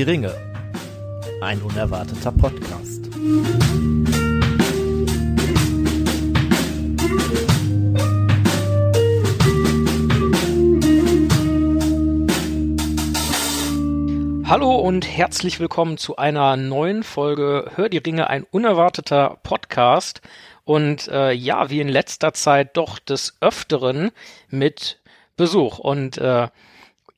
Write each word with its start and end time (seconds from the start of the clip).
Die 0.00 0.04
Ringe. 0.04 0.34
Ein 1.42 1.60
unerwarteter 1.60 2.32
Podcast. 2.32 3.04
Hallo 14.46 14.74
und 14.76 15.06
herzlich 15.06 15.60
willkommen 15.60 15.98
zu 15.98 16.16
einer 16.16 16.56
neuen 16.56 17.02
Folge 17.02 17.70
Hör 17.74 17.90
die 17.90 17.98
Ringe, 17.98 18.30
ein 18.30 18.44
unerwarteter 18.44 19.38
Podcast. 19.42 20.22
Und 20.64 21.08
äh, 21.08 21.32
ja, 21.32 21.68
wie 21.68 21.80
in 21.80 21.90
letzter 21.90 22.32
Zeit 22.32 22.78
doch 22.78 22.98
des 22.98 23.36
Öfteren 23.42 24.12
mit 24.48 24.98
Besuch. 25.36 25.78
Und 25.78 26.16
äh, 26.16 26.48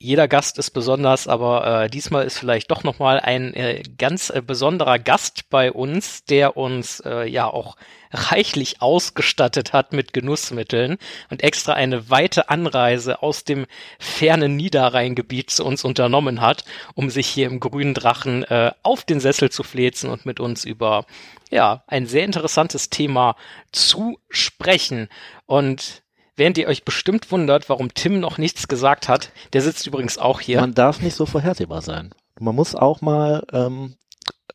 jeder 0.03 0.27
Gast 0.27 0.59
ist 0.59 0.73
besonders, 0.73 1.29
aber 1.29 1.85
äh, 1.85 1.91
diesmal 1.91 2.25
ist 2.25 2.39
vielleicht 2.39 2.71
doch 2.71 2.83
nochmal 2.83 3.21
ein 3.21 3.55
äh, 3.55 3.83
ganz 3.99 4.31
äh, 4.31 4.43
besonderer 4.45 4.99
Gast 4.99 5.49
bei 5.49 5.71
uns, 5.71 6.25
der 6.25 6.57
uns 6.57 7.01
äh, 7.07 7.29
ja 7.29 7.47
auch 7.47 7.77
reichlich 8.11 8.83
ausgestattet 8.83 9.73
hat 9.73 9.93
mit 9.93 10.13
Genussmitteln 10.13 10.99
und 11.31 11.43
extra 11.43 11.75
eine 11.75 12.11
weite 12.11 12.51
Anreise 12.51 13.23
aus 13.23 13.45
dem 13.45 13.67
fernen 13.99 14.57
Niederrheingebiet 14.57 15.51
zu 15.51 15.65
uns 15.65 15.85
unternommen 15.85 16.41
hat, 16.41 16.65
um 16.95 17.09
sich 17.09 17.29
hier 17.29 17.47
im 17.47 17.61
grünen 17.61 17.95
Drachen 17.95 18.43
äh, 18.45 18.73
auf 18.83 19.05
den 19.05 19.21
Sessel 19.21 19.51
zu 19.51 19.63
flezen 19.63 20.11
und 20.11 20.27
mit 20.27 20.41
uns 20.41 20.65
über 20.65 21.07
ja 21.51 21.85
ein 21.87 22.07
sehr 22.07 22.25
interessantes 22.25 22.91
Thema 22.91 23.37
zu 23.71 24.19
sprechen. 24.31 25.09
Und 25.47 26.02
Während 26.37 26.57
ihr 26.57 26.69
euch 26.69 26.85
bestimmt 26.85 27.31
wundert, 27.31 27.69
warum 27.69 27.93
Tim 27.93 28.19
noch 28.19 28.39
nichts 28.39 28.67
gesagt 28.69 29.09
hat, 29.09 29.31
der 29.53 29.61
sitzt 29.61 29.87
übrigens 29.87 30.19
auch 30.19 30.41
hier. 30.41 30.61
Man 30.61 30.75
darf 30.75 31.01
nicht 31.01 31.15
so 31.15 31.27
vorhersehbar 31.27 31.83
sein. 31.83 32.15
Man 32.41 32.55
muss 32.55 32.75
auch 32.75 33.03
mal, 33.03 33.45
ähm, 33.53 33.97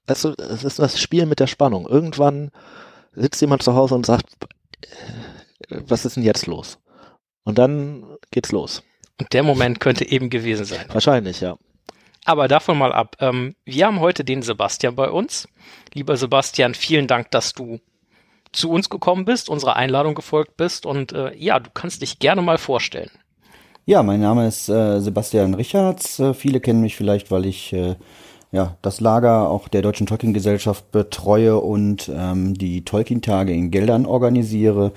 es, 0.08 0.23
es 0.23 0.64
ist 0.64 0.80
das 0.80 1.00
Spiel 1.00 1.25
mit 1.25 1.39
der 1.39 1.48
Spannung. 1.48 1.88
Irgendwann 1.88 2.52
sitzt 3.14 3.42
jemand 3.42 3.61
zu 3.61 3.75
Hause 3.75 3.95
und 3.95 4.05
sagt, 4.05 4.25
äh, 5.70 5.81
was 5.88 6.05
ist 6.05 6.16
denn 6.16 6.23
jetzt 6.23 6.48
los? 6.48 6.80
Und 7.44 7.59
dann 7.59 8.17
geht's 8.31 8.52
los. 8.52 8.83
Und 9.20 9.33
der 9.33 9.44
Moment 9.44 9.80
könnte 9.80 10.09
eben 10.09 10.30
gewesen 10.30 10.66
sein. 10.66 10.86
Wahrscheinlich, 10.89 11.42
ja. 11.42 11.58
Aber 12.25 12.48
davon 12.48 12.78
mal 12.78 12.92
ab. 12.92 13.16
Ähm, 13.20 13.55
wir 13.66 13.86
haben 13.86 14.00
heute 14.00 14.25
den 14.25 14.42
Sebastian 14.42 14.95
bei 14.95 15.09
uns. 15.09 15.48
Lieber 15.94 16.17
Sebastian, 16.17 16.73
vielen 16.73 17.08
Dank, 17.08 17.31
dass 17.31 17.53
du 17.53 17.80
zu 18.58 18.69
uns 18.72 18.89
gekommen 18.89 19.25
bist, 19.25 19.50
unserer 19.50 19.75
Einladung 19.75 20.16
gefolgt 20.16 20.58
bist 20.58 20.86
und 20.86 21.13
äh, 21.13 21.36
ja, 21.36 21.59
du 21.59 21.69
kannst 21.73 22.02
dich 22.02 22.19
gerne 22.19 22.41
mal 22.41 22.58
vorstellen. 22.58 23.11
Ja, 23.86 24.03
mein 24.03 24.19
Name 24.19 24.47
ist 24.47 24.67
äh, 24.67 24.99
Sebastian 24.99 25.53
Richards. 25.53 26.19
Äh, 26.19 26.33
viele 26.33 26.59
kennen 26.59 26.81
mich 26.81 26.95
vielleicht, 26.95 27.31
weil 27.31 27.45
ich 27.45 27.72
äh, 27.72 27.95
ja 28.52 28.75
das 28.81 28.99
Lager 28.99 29.49
auch 29.49 29.67
der 29.67 29.81
Deutschen 29.81 30.08
Tolkien 30.08 30.33
Gesellschaft 30.33 30.91
betreue 30.91 31.58
und 31.59 32.11
ähm, 32.14 32.53
die 32.53 32.83
Tolkien 32.83 33.22
Tage 33.22 33.53
in 33.53 33.72
Geldern 33.72 34.05
organisiere. 34.05 34.92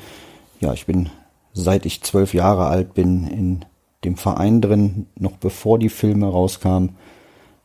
Ja, 0.59 0.73
ich 0.73 0.87
bin 0.87 1.11
seit 1.53 1.87
ich 1.87 2.03
zwölf 2.03 2.35
Jahre 2.35 2.67
alt 2.67 2.95
bin 2.95 3.27
in 3.27 3.65
dem 4.05 4.17
Verein 4.17 4.61
drin, 4.61 5.07
noch 5.19 5.37
bevor 5.37 5.79
die 5.79 5.89
Filme 5.89 6.27
rauskamen 6.27 6.97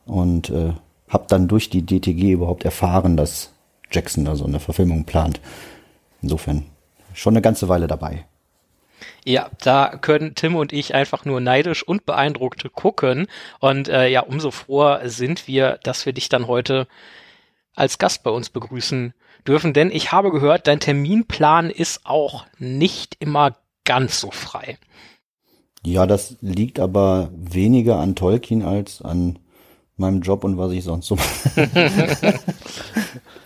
und 0.04 0.50
äh, 0.50 0.74
habe 1.08 1.24
dann 1.28 1.48
durch 1.48 1.70
die 1.70 1.84
DTG 1.84 2.32
überhaupt 2.32 2.64
erfahren, 2.64 3.16
dass 3.16 3.52
Jackson 3.90 4.24
da 4.24 4.36
so 4.36 4.44
eine 4.44 4.60
Verfilmung 4.60 5.04
plant. 5.04 5.40
Insofern 6.26 6.64
schon 7.14 7.34
eine 7.34 7.40
ganze 7.40 7.68
Weile 7.68 7.86
dabei. 7.86 8.26
Ja, 9.24 9.48
da 9.62 9.96
können 9.96 10.34
Tim 10.34 10.56
und 10.56 10.72
ich 10.72 10.92
einfach 10.92 11.24
nur 11.24 11.40
neidisch 11.40 11.86
und 11.86 12.04
beeindruckt 12.04 12.68
gucken. 12.72 13.28
Und 13.60 13.86
äh, 13.88 14.08
ja, 14.08 14.22
umso 14.22 14.50
froher 14.50 15.08
sind 15.08 15.46
wir, 15.46 15.78
dass 15.84 16.04
wir 16.04 16.12
dich 16.12 16.28
dann 16.28 16.48
heute 16.48 16.88
als 17.76 17.98
Gast 17.98 18.24
bei 18.24 18.30
uns 18.32 18.50
begrüßen 18.50 19.14
dürfen. 19.46 19.72
Denn 19.72 19.92
ich 19.92 20.10
habe 20.10 20.32
gehört, 20.32 20.66
dein 20.66 20.80
Terminplan 20.80 21.70
ist 21.70 22.00
auch 22.04 22.44
nicht 22.58 23.14
immer 23.20 23.54
ganz 23.84 24.18
so 24.18 24.32
frei. 24.32 24.78
Ja, 25.84 26.06
das 26.06 26.38
liegt 26.40 26.80
aber 26.80 27.30
weniger 27.36 28.00
an 28.00 28.16
Tolkien 28.16 28.64
als 28.64 29.00
an 29.00 29.38
meinem 29.96 30.22
Job 30.22 30.42
und 30.42 30.58
was 30.58 30.72
ich 30.72 30.82
sonst 30.82 31.06
so 31.06 31.14
mache. 31.14 32.34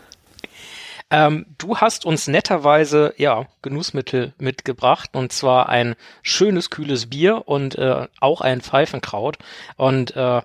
Ähm, 1.11 1.47
du 1.59 1.77
hast 1.77 2.05
uns 2.05 2.29
netterweise 2.29 3.15
ja 3.17 3.47
Genussmittel 3.63 4.33
mitgebracht 4.39 5.11
und 5.15 5.33
zwar 5.33 5.69
ein 5.69 5.97
schönes 6.23 6.71
kühles 6.71 7.11
Bier 7.11 7.49
und 7.49 7.77
äh, 7.77 8.07
auch 8.21 8.41
ein 8.41 8.61
Pfeifenkraut 8.61 9.39
und 9.77 10.15
äh, 10.15 10.43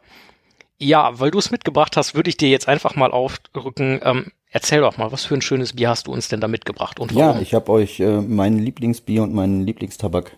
ja, 0.77 1.19
weil 1.19 1.31
du 1.31 1.39
es 1.39 1.51
mitgebracht 1.51 1.95
hast, 1.97 2.15
würde 2.15 2.29
ich 2.29 2.37
dir 2.37 2.49
jetzt 2.49 2.67
einfach 2.67 2.95
mal 2.95 3.11
aufrücken. 3.11 4.01
Ähm, 4.03 4.31
erzähl 4.49 4.81
doch 4.81 4.97
mal, 4.97 5.11
was 5.11 5.23
für 5.23 5.35
ein 5.35 5.41
schönes 5.41 5.73
Bier 5.73 5.89
hast 5.89 6.07
du 6.07 6.11
uns 6.11 6.27
denn 6.27 6.41
da 6.41 6.47
mitgebracht 6.47 6.99
und 6.99 7.15
warum? 7.15 7.35
Ja, 7.35 7.41
ich 7.41 7.53
habe 7.53 7.71
euch 7.71 7.99
äh, 7.99 8.21
mein 8.21 8.57
Lieblingsbier 8.57 9.23
und 9.23 9.33
meinen 9.33 9.65
Lieblingstabak 9.65 10.37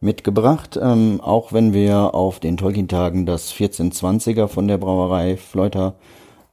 mitgebracht. 0.00 0.78
Ähm, 0.80 1.20
auch 1.20 1.52
wenn 1.52 1.72
wir 1.72 2.14
auf 2.14 2.40
den 2.40 2.56
Tolkien-Tagen 2.56 3.26
das 3.26 3.52
1420er 3.52 4.48
von 4.48 4.66
der 4.66 4.78
Brauerei 4.78 5.36
Fleuter 5.36 5.96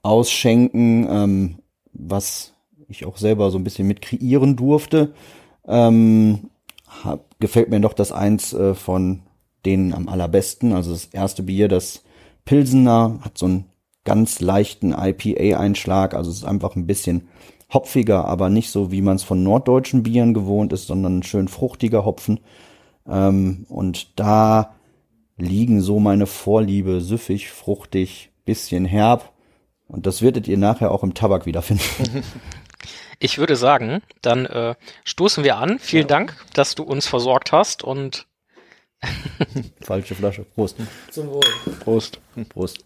ausschenken, 0.04 1.08
ähm, 1.10 1.60
was 1.94 2.54
ich 2.88 3.06
auch 3.06 3.18
selber 3.18 3.52
so 3.52 3.58
ein 3.58 3.64
bisschen 3.64 3.88
mit 3.88 4.02
kreieren 4.02 4.56
durfte, 4.56 5.14
ähm, 5.68 6.50
hab, 7.04 7.40
gefällt 7.40 7.70
mir 7.70 7.80
doch 7.80 7.94
das 7.94 8.12
eins 8.12 8.54
äh, 8.54 8.74
von 8.74 9.22
denen 9.66 9.94
am 9.94 10.08
allerbesten. 10.08 10.74
Also 10.74 10.92
das 10.92 11.06
erste 11.06 11.44
Bier, 11.44 11.68
das 11.68 12.04
Pilsener, 12.46 13.20
hat 13.22 13.38
so 13.38 13.46
einen 13.46 13.66
ganz 14.04 14.40
leichten 14.40 14.94
IPA-Einschlag. 14.94 16.14
Also 16.14 16.32
es 16.32 16.38
ist 16.38 16.46
einfach 16.46 16.76
ein 16.76 16.88
bisschen 16.88 17.28
hopfiger, 17.74 18.26
aber 18.26 18.50
nicht 18.50 18.70
so, 18.70 18.92
wie 18.92 19.02
man 19.02 19.18
es 19.18 19.24
von 19.24 19.44
norddeutschen 19.44 20.04
Bieren 20.04 20.34
gewohnt 20.34 20.72
ist, 20.72 20.88
sondern 20.88 21.24
schön 21.24 21.50
fruchtiger 21.50 22.06
Hopfen. 22.06 22.40
Ähm, 23.06 23.66
und 23.68 24.18
da 24.20 24.74
liegen 25.36 25.82
so 25.82 26.00
meine 26.00 26.26
Vorliebe, 26.26 27.02
süffig, 27.02 27.50
fruchtig, 27.50 28.32
bisschen 28.46 28.86
herb. 28.86 29.34
Und 29.88 30.06
das 30.06 30.22
werdet 30.22 30.48
ihr 30.48 30.58
nachher 30.58 30.92
auch 30.92 31.04
im 31.04 31.14
Tabak 31.14 31.46
wiederfinden. 31.46 31.84
Ich 33.20 33.38
würde 33.38 33.56
sagen, 33.56 34.02
dann 34.22 34.46
äh, 34.46 34.76
stoßen 35.04 35.44
wir 35.44 35.58
an. 35.58 35.80
Vielen 35.80 36.04
ja. 36.04 36.08
Dank, 36.08 36.36
dass 36.54 36.76
du 36.76 36.84
uns 36.84 37.08
versorgt 37.08 37.52
hast 37.52 37.84
und 37.84 38.28
falsche 39.82 40.16
Flasche. 40.16 40.44
Prost. 40.44 40.78
Zum 41.12 41.30
Wohl. 41.30 41.42
Prost. 41.80 42.20
Prost. 42.50 42.86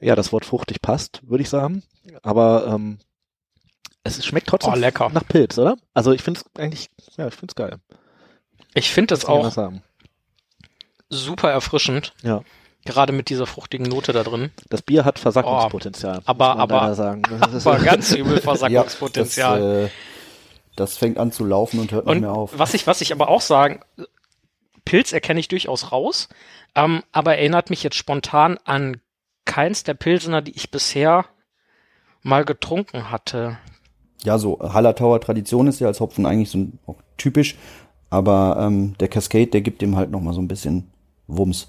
Ja, 0.00 0.14
das 0.14 0.32
Wort 0.32 0.44
fruchtig 0.44 0.80
passt, 0.80 1.20
würde 1.28 1.42
ich 1.42 1.50
sagen. 1.50 1.82
Aber 2.22 2.66
ähm, 2.66 2.98
es 4.02 4.24
schmeckt 4.24 4.48
trotzdem 4.48 4.72
oh, 4.72 4.76
lecker. 4.76 5.10
nach 5.10 5.26
Pilz, 5.26 5.58
oder? 5.58 5.76
Also 5.92 6.12
ich 6.12 6.22
finde 6.22 6.40
es 6.40 6.60
eigentlich, 6.60 6.90
ja, 7.16 7.28
ich 7.28 7.34
finde 7.34 7.52
es 7.52 7.54
geil. 7.54 7.78
Ich 8.74 8.90
finde 8.90 9.14
es 9.14 9.24
auch 9.26 9.52
super 11.10 11.50
erfrischend. 11.50 12.14
Ja. 12.22 12.42
Gerade 12.84 13.12
mit 13.12 13.28
dieser 13.28 13.46
fruchtigen 13.46 13.86
Note 13.86 14.12
da 14.12 14.22
drin. 14.22 14.50
Das 14.70 14.80
Bier 14.80 15.04
hat 15.04 15.18
Versackungspotenzial. 15.18 16.18
Oh, 16.20 16.22
aber, 16.24 16.56
aber, 16.56 16.94
sagen. 16.94 17.22
aber 17.64 17.78
ganz 17.78 18.12
übel 18.12 18.40
Versackungspotenzial. 18.40 19.60
ja, 19.60 19.66
das, 19.66 19.88
äh, 19.88 19.90
das, 20.76 20.96
fängt 20.96 21.18
an 21.18 21.30
zu 21.30 21.44
laufen 21.44 21.78
und 21.78 21.92
hört 21.92 22.06
und 22.06 22.14
nicht 22.14 22.22
mehr 22.22 22.32
auf. 22.32 22.58
Was 22.58 22.72
ich, 22.72 22.86
was 22.86 23.02
ich 23.02 23.12
aber 23.12 23.28
auch 23.28 23.42
sagen, 23.42 23.80
Pilz 24.86 25.12
erkenne 25.12 25.40
ich 25.40 25.48
durchaus 25.48 25.92
raus, 25.92 26.28
ähm, 26.74 27.02
aber 27.12 27.36
erinnert 27.36 27.68
mich 27.68 27.82
jetzt 27.82 27.96
spontan 27.96 28.58
an 28.64 29.00
keins 29.44 29.84
der 29.84 29.94
Pilsener, 29.94 30.40
die 30.40 30.52
ich 30.52 30.70
bisher 30.70 31.26
mal 32.22 32.44
getrunken 32.44 33.10
hatte. 33.10 33.58
Ja, 34.22 34.38
so 34.38 34.58
Hallertauer 34.60 35.20
Tradition 35.20 35.66
ist 35.66 35.80
ja 35.80 35.86
als 35.86 36.00
Hopfen 36.00 36.24
eigentlich 36.26 36.50
so 36.50 36.66
auch 36.86 36.96
typisch, 37.16 37.56
aber 38.10 38.56
ähm, 38.60 38.96
der 38.98 39.08
Cascade, 39.08 39.48
der 39.48 39.60
gibt 39.60 39.82
dem 39.82 39.96
halt 39.96 40.10
noch 40.10 40.20
mal 40.20 40.34
so 40.34 40.40
ein 40.40 40.48
bisschen 40.48 40.90
Wumms. 41.26 41.68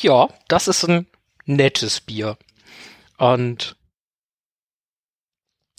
Ja, 0.00 0.28
das 0.48 0.68
ist 0.68 0.88
ein 0.88 1.06
nettes 1.44 2.00
Bier. 2.00 2.36
Und 3.18 3.76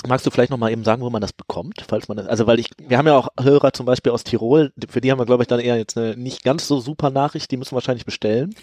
Magst 0.06 0.28
du 0.28 0.30
vielleicht 0.30 0.52
noch 0.52 0.60
mal 0.60 0.72
eben 0.72 0.84
sagen, 0.84 1.02
wo 1.02 1.10
man 1.10 1.22
das 1.22 1.34
bekommt, 1.34 1.84
falls 1.88 2.08
man 2.08 2.18
das, 2.18 2.28
also 2.28 2.46
weil 2.46 2.60
ich, 2.60 2.70
wir 2.78 3.00
haben 3.00 3.08
ja 3.08 3.18
auch 3.18 3.30
Hörer 3.42 3.74
zum 3.74 3.88
Beispiel 3.88 4.12
aus 4.12 4.24
Tirol, 4.24 4.72
für 4.88 5.02
die 5.02 5.12
haben 5.12 5.18
wir 5.18 5.26
glaube 5.26 5.42
ich 5.42 5.48
dann 5.48 5.60
eher 5.60 5.76
jetzt 5.76 5.98
eine 5.98 6.16
nicht 6.16 6.44
ganz 6.44 6.68
so 6.68 6.80
super 6.80 7.10
Nachricht, 7.10 7.50
die 7.50 7.58
müssen 7.58 7.74
wahrscheinlich 7.74 8.06
bestellen. 8.06 8.54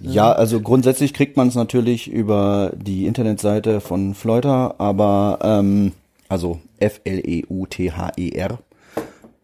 Ja, 0.00 0.30
also 0.32 0.60
grundsätzlich 0.60 1.12
kriegt 1.12 1.36
man 1.36 1.48
es 1.48 1.56
natürlich 1.56 2.06
über 2.06 2.72
die 2.76 3.06
Internetseite 3.06 3.80
von 3.80 4.14
Fleuter, 4.14 4.76
aber 4.78 5.40
ähm, 5.42 5.92
also 6.28 6.60
F 6.78 7.00
L 7.02 7.28
E 7.28 7.44
U 7.48 7.66
T 7.66 7.90
H 7.90 8.12
E 8.16 8.30
R 8.30 8.60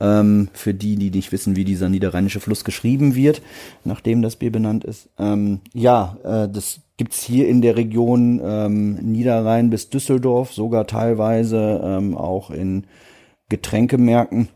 ähm, 0.00 0.48
für 0.52 0.74
die, 0.74 0.96
die 0.96 1.10
nicht 1.10 1.32
wissen, 1.32 1.56
wie 1.56 1.64
dieser 1.64 1.88
niederrheinische 1.88 2.40
Fluss 2.40 2.64
geschrieben 2.64 3.14
wird, 3.14 3.42
nachdem 3.84 4.22
das 4.22 4.36
Bier 4.36 4.50
benannt 4.50 4.84
ist. 4.84 5.08
Ähm, 5.18 5.60
ja, 5.72 6.16
äh, 6.24 6.48
das 6.48 6.80
gibt's 6.96 7.22
hier 7.22 7.48
in 7.48 7.62
der 7.62 7.76
Region 7.76 8.40
ähm, 8.44 8.94
Niederrhein 8.96 9.70
bis 9.70 9.90
Düsseldorf, 9.90 10.52
sogar 10.52 10.86
teilweise 10.86 11.80
ähm, 11.82 12.16
auch 12.16 12.50
in 12.50 12.84
Getränkemärkten, 13.48 14.48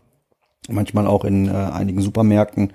manchmal 0.68 1.06
auch 1.06 1.24
in 1.24 1.48
äh, 1.48 1.52
einigen 1.52 2.00
Supermärkten. 2.00 2.72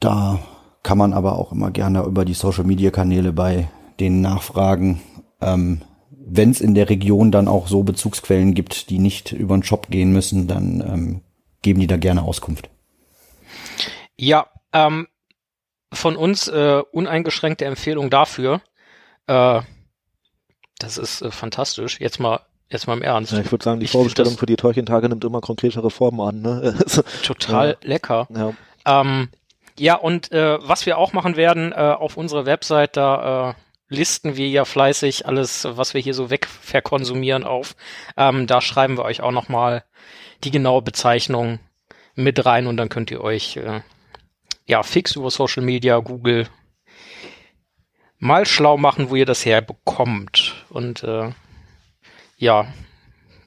Da 0.00 0.38
kann 0.82 0.98
man 0.98 1.12
aber 1.12 1.38
auch 1.38 1.52
immer 1.52 1.70
gerne 1.70 2.04
über 2.04 2.24
die 2.24 2.34
Social-Media-Kanäle 2.34 3.32
bei 3.32 3.68
denen 4.00 4.20
nachfragen. 4.20 5.00
Ähm, 5.40 5.82
Wenn 6.30 6.50
es 6.50 6.60
in 6.60 6.74
der 6.74 6.88
Region 6.90 7.30
dann 7.30 7.48
auch 7.48 7.68
so 7.68 7.82
Bezugsquellen 7.82 8.54
gibt, 8.54 8.90
die 8.90 8.98
nicht 8.98 9.32
über 9.32 9.56
den 9.56 9.62
Shop 9.62 9.88
gehen 9.88 10.12
müssen, 10.12 10.46
dann 10.46 10.80
ähm, 10.80 11.20
geben 11.62 11.80
die 11.80 11.86
da 11.86 11.96
gerne 11.96 12.22
Auskunft. 12.22 12.68
Ja, 14.16 14.46
ähm, 14.72 15.08
von 15.92 16.16
uns 16.16 16.48
äh, 16.48 16.82
uneingeschränkte 16.92 17.64
Empfehlung 17.64 18.10
dafür. 18.10 18.60
Äh, 19.26 19.60
das 20.78 20.98
ist 20.98 21.22
äh, 21.22 21.30
fantastisch. 21.30 22.00
Jetzt 22.00 22.20
mal, 22.20 22.40
jetzt 22.70 22.86
mal 22.86 22.94
im 22.96 23.02
Ernst. 23.02 23.32
Ja, 23.32 23.40
ich 23.40 23.50
würde 23.50 23.64
sagen, 23.64 23.80
die 23.80 23.86
Ich 23.86 23.92
Vorbestellung 23.92 24.36
für 24.36 24.46
die 24.46 24.56
Tolkien-Tage 24.56 25.08
nimmt 25.08 25.24
immer 25.24 25.40
konkretere 25.40 25.90
Formen 25.90 26.20
an. 26.20 26.42
Ne? 26.42 26.74
Also, 26.84 27.02
Total 27.22 27.70
Ja. 27.82 27.88
lecker. 27.88 28.28
ja. 28.34 28.52
Ähm, 28.86 29.28
ja, 29.78 29.94
und 29.94 30.32
äh, 30.32 30.58
was 30.60 30.86
wir 30.86 30.98
auch 30.98 31.12
machen 31.12 31.36
werden, 31.36 31.70
äh, 31.72 31.76
auf 31.76 32.16
unserer 32.16 32.46
Website, 32.46 32.96
da 32.96 33.50
äh, 33.50 33.54
listen 33.88 34.36
wir 34.36 34.48
ja 34.48 34.64
fleißig 34.64 35.26
alles, 35.26 35.66
was 35.70 35.94
wir 35.94 36.00
hier 36.00 36.14
so 36.14 36.30
wegverkonsumieren 36.30 37.44
auf. 37.44 37.76
Ähm, 38.16 38.46
da 38.46 38.60
schreiben 38.60 38.96
wir 38.96 39.04
euch 39.04 39.20
auch 39.20 39.32
nochmal 39.32 39.84
die 40.44 40.50
genaue 40.50 40.82
Bezeichnung 40.82 41.58
mit 42.14 42.44
rein 42.44 42.66
und 42.66 42.76
dann 42.76 42.88
könnt 42.88 43.10
ihr 43.10 43.22
euch 43.22 43.56
äh, 43.56 43.80
ja 44.66 44.82
fix 44.82 45.16
über 45.16 45.30
Social 45.30 45.62
Media, 45.62 45.98
Google 45.98 46.48
mal 48.18 48.46
schlau 48.46 48.76
machen, 48.76 49.10
wo 49.10 49.16
ihr 49.16 49.26
das 49.26 49.44
herbekommt. 49.44 50.66
Und 50.68 51.02
äh, 51.04 51.32
ja, 52.36 52.72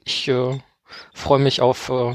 ich 0.04 0.28
äh, 0.28 0.58
freue 1.12 1.38
mich 1.38 1.60
auf 1.60 1.88
äh, 1.90 2.14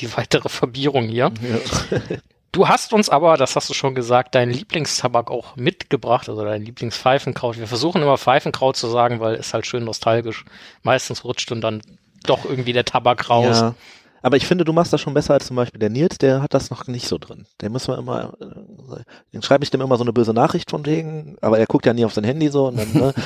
die 0.00 0.16
weitere 0.16 0.48
Verbierung 0.48 1.08
hier. 1.08 1.32
Ja. 1.42 2.18
Du 2.52 2.68
hast 2.68 2.92
uns 2.92 3.08
aber, 3.08 3.36
das 3.36 3.56
hast 3.56 3.68
du 3.68 3.74
schon 3.74 3.94
gesagt, 3.94 4.34
deinen 4.34 4.52
Lieblingstabak 4.52 5.30
auch 5.30 5.56
mitgebracht, 5.56 6.28
also 6.28 6.42
dein 6.44 6.62
Lieblingspfeifenkraut. 6.62 7.58
Wir 7.58 7.66
versuchen 7.66 8.02
immer 8.02 8.16
Pfeifenkraut 8.16 8.76
zu 8.76 8.88
sagen, 8.88 9.20
weil 9.20 9.34
es 9.34 9.52
halt 9.52 9.66
schön 9.66 9.84
nostalgisch. 9.84 10.44
Meistens 10.82 11.24
rutscht 11.24 11.52
und 11.52 11.60
dann 11.60 11.82
doch 12.24 12.44
irgendwie 12.44 12.72
der 12.72 12.84
Tabak 12.84 13.28
raus. 13.28 13.60
Ja. 13.60 13.74
Aber 14.22 14.36
ich 14.36 14.46
finde, 14.46 14.64
du 14.64 14.72
machst 14.72 14.92
das 14.92 15.00
schon 15.00 15.14
besser 15.14 15.34
als 15.34 15.46
zum 15.46 15.56
Beispiel 15.56 15.78
der 15.78 15.90
Nils, 15.90 16.18
der 16.18 16.42
hat 16.42 16.52
das 16.54 16.70
noch 16.70 16.86
nicht 16.88 17.06
so 17.06 17.18
drin. 17.18 17.46
Der 17.60 17.70
muss 17.70 17.86
man 17.86 17.98
immer, 17.98 18.34
äh, 18.40 19.02
den 19.32 19.42
schreibe 19.42 19.62
ich 19.62 19.70
dem 19.70 19.80
immer 19.80 19.96
so 19.96 20.02
eine 20.02 20.12
böse 20.12 20.32
Nachricht 20.32 20.70
von 20.70 20.84
wegen, 20.86 21.36
aber 21.40 21.58
er 21.58 21.66
guckt 21.66 21.86
ja 21.86 21.92
nie 21.92 22.04
auf 22.04 22.14
sein 22.14 22.24
Handy 22.24 22.48
so 22.48 22.66
und 22.66 22.78
dann, 22.78 22.92
ne? 22.92 23.14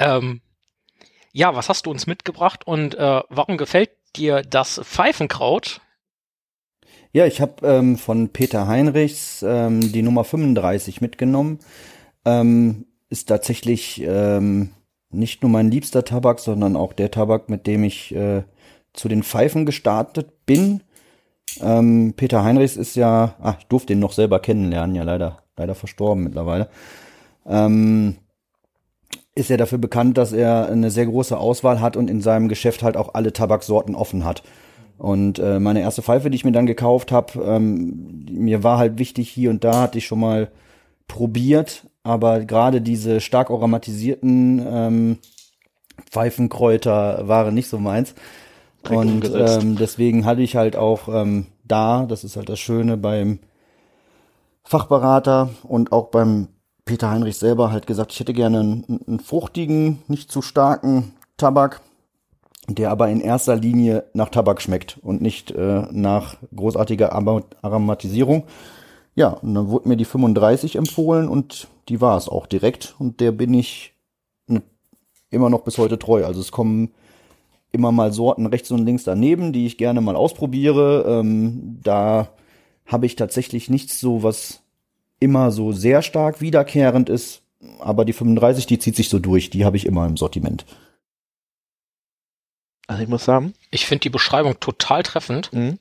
Ähm, 0.00 0.40
ja, 1.32 1.54
was 1.54 1.68
hast 1.68 1.86
du 1.86 1.90
uns 1.90 2.06
mitgebracht 2.06 2.66
und 2.66 2.94
äh, 2.94 3.20
warum 3.28 3.58
gefällt 3.58 3.90
dir 4.16 4.42
das 4.42 4.80
Pfeifenkraut? 4.82 5.80
Ja, 7.12 7.26
ich 7.26 7.40
habe 7.40 7.66
ähm, 7.66 7.96
von 7.96 8.28
Peter 8.28 8.68
Heinrichs 8.68 9.44
ähm, 9.46 9.80
die 9.92 10.02
Nummer 10.02 10.24
35 10.24 11.00
mitgenommen. 11.00 11.58
Ähm, 12.24 12.86
ist 13.08 13.28
tatsächlich 13.28 14.02
ähm, 14.06 14.70
nicht 15.10 15.42
nur 15.42 15.50
mein 15.50 15.72
liebster 15.72 16.04
Tabak, 16.04 16.38
sondern 16.38 16.76
auch 16.76 16.92
der 16.92 17.10
Tabak, 17.10 17.48
mit 17.48 17.66
dem 17.66 17.82
ich 17.82 18.14
äh, 18.14 18.44
zu 18.92 19.08
den 19.08 19.24
Pfeifen 19.24 19.66
gestartet 19.66 20.46
bin. 20.46 20.82
Ähm, 21.60 22.14
Peter 22.16 22.44
Heinrichs 22.44 22.76
ist 22.76 22.94
ja, 22.94 23.34
ach, 23.40 23.56
ich 23.58 23.66
durfte 23.66 23.92
ihn 23.94 23.98
noch 23.98 24.12
selber 24.12 24.38
kennenlernen, 24.38 24.94
ja 24.94 25.02
leider, 25.02 25.42
leider 25.56 25.74
verstorben 25.74 26.22
mittlerweile. 26.22 26.68
Ähm, 27.44 28.18
ist 29.34 29.50
er 29.50 29.56
dafür 29.56 29.78
bekannt, 29.78 30.16
dass 30.16 30.32
er 30.32 30.68
eine 30.68 30.92
sehr 30.92 31.06
große 31.06 31.36
Auswahl 31.36 31.80
hat 31.80 31.96
und 31.96 32.08
in 32.08 32.20
seinem 32.20 32.48
Geschäft 32.48 32.84
halt 32.84 32.96
auch 32.96 33.14
alle 33.14 33.32
Tabaksorten 33.32 33.96
offen 33.96 34.24
hat. 34.24 34.44
Und 35.00 35.38
äh, 35.38 35.58
meine 35.58 35.80
erste 35.80 36.02
Pfeife, 36.02 36.28
die 36.28 36.36
ich 36.36 36.44
mir 36.44 36.52
dann 36.52 36.66
gekauft 36.66 37.10
habe, 37.10 37.42
ähm, 37.42 38.26
mir 38.30 38.62
war 38.62 38.76
halt 38.76 38.98
wichtig, 38.98 39.30
hier 39.30 39.48
und 39.48 39.64
da 39.64 39.80
hatte 39.80 39.96
ich 39.96 40.06
schon 40.06 40.20
mal 40.20 40.50
probiert, 41.08 41.86
aber 42.02 42.40
gerade 42.40 42.82
diese 42.82 43.22
stark 43.22 43.50
aromatisierten 43.50 44.62
ähm, 44.62 45.18
Pfeifenkräuter 46.10 47.26
waren 47.26 47.54
nicht 47.54 47.70
so 47.70 47.78
meins. 47.78 48.14
Direkt 48.84 49.00
und 49.00 49.08
umgesetzt. 49.08 49.62
ähm, 49.62 49.76
deswegen 49.76 50.26
hatte 50.26 50.42
ich 50.42 50.56
halt 50.56 50.76
auch 50.76 51.08
ähm, 51.08 51.46
da, 51.64 52.04
das 52.04 52.22
ist 52.22 52.36
halt 52.36 52.50
das 52.50 52.60
Schöne 52.60 52.98
beim 52.98 53.38
Fachberater 54.64 55.48
und 55.62 55.92
auch 55.92 56.08
beim 56.08 56.48
Peter 56.84 57.10
Heinrich 57.10 57.38
selber 57.38 57.72
halt 57.72 57.86
gesagt, 57.86 58.12
ich 58.12 58.20
hätte 58.20 58.34
gerne 58.34 58.60
einen, 58.60 59.00
einen 59.06 59.20
fruchtigen, 59.20 60.02
nicht 60.08 60.30
zu 60.30 60.42
starken 60.42 61.14
Tabak, 61.38 61.80
der 62.74 62.90
aber 62.90 63.08
in 63.08 63.20
erster 63.20 63.56
Linie 63.56 64.04
nach 64.14 64.28
Tabak 64.28 64.60
schmeckt 64.62 64.98
und 65.02 65.20
nicht 65.22 65.50
äh, 65.50 65.82
nach 65.90 66.36
großartiger 66.54 67.14
Aro- 67.14 67.44
Aromatisierung. 67.62 68.44
Ja, 69.14 69.28
und 69.28 69.54
dann 69.54 69.68
wurde 69.68 69.88
mir 69.88 69.96
die 69.96 70.04
35 70.04 70.76
empfohlen 70.76 71.28
und 71.28 71.68
die 71.88 72.00
war 72.00 72.16
es 72.16 72.28
auch 72.28 72.46
direkt 72.46 72.94
und 72.98 73.20
der 73.20 73.32
bin 73.32 73.52
ich 73.54 73.94
ne, 74.46 74.62
immer 75.30 75.50
noch 75.50 75.62
bis 75.62 75.78
heute 75.78 75.98
treu. 75.98 76.24
Also 76.24 76.40
es 76.40 76.52
kommen 76.52 76.90
immer 77.72 77.92
mal 77.92 78.12
Sorten 78.12 78.46
rechts 78.46 78.70
und 78.70 78.84
links 78.84 79.04
daneben, 79.04 79.52
die 79.52 79.66
ich 79.66 79.78
gerne 79.78 80.00
mal 80.00 80.16
ausprobiere. 80.16 81.04
Ähm, 81.08 81.78
da 81.82 82.28
habe 82.86 83.06
ich 83.06 83.16
tatsächlich 83.16 83.70
nichts 83.70 84.00
so, 84.00 84.22
was 84.22 84.62
immer 85.20 85.50
so 85.50 85.72
sehr 85.72 86.02
stark 86.02 86.40
wiederkehrend 86.40 87.08
ist. 87.08 87.42
Aber 87.78 88.04
die 88.04 88.12
35, 88.14 88.66
die 88.66 88.78
zieht 88.78 88.96
sich 88.96 89.08
so 89.08 89.18
durch, 89.18 89.50
die 89.50 89.64
habe 89.64 89.76
ich 89.76 89.86
immer 89.86 90.06
im 90.06 90.16
Sortiment. 90.16 90.64
Also 92.90 93.04
ich 93.04 93.08
muss 93.08 93.24
sagen, 93.24 93.54
Ich 93.70 93.86
finde 93.86 94.02
die 94.02 94.10
Beschreibung 94.10 94.58
total 94.58 95.04
treffend. 95.04 95.52
Mhm. 95.52 95.78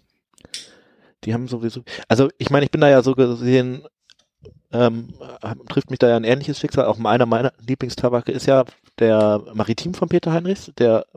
Die 1.23 1.33
haben 1.33 1.47
sowieso, 1.47 1.83
also 2.07 2.29
ich 2.37 2.51
meine, 2.51 2.65
ich 2.65 2.71
bin 2.71 2.81
da 2.81 2.87
ja 2.87 3.01
so 3.01 3.15
gesehen, 3.15 3.83
ähm, 4.71 5.15
trifft 5.69 5.89
mich 5.89 5.97
da 5.97 6.07
ja 6.07 6.15
ein 6.17 6.23
ähnliches 6.23 6.59
Schicksal. 6.59 6.85
Auch 6.85 7.03
einer 7.03 7.25
meiner 7.25 7.51
Lieblingstabake 7.65 8.31
ist 8.31 8.45
ja 8.45 8.63
der 8.99 9.41
Maritim 9.55 9.95
von 9.95 10.07
Peter 10.07 10.31
Heinrichs, 10.31 10.71
der 10.77 11.07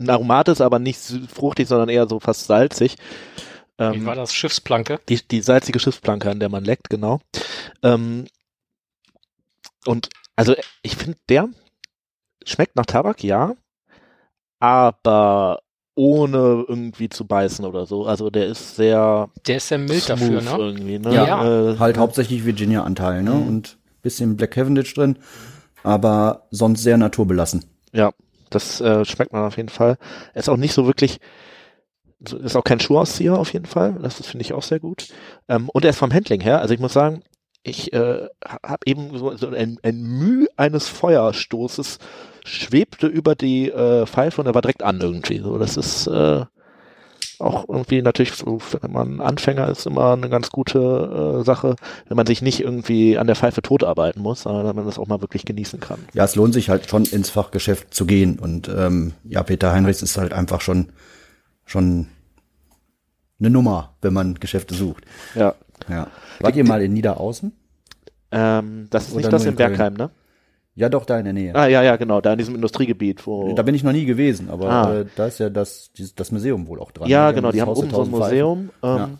ein 0.00 0.10
Aromat 0.10 0.48
ist, 0.48 0.60
aber 0.60 0.80
nicht 0.80 0.98
fruchtig, 1.32 1.68
sondern 1.68 1.90
eher 1.90 2.08
so 2.08 2.18
fast 2.18 2.46
salzig. 2.46 2.96
Wie 3.78 3.84
Ähm, 3.84 4.04
war 4.04 4.16
das? 4.16 4.34
Schiffsplanke? 4.34 4.98
die, 5.08 5.22
die 5.28 5.42
salzige 5.42 5.78
Schiffsplanke, 5.78 6.28
an 6.28 6.40
der 6.40 6.48
man 6.48 6.64
leckt, 6.64 6.90
genau. 6.90 7.20
Ähm, 7.84 8.26
und 9.86 10.08
also 10.34 10.56
ich 10.82 10.96
finde, 10.96 11.16
der 11.28 11.48
schmeckt 12.44 12.74
nach 12.74 12.86
Tabak, 12.86 13.22
ja, 13.22 13.54
aber 14.58 15.60
ohne 15.94 16.64
irgendwie 16.68 17.08
zu 17.08 17.26
beißen 17.26 17.64
oder 17.64 17.86
so. 17.86 18.04
Also 18.04 18.28
der 18.30 18.46
ist 18.46 18.76
sehr 18.76 19.30
Der 19.46 19.56
ist 19.56 19.68
sehr 19.68 19.78
mild 19.78 20.08
dafür, 20.08 20.42
ne? 20.42 20.54
irgendwie, 20.58 20.98
ne? 20.98 21.14
Ja. 21.14 21.70
Äh, 21.72 21.78
Halt 21.78 21.96
hauptsächlich 21.96 22.44
Virginia-Anteil, 22.44 23.22
ne? 23.22 23.30
Mhm. 23.30 23.48
Und 23.48 23.78
bisschen 24.02 24.36
Black 24.36 24.52
Cavendish 24.52 24.94
drin, 24.94 25.18
aber 25.82 26.46
sonst 26.50 26.82
sehr 26.82 26.96
naturbelassen. 26.98 27.64
Ja, 27.92 28.12
das 28.50 28.80
äh, 28.80 29.04
schmeckt 29.04 29.32
man 29.32 29.44
auf 29.44 29.56
jeden 29.56 29.68
Fall. 29.70 29.96
Er 30.34 30.40
ist 30.40 30.48
auch 30.48 30.56
nicht 30.58 30.74
so 30.74 30.86
wirklich, 30.86 31.18
ist 32.20 32.56
auch 32.56 32.64
kein 32.64 32.78
Schuhauszieher 32.78 33.36
auf 33.36 33.52
jeden 33.52 33.66
Fall. 33.66 33.96
Das 34.00 34.24
finde 34.24 34.44
ich 34.44 34.52
auch 34.52 34.62
sehr 34.62 34.80
gut. 34.80 35.08
Ähm, 35.48 35.68
und 35.70 35.84
er 35.84 35.90
ist 35.90 35.98
vom 35.98 36.12
Handling 36.12 36.40
her. 36.40 36.60
Also 36.60 36.74
ich 36.74 36.80
muss 36.80 36.92
sagen, 36.92 37.22
ich 37.62 37.92
äh, 37.92 38.28
habe 38.44 38.80
eben 38.84 39.16
so, 39.18 39.36
so 39.36 39.48
ein, 39.48 39.78
ein 39.82 40.00
Mühe 40.00 40.46
eines 40.56 40.88
Feuerstoßes 40.88 41.98
schwebte 42.46 43.06
über 43.06 43.34
die 43.34 43.70
äh, 43.70 44.06
Pfeife 44.06 44.40
und 44.40 44.46
er 44.46 44.54
war 44.54 44.62
direkt 44.62 44.82
an 44.82 45.00
irgendwie. 45.00 45.38
So, 45.38 45.58
das 45.58 45.76
ist 45.76 46.06
äh, 46.06 46.44
auch 47.38 47.68
irgendwie 47.68 48.00
natürlich, 48.02 48.32
wenn 48.46 48.92
man 48.92 49.20
Anfänger 49.20 49.68
ist, 49.68 49.86
immer 49.86 50.12
eine 50.12 50.28
ganz 50.28 50.50
gute 50.50 51.40
äh, 51.40 51.44
Sache, 51.44 51.76
wenn 52.08 52.16
man 52.16 52.26
sich 52.26 52.40
nicht 52.40 52.60
irgendwie 52.60 53.18
an 53.18 53.26
der 53.26 53.36
Pfeife 53.36 53.62
totarbeiten 53.62 54.22
muss, 54.22 54.42
sondern 54.42 54.66
wenn 54.66 54.76
man 54.76 54.86
das 54.86 54.98
auch 54.98 55.06
mal 55.06 55.20
wirklich 55.20 55.44
genießen 55.44 55.80
kann. 55.80 55.98
Ja, 56.14 56.24
es 56.24 56.34
lohnt 56.34 56.54
sich 56.54 56.70
halt 56.70 56.88
schon 56.88 57.04
ins 57.04 57.30
Fachgeschäft 57.30 57.92
zu 57.92 58.06
gehen. 58.06 58.38
Und 58.38 58.68
ähm, 58.68 59.12
ja, 59.24 59.42
Peter 59.42 59.72
Heinrichs 59.72 60.02
ist 60.02 60.16
halt 60.16 60.32
einfach 60.32 60.60
schon, 60.60 60.90
schon 61.64 62.06
eine 63.38 63.50
Nummer, 63.50 63.94
wenn 64.00 64.14
man 64.14 64.34
Geschäfte 64.36 64.74
sucht. 64.74 65.04
Ja. 65.34 65.54
Ja. 65.88 66.06
Wart 66.40 66.56
ihr 66.56 66.64
mal 66.64 66.80
in 66.82 66.94
Niederaußen? 66.94 67.52
Ähm, 68.30 68.86
das 68.90 69.08
ist 69.08 69.12
Oder 69.12 69.20
nicht 69.20 69.32
das 69.32 69.44
in? 69.44 69.56
Bergheim, 69.56 69.94
ne? 69.94 70.10
Ja, 70.76 70.88
doch, 70.90 71.06
da 71.06 71.18
in 71.18 71.24
der 71.24 71.32
Nähe. 71.32 71.54
Ah, 71.54 71.66
ja, 71.66 71.82
ja, 71.82 71.96
genau, 71.96 72.20
da 72.20 72.32
in 72.32 72.38
diesem 72.38 72.54
Industriegebiet, 72.54 73.26
wo. 73.26 73.54
Da 73.54 73.62
bin 73.62 73.74
ich 73.74 73.82
noch 73.82 73.92
nie 73.92 74.04
gewesen, 74.04 74.50
aber 74.50 74.70
Ah. 74.70 74.94
äh, 75.00 75.06
da 75.16 75.26
ist 75.26 75.38
ja 75.40 75.48
das, 75.48 75.90
dieses, 75.96 76.14
das 76.14 76.30
Museum 76.32 76.68
wohl 76.68 76.78
auch 76.80 76.92
dran. 76.92 77.08
ja, 77.08 77.28
ne? 77.28 77.34
genau, 77.34 77.48
die 77.48 77.54
dieses 77.54 77.62
haben 77.62 77.70
Haus 77.70 77.78
oben 77.78 77.90
so 77.90 78.02
ein. 78.02 78.10
Museum, 78.10 78.70
ähm, 78.82 78.96
Ja. 78.96 79.10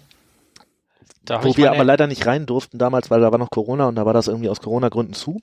Da 1.25 1.43
wo 1.43 1.49
ich 1.49 1.57
wir 1.57 1.73
aber 1.73 1.83
leider 1.83 2.07
nicht 2.07 2.25
rein 2.27 2.47
durften 2.47 2.79
damals, 2.79 3.11
weil 3.11 3.21
da 3.21 3.33
war 3.33 3.39
noch 3.39 3.51
Corona 3.51 3.89
und 3.89 3.97
da 3.97 4.07
war 4.07 4.13
das 4.13 4.29
irgendwie 4.29 4.49
aus 4.49 4.61
Corona-Gründen 4.61 5.13
zu. 5.15 5.41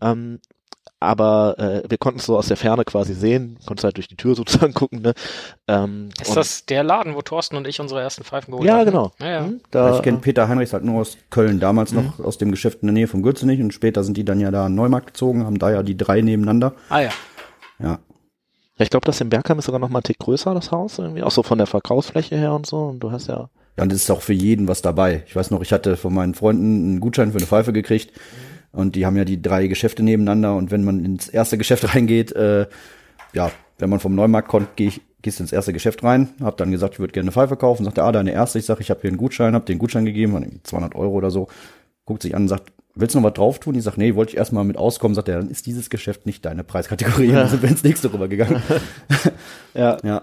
Ähm, 0.00 0.38
aber 1.00 1.58
äh, 1.58 1.82
wir 1.88 1.98
konnten 1.98 2.20
es 2.20 2.26
so 2.26 2.36
aus 2.38 2.46
der 2.48 2.56
Ferne 2.56 2.84
quasi 2.84 3.14
sehen, 3.14 3.58
konntest 3.66 3.84
halt 3.84 3.96
durch 3.96 4.08
die 4.08 4.16
Tür 4.16 4.34
sozusagen 4.34 4.72
gucken, 4.74 5.02
ne? 5.02 5.12
Ähm, 5.68 6.08
Ist 6.20 6.36
das 6.36 6.64
der 6.66 6.82
Laden, 6.82 7.14
wo 7.14 7.22
Thorsten 7.22 7.56
und 7.56 7.66
ich 7.66 7.80
unsere 7.80 8.00
ersten 8.00 8.24
Pfeifen 8.24 8.52
geholt 8.52 8.66
Ja, 8.66 8.78
haben? 8.78 8.84
genau. 8.86 9.12
Ja, 9.20 9.26
ja. 9.30 9.44
Hm, 9.44 9.52
Ja, 9.52 9.58
Da, 9.70 9.96
ich 9.96 10.02
kenne 10.02 10.18
Peter 10.18 10.48
Heinrichs 10.48 10.72
halt 10.72 10.84
nur 10.84 11.00
aus 11.00 11.18
Köln, 11.30 11.60
damals 11.60 11.92
noch 11.92 12.18
aus 12.20 12.38
dem 12.38 12.50
Geschäft 12.50 12.78
in 12.82 12.86
der 12.88 12.94
Nähe 12.94 13.06
von 13.08 13.22
Gürzenich 13.22 13.60
und 13.60 13.74
später 13.74 14.02
sind 14.04 14.16
die 14.16 14.24
dann 14.24 14.40
ja 14.40 14.50
da 14.50 14.66
in 14.66 14.74
Neumarkt 14.74 15.08
gezogen, 15.08 15.44
haben 15.44 15.58
da 15.58 15.70
ja 15.70 15.82
die 15.82 15.96
drei 15.96 16.20
nebeneinander. 16.22 16.74
Ah 16.88 17.00
ja. 17.00 17.10
Ja, 17.80 17.98
ja, 18.76 18.82
ich 18.82 18.90
glaube, 18.90 19.06
das 19.06 19.20
in 19.20 19.28
Bergheim 19.30 19.58
ist 19.58 19.66
sogar 19.66 19.78
noch 19.78 19.88
mal 19.88 20.00
ein 20.00 20.04
Tick 20.04 20.18
größer, 20.18 20.52
das 20.54 20.72
Haus, 20.72 20.98
irgendwie, 20.98 21.22
auch 21.22 21.30
so 21.30 21.42
von 21.44 21.58
der 21.58 21.66
Verkaufsfläche 21.68 22.36
her 22.36 22.52
und 22.54 22.66
so. 22.66 22.78
Und 22.86 23.00
du 23.00 23.12
hast 23.12 23.28
ja 23.28 23.48
Ja, 23.76 23.82
und 23.84 23.92
es 23.92 24.02
ist 24.02 24.10
auch 24.10 24.20
für 24.22 24.32
jeden 24.32 24.66
was 24.68 24.82
dabei. 24.82 25.22
Ich 25.26 25.36
weiß 25.36 25.50
noch, 25.52 25.60
ich 25.62 25.72
hatte 25.72 25.96
von 25.96 26.12
meinen 26.14 26.34
Freunden 26.34 26.64
einen 26.84 27.00
Gutschein 27.00 27.30
für 27.32 27.38
eine 27.38 27.46
Pfeife 27.46 27.72
gekriegt. 27.72 28.12
Und 28.74 28.96
die 28.96 29.06
haben 29.06 29.16
ja 29.16 29.24
die 29.24 29.40
drei 29.40 29.66
Geschäfte 29.66 30.02
nebeneinander. 30.02 30.56
Und 30.56 30.70
wenn 30.70 30.84
man 30.84 31.04
ins 31.04 31.28
erste 31.28 31.58
Geschäft 31.58 31.94
reingeht, 31.94 32.32
äh, 32.32 32.66
ja, 33.32 33.50
wenn 33.78 33.90
man 33.90 34.00
vom 34.00 34.14
Neumarkt 34.14 34.48
kommt, 34.48 34.76
gehe 34.76 34.88
ich 34.88 35.00
gehst 35.24 35.40
ins 35.40 35.52
erste 35.52 35.72
Geschäft 35.72 36.04
rein, 36.04 36.28
hab 36.40 36.56
dann 36.58 36.70
gesagt, 36.70 36.94
ich 36.94 37.00
würde 37.00 37.12
gerne 37.12 37.24
eine 37.24 37.32
Pfeife 37.32 37.56
kaufen, 37.56 37.84
sagt 37.84 37.98
er, 37.98 38.04
ah, 38.04 38.12
deine 38.12 38.30
erste, 38.30 38.58
ich 38.58 38.66
sage, 38.66 38.82
ich 38.82 38.90
habe 38.90 39.00
hier 39.00 39.08
einen 39.08 39.16
Gutschein, 39.16 39.54
hab 39.54 39.66
den 39.66 39.78
Gutschein 39.78 40.04
gegeben, 40.04 40.60
200 40.62 40.94
Euro 40.94 41.14
oder 41.14 41.30
so, 41.30 41.48
guckt 42.04 42.22
sich 42.22 42.36
an 42.36 42.42
und 42.42 42.48
sagt, 42.48 42.72
willst 42.94 43.14
du 43.14 43.20
noch 43.20 43.26
was 43.26 43.34
drauf 43.34 43.58
tun? 43.58 43.74
Ich 43.74 43.82
sage, 43.82 43.98
nee, 43.98 44.14
wollte 44.14 44.32
ich 44.32 44.36
erstmal 44.36 44.64
mit 44.64 44.76
auskommen, 44.76 45.14
sagt 45.14 45.28
er, 45.28 45.38
dann 45.38 45.50
ist 45.50 45.66
dieses 45.66 45.90
Geschäft 45.90 46.26
nicht 46.26 46.44
deine 46.44 46.62
Preiskategorie, 46.62 47.28
ja. 47.28 47.34
dann 47.40 47.48
sind 47.48 47.62
wir 47.62 47.70
ins 47.70 47.82
nächste 47.82 48.12
rübergegangen. 48.12 48.62
ja. 49.74 49.96
ja. 50.04 50.22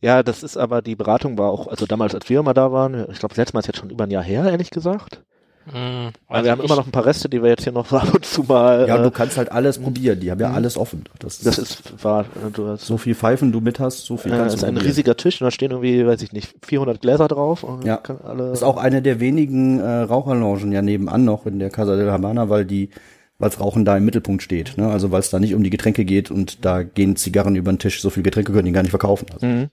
Ja, 0.00 0.22
das 0.22 0.44
ist 0.44 0.56
aber, 0.56 0.80
die 0.80 0.94
Beratung 0.94 1.38
war 1.38 1.50
auch, 1.50 1.66
also 1.66 1.84
damals, 1.86 2.14
als 2.14 2.28
wir 2.28 2.38
immer 2.38 2.54
da 2.54 2.70
waren, 2.70 2.94
ich 3.10 3.18
glaube, 3.18 3.30
das 3.30 3.38
letzte 3.38 3.54
Mal 3.54 3.60
ist 3.60 3.66
jetzt 3.66 3.78
schon 3.78 3.90
über 3.90 4.04
ein 4.04 4.12
Jahr 4.12 4.22
her, 4.22 4.44
ehrlich 4.44 4.70
gesagt. 4.70 5.24
Mhm, 5.72 6.10
also 6.28 6.44
wir 6.44 6.50
haben 6.50 6.60
immer 6.62 6.76
noch 6.76 6.86
ein 6.86 6.92
paar 6.92 7.06
Reste, 7.06 7.28
die 7.28 7.42
wir 7.42 7.50
jetzt 7.50 7.64
hier 7.64 7.72
noch 7.72 7.92
ab 7.92 8.14
und 8.14 8.24
zu 8.24 8.42
mal. 8.42 8.86
Ja, 8.88 8.98
du 8.98 9.08
äh, 9.08 9.10
kannst 9.10 9.36
halt 9.36 9.52
alles 9.52 9.78
probieren. 9.78 10.20
Die 10.20 10.30
haben 10.30 10.40
ja 10.40 10.50
alles 10.50 10.76
offen. 10.76 11.04
Das, 11.18 11.40
das 11.40 11.58
ist 11.58 12.04
wahr. 12.04 12.24
Du 12.52 12.68
hast, 12.68 12.86
so 12.86 12.98
viel 12.98 13.14
Pfeifen 13.14 13.52
du 13.52 13.60
mit 13.60 13.80
hast, 13.80 14.04
so 14.04 14.16
viel 14.16 14.32
kannst 14.32 14.56
du. 14.56 14.60
Das 14.60 14.62
ist 14.62 14.64
ein 14.64 14.76
riesiger 14.76 15.16
Tisch 15.16 15.40
und 15.40 15.46
da 15.46 15.50
stehen 15.50 15.70
irgendwie, 15.70 16.06
weiß 16.06 16.22
ich 16.22 16.32
nicht, 16.32 16.54
400 16.64 17.00
Gläser 17.00 17.28
drauf. 17.28 17.64
ja. 17.84 18.00
Alle 18.24 18.52
ist 18.52 18.62
auch 18.62 18.76
eine 18.76 19.02
der 19.02 19.20
wenigen 19.20 19.80
äh, 19.80 20.00
Raucherloungen 20.00 20.72
ja 20.72 20.82
nebenan 20.82 21.24
noch 21.24 21.46
in 21.46 21.58
der 21.58 21.70
Casa 21.70 21.96
del 21.96 22.10
Habana, 22.10 22.48
weil 22.48 22.64
die 22.64 22.90
weil 23.38 23.50
Rauchen 23.50 23.84
da 23.84 23.96
im 23.96 24.04
Mittelpunkt 24.04 24.42
steht. 24.42 24.76
Ne? 24.76 24.88
Also 24.88 25.10
weil 25.10 25.20
es 25.20 25.30
da 25.30 25.38
nicht 25.38 25.54
um 25.54 25.62
die 25.62 25.70
Getränke 25.70 26.04
geht 26.04 26.30
und 26.30 26.64
da 26.64 26.82
gehen 26.82 27.16
Zigarren 27.16 27.54
über 27.54 27.72
den 27.72 27.78
Tisch. 27.78 28.02
So 28.02 28.10
viel 28.10 28.22
Getränke 28.22 28.52
können 28.52 28.66
die 28.66 28.72
gar 28.72 28.82
nicht 28.82 28.90
verkaufen. 28.90 29.26
Also. 29.32 29.46
Mhm. 29.46 29.70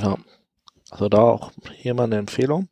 Ja. 0.00 0.16
Also 0.90 1.08
da 1.08 1.18
auch 1.18 1.52
hier 1.74 1.94
mal 1.94 2.04
eine 2.04 2.16
Empfehlung. 2.16 2.68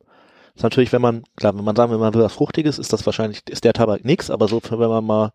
Ist 0.60 0.64
natürlich, 0.64 0.92
wenn 0.92 1.00
man, 1.00 1.24
klar, 1.36 1.56
wenn 1.56 1.64
man 1.64 1.74
sagen 1.74 1.90
will, 1.90 1.96
man 1.96 2.12
will 2.12 2.20
was 2.20 2.34
Fruchtiges, 2.34 2.78
ist 2.78 2.92
das 2.92 3.06
wahrscheinlich, 3.06 3.40
ist 3.48 3.64
der 3.64 3.72
Tabak 3.72 4.04
nix, 4.04 4.28
aber 4.28 4.46
so, 4.46 4.60
wenn 4.68 4.90
man 4.90 5.02
mal 5.02 5.32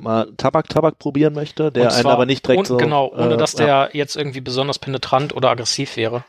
mal 0.00 0.32
Tabak, 0.36 0.68
Tabak 0.68 1.00
probieren 1.00 1.34
möchte, 1.34 1.72
der 1.72 1.90
zwar, 1.90 1.98
einen 1.98 2.06
aber 2.06 2.24
nicht 2.24 2.46
direkt 2.46 2.60
und, 2.60 2.66
so. 2.66 2.76
Genau, 2.76 3.10
ohne 3.12 3.34
äh, 3.34 3.36
dass 3.36 3.56
der 3.56 3.66
ja. 3.66 3.88
jetzt 3.92 4.14
irgendwie 4.14 4.40
besonders 4.40 4.78
penetrant 4.78 5.34
oder 5.34 5.50
aggressiv 5.50 5.96
wäre. 5.96 6.24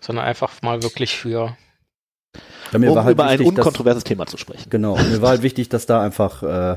Sondern 0.00 0.24
einfach 0.24 0.62
mal 0.62 0.84
wirklich 0.84 1.16
für. 1.16 1.56
Ja, 2.70 2.78
um 2.78 3.02
halt 3.02 3.10
über 3.10 3.24
wichtig, 3.24 3.40
ein 3.40 3.46
unkontroverses 3.48 4.04
dass, 4.04 4.08
Thema 4.08 4.26
zu 4.26 4.36
sprechen. 4.36 4.70
Genau, 4.70 4.96
mir 4.96 5.20
war 5.20 5.30
halt 5.30 5.42
wichtig, 5.42 5.70
dass 5.70 5.86
da 5.86 6.00
einfach 6.02 6.44
äh, 6.44 6.76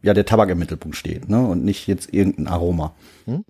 ja 0.00 0.14
der 0.14 0.24
Tabak 0.24 0.48
im 0.48 0.58
Mittelpunkt 0.58 0.96
steht, 0.96 1.28
ne? 1.28 1.46
Und 1.46 1.66
nicht 1.66 1.86
jetzt 1.86 2.14
irgendein 2.14 2.48
Aroma. 2.48 2.94
Hm? 3.26 3.44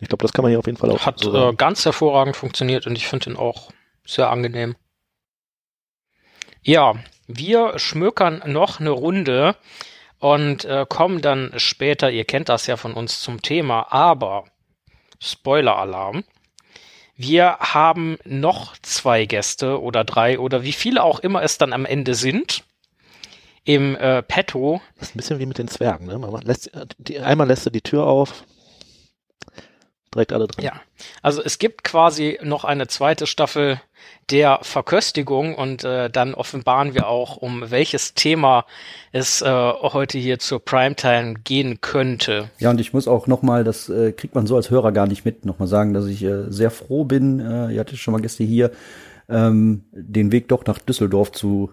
Ich 0.00 0.08
glaube, 0.08 0.22
das 0.22 0.32
kann 0.32 0.42
man 0.42 0.52
hier 0.52 0.58
auf 0.58 0.64
jeden 0.64 0.78
Fall 0.78 0.90
auch. 0.90 1.04
Hat 1.04 1.22
äh, 1.22 1.52
ganz 1.52 1.84
hervorragend 1.84 2.34
funktioniert 2.34 2.86
und 2.86 2.96
ich 2.96 3.06
finde 3.06 3.28
ihn 3.28 3.36
auch 3.36 3.70
sehr 4.06 4.30
angenehm. 4.30 4.74
Ja, 6.62 6.94
wir 7.26 7.78
schmökern 7.78 8.42
noch 8.44 8.80
eine 8.80 8.90
Runde 8.90 9.56
und 10.18 10.66
äh, 10.66 10.84
kommen 10.86 11.22
dann 11.22 11.52
später, 11.56 12.10
ihr 12.10 12.24
kennt 12.24 12.50
das 12.50 12.66
ja 12.66 12.76
von 12.76 12.92
uns 12.92 13.22
zum 13.22 13.40
Thema, 13.40 13.90
aber 13.92 14.44
Spoiler-Alarm. 15.20 16.24
Wir 17.16 17.56
haben 17.58 18.18
noch 18.24 18.76
zwei 18.78 19.24
Gäste 19.24 19.80
oder 19.80 20.04
drei 20.04 20.38
oder 20.38 20.62
wie 20.62 20.72
viele 20.72 21.02
auch 21.02 21.20
immer 21.20 21.42
es 21.42 21.56
dann 21.56 21.72
am 21.72 21.86
Ende 21.86 22.14
sind 22.14 22.64
im 23.64 23.96
äh, 23.96 24.22
Petto. 24.22 24.82
Das 24.98 25.08
ist 25.08 25.14
ein 25.14 25.18
bisschen 25.18 25.38
wie 25.38 25.46
mit 25.46 25.58
den 25.58 25.68
Zwergen, 25.68 26.06
ne? 26.06 26.40
Lässt, 26.44 26.70
die, 26.98 27.20
einmal 27.20 27.46
lässt 27.46 27.66
er 27.66 27.72
die 27.72 27.82
Tür 27.82 28.06
auf, 28.06 28.44
direkt 30.14 30.32
alle 30.32 30.46
drin. 30.46 30.64
Ja, 30.64 30.72
also 31.22 31.42
es 31.42 31.58
gibt 31.58 31.84
quasi 31.84 32.38
noch 32.42 32.64
eine 32.64 32.88
zweite 32.88 33.26
Staffel 33.26 33.80
der 34.30 34.60
Verköstigung 34.62 35.54
und 35.54 35.84
äh, 35.84 36.10
dann 36.10 36.34
offenbaren 36.34 36.94
wir 36.94 37.08
auch, 37.08 37.36
um 37.36 37.70
welches 37.70 38.14
Thema 38.14 38.64
es 39.12 39.42
äh, 39.42 39.48
heute 39.48 40.18
hier 40.18 40.38
zur 40.38 40.64
Primetime 40.64 41.34
gehen 41.44 41.80
könnte. 41.80 42.50
Ja, 42.58 42.70
und 42.70 42.80
ich 42.80 42.92
muss 42.92 43.08
auch 43.08 43.26
nochmal, 43.26 43.64
das 43.64 43.88
äh, 43.88 44.12
kriegt 44.12 44.34
man 44.34 44.46
so 44.46 44.56
als 44.56 44.70
Hörer 44.70 44.92
gar 44.92 45.06
nicht 45.06 45.24
mit, 45.24 45.44
nochmal 45.44 45.68
sagen, 45.68 45.94
dass 45.94 46.06
ich 46.06 46.22
äh, 46.22 46.50
sehr 46.50 46.70
froh 46.70 47.04
bin, 47.04 47.40
äh, 47.40 47.72
ihr 47.72 47.80
hattet 47.80 47.98
schon 47.98 48.12
mal 48.12 48.20
Gäste 48.20 48.44
hier, 48.44 48.70
ähm, 49.28 49.84
den 49.92 50.32
Weg 50.32 50.48
doch 50.48 50.64
nach 50.66 50.78
Düsseldorf 50.78 51.32
zu 51.32 51.72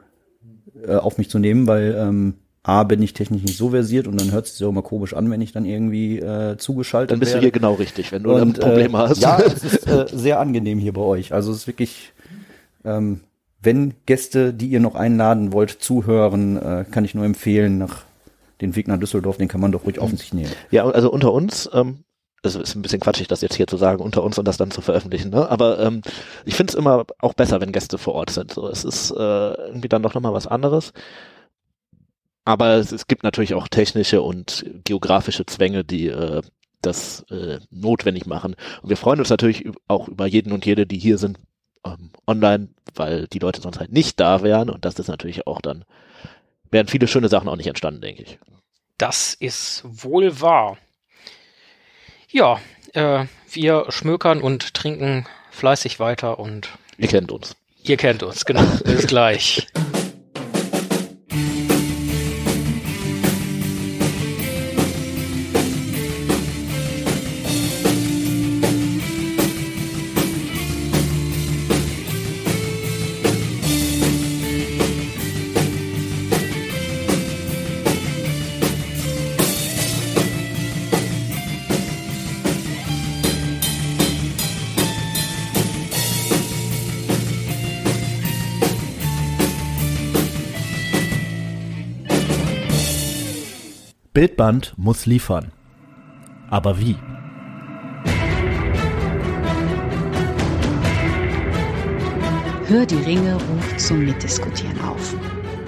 äh, 0.86 0.96
auf 0.96 1.18
mich 1.18 1.30
zu 1.30 1.40
nehmen, 1.40 1.68
weil 1.68 1.96
ähm, 1.98 2.36
A, 2.68 2.84
bin 2.84 3.02
ich 3.02 3.14
technisch 3.14 3.44
nicht 3.44 3.58
so 3.58 3.70
versiert 3.70 4.08
und 4.08 4.20
dann 4.20 4.32
hört 4.32 4.46
es 4.46 4.58
sich 4.58 4.66
auch 4.66 4.72
immer 4.72 4.82
komisch 4.82 5.14
an, 5.14 5.32
wenn 5.32 5.40
ich 5.40 5.54
dann 5.54 5.64
irgendwie 5.64 6.20
äh, 6.20 6.58
zugeschaltet 6.58 7.12
Dann 7.12 7.20
bist 7.20 7.32
werde. 7.32 7.40
du 7.40 7.46
hier 7.46 7.52
genau 7.52 7.76
richtig, 7.76 8.12
wenn 8.12 8.24
du 8.24 8.34
und, 8.34 8.42
ein 8.42 8.54
Problem 8.54 8.94
äh, 8.94 8.98
hast. 8.98 9.22
Ja, 9.22 9.40
es 9.46 9.64
ist 9.64 9.88
äh, 9.88 10.06
sehr 10.12 10.42
angenehm 10.42 10.78
hier 10.78 10.92
bei 10.92 11.02
euch. 11.02 11.34
Also 11.34 11.52
es 11.52 11.60
ist 11.60 11.68
wirklich, 11.68 12.12
ähm, 12.84 13.22
wenn 13.62 13.94
Gäste, 14.06 14.54
die 14.54 14.68
ihr 14.68 14.82
noch 14.82 14.96
einladen 14.96 15.54
wollt, 15.54 15.72
zuhören, 15.72 16.58
äh, 16.58 16.86
kann 16.92 17.06
ich 17.06 17.16
nur 17.16 17.24
empfehlen, 17.24 17.78
nach 17.78 18.04
den 18.60 18.76
Weg 18.76 18.90
nach 18.90 19.00
Düsseldorf, 19.00 19.38
den 19.38 19.48
kann 19.48 19.62
man 19.62 19.72
doch 19.72 19.86
ruhig 19.86 20.00
auf 20.00 20.12
sich 20.12 20.34
nehmen. 20.34 20.52
Ja, 20.70 20.86
also 20.86 21.10
unter 21.10 21.32
uns, 21.32 21.70
ähm, 21.72 22.00
also 22.44 22.60
ist 22.60 22.76
ein 22.76 22.82
bisschen 22.82 23.00
quatschig, 23.00 23.30
das 23.30 23.40
jetzt 23.40 23.56
hier 23.56 23.68
zu 23.68 23.78
sagen, 23.78 24.02
unter 24.02 24.24
uns 24.24 24.38
und 24.38 24.46
das 24.46 24.58
dann 24.58 24.72
zu 24.72 24.82
veröffentlichen, 24.82 25.30
ne? 25.30 25.50
Aber 25.50 25.80
ähm, 25.80 26.02
ich 26.44 26.56
finde 26.56 26.72
es 26.72 26.76
immer 26.76 27.06
auch 27.20 27.34
besser, 27.34 27.62
wenn 27.62 27.72
Gäste 27.72 27.98
vor 27.98 28.14
Ort 28.16 28.32
sind. 28.32 28.54
So, 28.54 28.68
es 28.68 28.84
ist 28.84 29.12
äh, 29.12 29.14
irgendwie 29.16 29.88
dann 29.88 30.04
doch 30.04 30.14
nochmal 30.14 30.34
was 30.34 30.48
anderes. 30.48 30.92
Aber 32.48 32.76
es, 32.76 32.94
es, 32.94 33.08
gibt 33.08 33.24
natürlich 33.24 33.56
auch 33.56 33.68
technische 33.68 34.22
und 34.22 34.66
geografische 34.86 35.46
Zwänge, 35.46 35.84
die 35.84 36.08
äh, 36.08 36.42
das 36.82 37.26
äh, 37.30 37.60
notwendig 37.72 38.26
machen. 38.26 38.56
Und 38.82 38.88
wir 38.88 38.96
freuen 38.96 39.20
uns 39.20 39.30
natürlich 39.30 39.66
auch 39.90 40.08
über 40.08 40.26
jeden 40.28 40.54
und 40.54 40.66
jede, 40.66 40.88
die 40.88 40.98
hier 40.98 41.18
sind 41.18 41.40
ähm, 41.84 42.12
online, 42.26 42.70
weil 42.96 43.28
die 43.28 43.40
Leute 43.40 43.60
sonst 43.60 43.80
halt 43.80 43.92
nicht 43.92 44.18
da 44.22 44.44
wären. 44.44 44.70
Und 44.70 44.86
das 44.86 44.98
ist 44.98 45.10
natürlich 45.10 45.46
auch 45.46 45.60
dann, 45.60 45.84
wären 46.72 46.88
viele 46.88 47.10
schöne 47.10 47.28
Sachen 47.28 47.50
auch 47.50 47.58
nicht 47.58 47.68
entstanden, 47.68 48.00
denke 48.00 48.24
ich. 48.24 48.40
Das 48.98 49.34
ist 49.34 49.84
wohl 49.84 50.40
wahr. 50.40 50.78
Ja, 52.30 52.62
äh, 52.94 53.26
wir 53.52 53.88
schmökern 53.90 54.40
und 54.40 54.74
trinken 54.74 55.28
fleißig 55.52 56.00
weiter 56.00 56.40
und. 56.40 56.70
Ihr 56.98 57.10
kennt 57.10 57.30
uns. 57.30 57.58
Ihr 57.84 57.98
kennt 57.98 58.24
uns, 58.24 58.46
genau. 58.46 58.64
Bis 58.86 59.06
gleich. 59.06 59.68
Bildband 94.18 94.74
muss 94.78 95.06
liefern. 95.06 95.52
Aber 96.50 96.80
wie? 96.80 96.96
Hör 102.66 102.88
die 102.88 102.96
Ringe 102.96 103.36
ruft 103.36 103.80
zum 103.80 104.04
Mitdiskutieren 104.04 104.82
auf. 104.82 105.16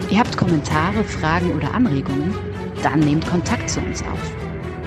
Ihr 0.09 0.17
habt 0.17 0.35
Kommentare, 0.35 1.03
Fragen 1.03 1.51
oder 1.51 1.71
Anregungen? 1.75 2.33
Dann 2.81 3.01
nehmt 3.01 3.27
Kontakt 3.27 3.69
zu 3.69 3.81
uns 3.81 4.01
auf. 4.01 4.35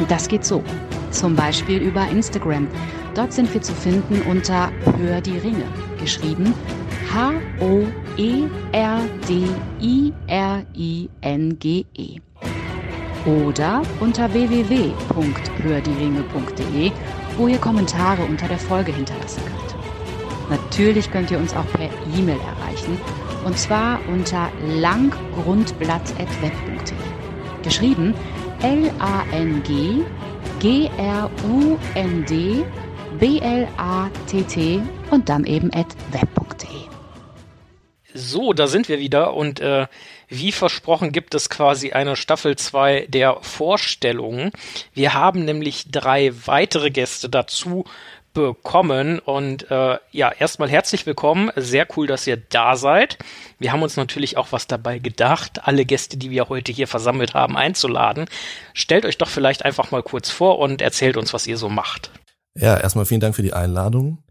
Das 0.09 0.27
geht 0.27 0.45
so. 0.45 0.65
Zum 1.13 1.37
Beispiel 1.37 1.81
über 1.83 2.09
Instagram. 2.09 2.67
Dort 3.15 3.33
sind 3.33 3.55
wir 3.55 3.63
zu 3.63 3.75
finden 3.75 4.23
unter 4.23 4.73
Hör 4.99 5.21
die 5.21 5.39
Ringe. 5.39 5.69
Geschrieben 6.01 6.53
H-O-E-R-D-I-R-I-N-G-E. 7.15 7.85
-E 11.95 12.52
oder 13.27 13.83
unter 14.01 14.33
www.hördieringe.de, 14.33 16.93
wo 17.37 17.49
ihr 17.49 17.59
Kommentare 17.59 18.25
unter 18.25 18.49
der 18.49 18.59
Folge 18.59 18.93
hinterlassen 18.93 19.43
könnt. 19.45 19.77
Natürlich 20.51 21.11
könnt 21.11 21.31
ihr 21.31 21.37
uns 21.39 21.55
auch 21.55 21.71
per 21.73 21.91
E-Mail 22.17 22.41
erreichen 22.41 22.99
und 23.45 23.59
zwar 23.59 24.01
unter 24.09 24.51
langgrundblatt.web.de. 24.67 26.97
Geschrieben 27.63 28.15
L-A-N-G 28.63 30.03
G-R-U-N-D 30.61 32.65
B-L-A-T-T 33.19 34.83
und 35.11 35.29
dann 35.29 35.45
eben 35.45 35.71
at 35.75 35.87
web.de. 36.11 36.69
So, 38.15 38.53
da 38.53 38.67
sind 38.67 38.89
wir 38.89 38.99
wieder 38.99 39.35
und 39.35 39.61
äh, 39.61 39.87
wie 40.33 40.53
versprochen 40.53 41.13
gibt 41.13 41.35
es 41.35 41.51
quasi 41.51 41.93
eine 41.93 42.17
Staffel 42.17 42.57
2 42.57 43.07
der 43.09 43.37
Vorstellungen. 43.43 44.51
Wir 44.95 45.13
haben 45.15 45.45
nämlich 45.45 45.91
drei 45.91 46.33
weitere 46.47 46.91
Gäste 46.91 47.29
dazu 47.29 47.85
bekommen. 48.33 49.19
Und 49.19 49.71
äh, 49.71 49.99
ja, 50.11 50.33
erstmal 50.33 50.71
herzlich 50.71 51.05
willkommen. 51.05 51.51
Sehr 51.57 51.87
cool, 51.97 52.07
dass 52.07 52.27
ihr 52.27 52.37
da 52.37 52.77
seid. 52.77 53.19
Wir 53.59 53.73
haben 53.73 53.83
uns 53.83 53.97
natürlich 53.97 54.37
auch 54.37 54.49
was 54.53 54.67
dabei 54.67 54.99
gedacht, 54.99 55.67
alle 55.67 55.85
Gäste, 55.85 56.17
die 56.17 56.31
wir 56.31 56.49
heute 56.49 56.73
hier 56.73 56.89
versammelt 56.89 57.35
haben, 57.35 57.57
einzuladen. 57.57 58.27
Stellt 58.73 59.05
euch 59.05 59.19
doch 59.19 59.29
vielleicht 59.29 59.65
einfach 59.65 59.91
mal 59.91 60.03
kurz 60.03 60.31
vor 60.31 60.59
und 60.59 60.81
erzählt 60.81 61.17
uns, 61.17 61.35
was 61.35 61.47
ihr 61.47 61.59
so 61.59 61.69
macht. 61.69 62.11
Ja, 62.55 62.77
erstmal 62.79 63.07
vielen 63.07 63.21
Dank 63.21 63.35
für 63.35 63.43
die 63.43 63.53
Einladung. 63.53 64.23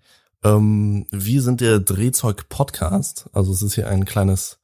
Ähm, 0.43 1.05
wir 1.11 1.41
sind 1.41 1.61
der 1.61 1.79
Drehzeug 1.79 2.49
Podcast. 2.49 3.29
Also 3.33 3.51
es 3.51 3.61
ist 3.61 3.75
hier 3.75 3.87
ein 3.87 4.05
kleines 4.05 4.60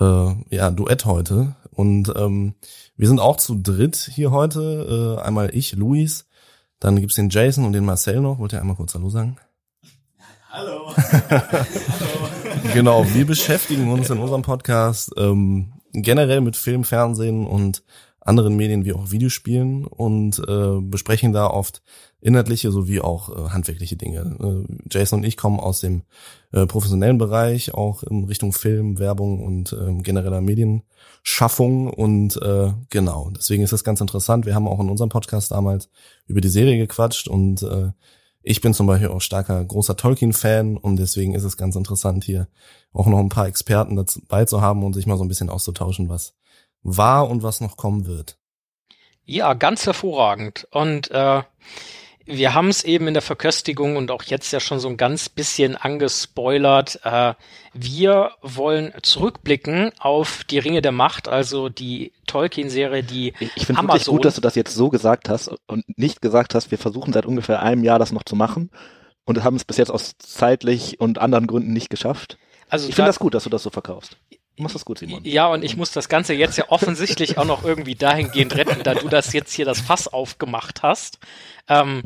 äh, 0.00 0.34
ja, 0.54 0.70
Duett 0.70 1.04
heute. 1.04 1.56
Und 1.70 2.12
ähm, 2.16 2.54
wir 2.96 3.08
sind 3.08 3.20
auch 3.20 3.36
zu 3.36 3.54
dritt 3.60 3.96
hier 3.96 4.30
heute. 4.30 5.18
Äh, 5.18 5.22
einmal 5.22 5.54
ich, 5.54 5.74
Luis, 5.74 6.26
dann 6.80 7.00
gibt's 7.00 7.16
den 7.16 7.30
Jason 7.30 7.64
und 7.64 7.72
den 7.72 7.84
Marcel 7.84 8.20
noch. 8.20 8.38
Wollt 8.38 8.52
ihr 8.52 8.60
einmal 8.60 8.76
kurz 8.76 8.94
Hallo 8.94 9.10
sagen? 9.10 9.36
Hallo. 10.50 10.90
genau, 12.72 13.04
wir 13.12 13.26
beschäftigen 13.26 13.90
uns 13.90 14.08
in 14.08 14.18
unserem 14.18 14.42
Podcast 14.42 15.10
ähm, 15.18 15.74
generell 15.92 16.40
mit 16.40 16.56
Film, 16.56 16.84
Fernsehen 16.84 17.46
und 17.46 17.82
anderen 18.20 18.56
Medien 18.56 18.84
wie 18.84 18.92
auch 18.92 19.10
Videospielen 19.10 19.84
und 19.84 20.38
äh, 20.40 20.80
besprechen 20.80 21.32
da 21.32 21.46
oft 21.46 21.82
inhaltliche 22.20 22.70
sowie 22.72 23.00
auch 23.00 23.28
äh, 23.28 23.50
handwerkliche 23.50 23.96
Dinge. 23.96 24.36
Äh, 24.40 24.74
Jason 24.90 25.20
und 25.20 25.24
ich 25.24 25.36
kommen 25.36 25.60
aus 25.60 25.80
dem 25.80 26.02
äh, 26.52 26.66
professionellen 26.66 27.18
Bereich, 27.18 27.74
auch 27.74 28.02
in 28.02 28.24
Richtung 28.24 28.52
Film, 28.52 28.98
Werbung 28.98 29.44
und 29.44 29.72
äh, 29.72 30.02
genereller 30.02 30.40
Medienschaffung 30.40 31.88
und 31.88 32.40
äh, 32.42 32.72
genau, 32.90 33.30
deswegen 33.36 33.62
ist 33.62 33.72
das 33.72 33.84
ganz 33.84 34.00
interessant. 34.00 34.46
Wir 34.46 34.54
haben 34.54 34.68
auch 34.68 34.80
in 34.80 34.90
unserem 34.90 35.10
Podcast 35.10 35.50
damals 35.50 35.90
über 36.26 36.40
die 36.40 36.48
Serie 36.48 36.78
gequatscht 36.78 37.28
und 37.28 37.62
äh, 37.62 37.90
ich 38.42 38.60
bin 38.60 38.74
zum 38.74 38.86
Beispiel 38.86 39.08
auch 39.08 39.20
starker 39.20 39.64
großer 39.64 39.96
Tolkien-Fan 39.96 40.76
und 40.76 40.96
deswegen 40.96 41.34
ist 41.34 41.42
es 41.42 41.56
ganz 41.56 41.74
interessant 41.74 42.22
hier 42.22 42.46
auch 42.92 43.06
noch 43.06 43.18
ein 43.18 43.28
paar 43.28 43.48
Experten 43.48 43.96
dabei 43.96 44.44
zu 44.44 44.60
haben 44.60 44.84
und 44.84 44.92
sich 44.92 45.06
mal 45.06 45.18
so 45.18 45.24
ein 45.24 45.28
bisschen 45.28 45.50
auszutauschen, 45.50 46.08
was 46.08 46.34
war 46.82 47.28
und 47.28 47.42
was 47.42 47.60
noch 47.60 47.76
kommen 47.76 48.06
wird. 48.06 48.38
Ja, 49.24 49.54
ganz 49.54 49.84
hervorragend. 49.84 50.68
Und 50.70 51.10
äh, 51.10 51.42
wir 52.26 52.54
haben 52.54 52.68
es 52.68 52.84
eben 52.84 53.06
in 53.06 53.14
der 53.14 53.22
Verköstigung 53.22 53.96
und 53.96 54.10
auch 54.10 54.24
jetzt 54.24 54.52
ja 54.52 54.60
schon 54.60 54.80
so 54.80 54.88
ein 54.88 54.96
ganz 54.96 55.28
bisschen 55.28 55.76
angespoilert. 55.76 57.00
Äh, 57.04 57.34
wir 57.72 58.32
wollen 58.42 58.92
zurückblicken 59.02 59.92
auf 59.98 60.42
die 60.44 60.58
Ringe 60.58 60.82
der 60.82 60.92
Macht, 60.92 61.28
also 61.28 61.68
die 61.68 62.12
Tolkien-Serie, 62.26 63.04
die 63.04 63.32
Ich 63.54 63.66
finde 63.66 63.82
wirklich 63.82 64.06
gut, 64.06 64.24
dass 64.24 64.34
du 64.34 64.40
das 64.40 64.56
jetzt 64.56 64.74
so 64.74 64.90
gesagt 64.90 65.28
hast 65.28 65.50
und 65.66 65.84
nicht 65.98 66.20
gesagt 66.20 66.54
hast, 66.54 66.70
wir 66.70 66.78
versuchen 66.78 67.12
seit 67.12 67.26
ungefähr 67.26 67.62
einem 67.62 67.84
Jahr 67.84 67.98
das 67.98 68.12
noch 68.12 68.24
zu 68.24 68.34
machen 68.34 68.70
und 69.24 69.44
haben 69.44 69.56
es 69.56 69.64
bis 69.64 69.76
jetzt 69.76 69.90
aus 69.90 70.16
zeitlich 70.18 71.00
und 71.00 71.18
anderen 71.18 71.46
Gründen 71.46 71.72
nicht 71.72 71.90
geschafft. 71.90 72.38
Also 72.68 72.88
Ich 72.88 72.96
finde 72.96 73.08
das 73.08 73.20
gut, 73.20 73.34
dass 73.34 73.44
du 73.44 73.50
das 73.50 73.62
so 73.62 73.70
verkaufst. 73.70 74.16
Du 74.56 74.62
machst 74.62 74.74
das 74.74 74.86
gut, 74.86 74.98
Simon. 74.98 75.20
Ja, 75.24 75.48
und 75.48 75.62
ich 75.62 75.76
muss 75.76 75.92
das 75.92 76.08
Ganze 76.08 76.32
jetzt 76.32 76.56
ja 76.56 76.64
offensichtlich 76.68 77.36
auch 77.36 77.44
noch 77.44 77.62
irgendwie 77.62 77.94
dahingehend 77.94 78.56
retten, 78.56 78.82
da 78.82 78.94
du 78.94 79.08
das 79.08 79.34
jetzt 79.34 79.52
hier 79.52 79.66
das 79.66 79.80
Fass 79.80 80.08
aufgemacht 80.08 80.82
hast. 80.82 81.18
Ähm, 81.68 82.04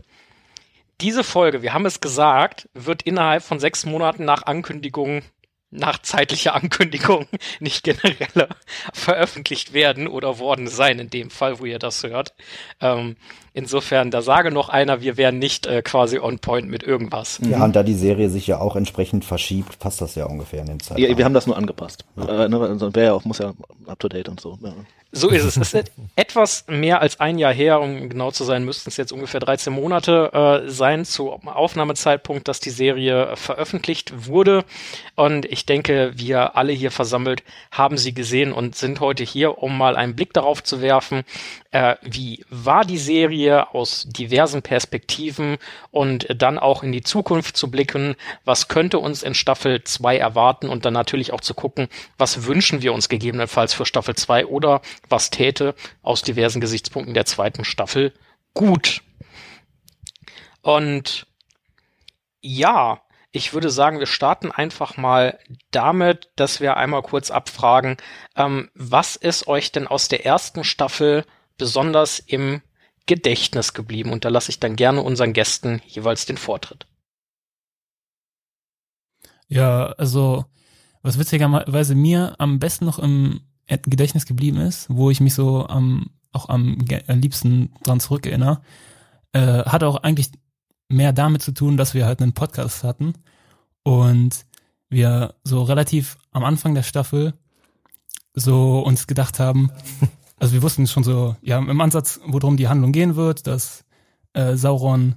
diese 1.01 1.25
Folge, 1.25 1.63
wir 1.63 1.73
haben 1.73 1.87
es 1.87 2.01
gesagt, 2.01 2.69
wird 2.75 3.03
innerhalb 3.03 3.43
von 3.43 3.59
sechs 3.59 3.85
Monaten 3.87 4.25
nach 4.25 4.45
Ankündigung, 4.45 5.23
nach 5.71 5.99
zeitlicher 5.99 6.55
Ankündigung, 6.57 7.27
nicht 7.59 7.85
genereller, 7.85 8.49
veröffentlicht 8.93 9.73
werden 9.73 10.09
oder 10.09 10.39
worden 10.39 10.69
sein, 10.69 10.99
in 10.99 11.11
dem 11.11 11.31
Fall, 11.31 11.59
wo 11.59 11.65
ihr 11.65 11.79
das 11.79 12.03
hört. 12.03 12.35
Ähm, 12.81 13.17
insofern, 13.53 14.11
da 14.11 14.23
sage 14.23 14.51
noch 14.51 14.69
einer, 14.69 15.01
wir 15.01 15.17
wären 15.17 15.39
nicht 15.39 15.67
äh, 15.67 15.83
quasi 15.83 16.19
on 16.19 16.39
point 16.39 16.69
mit 16.69 16.83
irgendwas. 16.83 17.41
Ja, 17.49 17.65
und 17.65 17.77
da 17.77 17.83
die 17.83 17.95
Serie 17.95 18.31
sich 18.31 18.47
ja 18.47 18.61
auch 18.61 18.77
entsprechend 18.77 19.25
verschiebt, 19.25 19.79
passt 19.79 20.01
das 20.01 20.15
ja 20.15 20.27
ungefähr 20.27 20.61
in 20.61 20.67
den 20.67 20.81
Zeitraum. 20.81 21.05
Ja, 21.05 21.17
wir 21.17 21.25
haben 21.25 21.35
das 21.35 21.47
nur 21.47 21.57
angepasst. 21.57 22.05
Äh, 22.17 22.49
ne, 22.49 22.81
wäre 22.95 23.07
ja 23.07 23.13
auch, 23.13 23.25
muss 23.25 23.39
ja 23.39 23.53
up 23.87 23.99
to 23.99 24.09
date 24.09 24.29
und 24.29 24.41
so. 24.41 24.59
Ja. 24.63 24.75
So 25.13 25.29
ist 25.29 25.45
es. 25.45 25.57
Es 25.57 25.75
ist 25.75 25.93
etwas 26.15 26.65
mehr 26.69 27.01
als 27.01 27.19
ein 27.19 27.39
Jahr 27.39 27.53
her, 27.53 27.81
um 27.81 28.09
genau 28.09 28.31
zu 28.31 28.45
sein, 28.45 28.65
müssten 28.65 28.91
es 28.91 28.97
jetzt 28.97 29.11
ungefähr 29.11 29.41
13 29.41 29.73
Monate 29.73 30.63
äh, 30.65 30.71
sein 30.71 31.05
zu 31.05 31.33
Aufnahmezeitpunkt, 31.33 32.47
dass 32.47 32.61
die 32.61 32.71
Serie 32.71 33.37
veröffentlicht 33.37 34.29
wurde. 34.29 34.65
Und 35.17 35.47
ich 35.47 35.67
denke, 35.67 36.13
wir 36.15 36.57
alle 36.57 36.73
hier 36.73 36.93
versammelt 36.93 37.43
haben 37.73 37.99
sie 37.99 38.15
gesehen 38.15 38.53
und 38.53 38.77
sind 38.77 39.01
heute 39.01 39.25
hier, 39.25 39.59
um 39.59 39.77
mal 39.77 39.97
einen 39.97 40.15
Blick 40.15 40.33
darauf 40.33 40.63
zu 40.63 40.81
werfen, 40.81 41.23
äh, 41.73 41.97
wie 42.03 42.45
war 42.49 42.85
die 42.85 42.99
Serie 42.99 43.73
aus 43.75 44.07
diversen 44.09 44.63
Perspektiven 44.63 45.59
und 45.91 46.27
dann 46.35 46.59
auch 46.59 46.83
in 46.83 46.93
die 46.93 47.03
Zukunft 47.03 47.57
zu 47.57 47.71
blicken, 47.71 48.17
was 48.45 48.69
könnte 48.69 48.99
uns 48.99 49.23
in 49.23 49.35
Staffel 49.35 49.85
2 49.85 50.19
erwarten 50.19 50.69
und 50.69 50.85
dann 50.85 50.95
natürlich 50.95 51.33
auch 51.33 51.41
zu 51.41 51.55
gucken, 51.55 51.89
was 52.19 52.47
wünschen 52.47 52.83
wir 52.83 52.93
uns 52.93 53.09
gegebenenfalls 53.09 53.73
für 53.73 53.87
Staffel 53.87 54.17
2 54.17 54.47
oder 54.47 54.83
was 55.09 55.31
täte 55.31 55.75
aus 56.03 56.23
diversen 56.23 56.61
Gesichtspunkten 56.61 57.15
der 57.15 57.27
zweiten 57.27 57.65
Staffel 57.65 58.13
gut. 58.53 59.03
Und 60.63 61.27
ja, 62.41 63.01
ich 63.33 63.53
würde 63.55 63.71
sagen, 63.71 64.01
wir 64.01 64.07
starten 64.07 64.51
einfach 64.51 64.97
mal 64.97 65.39
damit, 65.71 66.31
dass 66.35 66.61
wir 66.61 66.77
einmal 66.77 67.03
kurz 67.03 67.31
abfragen, 67.31 67.97
ähm, 68.35 68.71
was 68.75 69.15
ist 69.15 69.47
euch 69.47 69.71
denn 69.71 69.87
aus 69.87 70.09
der 70.09 70.27
ersten 70.27 70.65
Staffel 70.65 71.25
besonders 71.61 72.19
im 72.19 72.63
Gedächtnis 73.07 73.73
geblieben? 73.73 74.11
Und 74.11 74.25
da 74.25 74.29
lasse 74.29 74.51
ich 74.51 74.59
dann 74.59 74.75
gerne 74.75 75.03
unseren 75.03 75.33
Gästen 75.33 75.81
jeweils 75.87 76.27
den 76.27 76.37
Vortritt. 76.37 76.87
Ja, 79.47 79.93
also 79.93 80.45
was 81.03 81.19
witzigerweise 81.19 81.95
mir 81.95 82.35
am 82.39 82.59
besten 82.59 82.85
noch 82.85 82.99
im 82.99 83.41
Gedächtnis 83.67 84.27
geblieben 84.27 84.59
ist, 84.59 84.87
wo 84.91 85.11
ich 85.11 85.21
mich 85.21 85.35
so 85.35 85.67
am 85.67 86.11
auch 86.33 86.49
am 86.49 86.79
liebsten 87.09 87.73
dran 87.83 88.01
zurückerinnere, 88.01 88.61
äh, 89.33 89.65
hat 89.65 89.83
auch 89.83 89.97
eigentlich 89.97 90.31
mehr 90.89 91.13
damit 91.13 91.43
zu 91.43 91.53
tun, 91.53 91.77
dass 91.77 91.95
wir 91.95 92.07
halt 92.07 92.23
einen 92.23 92.35
Podcast 92.35 92.85
hatten 92.85 93.15
und 93.83 94.47
wir 94.89 95.35
so 95.45 95.63
relativ 95.63 96.19
am 96.33 96.45
Anfang 96.45 96.75
der 96.75 96.83
Staffel 96.83 97.35
so 98.35 98.81
uns 98.81 99.07
gedacht 99.07 99.39
haben, 99.41 99.71
also 100.41 100.55
wir 100.55 100.63
wussten 100.63 100.87
schon 100.87 101.05
so, 101.05 101.37
ja, 101.43 101.59
im 101.59 101.81
Ansatz, 101.81 102.19
worum 102.25 102.57
die 102.57 102.67
Handlung 102.67 102.93
gehen 102.93 103.15
wird, 103.15 103.47
dass 103.47 103.85
äh, 104.33 104.57
Sauron 104.57 105.15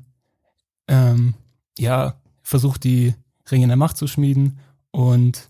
ähm, 0.87 1.33
ja 1.79 2.15
versucht, 2.43 2.83
die 2.83 3.15
Ringe 3.49 3.67
der 3.67 3.77
Macht 3.77 3.97
zu 3.97 4.05
schmieden 4.05 4.59
und 4.91 5.49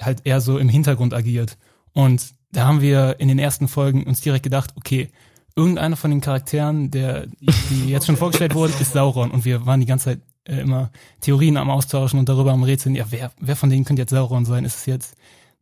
halt 0.00 0.24
eher 0.24 0.40
so 0.40 0.58
im 0.58 0.68
Hintergrund 0.68 1.14
agiert. 1.14 1.58
Und 1.92 2.32
da 2.52 2.66
haben 2.66 2.80
wir 2.80 3.16
in 3.18 3.28
den 3.28 3.40
ersten 3.40 3.66
Folgen 3.66 4.04
uns 4.04 4.20
direkt 4.20 4.44
gedacht, 4.44 4.72
okay, 4.76 5.10
irgendeiner 5.56 5.96
von 5.96 6.10
den 6.10 6.20
Charakteren, 6.20 6.90
der 6.92 7.26
die 7.70 7.88
jetzt 7.88 8.06
schon 8.06 8.16
vorgestellt 8.18 8.54
wurden, 8.54 8.74
ist 8.80 8.92
Sauron. 8.92 9.32
Und 9.32 9.44
wir 9.44 9.66
waren 9.66 9.80
die 9.80 9.86
ganze 9.86 10.04
Zeit 10.04 10.20
äh, 10.44 10.60
immer 10.60 10.90
Theorien 11.20 11.56
am 11.56 11.70
Austauschen 11.70 12.20
und 12.20 12.28
darüber 12.28 12.52
am 12.52 12.62
Rätseln, 12.62 12.94
ja, 12.94 13.06
wer, 13.10 13.32
wer 13.40 13.56
von 13.56 13.68
denen 13.68 13.84
könnte 13.84 14.02
jetzt 14.02 14.10
Sauron 14.10 14.44
sein? 14.44 14.64
Ist 14.64 14.76
es 14.76 14.86
jetzt 14.86 15.16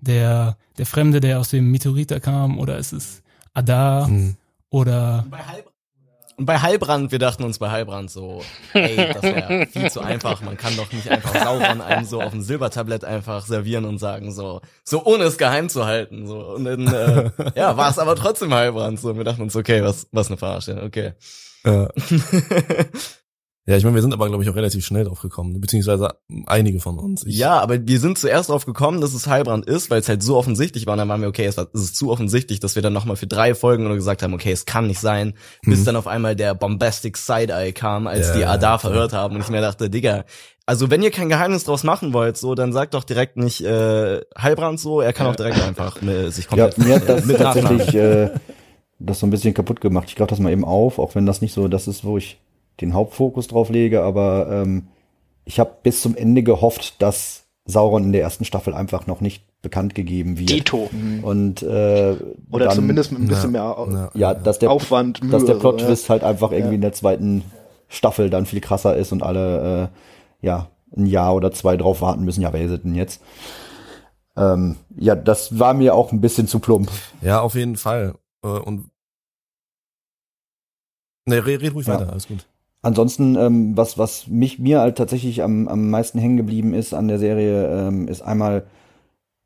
der, 0.05 0.57
der 0.79 0.87
Fremde, 0.87 1.21
der 1.21 1.40
aus 1.40 1.49
dem 1.51 1.71
Meteoriter 1.71 2.21
kam, 2.21 2.59
oder 2.59 2.79
ist 2.79 2.93
es 2.93 3.23
Adar? 3.55 4.07
Hm. 4.07 4.37
Oder 4.71 5.25
Und 6.37 6.47
bei 6.47 6.59
Heilbrand, 6.61 7.12
wir 7.12 7.21
dachten 7.21 7.45
uns 7.45 7.61
bei 7.61 7.71
Heilbrand 7.71 8.11
so, 8.11 8.43
ey, 8.73 8.97
das 8.97 9.23
wäre 9.23 9.67
viel 9.67 9.88
zu 9.88 10.01
einfach. 10.01 10.43
Man 10.43 10.57
kann 10.57 10.77
doch 10.77 10.93
nicht 10.93 11.09
einfach 11.09 11.33
Sauron 11.45 11.81
einem 11.81 12.05
so 12.05 12.21
auf 12.21 12.33
dem 12.33 12.43
Silbertablett 12.43 13.05
einfach 13.05 13.47
servieren 13.47 13.85
und 13.85 13.99
sagen 13.99 14.33
so, 14.33 14.61
so 14.83 15.05
ohne 15.05 15.25
es 15.25 15.38
geheim 15.38 15.69
zu 15.69 15.87
halten. 15.87 16.27
So 16.27 16.40
und 16.40 16.64
dann 16.64 16.88
äh, 16.88 17.31
ja, 17.55 17.77
war 17.77 17.88
es 17.88 18.01
aber 18.01 18.17
trotzdem 18.17 18.53
Heilbrand. 18.53 18.99
So, 18.99 19.11
und 19.11 19.17
wir 19.17 19.25
dachten 19.25 19.43
uns, 19.43 19.55
okay, 19.55 19.85
was 19.85 20.09
was 20.11 20.27
eine 20.27 20.37
Verarsche, 20.37 20.83
okay. 20.83 21.12
Ja. 21.64 21.88
ja, 23.66 23.77
ich 23.79 23.85
meine, 23.85 23.94
wir 23.94 24.03
sind 24.03 24.12
aber, 24.12 24.29
glaube 24.29 24.42
ich, 24.44 24.50
auch 24.50 24.57
relativ 24.57 24.85
schnell 24.85 25.05
drauf 25.05 25.20
gekommen, 25.22 25.59
beziehungsweise 25.61 26.16
einige 26.46 26.81
von 26.81 26.98
uns. 26.98 27.24
Ich, 27.24 27.37
Ja, 27.38 27.61
aber 27.61 27.87
wir 27.87 27.98
sind 27.98 28.18
zuerst 28.18 28.50
drauf 28.50 28.66
gekommen, 28.66 29.00
dass 29.00 29.14
es 29.14 29.27
Heilbrand 29.27 29.64
ist, 29.66 29.88
weil 29.90 30.00
es 30.00 30.09
halt 30.09 30.22
so 30.22 30.37
offensichtlich 30.37 30.87
war. 30.87 30.92
Und 30.92 30.98
dann 30.98 31.09
waren 31.09 31.22
wir, 31.22 31.29
okay, 31.29 31.46
es, 31.46 31.57
war, 31.57 31.68
es 31.72 31.81
ist 31.81 31.96
zu 31.96 32.11
offensichtlich, 32.11 32.61
dass 32.61 32.74
wir 32.74 32.83
dann 32.83 32.92
nochmal 32.92 33.16
für 33.16 33.27
drei 33.27 33.55
Folgen 33.55 33.85
nur 33.85 33.94
gesagt 33.94 34.22
haben, 34.22 34.35
okay, 34.35 34.53
es 34.53 34.66
kann 34.66 34.87
nicht 34.87 35.00
sein, 35.00 35.35
bis 35.62 35.81
Mhm. 35.81 35.85
dann 35.87 35.96
auf 35.96 36.07
einmal 36.07 36.37
der 36.37 36.55
Bombastic 36.55 37.16
Side-Eye 37.16 37.72
kam, 37.72 38.07
als 38.07 38.29
Ja, 38.29 38.37
die 38.37 38.44
Adar 38.44 38.72
ja. 38.72 38.79
verhört 38.79 39.12
haben. 39.14 39.35
Und 39.37 39.40
ich 39.40 39.48
mir 39.48 39.62
dachte, 39.62 39.88
Digga, 39.88 40.24
also 40.66 40.90
wenn 40.90 41.03
ihr 41.03 41.11
kein 41.11 41.29
Geheimnis 41.31 41.64
draus 41.64 41.85
machen 41.85 42.12
wollt, 42.12 42.37
so, 42.37 42.55
dann 42.55 42.72
sagt 42.72 42.92
doch 42.94 43.05
direkt 43.05 43.37
nicht 43.38 43.62
äh, 43.62 44.20
Heilbrand 44.38 44.79
so, 44.81 45.00
er 45.00 45.12
kann 45.14 45.27
auch 45.27 45.37
direkt 45.37 45.61
einfach 45.61 46.03
äh, 46.03 46.29
sich 46.31 46.44
Ja, 46.55 46.68
komplett 46.68 46.79
mir 46.79 46.94
hat 46.96 47.09
das 47.09 47.24
mit 47.27 47.38
tatsächlich 47.38 47.94
äh, 47.94 48.31
das 48.98 49.20
so 49.20 49.27
ein 49.27 49.31
bisschen 49.31 49.55
kaputt 49.55 49.81
gemacht. 49.81 50.09
Ich 50.09 50.16
greife 50.16 50.31
das 50.31 50.38
mal 50.38 50.53
eben 50.53 50.64
auf, 50.64 50.98
auch 50.98 51.14
wenn 51.14 51.27
das 51.27 51.40
nicht 51.40 51.53
so 51.53 51.68
das 51.68 51.88
ist, 51.88 52.05
wo 52.05 52.16
ich 52.18 52.38
den 52.80 52.94
Hauptfokus 52.94 53.46
drauf 53.48 53.70
lege, 53.70 54.02
aber 54.02 54.48
ähm, 54.50 54.88
ich 55.44 55.60
habe 55.60 55.76
bis 55.82 56.02
zum 56.02 56.16
Ende 56.16 56.42
gehofft, 56.42 57.00
dass 57.02 57.44
Sauron 57.66 58.04
in 58.04 58.12
der 58.12 58.22
ersten 58.22 58.44
Staffel 58.44 58.74
einfach 58.74 59.06
noch 59.06 59.20
nicht 59.20 59.44
bekannt 59.62 59.94
gegeben 59.94 60.38
wird. 60.38 60.50
Dito. 60.50 60.90
Und 61.22 61.62
äh, 61.62 62.16
Oder 62.50 62.66
dann, 62.66 62.74
zumindest 62.74 63.12
mit 63.12 63.22
ein 63.22 63.28
bisschen 63.28 63.54
Ja, 63.54 63.74
mehr 63.87 64.10
ja. 64.14 64.32
ja, 64.32 64.34
dass 64.34 64.58
der 64.58 64.70
Aufwand, 64.70 65.22
Mühe. 65.22 65.32
dass 65.32 65.44
der 65.44 65.54
so, 65.54 65.60
Plot-Twist 65.60 66.10
halt 66.10 66.22
einfach 66.24 66.52
irgendwie 66.52 66.74
in 66.74 66.82
der 66.82 66.92
zweiten 66.92 67.42
Staffel 67.88 68.28
dann 68.28 68.44
viel 68.44 68.60
krasser 68.60 68.96
ist 68.96 69.12
und 69.12 69.22
alle 69.22 69.90
äh, 70.42 70.46
ja 70.46 70.68
ein 70.96 71.06
Jahr 71.06 71.34
oder 71.34 71.52
zwei 71.52 71.76
drauf 71.76 72.02
warten 72.02 72.24
müssen. 72.24 72.42
Ja, 72.42 72.52
wer 72.52 72.60
ist 72.62 72.70
es 72.70 72.82
denn 72.82 72.94
jetzt? 72.94 73.22
Ähm, 74.37 74.76
ja, 74.96 75.14
das 75.14 75.58
war 75.58 75.74
mir 75.74 75.94
auch 75.94 76.12
ein 76.12 76.20
bisschen 76.20 76.46
zu 76.46 76.58
plump. 76.58 76.90
Ja, 77.22 77.40
auf 77.40 77.54
jeden 77.54 77.76
Fall. 77.76 78.14
Äh, 78.44 78.48
und 78.48 78.90
ne, 81.26 81.44
red, 81.46 81.62
red 81.62 81.74
ruhig 81.74 81.87
Ja. 81.87 81.94
weiter, 81.94 82.10
alles 82.10 82.28
gut. 82.28 82.46
Ansonsten, 82.85 83.37
ähm, 83.37 83.77
was, 83.77 83.99
was 83.99 84.27
mich 84.29 84.59
mir 84.59 84.81
halt 84.81 84.97
tatsächlich 84.97 85.42
am, 85.42 85.68
am 85.68 85.90
meisten 85.90 86.18
hängen 86.18 86.37
geblieben 86.37 86.75
ist 86.75 86.94
an 86.94 87.09
der 87.09 87.18
Serie, 87.18 87.88
ähm, 87.88 88.09
ist 88.09 88.23
einmal 88.23 88.64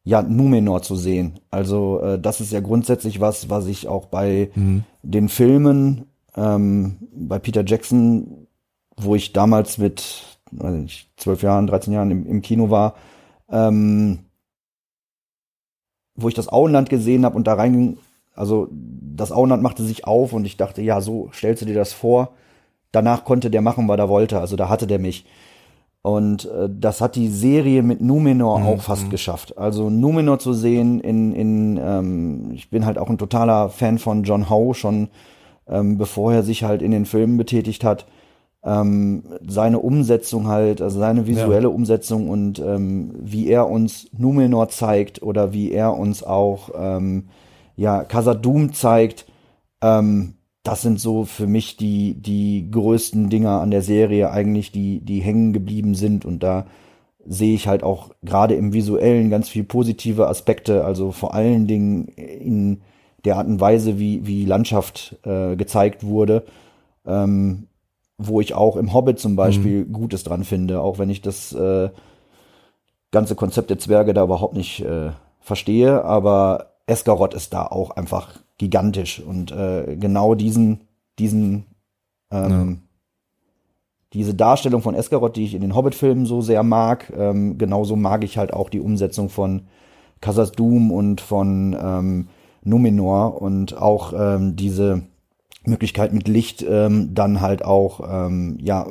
ja 0.04 0.22
Numenor 0.22 0.82
zu 0.82 0.96
sehen. 0.96 1.38
Also 1.50 2.00
äh, 2.00 2.18
das 2.18 2.40
ist 2.40 2.52
ja 2.52 2.60
grundsätzlich 2.60 3.20
was, 3.20 3.48
was 3.50 3.66
ich 3.66 3.88
auch 3.88 4.06
bei 4.06 4.50
Mhm. 4.54 4.84
den 5.02 5.28
Filmen 5.28 6.06
ähm, 6.36 6.96
bei 7.12 7.38
Peter 7.38 7.64
Jackson, 7.64 8.46
wo 8.96 9.14
ich 9.14 9.32
damals 9.32 9.78
mit 9.78 10.24
zwölf 11.16 11.42
Jahren, 11.42 11.66
13 11.66 11.92
Jahren 11.92 12.10
im, 12.10 12.26
im 12.26 12.40
Kino 12.42 12.70
war, 12.70 12.94
ähm, 13.50 14.20
wo 16.14 16.28
ich 16.28 16.34
das 16.34 16.48
Auenland 16.48 16.88
gesehen 16.90 17.24
habe 17.24 17.36
und 17.36 17.46
da 17.46 17.54
rein, 17.54 17.98
also 18.34 18.68
das 18.72 19.30
Auenland 19.30 19.62
machte 19.62 19.84
sich 19.84 20.06
auf 20.06 20.32
und 20.32 20.44
ich 20.46 20.56
dachte, 20.56 20.80
ja, 20.82 21.00
so 21.00 21.28
stellst 21.32 21.62
du 21.62 21.66
dir 21.66 21.74
das 21.74 21.92
vor. 21.92 22.30
Danach 22.92 23.24
konnte 23.24 23.50
der 23.50 23.62
machen, 23.62 23.88
was 23.88 23.98
er 23.98 24.08
wollte. 24.08 24.40
Also 24.40 24.56
da 24.56 24.68
hatte 24.68 24.86
der 24.86 24.98
mich. 24.98 25.26
Und 26.02 26.46
äh, 26.46 26.68
das 26.70 27.00
hat 27.00 27.16
die 27.16 27.28
Serie 27.28 27.82
mit 27.82 28.00
Numenor 28.00 28.60
Mhm, 28.60 28.66
auch 28.66 28.80
fast 28.80 29.06
mhm. 29.06 29.10
geschafft. 29.10 29.58
Also 29.58 29.90
Numenor 29.90 30.38
zu 30.38 30.52
sehen 30.52 31.00
in, 31.00 31.32
in 31.32 31.78
ähm, 31.82 32.50
ich 32.54 32.70
bin 32.70 32.86
halt 32.86 32.98
auch 32.98 33.10
ein 33.10 33.18
totaler 33.18 33.68
Fan 33.68 33.98
von 33.98 34.22
John 34.22 34.48
Howe, 34.48 34.74
schon 34.74 35.08
ähm, 35.68 35.98
bevor 35.98 36.32
er 36.32 36.42
sich 36.42 36.64
halt 36.64 36.82
in 36.82 36.92
den 36.92 37.04
Filmen 37.04 37.36
betätigt 37.36 37.84
hat. 37.84 38.06
Ähm, 38.64 39.22
seine 39.46 39.80
Umsetzung 39.80 40.48
halt, 40.48 40.80
also 40.82 40.98
seine 40.98 41.26
visuelle 41.26 41.70
Umsetzung 41.70 42.28
und 42.28 42.58
ähm, 42.58 43.14
wie 43.20 43.48
er 43.48 43.68
uns 43.68 44.08
Numenor 44.16 44.68
zeigt 44.68 45.22
oder 45.22 45.52
wie 45.52 45.72
er 45.72 45.96
uns 45.96 46.22
auch 46.22 46.70
ähm, 46.76 47.28
ja 47.76 48.02
Khazad-dûm 48.02 48.72
zeigt, 48.72 49.26
ähm, 49.80 50.34
das 50.68 50.82
sind 50.82 51.00
so 51.00 51.24
für 51.24 51.46
mich 51.46 51.78
die, 51.78 52.12
die 52.12 52.70
größten 52.70 53.30
Dinger 53.30 53.62
an 53.62 53.70
der 53.70 53.80
Serie 53.80 54.30
eigentlich, 54.30 54.70
die, 54.70 55.00
die 55.00 55.20
hängen 55.20 55.54
geblieben 55.54 55.94
sind. 55.94 56.26
Und 56.26 56.42
da 56.42 56.66
sehe 57.24 57.54
ich 57.54 57.66
halt 57.66 57.82
auch 57.82 58.10
gerade 58.22 58.54
im 58.54 58.74
Visuellen 58.74 59.30
ganz 59.30 59.48
viel 59.48 59.64
positive 59.64 60.28
Aspekte, 60.28 60.84
also 60.84 61.10
vor 61.10 61.32
allen 61.32 61.66
Dingen 61.66 62.08
in 62.08 62.82
der 63.24 63.36
Art 63.36 63.46
und 63.46 63.60
Weise, 63.60 63.98
wie, 63.98 64.26
wie 64.26 64.44
Landschaft 64.44 65.16
äh, 65.24 65.56
gezeigt 65.56 66.04
wurde, 66.04 66.44
ähm, 67.06 67.68
wo 68.18 68.42
ich 68.42 68.52
auch 68.52 68.76
im 68.76 68.92
Hobbit 68.92 69.18
zum 69.18 69.36
Beispiel 69.36 69.86
Gutes 69.86 70.22
dran 70.22 70.44
finde, 70.44 70.82
auch 70.82 70.98
wenn 70.98 71.08
ich 71.08 71.22
das 71.22 71.54
äh, 71.54 71.88
ganze 73.10 73.36
Konzept 73.36 73.70
der 73.70 73.78
Zwerge 73.78 74.12
da 74.12 74.24
überhaupt 74.24 74.54
nicht 74.54 74.84
äh, 74.84 75.12
verstehe, 75.40 76.04
aber 76.04 76.72
Esgaroth 76.86 77.32
ist 77.32 77.54
da 77.54 77.66
auch 77.66 77.90
einfach 77.90 78.38
gigantisch. 78.58 79.20
Und 79.20 79.52
äh, 79.52 79.96
genau 79.98 80.34
diesen, 80.34 80.82
diesen, 81.18 81.64
ähm, 82.30 82.82
diese 84.12 84.34
Darstellung 84.34 84.82
von 84.82 84.94
Esgaroth, 84.94 85.36
die 85.36 85.44
ich 85.44 85.54
in 85.54 85.60
den 85.62 85.74
Hobbit-Filmen 85.74 86.26
so 86.26 86.40
sehr 86.40 86.62
mag, 86.62 87.12
ähm, 87.16 87.58
genauso 87.58 87.96
mag 87.96 88.24
ich 88.24 88.38
halt 88.38 88.52
auch 88.52 88.68
die 88.68 88.80
Umsetzung 88.80 89.28
von 89.28 89.62
Khazad-dûm 90.20 90.90
und 90.90 91.20
von 91.20 91.76
ähm, 91.80 92.28
Numenor 92.62 93.40
und 93.40 93.76
auch 93.76 94.12
ähm, 94.16 94.56
diese 94.56 95.02
Möglichkeit 95.64 96.12
mit 96.12 96.28
Licht 96.28 96.64
ähm, 96.68 97.14
dann 97.14 97.40
halt 97.40 97.64
auch 97.64 98.00
ähm, 98.08 98.58
ja 98.60 98.86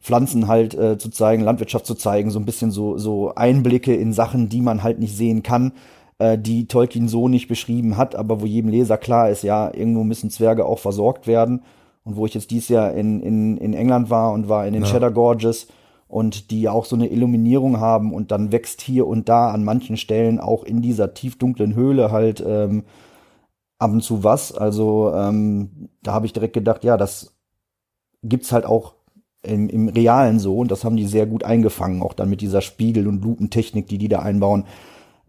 Pflanzen 0.00 0.48
halt 0.48 0.74
äh, 0.74 0.98
zu 0.98 1.08
zeigen, 1.08 1.42
Landwirtschaft 1.42 1.86
zu 1.86 1.94
zeigen, 1.94 2.30
so 2.30 2.38
ein 2.38 2.44
bisschen 2.44 2.70
so 2.70 2.98
so 2.98 3.34
Einblicke 3.34 3.94
in 3.94 4.12
Sachen, 4.12 4.48
die 4.48 4.60
man 4.60 4.82
halt 4.82 4.98
nicht 4.98 5.16
sehen 5.16 5.42
kann, 5.42 5.72
äh, 6.24 6.38
die 6.38 6.66
Tolkien 6.66 7.08
so 7.08 7.28
nicht 7.28 7.48
beschrieben 7.48 7.96
hat, 7.96 8.14
aber 8.14 8.40
wo 8.40 8.46
jedem 8.46 8.70
Leser 8.70 8.96
klar 8.96 9.30
ist, 9.30 9.42
ja, 9.42 9.72
irgendwo 9.72 10.04
müssen 10.04 10.30
Zwerge 10.30 10.64
auch 10.64 10.78
versorgt 10.78 11.26
werden. 11.26 11.62
Und 12.04 12.16
wo 12.16 12.26
ich 12.26 12.34
jetzt 12.34 12.50
dieses 12.50 12.68
Jahr 12.68 12.92
in, 12.92 13.20
in, 13.20 13.56
in 13.56 13.72
England 13.72 14.10
war 14.10 14.32
und 14.32 14.48
war 14.48 14.66
in 14.66 14.74
den 14.74 14.82
Ja. 14.82 14.90
Cheddar 14.90 15.10
Gorges 15.10 15.68
und 16.06 16.50
die 16.50 16.68
auch 16.68 16.84
so 16.84 16.96
eine 16.96 17.08
Illuminierung 17.08 17.80
haben 17.80 18.12
und 18.12 18.30
dann 18.30 18.52
wächst 18.52 18.82
hier 18.82 19.06
und 19.06 19.28
da 19.28 19.50
an 19.50 19.64
manchen 19.64 19.96
Stellen 19.96 20.38
auch 20.38 20.64
in 20.64 20.82
dieser 20.82 21.14
tiefdunklen 21.14 21.74
Höhle 21.74 22.12
halt 22.12 22.44
ähm, 22.46 22.84
ab 23.78 23.92
und 23.92 24.02
zu 24.02 24.22
was. 24.22 24.52
Also 24.52 25.12
ähm, 25.14 25.88
da 26.02 26.12
habe 26.12 26.26
ich 26.26 26.34
direkt 26.34 26.52
gedacht, 26.52 26.84
ja, 26.84 26.96
das 26.98 27.34
gibt's 28.22 28.52
halt 28.52 28.66
auch 28.66 28.94
im, 29.42 29.68
im 29.68 29.88
Realen 29.88 30.38
so 30.38 30.58
und 30.58 30.70
das 30.70 30.84
haben 30.84 30.96
die 30.96 31.06
sehr 31.06 31.26
gut 31.26 31.44
eingefangen, 31.44 32.02
auch 32.02 32.12
dann 32.12 32.30
mit 32.30 32.42
dieser 32.42 32.60
Spiegel- 32.60 33.08
und 33.08 33.24
Lupentechnik, 33.24 33.88
die 33.88 33.98
die 33.98 34.08
da 34.08 34.20
einbauen. 34.20 34.64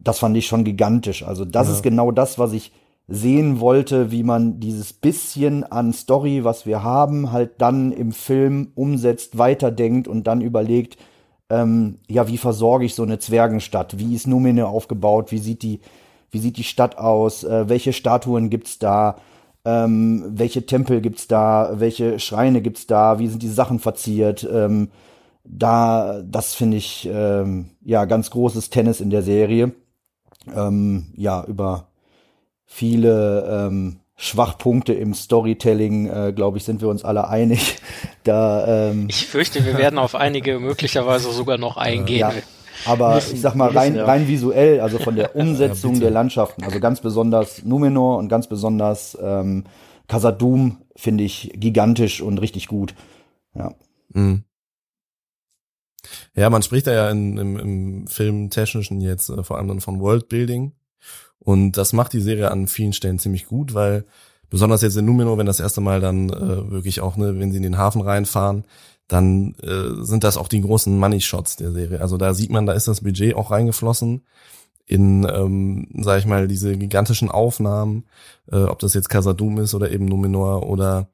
Das 0.06 0.20
fand 0.20 0.38
ich 0.38 0.48
schon 0.48 0.64
gigantisch. 0.64 1.24
Also 1.24 1.44
das 1.44 1.68
Ja. 1.68 1.74
ist 1.74 1.84
genau 1.84 2.12
das, 2.12 2.40
was 2.40 2.54
ich 2.54 2.72
sehen 3.08 3.60
wollte, 3.60 4.12
wie 4.12 4.24
man 4.24 4.60
dieses 4.60 4.94
bisschen 4.94 5.64
an 5.64 5.94
Story, 5.94 6.44
was 6.44 6.66
wir 6.66 6.82
haben, 6.84 7.32
halt 7.32 7.54
dann 7.60 7.92
im 7.92 8.12
Film 8.14 8.72
umsetzt, 8.76 9.38
weiterdenkt 9.38 10.08
und 10.08 10.26
dann 10.26 10.42
überlegt, 10.42 10.98
ähm, 11.50 12.00
ja, 12.08 12.28
wie 12.28 12.38
versorge 12.38 12.86
ich 12.86 12.96
so 12.96 13.04
eine 13.04 13.20
Zwergenstadt? 13.20 14.00
Wie 14.00 14.16
ist 14.16 14.26
Numenor 14.28 14.70
aufgebaut? 14.70 15.32
Wie 15.32 15.38
sieht 15.38 15.62
die, 15.62 15.82
wie 16.32 16.40
sieht 16.40 16.58
die 16.58 16.64
Stadt 16.64 16.98
aus? 16.98 17.44
Äh, 17.44 17.70
welche 17.70 17.94
Statuen 17.94 18.50
gibt's 18.50 18.80
da? 18.80 19.18
Ähm, 19.66 20.24
welche 20.28 20.66
Tempel 20.66 21.02
gibt's 21.02 21.28
da? 21.28 21.74
Welche 21.76 22.20
Schreine 22.20 22.62
gibt's 22.62 22.88
da? 22.88 23.20
Wie 23.20 23.28
sind 23.28 23.44
die 23.44 23.50
Sachen 23.50 23.80
verziert? 23.80 24.48
Ähm, 24.52 24.90
da, 25.44 26.22
das 26.24 26.56
finde 26.56 26.78
ich, 26.78 27.08
ähm, 27.12 27.70
ja, 27.84 28.06
ganz 28.06 28.32
großes 28.32 28.72
Tennis 28.72 29.00
in 29.00 29.12
der 29.12 29.22
Serie. 29.22 29.74
Ähm, 30.54 31.08
ja, 31.16 31.44
über 31.46 31.88
viele 32.66 33.68
ähm, 33.68 33.98
Schwachpunkte 34.18 34.94
im 34.94 35.14
Storytelling, 35.14 36.08
äh, 36.10 36.34
glaube 36.34 36.58
ich, 36.58 36.64
sind 36.64 36.82
wir 36.82 36.88
uns 36.90 37.04
alle 37.04 37.28
einig. 37.28 37.78
Da, 38.24 38.90
ähm, 38.90 39.06
Ich 39.08 39.28
fürchte, 39.28 39.64
wir 39.68 39.78
werden 39.78 40.00
auf 40.00 40.16
einige 40.16 40.58
möglicherweise 40.60 41.32
sogar 41.32 41.60
noch 41.60 41.78
eingehen. 41.78 42.18
ja, 42.22 42.34
aber 42.88 43.14
Müssen- 43.16 43.36
ich 43.36 43.42
sag 43.42 43.54
mal 43.54 43.70
rein, 43.70 43.96
ja. 43.96 44.06
rein 44.06 44.28
visuell, 44.28 44.80
also 44.80 44.98
von 44.98 45.16
der 45.16 45.36
Umsetzung 45.36 45.92
bitte. 45.92 46.06
der 46.06 46.12
Landschaften, 46.12 46.64
also 46.64 46.80
ganz 46.80 47.02
besonders 47.02 47.64
Numenor 47.64 48.18
und 48.18 48.28
ganz 48.28 48.48
besonders 48.48 49.16
ähm, 49.22 49.66
Khazad-dûm 50.08 50.78
finde 50.96 51.24
ich 51.24 51.52
gigantisch 51.56 52.20
und 52.22 52.40
richtig 52.40 52.68
gut. 52.68 52.96
Ja. 53.54 53.76
Mhm. 54.10 54.44
Ja, 56.36 56.50
man 56.50 56.64
spricht 56.64 56.88
da 56.88 56.94
ja 56.94 57.10
in, 57.10 57.38
im, 57.38 57.58
im 57.58 58.08
Filmtechnischen 58.08 59.02
jetzt 59.02 59.30
äh, 59.30 59.44
vor 59.44 59.58
allem 59.58 59.68
dann 59.68 59.82
von 59.82 60.00
Worldbuilding. 60.00 60.74
Und 61.40 61.74
das 61.74 61.94
macht 61.94 62.14
die 62.14 62.22
Serie 62.22 62.52
an 62.52 62.68
vielen 62.68 62.94
Stellen 62.94 63.20
ziemlich 63.20 63.46
gut, 63.46 63.74
weil 63.74 64.06
besonders 64.50 64.82
jetzt 64.82 64.98
in 64.98 65.06
Numenor, 65.06 65.38
wenn 65.38 65.46
das 65.46 65.60
erste 65.60 65.82
Mal 65.82 66.02
dann 66.02 66.30
äh, 66.30 66.72
wirklich 66.72 67.02
auch, 67.02 67.18
ne, 67.18 67.40
wenn 67.40 67.52
sie 67.52 67.58
in 67.58 67.64
den 67.64 67.78
Hafen 67.78 68.02
reinfahren, 68.02 68.66
dann 69.08 69.56
äh, 69.62 70.04
sind 70.04 70.24
das 70.24 70.38
auch 70.38 70.48
die 70.48 70.62
großen 70.62 70.98
Money 70.98 71.22
Shots 71.22 71.58
der 71.58 71.72
Serie. 71.72 72.02
Also 72.02 72.18
da 72.18 72.34
sieht 72.34 72.50
man, 72.50 72.66
da 72.66 72.74
ist 72.74 72.88
das 72.88 73.02
Budget 73.02 73.36
auch 73.36 73.52
reingeflossen 73.52 74.24
in, 74.88 75.28
ähm, 75.32 75.88
sag 76.00 76.20
ich 76.20 76.26
mal, 76.26 76.48
diese 76.48 76.78
gigantischen 76.78 77.30
Aufnahmen, 77.30 78.06
äh, 78.52 78.64
ob 78.64 78.80
das 78.80 78.94
jetzt 78.94 79.10
Casadum 79.10 79.60
ist 79.60 79.74
oder 79.74 79.92
eben 79.92 80.06
Numenor 80.06 80.68
oder 80.68 81.10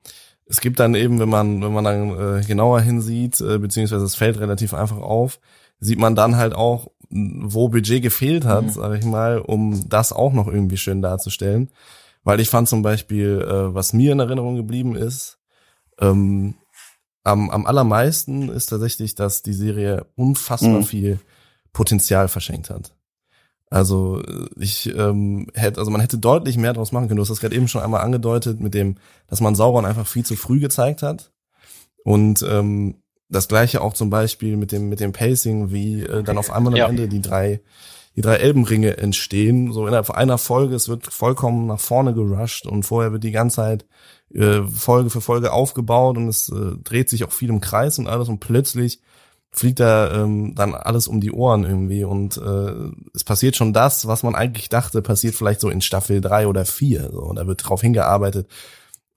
es 0.47 0.59
gibt 0.61 0.79
dann 0.79 0.95
eben, 0.95 1.19
wenn 1.19 1.29
man, 1.29 1.61
wenn 1.61 1.73
man 1.73 1.83
dann 1.83 2.39
äh, 2.39 2.43
genauer 2.45 2.81
hinsieht, 2.81 3.39
äh, 3.41 3.57
beziehungsweise 3.57 4.03
es 4.05 4.15
fällt 4.15 4.39
relativ 4.39 4.73
einfach 4.73 4.97
auf, 4.97 5.39
sieht 5.79 5.99
man 5.99 6.15
dann 6.15 6.35
halt 6.35 6.53
auch, 6.53 6.91
wo 7.09 7.67
Budget 7.69 8.01
gefehlt 8.01 8.45
hat, 8.45 8.65
Mhm. 8.65 8.69
sag 8.69 8.97
ich 8.97 9.05
mal, 9.05 9.39
um 9.39 9.87
das 9.89 10.13
auch 10.13 10.33
noch 10.33 10.47
irgendwie 10.47 10.77
schön 10.77 11.01
darzustellen. 11.01 11.69
Weil 12.23 12.39
ich 12.39 12.49
fand 12.49 12.69
zum 12.69 12.81
Beispiel, 12.83 13.41
äh, 13.41 13.73
was 13.73 13.93
mir 13.93 14.11
in 14.11 14.19
Erinnerung 14.19 14.55
geblieben 14.55 14.95
ist, 14.95 15.39
ähm, 15.99 16.55
am, 17.23 17.49
am 17.49 17.65
allermeisten 17.65 18.49
ist 18.49 18.67
tatsächlich, 18.67 19.15
dass 19.15 19.41
die 19.41 19.53
Serie 19.53 20.05
unfassbar 20.15 20.79
Mhm. 20.79 20.83
viel 20.83 21.19
Potenzial 21.73 22.27
verschenkt 22.27 22.69
hat. 22.69 22.93
Also 23.71 24.21
äh, 24.21 24.47
ich 24.59 24.93
ähm, 24.95 25.47
hätte, 25.55 25.79
also 25.79 25.89
man 25.89 26.01
hätte 26.01 26.19
deutlich 26.19 26.57
mehr 26.57 26.73
draus 26.73 26.91
machen 26.91 27.07
können. 27.07 27.15
Du 27.15 27.21
hast 27.21 27.29
das 27.29 27.39
gerade 27.39 27.55
eben 27.55 27.69
schon 27.69 27.81
einmal 27.81 28.01
angedeutet 28.01 28.59
mit 28.59 28.73
dem, 28.75 28.97
dass 29.27 29.41
man 29.41 29.55
Sauron 29.55 29.85
einfach 29.85 30.05
viel 30.05 30.25
zu 30.25 30.35
früh 30.35 30.59
gezeigt 30.59 31.01
hat. 31.01 31.31
Und 32.03 32.45
ähm, 32.47 33.01
das 33.29 33.47
gleiche 33.47 33.81
auch 33.81 33.93
zum 33.93 34.09
Beispiel 34.09 34.57
mit 34.57 34.73
dem 34.73 34.89
mit 34.89 34.99
dem 34.99 35.13
Pacing, 35.13 35.71
wie 35.71 36.03
äh, 36.03 36.21
dann 36.21 36.37
auf 36.37 36.51
einmal 36.51 36.73
am 36.73 36.77
Ja. 36.77 36.87
Ende 36.87 37.07
die 37.07 37.21
drei 37.21 37.61
die 38.17 38.21
drei 38.21 38.35
Elbenringe 38.35 38.97
entstehen. 38.97 39.71
So 39.71 39.87
innerhalb 39.87 40.09
einer 40.09 40.37
Folge, 40.37 40.75
es 40.75 40.89
wird 40.89 41.07
vollkommen 41.07 41.67
nach 41.67 41.79
vorne 41.79 42.13
gerusht 42.13 42.65
und 42.65 42.83
vorher 42.83 43.13
wird 43.13 43.23
die 43.23 43.31
ganze 43.31 43.55
Zeit 43.57 43.85
äh, 44.33 44.63
Folge 44.63 45.09
für 45.09 45.21
Folge 45.21 45.53
aufgebaut 45.53 46.17
und 46.17 46.27
es 46.27 46.49
äh, 46.49 46.75
dreht 46.83 47.07
sich 47.07 47.23
auch 47.23 47.31
viel 47.31 47.47
im 47.49 47.61
Kreis 47.61 47.99
und 47.99 48.07
alles 48.07 48.27
und 48.27 48.41
plötzlich 48.41 48.99
fliegt 49.53 49.79
da 49.81 50.23
ähm, 50.23 50.55
dann 50.55 50.73
alles 50.73 51.07
um 51.07 51.19
die 51.19 51.31
Ohren 51.31 51.65
irgendwie 51.65 52.03
und 52.03 52.37
äh, 52.37 52.73
es 53.13 53.23
passiert 53.23 53.55
schon 53.57 53.73
das, 53.73 54.07
was 54.07 54.23
man 54.23 54.33
eigentlich 54.33 54.69
dachte, 54.69 55.01
passiert 55.01 55.35
vielleicht 55.35 55.59
so 55.59 55.69
in 55.69 55.81
Staffel 55.81 56.21
drei 56.21 56.47
oder 56.47 56.65
vier. 56.65 57.09
So, 57.11 57.33
da 57.33 57.45
wird 57.47 57.67
drauf 57.67 57.81
hingearbeitet. 57.81 58.47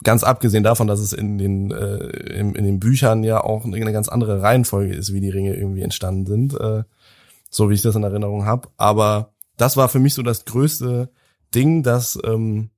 ganz 0.03 0.25
abgesehen 0.25 0.65
davon, 0.65 0.89
dass 0.89 1.01
es 1.01 1.13
in 1.13 1.39
den, 1.39 1.71
äh, 1.71 2.09
in, 2.39 2.55
in 2.57 2.65
den 2.65 2.81
Büchern 2.81 3.23
ja 3.23 3.43
auch 3.43 3.65
eine 3.65 3.93
ganz 3.93 4.09
andere 4.09 4.43
Reihenfolge 4.43 4.95
ist, 4.95 5.13
wie 5.13 5.21
die 5.21 5.31
Ringe 5.31 5.55
irgendwie 5.55 5.83
entstanden 5.83 6.27
sind, 6.27 6.61
äh, 6.61 6.83
so 7.49 7.71
wie 7.71 7.75
ich 7.75 7.83
das 7.83 7.95
in 7.95 8.03
Erinnerung 8.03 8.45
habe. 8.45 8.69
Aber 8.77 9.33
das 9.57 9.77
war 9.77 9.89
für 9.89 10.01
mich 10.01 10.15
so 10.15 10.23
das 10.23 10.45
größte 10.45 11.11
Ding, 11.55 11.85
dass 11.85 12.19
ähm, 12.25 12.71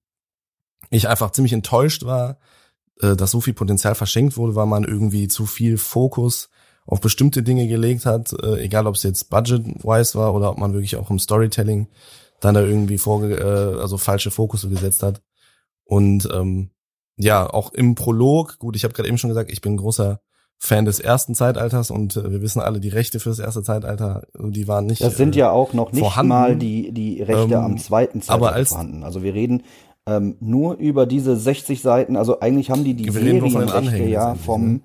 ich 0.91 1.09
einfach 1.09 1.31
ziemlich 1.33 1.55
enttäuscht 1.55 2.05
war, 2.05 2.39
äh, 3.01 3.17
dass 3.17 3.31
so 3.31 3.41
viel 3.41 3.55
Potenzial 3.55 3.95
verschenkt 3.95 4.37
wurde, 4.37 4.55
weil 4.55 4.67
man 4.67 4.85
irgendwie 4.85 5.27
zu 5.27 5.47
viel 5.47 5.79
Fokus 5.79 6.51
auf 6.87 7.01
bestimmte 7.01 7.43
Dinge 7.43 7.67
gelegt 7.67 8.07
hat, 8.07 8.33
äh, 8.43 8.61
egal 8.63 8.87
ob 8.87 8.95
es 8.95 9.03
jetzt 9.03 9.29
budget-wise 9.31 10.17
war 10.19 10.35
oder 10.35 10.51
ob 10.51 10.59
man 10.59 10.73
wirklich 10.73 10.97
auch 10.97 11.11
im 11.11 11.19
Storytelling 11.19 11.89
dann 12.41 12.55
da 12.55 12.61
irgendwie 12.63 12.99
vorge 12.99 13.35
äh, 13.37 13.81
also 13.81 13.97
falsche 13.99 14.31
Fokus 14.31 14.69
gesetzt 14.69 15.03
hat. 15.03 15.23
Und 15.85 16.29
ähm, 16.33 16.71
ja, 17.17 17.49
auch 17.49 17.73
im 17.73 17.95
Prolog, 17.95 18.59
gut, 18.59 18.77
ich 18.77 18.85
habe 18.85 18.93
gerade 18.95 19.09
eben 19.09 19.19
schon 19.19 19.31
gesagt, 19.31 19.51
ich 19.51 19.61
bin 19.63 19.77
großer 19.77 20.21
Fan 20.59 20.85
des 20.85 21.01
ersten 21.01 21.35
Zeitalters 21.35 21.91
und 21.91 22.17
äh, 22.17 22.31
wir 22.31 22.41
wissen 22.43 22.61
alle, 22.61 22.81
die 22.81 22.89
Rechte 22.89 23.21
für 23.21 23.29
das 23.31 23.39
erste 23.39 23.63
Zeitalter, 23.63 24.23
die 24.39 24.69
waren 24.69 24.87
nicht. 24.87 25.03
Das 25.03 25.17
sind 25.17 25.35
äh, 25.37 25.41
ja 25.41 25.51
auch 25.51 25.73
noch 25.73 25.93
nicht 25.93 26.01
vorhanden. 26.03 26.29
mal 26.29 26.57
die, 26.57 26.93
die 26.93 27.23
Rechte 27.23 27.55
Ähm, 27.55 27.61
am 27.61 27.79
zweiten 27.79 28.23
Zeitalter 28.23 28.47
aber 28.47 28.55
als- 28.55 28.69
vorhanden. 28.71 29.03
Also 29.03 29.23
wir 29.23 29.35
reden 29.35 29.63
ähm, 30.07 30.37
nur 30.41 30.77
über 30.77 31.05
diese 31.07 31.37
60 31.37 31.83
Seiten, 31.83 32.17
also 32.17 32.41
eigentlich 32.41 32.71
haben 32.71 32.85
die 32.85 32.95
die 32.95 33.11
Serienrechte 33.11 34.05
ja 34.05 34.35
vom 34.35 34.73
ne? 34.75 34.81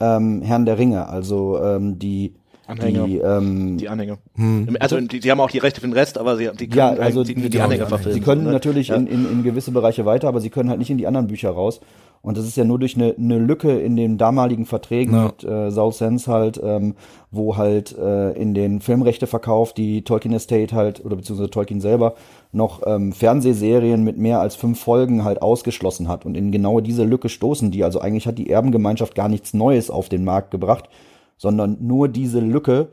Ähm, 0.00 0.42
Herrn 0.42 0.64
der 0.64 0.78
Ringe, 0.78 1.08
also 1.08 1.60
ähm, 1.62 1.98
die 1.98 2.34
Anhänger. 2.66 3.06
die 3.06 3.18
ähm, 3.18 3.78
Die 3.78 3.88
Anhänger. 3.88 4.18
Hm. 4.36 4.76
Also 4.78 5.00
die, 5.00 5.20
die 5.20 5.30
haben 5.30 5.40
auch 5.40 5.50
die 5.50 5.58
Rechte 5.58 5.80
für 5.80 5.86
den 5.86 5.94
Rest, 5.94 6.18
aber 6.18 6.36
sie 6.36 6.50
die 6.58 6.68
können 6.68 6.78
Ja, 6.78 6.88
halt 6.90 7.00
also 7.00 7.24
die, 7.24 7.34
die, 7.34 7.48
genau, 7.48 7.64
Anhänger 7.64 7.84
die 7.84 7.88
verfilmen. 7.88 8.14
Sie 8.14 8.20
können 8.20 8.42
so, 8.42 8.46
ne? 8.48 8.52
natürlich 8.52 8.88
ja. 8.88 8.96
in, 8.96 9.06
in, 9.06 9.30
in 9.30 9.42
gewisse 9.42 9.70
Bereiche 9.70 10.04
weiter, 10.04 10.28
aber 10.28 10.40
sie 10.40 10.50
können 10.50 10.68
halt 10.68 10.78
nicht 10.78 10.90
in 10.90 10.98
die 10.98 11.06
anderen 11.06 11.28
Bücher 11.28 11.50
raus. 11.50 11.80
Und 12.20 12.36
das 12.36 12.46
ist 12.46 12.56
ja 12.56 12.64
nur 12.64 12.78
durch 12.78 12.96
eine, 12.96 13.14
eine 13.16 13.38
Lücke 13.38 13.78
in 13.78 13.96
den 13.96 14.18
damaligen 14.18 14.66
Verträgen 14.66 15.14
Ja. 15.14 15.24
mit 15.26 15.44
äh, 15.44 15.70
Saul 15.70 15.92
Sense 15.92 16.30
halt, 16.30 16.60
ähm, 16.62 16.94
wo 17.30 17.56
halt 17.56 17.96
äh, 17.96 18.32
in 18.32 18.54
den 18.54 18.80
Filmrechteverkauf 18.80 19.72
die 19.72 20.02
Tolkien 20.02 20.34
Estate 20.34 20.74
halt, 20.74 21.04
oder 21.04 21.16
beziehungsweise 21.16 21.50
Tolkien 21.50 21.80
selber, 21.80 22.14
noch 22.52 22.82
ähm, 22.86 23.12
Fernsehserien 23.12 24.02
mit 24.04 24.18
mehr 24.18 24.40
als 24.40 24.56
fünf 24.56 24.80
Folgen 24.80 25.24
halt 25.24 25.40
ausgeschlossen 25.42 26.08
hat. 26.08 26.26
Und 26.26 26.36
in 26.36 26.50
genau 26.52 26.80
diese 26.80 27.04
Lücke 27.04 27.28
stoßen 27.28 27.70
die. 27.70 27.84
Also 27.84 28.00
eigentlich 28.00 28.26
hat 28.26 28.38
die 28.38 28.50
Erbengemeinschaft 28.50 29.14
gar 29.14 29.28
nichts 29.28 29.54
Neues 29.54 29.90
auf 29.90 30.08
den 30.08 30.24
Markt 30.24 30.50
gebracht, 30.50 30.88
sondern 31.36 31.76
nur 31.80 32.08
diese 32.08 32.40
Lücke 32.40 32.88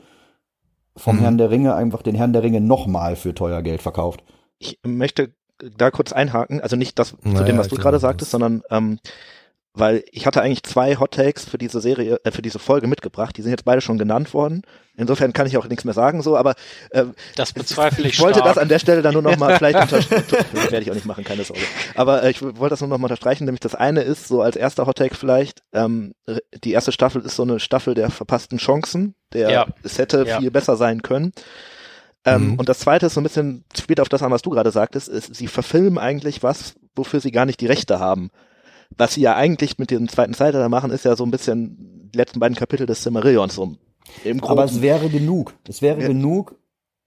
vom 0.97 1.15
Mhm. 1.17 1.19
Herrn 1.21 1.38
der 1.38 1.49
Ringe, 1.51 1.75
einfach 1.75 2.03
den 2.03 2.15
Herrn 2.15 2.31
der 2.31 2.43
Ringe 2.43 2.61
nochmal 2.61 3.15
für 3.15 3.33
teuer 3.33 3.61
Geld 3.63 3.81
verkauft. 3.81 4.23
ich 4.59 4.79
möchte 4.85 5.33
da 5.77 5.91
kurz 5.91 6.11
einhaken, 6.13 6.61
also 6.61 6.75
nicht 6.75 6.99
das 6.99 7.09
zu 7.09 7.17
Naja, 7.23 7.43
dem, 7.43 7.57
was 7.57 7.67
du 7.69 7.75
gerade 7.75 7.95
das- 7.95 8.01
sagtest, 8.01 8.31
sondern 8.31 8.61
ähm, 8.69 8.99
weil 9.77 10.05
ich 10.13 10.25
hatte 10.25 10.41
eigentlich 10.41 10.63
zwei 10.63 10.95
Hot 10.95 11.11
Takes 11.15 11.43
für 11.43 11.57
diese 11.57 11.81
Serie, 11.81 12.17
äh, 12.23 12.31
für 12.31 12.41
diese 12.41 12.59
Folge 12.59 12.87
mitgebracht. 12.87 13.35
Die 13.35 13.41
sind 13.41 13.51
jetzt 13.51 13.65
beide 13.65 13.81
schon 13.81 13.97
genannt 13.97 14.33
worden. 14.33 14.61
Insofern 14.95 15.33
kann 15.33 15.47
ich 15.47 15.57
auch 15.57 15.67
nichts 15.67 15.83
mehr 15.83 15.93
sagen, 15.93 16.21
so. 16.21 16.37
Aber 16.37 16.55
äh, 16.91 17.03
Das 17.35 17.51
bezweifle 17.51 18.07
ich 18.07 18.13
ich 18.13 18.19
wollte 18.21 18.39
stark. 18.39 18.53
das 18.55 18.57
an 18.61 18.69
der 18.69 18.79
Stelle 18.79 19.01
dann 19.01 19.11
nur 19.11 19.21
noch 19.21 19.35
mal 19.35 19.53
vielleicht 19.57 19.77
unterstreichen. 19.81 20.45
Werde 20.53 20.79
ich 20.79 20.89
auch 20.91 20.95
nicht 20.95 21.05
machen, 21.05 21.25
keine 21.25 21.43
Sorge. 21.43 21.61
Aber 21.95 22.23
äh, 22.23 22.31
ich 22.31 22.41
wollte 22.41 22.69
das 22.69 22.79
nur 22.79 22.87
noch 22.89 22.97
mal 22.99 23.07
unterstreichen, 23.07 23.43
nämlich 23.43 23.59
das 23.59 23.75
eine 23.75 24.01
ist 24.03 24.29
so 24.29 24.41
als 24.41 24.55
erster 24.55 24.85
Hot 24.87 24.97
Take 24.97 25.13
vielleicht. 25.15 25.61
Ähm, 25.73 26.13
die 26.63 26.71
erste 26.71 26.93
Staffel 26.93 27.21
ist 27.23 27.35
so 27.35 27.43
eine 27.43 27.59
Staffel 27.59 27.95
der 27.95 28.09
verpassten 28.11 28.57
Chancen. 28.59 29.13
Der 29.33 29.49
Ja. 29.49 29.65
es 29.83 29.97
hätte 29.97 30.23
Ja. 30.25 30.39
viel 30.39 30.51
besser 30.51 30.77
sein 30.77 31.01
können. 31.01 31.33
Ähm, 32.25 32.51
Mhm. 32.53 32.59
Und 32.59 32.69
das 32.69 32.79
zweite 32.79 33.05
ist 33.05 33.13
so 33.13 33.19
ein 33.21 33.23
bisschen, 33.23 33.63
spielt 33.77 33.99
auf 33.99 34.09
das 34.09 34.23
an, 34.23 34.31
was 34.31 34.41
du 34.41 34.49
gerade 34.49 34.71
sagtest, 34.71 35.07
ist, 35.09 35.35
sie 35.35 35.47
verfilmen 35.47 35.97
eigentlich 35.99 36.41
was, 36.43 36.75
wofür 36.95 37.19
sie 37.19 37.31
gar 37.31 37.45
nicht 37.45 37.61
die 37.61 37.67
Rechte 37.67 37.99
haben. 37.99 38.29
Was 38.97 39.13
sie 39.15 39.21
ja 39.21 39.35
eigentlich 39.35 39.77
mit 39.77 39.91
dem 39.91 40.07
zweiten 40.07 40.33
Zeitalter 40.33 40.69
machen, 40.69 40.91
ist 40.91 41.05
ja 41.05 41.15
so 41.15 41.23
ein 41.25 41.31
bisschen 41.31 42.09
die 42.13 42.17
letzten 42.17 42.39
beiden 42.39 42.55
Kapitel 42.55 42.85
des 42.85 43.03
Silmarillions 43.03 43.55
so 43.55 43.75
im 44.23 44.39
Groben. 44.39 44.51
Aber 44.53 44.63
es 44.65 44.81
wäre 44.81 45.09
genug. 45.09 45.53
Es 45.67 45.81
wäre 45.81 46.01
Ja. 46.01 46.07
genug, 46.07 46.55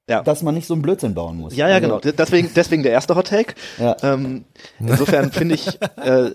Ja. 0.09 0.23
dass 0.23 0.43
man 0.43 0.55
nicht 0.55 0.67
so 0.67 0.75
einen 0.75 0.83
Blödsinn 0.83 1.15
bauen 1.15 1.37
muss. 1.39 1.55
ja, 1.57 1.69
ja, 1.69 1.77
Also, 1.77 2.01
genau. 2.01 2.01
Deswegen, 2.17 2.51
deswegen 2.55 2.83
der 2.83 2.93
erste 2.93 3.15
Hot 3.17 3.29
Take. 3.29 3.55
Ja. 3.79 3.97
Ähm, 4.03 4.45
insofern 4.81 5.33
finde 5.33 5.55
ich, 5.55 5.67
äh, 5.97 6.31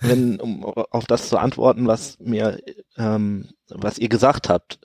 wenn, 0.00 0.40
um 0.40 0.64
auf 0.64 1.04
das 1.06 1.28
zu 1.28 1.36
antworten, 1.38 1.86
was 1.86 2.18
mir, 2.20 2.58
ähm, 2.96 3.48
was 3.68 3.98
ihr 3.98 4.08
gesagt 4.08 4.48
habt, 4.48 4.78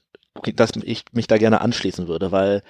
dass 0.55 0.71
ich 0.83 1.05
mich 1.13 1.27
da 1.27 1.37
gerne 1.37 1.61
anschließen 1.61 2.07
würde, 2.07 2.31
weil 2.31 2.61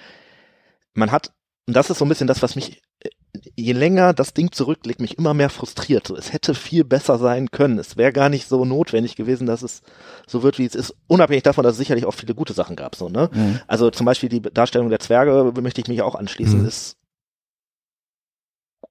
man 0.94 1.12
hat, 1.12 1.34
und 1.68 1.76
das 1.76 1.90
ist 1.90 2.00
so 2.00 2.06
ein 2.06 2.10
bisschen 2.10 2.28
das, 2.28 2.42
was 2.42 2.56
mich, 2.56 2.82
äh, 3.00 3.10
je 3.56 3.74
länger 3.74 4.14
das 4.14 4.34
Ding 4.34 4.52
zurücklegt, 4.52 5.00
mich 5.00 5.18
immer 5.18 5.34
mehr 5.34 5.50
frustriert. 5.50 6.08
So, 6.08 6.16
es 6.16 6.34
hätte 6.34 6.54
viel 6.54 6.84
besser 6.84 7.18
sein 7.18 7.52
können. 7.52 7.80
Es 7.80 7.98
wäre 7.98 8.12
gar 8.12 8.30
nicht 8.30 8.48
so 8.48 8.66
notwendig 8.66 9.16
gewesen, 9.16 9.48
dass 9.48 9.62
es 9.62 9.82
so 10.28 10.44
wird, 10.44 10.58
wie 10.60 10.66
es 10.66 10.76
ist, 10.76 10.96
unabhängig 11.08 11.44
davon, 11.44 11.64
dass 11.64 11.74
es 11.74 11.78
sicherlich 11.78 12.06
auch 12.06 12.14
viele 12.14 12.36
gute 12.36 12.54
Sachen 12.54 12.76
gab. 12.76 12.96
So, 12.96 13.10
ne? 13.10 13.30
Mhm. 13.32 13.60
Also 13.68 13.90
zum 13.90 14.06
Beispiel 14.06 14.30
die 14.30 14.42
Darstellung 14.42 14.90
der 14.90 15.00
Zwerge 15.00 15.54
möchte 15.62 15.82
ich 15.82 15.88
mich 15.88 16.02
auch 16.02 16.16
anschließen. 16.16 16.62
Mhm. 16.62 16.68
Ist 16.68 16.98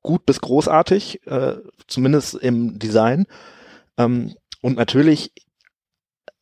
gut 0.02 0.24
bis 0.24 0.40
großartig, 0.40 1.26
äh, 1.26 1.56
zumindest 1.86 2.34
im 2.34 2.78
Design. 2.78 3.26
Ähm, 3.98 4.34
und 4.62 4.76
natürlich 4.76 5.32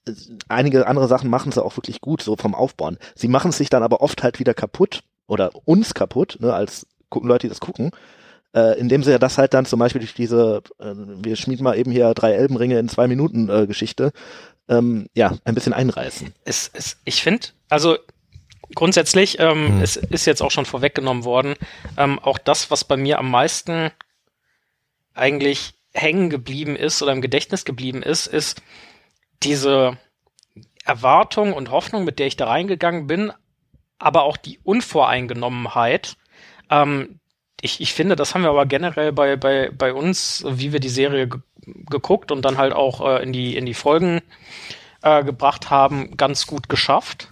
äh, 0.07 0.13
einige 0.49 0.87
andere 0.87 1.09
Sachen 1.09 1.31
machen 1.31 1.53
sie 1.53 1.65
auch 1.65 1.77
wirklich 1.77 2.01
gut, 2.01 2.23
so 2.23 2.37
vom 2.37 2.55
Aufbauen. 2.55 2.99
Sie 3.15 3.29
machen 3.29 3.51
es 3.51 3.59
sich 3.59 3.71
dann 3.71 3.83
aber 3.83 4.03
oft 4.03 4.23
halt 4.23 4.39
wieder 4.39 4.55
kaputt 4.55 5.03
oder 5.29 5.51
uns 5.65 5.95
kaputt, 5.95 6.39
ne, 6.41 6.53
als 6.53 6.87
gucken 7.09 7.29
Leute, 7.29 7.47
die 7.47 7.51
das 7.51 7.61
gucken. 7.61 7.93
Äh, 8.55 8.79
indem 8.81 9.03
sie 9.05 9.11
ja 9.11 9.19
das 9.19 9.37
halt 9.37 9.53
dann 9.53 9.67
zum 9.67 9.79
Beispiel 9.79 10.01
durch 10.01 10.15
diese, 10.15 10.63
äh, 10.81 10.95
wir 10.95 11.37
schmieden 11.37 11.65
mal 11.65 11.79
eben 11.79 11.91
hier 11.91 12.15
drei 12.15 12.33
Elbenringe 12.33 12.79
in 12.79 12.89
zwei 12.89 13.07
Minuten 13.07 13.51
äh, 13.51 13.67
Geschichte, 13.67 14.11
ähm, 14.69 15.09
ja, 15.15 15.37
ein 15.45 15.55
bisschen 15.55 15.75
einreißen. 15.75 16.33
es, 16.47 16.71
es, 16.73 16.97
ich 17.05 17.23
finde, 17.23 17.49
also 17.69 17.99
grundsätzlich, 18.75 19.39
ähm, 19.39 19.69
Hm. 19.69 19.83
es 19.83 19.97
ist 19.97 20.25
jetzt 20.25 20.41
auch 20.43 20.51
schon 20.51 20.65
vorweggenommen 20.65 21.25
worden, 21.25 21.57
ähm, 21.99 22.19
auch 22.19 22.39
das, 22.39 22.71
was 22.71 22.85
bei 22.85 22.97
mir 22.97 23.19
am 23.19 23.31
meisten 23.31 23.91
eigentlich 25.15 25.75
hängen 25.93 26.31
geblieben 26.31 26.75
ist 26.75 27.03
oder 27.03 27.13
im 27.13 27.21
Gedächtnis 27.21 27.67
geblieben 27.67 28.03
ist, 28.03 28.27
ist 28.27 28.63
diese 29.43 29.99
Erwartung 30.85 31.53
und 31.53 31.71
Hoffnung, 31.71 32.05
mit 32.05 32.19
der 32.19 32.29
ich 32.29 32.37
da 32.37 32.47
reingegangen 32.47 33.07
bin, 33.07 33.33
aber 33.99 34.23
auch 34.23 34.37
die 34.37 34.59
Unvoreingenommenheit. 34.63 36.17
Ähm, 36.71 37.21
ich, 37.61 37.81
ich 37.81 37.93
finde, 37.93 38.17
das 38.17 38.35
haben 38.35 38.43
wir 38.43 38.51
aber 38.51 38.67
generell 38.67 39.13
bei, 39.13 39.37
bei, 39.37 39.71
bei 39.71 39.93
uns, 39.93 40.45
wie 40.49 40.73
wir 40.73 40.81
die 40.81 40.89
Serie 40.89 41.29
ge 41.29 41.41
geguckt 41.91 42.33
und 42.33 42.43
dann 42.47 42.57
halt 42.57 42.73
auch 42.73 43.07
äh, 43.07 43.23
in 43.23 43.31
die, 43.31 43.55
in 43.55 43.67
die 43.67 43.75
Folgen 43.75 44.23
äh, 45.03 45.23
gebracht 45.23 45.69
haben, 45.69 46.17
ganz 46.17 46.47
gut 46.47 46.71
geschafft. 46.71 47.29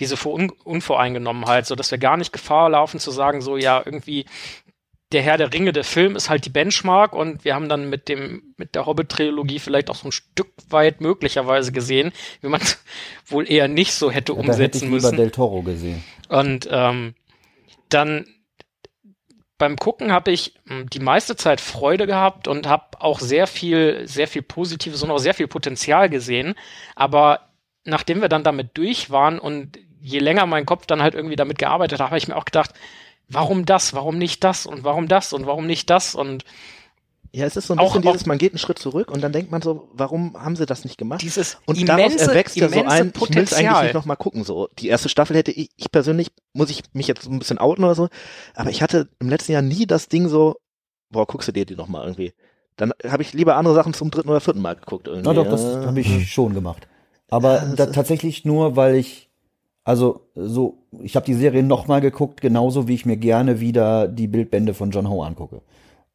Diese 0.00 0.16
Vor 0.16 0.32
Un 0.32 0.50
Unvoreingenommenheit, 0.64 1.66
so 1.66 1.74
dass 1.74 1.90
wir 1.90 1.98
gar 1.98 2.16
nicht 2.16 2.32
Gefahr 2.32 2.70
laufen 2.70 3.00
zu 3.00 3.10
sagen, 3.10 3.42
so 3.42 3.58
ja, 3.58 3.82
irgendwie 3.84 4.24
der 5.12 5.22
Herr 5.22 5.38
der 5.38 5.52
Ringe, 5.52 5.72
der 5.72 5.84
Film 5.84 6.16
ist 6.16 6.30
halt 6.30 6.44
die 6.46 6.50
Benchmark 6.50 7.12
und 7.12 7.44
wir 7.44 7.54
haben 7.54 7.68
dann 7.68 7.88
mit 7.88 8.08
dem, 8.08 8.54
mit 8.56 8.74
der 8.74 8.86
Hobbit-Trilogie 8.86 9.60
vielleicht 9.60 9.88
auch 9.88 9.94
so 9.94 10.08
ein 10.08 10.12
Stück 10.12 10.52
weit 10.68 11.00
möglicherweise 11.00 11.70
gesehen, 11.70 12.12
wie 12.40 12.48
man 12.48 12.60
wohl 13.26 13.48
eher 13.50 13.68
nicht 13.68 13.92
so 13.92 14.10
hätte 14.10 14.32
Ja, 14.32 14.42
da 14.42 14.52
hätte 14.54 14.78
ich 14.78 14.82
umsetzen 14.82 14.84
lieber 14.86 14.94
müssen. 14.96 15.16
Del 15.16 15.30
Toro 15.30 15.62
gesehen. 15.62 16.02
Und 16.28 16.68
ähm, 16.70 17.14
dann 17.88 18.26
beim 19.58 19.76
Gucken 19.76 20.12
habe 20.12 20.32
ich 20.32 20.54
mh, 20.64 20.84
die 20.92 21.00
meiste 21.00 21.36
Zeit 21.36 21.60
Freude 21.60 22.06
gehabt 22.06 22.48
und 22.48 22.66
habe 22.66 23.00
auch 23.00 23.20
sehr 23.20 23.46
viel, 23.46 24.06
sehr 24.06 24.26
viel 24.26 24.42
Positives 24.42 25.02
und 25.02 25.10
auch 25.10 25.18
sehr 25.18 25.34
viel 25.34 25.46
Potenzial 25.46 26.10
gesehen. 26.10 26.54
Aber 26.96 27.50
nachdem 27.84 28.20
wir 28.20 28.28
dann 28.28 28.42
damit 28.42 28.70
durch 28.74 29.10
waren 29.10 29.38
und 29.38 29.78
je 30.00 30.18
länger 30.18 30.46
mein 30.46 30.66
Kopf 30.66 30.86
dann 30.86 31.00
halt 31.00 31.14
irgendwie 31.14 31.36
damit 31.36 31.58
gearbeitet 31.58 32.00
hat, 32.00 32.06
habe 32.06 32.18
ich 32.18 32.28
mir 32.28 32.36
auch 32.36 32.44
gedacht, 32.44 32.72
warum 33.28 33.64
das, 33.66 33.92
warum 33.94 34.18
nicht 34.18 34.44
das 34.44 34.66
und 34.66 34.84
warum 34.84 35.08
das 35.08 35.32
und 35.32 35.46
warum 35.46 35.66
nicht 35.66 35.90
das 35.90 36.14
und 36.14 36.44
Ja, 37.32 37.44
es 37.44 37.56
ist 37.56 37.66
so 37.66 37.74
ein 37.74 37.78
Auch- 37.78 37.92
bisschen 37.92 38.08
auch- 38.08 38.12
dieses, 38.12 38.26
man 38.26 38.38
geht 38.38 38.52
einen 38.52 38.58
Schritt 38.58 38.78
zurück 38.78 39.10
und 39.10 39.20
dann 39.20 39.32
denkt 39.32 39.50
man 39.50 39.60
so, 39.60 39.88
warum 39.92 40.40
haben 40.42 40.56
sie 40.56 40.64
das 40.64 40.84
nicht 40.84 40.96
gemacht? 40.96 41.20
dieses 41.22 41.58
Und 41.66 41.86
daraus 41.88 42.06
immense, 42.12 42.30
erwächst 42.30 42.56
ja 42.56 42.68
so 42.68 42.74
ein, 42.74 42.78
ich 42.78 42.84
will 42.84 42.86
es 42.88 42.92
eigentlich 43.00 43.12
Potenzial. 43.12 43.84
nicht 43.84 43.94
nochmal 43.94 44.16
gucken, 44.16 44.42
so. 44.44 44.68
Die 44.78 44.88
erste 44.88 45.08
Staffel 45.10 45.36
hätte 45.36 45.50
ich, 45.50 45.68
ich 45.76 45.90
persönlich, 45.90 46.28
muss 46.54 46.70
ich 46.70 46.82
mich 46.94 47.08
jetzt 47.08 47.22
so 47.24 47.30
ein 47.30 47.38
bisschen 47.38 47.58
outen 47.58 47.84
oder 47.84 47.94
so, 47.94 48.08
aber 48.54 48.70
ich 48.70 48.80
hatte 48.80 49.08
im 49.18 49.28
letzten 49.28 49.52
Jahr 49.52 49.62
nie 49.62 49.86
das 49.86 50.08
Ding 50.08 50.28
so, 50.28 50.56
boah, 51.10 51.26
guckst 51.26 51.48
du 51.48 51.52
dir 51.52 51.66
die 51.66 51.76
nochmal 51.76 52.04
irgendwie. 52.04 52.32
Dann 52.76 52.92
habe 53.08 53.22
ich 53.22 53.32
lieber 53.32 53.56
andere 53.56 53.74
Sachen 53.74 53.92
zum 53.94 54.10
dritten 54.10 54.28
oder 54.28 54.40
vierten 54.40 54.60
Mal 54.62 54.76
geguckt 54.76 55.08
irgendwie. 55.08 55.26
Na 55.28 55.34
doch, 55.34 55.48
das 55.48 55.62
habe 55.86 56.00
ich 56.00 56.30
schon 56.32 56.54
gemacht. 56.54 56.86
Aber 57.28 57.74
Ja, 57.76 57.86
tatsächlich 57.86 58.44
nur, 58.44 58.76
weil 58.76 58.94
ich, 58.96 59.25
also 59.86 60.20
so, 60.34 60.78
ich 61.02 61.14
habe 61.16 61.24
die 61.24 61.34
Serie 61.34 61.62
nochmal 61.62 62.00
geguckt, 62.00 62.40
genauso 62.40 62.88
wie 62.88 62.94
ich 62.94 63.06
mir 63.06 63.16
gerne 63.16 63.60
wieder 63.60 64.08
die 64.08 64.26
Bildbände 64.26 64.74
von 64.74 64.90
John 64.90 65.08
Ho 65.08 65.22
angucke. 65.22 65.62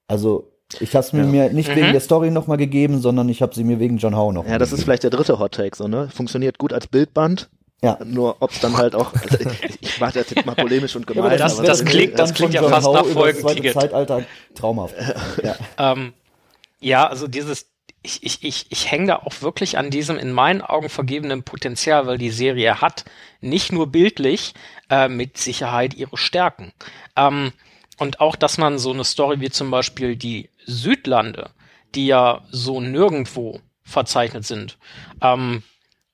Also 0.07 0.51
ich 0.81 0.93
habe 0.95 1.05
es 1.05 1.13
mir, 1.13 1.21
Ja. 1.21 1.27
mir 1.27 1.53
nicht 1.53 1.69
Mhm. 1.69 1.75
wegen 1.77 1.91
der 1.93 2.01
Story 2.01 2.31
nochmal 2.31 2.57
gegeben, 2.57 2.99
sondern 2.99 3.29
ich 3.29 3.41
habe 3.41 3.55
sie 3.55 3.63
mir 3.63 3.79
wegen 3.79 3.97
John 3.97 4.15
Ho 4.17 4.31
noch. 4.31 4.45
Ja, 4.45 4.57
das 4.57 4.73
ist 4.73 4.83
vielleicht 4.83 5.03
der 5.03 5.09
dritte 5.09 5.39
Hot 5.39 5.53
Take, 5.53 5.75
so, 5.75 5.87
ne? 5.87 6.09
Funktioniert 6.13 6.57
gut 6.57 6.73
als 6.73 6.87
Bildband, 6.87 7.49
Ja. 7.81 7.97
nur 8.05 8.35
ob 8.41 8.51
es 8.51 8.59
dann 8.59 8.75
halt 8.77 8.93
auch, 8.93 9.13
also 9.13 9.37
ich, 9.39 9.77
ich 9.81 9.99
mache 10.01 10.19
das 10.19 10.29
jetzt 10.29 10.45
mal 10.45 10.55
polemisch 10.55 10.95
und 10.97 11.03
Ja, 11.07 11.13
gemein. 11.13 11.29
aber 11.31 11.37
das- 11.37 11.57
aber 11.57 11.67
das 11.67 11.79
irgendwie- 11.79 11.97
klingt- 11.97 12.19
das 12.19 12.33
klingt 12.33 12.53
ja 12.53 12.61
John 12.61 12.71
fast 12.71 12.87
Ho 12.87 12.93
nach 12.93 13.03
das 13.03 13.11
Folgenticket. 13.13 13.73
Zeitalter 13.73 14.23
traumhaft. 14.53 14.95
Ja. 15.43 15.55
Ähm, 15.93 16.11
ja, 16.81 17.07
also 17.07 17.27
dieses, 17.27 17.67
ich, 18.03 18.23
ich, 18.23 18.43
ich, 18.43 18.65
ich 18.69 18.89
hänge 18.89 19.07
da 19.07 19.15
auch 19.17 19.41
wirklich 19.41 19.77
an 19.77 19.89
diesem 19.91 20.17
in 20.17 20.31
meinen 20.31 20.61
Augen 20.61 20.89
vergebenen 20.89 21.43
Potenzial, 21.43 22.07
weil 22.07 22.17
die 22.17 22.31
Serie 22.31 22.81
hat 22.81 23.05
nicht 23.41 23.71
nur 23.71 23.87
bildlich 23.87 24.53
äh, 24.89 25.07
mit 25.07 25.37
Sicherheit 25.37 25.93
ihre 25.93 26.17
Stärken. 26.17 26.73
Ähm, 27.15 27.51
und 27.97 28.19
auch, 28.19 28.35
dass 28.35 28.57
man 28.57 28.79
so 28.79 28.91
eine 28.91 29.03
Story 29.03 29.39
wie 29.39 29.51
zum 29.51 29.69
Beispiel 29.69 30.15
die 30.15 30.49
Südlande, 30.65 31.51
die 31.93 32.07
ja 32.07 32.41
so 32.49 32.81
nirgendwo 32.81 33.59
verzeichnet 33.83 34.45
sind, 34.45 34.77
ähm, 35.21 35.61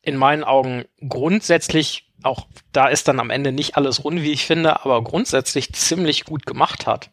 in 0.02 0.18
meinen 0.18 0.44
Augen 0.44 0.86
grundsätzlich 1.08 2.08
auch 2.24 2.48
da 2.72 2.88
ist 2.88 3.08
dann 3.08 3.20
am 3.20 3.30
Ende 3.30 3.52
nicht 3.52 3.78
alles 3.78 4.04
rund, 4.04 4.22
wie 4.22 4.32
ich 4.32 4.46
finde, 4.46 4.84
aber 4.84 5.04
grundsätzlich 5.04 5.74
ziemlich 5.74 6.26
gut 6.26 6.46
gemacht 6.46 6.88
hat. 6.88 7.10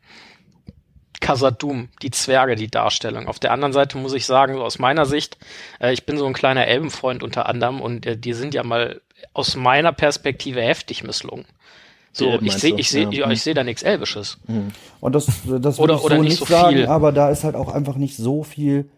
Khazad-dûm, 1.24 1.88
die 2.02 2.10
Zwerge, 2.10 2.54
die 2.56 2.68
Darstellung. 2.70 3.26
Auf 3.28 3.38
der 3.38 3.52
anderen 3.52 3.72
Seite 3.72 3.98
muss 3.98 4.12
ich 4.12 4.26
sagen, 4.26 4.54
so 4.54 4.62
aus 4.62 4.78
meiner 4.78 5.06
Sicht, 5.06 5.38
äh, 5.80 5.92
ich 5.92 6.04
bin 6.06 6.16
so 6.18 6.26
ein 6.26 6.32
kleiner 6.34 6.66
Elbenfreund 6.66 7.22
unter 7.22 7.46
anderem 7.48 7.80
und 7.80 8.06
äh, 8.06 8.16
die 8.16 8.32
sind 8.34 8.54
ja 8.54 8.62
mal 8.62 9.00
aus 9.32 9.56
meiner 9.56 9.92
Perspektive 9.92 10.60
heftig 10.62 11.02
misslungen. 11.04 11.46
So, 12.12 12.38
ich 12.40 12.52
sehe, 12.52 12.76
ich 12.78 12.90
sehe, 12.90 13.08
Ja. 13.10 13.28
ich 13.30 13.42
sehe 13.42 13.54
da 13.54 13.64
nichts 13.64 13.82
Elbisches. 13.82 14.38
Und 15.00 15.14
das, 15.14 15.26
das 15.26 15.78
Oder- 15.80 15.94
würde 15.94 15.94
ich 15.94 16.04
oder 16.04 16.16
so 16.16 16.22
nicht 16.22 16.30
nicht 16.30 16.38
so 16.38 16.44
sagen, 16.44 16.76
viel. 16.76 16.86
aber 16.86 17.10
da 17.10 17.28
ist 17.30 17.42
halt 17.42 17.56
auch 17.56 17.72
einfach 17.74 17.96
nicht 17.96 18.16
so 18.16 18.44
viel 18.44 18.88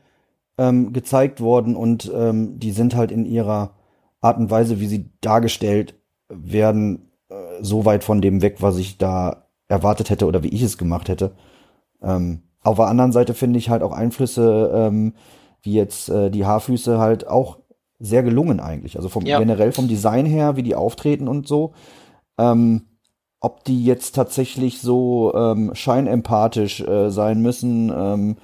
ähm, 0.59 0.93
gezeigt 0.93 1.41
worden 1.41 1.77
und 1.77 2.11
ähm, 2.15 2.59
die 2.59 2.73
sind 2.73 2.95
halt 2.95 3.11
in 3.11 3.25
ihrer 3.25 3.75
Art 4.21 4.37
und 4.39 4.51
Weise, 4.51 4.81
wie 4.81 4.87
sie 4.87 5.09
dargestellt 5.23 5.95
werden, 6.29 7.11
äh, 7.31 7.35
so 7.63 7.85
weit 7.87 8.05
von 8.05 8.21
dem 8.21 8.43
weg, 8.43 8.57
was 8.61 8.77
ich 8.77 8.99
da 8.99 9.47
erwartet 9.69 10.11
hätte 10.11 10.27
oder 10.27 10.43
wie 10.43 10.49
ich 10.49 10.63
es 10.63 10.77
gemacht 10.79 11.09
hätte. 11.09 11.33
Ähm, 12.07 12.43
auf 12.63 12.77
der 12.77 12.87
anderen 12.87 13.13
Seite 13.13 13.35
finde 13.35 13.59
ich 13.59 13.71
halt 13.71 13.83
auch 13.83 13.93
Einflüsse, 13.93 14.71
ähm, 14.75 15.15
wie 15.63 15.75
jetzt 15.75 16.09
äh, 16.09 16.31
die 16.31 16.47
Haarfüße 16.47 16.99
halt 16.99 17.27
auch 17.27 17.59
sehr 17.99 18.23
gelungen 18.23 18.61
eigentlich. 18.61 18.97
Also 18.97 19.09
vom 19.09 19.25
Ja. 19.25 19.39
generell 19.39 19.73
vom 19.73 19.89
Design 19.89 20.27
her, 20.27 20.57
wie 20.57 20.63
die 20.63 20.75
auftreten 20.75 21.29
und 21.29 21.49
so. 21.49 21.73
Ähm, 22.39 22.83
ob 23.41 23.65
die 23.65 23.85
jetzt 23.85 24.15
tatsächlich 24.15 24.81
so 24.81 25.33
ähm, 25.35 25.71
scheinempathisch 25.75 26.81
äh, 26.81 27.11
sein 27.11 27.43
müssen, 27.43 27.93
ähm, 27.95 28.37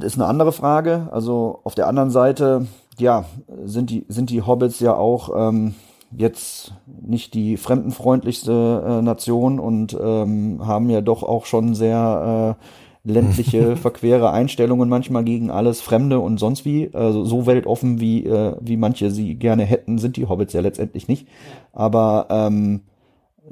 ist 0.00 0.16
eine 0.16 0.26
andere 0.26 0.52
Frage. 0.52 1.08
Also 1.12 1.60
auf 1.64 1.74
der 1.74 1.88
anderen 1.88 2.10
Seite, 2.10 2.66
ja, 2.98 3.24
sind 3.64 3.90
die, 3.90 4.06
sind 4.08 4.30
die 4.30 4.42
Hobbits 4.42 4.80
ja 4.80 4.94
auch 4.94 5.30
ähm, 5.36 5.74
jetzt 6.16 6.74
nicht 6.86 7.34
die 7.34 7.56
fremdenfreundlichste 7.56 8.84
äh, 8.86 9.02
Nation 9.02 9.58
und 9.58 9.96
ähm, 10.00 10.66
haben 10.66 10.90
ja 10.90 11.00
doch 11.00 11.22
auch 11.22 11.46
schon 11.46 11.74
sehr 11.74 12.56
äh, 12.60 13.10
ländliche, 13.10 13.76
verquere 13.76 14.30
Einstellungen 14.30 14.88
manchmal 14.88 15.24
gegen 15.24 15.50
alles 15.50 15.80
Fremde 15.80 16.20
und 16.20 16.38
sonst 16.38 16.64
wie. 16.64 16.90
Also 16.92 17.24
so 17.24 17.46
weltoffen, 17.46 18.00
wie, 18.00 18.24
äh, 18.24 18.56
wie 18.60 18.76
manche 18.76 19.10
sie 19.10 19.34
gerne 19.36 19.64
hätten, 19.64 19.98
sind 19.98 20.16
die 20.16 20.26
Hobbits 20.26 20.52
ja 20.54 20.60
letztendlich 20.60 21.08
nicht. 21.08 21.28
Aber 21.72 22.26
ähm, 22.30 22.82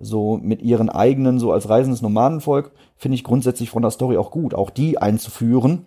so 0.01 0.39
mit 0.43 0.63
ihren 0.63 0.89
eigenen, 0.89 1.39
so 1.39 1.53
als 1.53 1.69
reisendes 1.69 2.03
Nomadenvolk, 2.03 2.73
finde 2.97 3.17
ich 3.17 3.25
grundsätzlich 3.25 3.71
von 3.71 3.83
der 3.83 3.91
Story 3.91 4.17
auch 4.17 4.31
gut, 4.31 4.55
auch 4.55 4.71
die 4.71 4.99
einzuführen. 4.99 5.85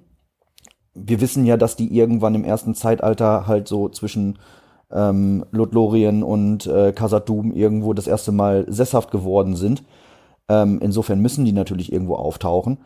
Wir 0.94 1.20
wissen 1.20 1.46
ja, 1.46 1.58
dass 1.58 1.76
die 1.76 1.94
irgendwann 1.94 2.36
im 2.36 2.46
ersten 2.46 2.76
Zeitalter 2.76 3.48
halt 3.48 3.68
so 3.68 3.90
zwischen 3.90 4.38
ähm, 4.92 5.46
Lothlorien 5.52 6.24
und 6.24 6.68
äh, 6.68 6.94
Khazad-dûm 6.94 7.52
irgendwo 7.54 7.94
das 7.94 8.08
erste 8.08 8.32
Mal 8.32 8.66
sesshaft 8.68 9.12
geworden 9.12 9.56
sind. 9.56 9.84
Ähm, 10.48 10.80
insofern 10.82 11.22
müssen 11.22 11.46
die 11.46 11.54
natürlich 11.54 11.92
irgendwo 11.92 12.16
auftauchen. 12.16 12.80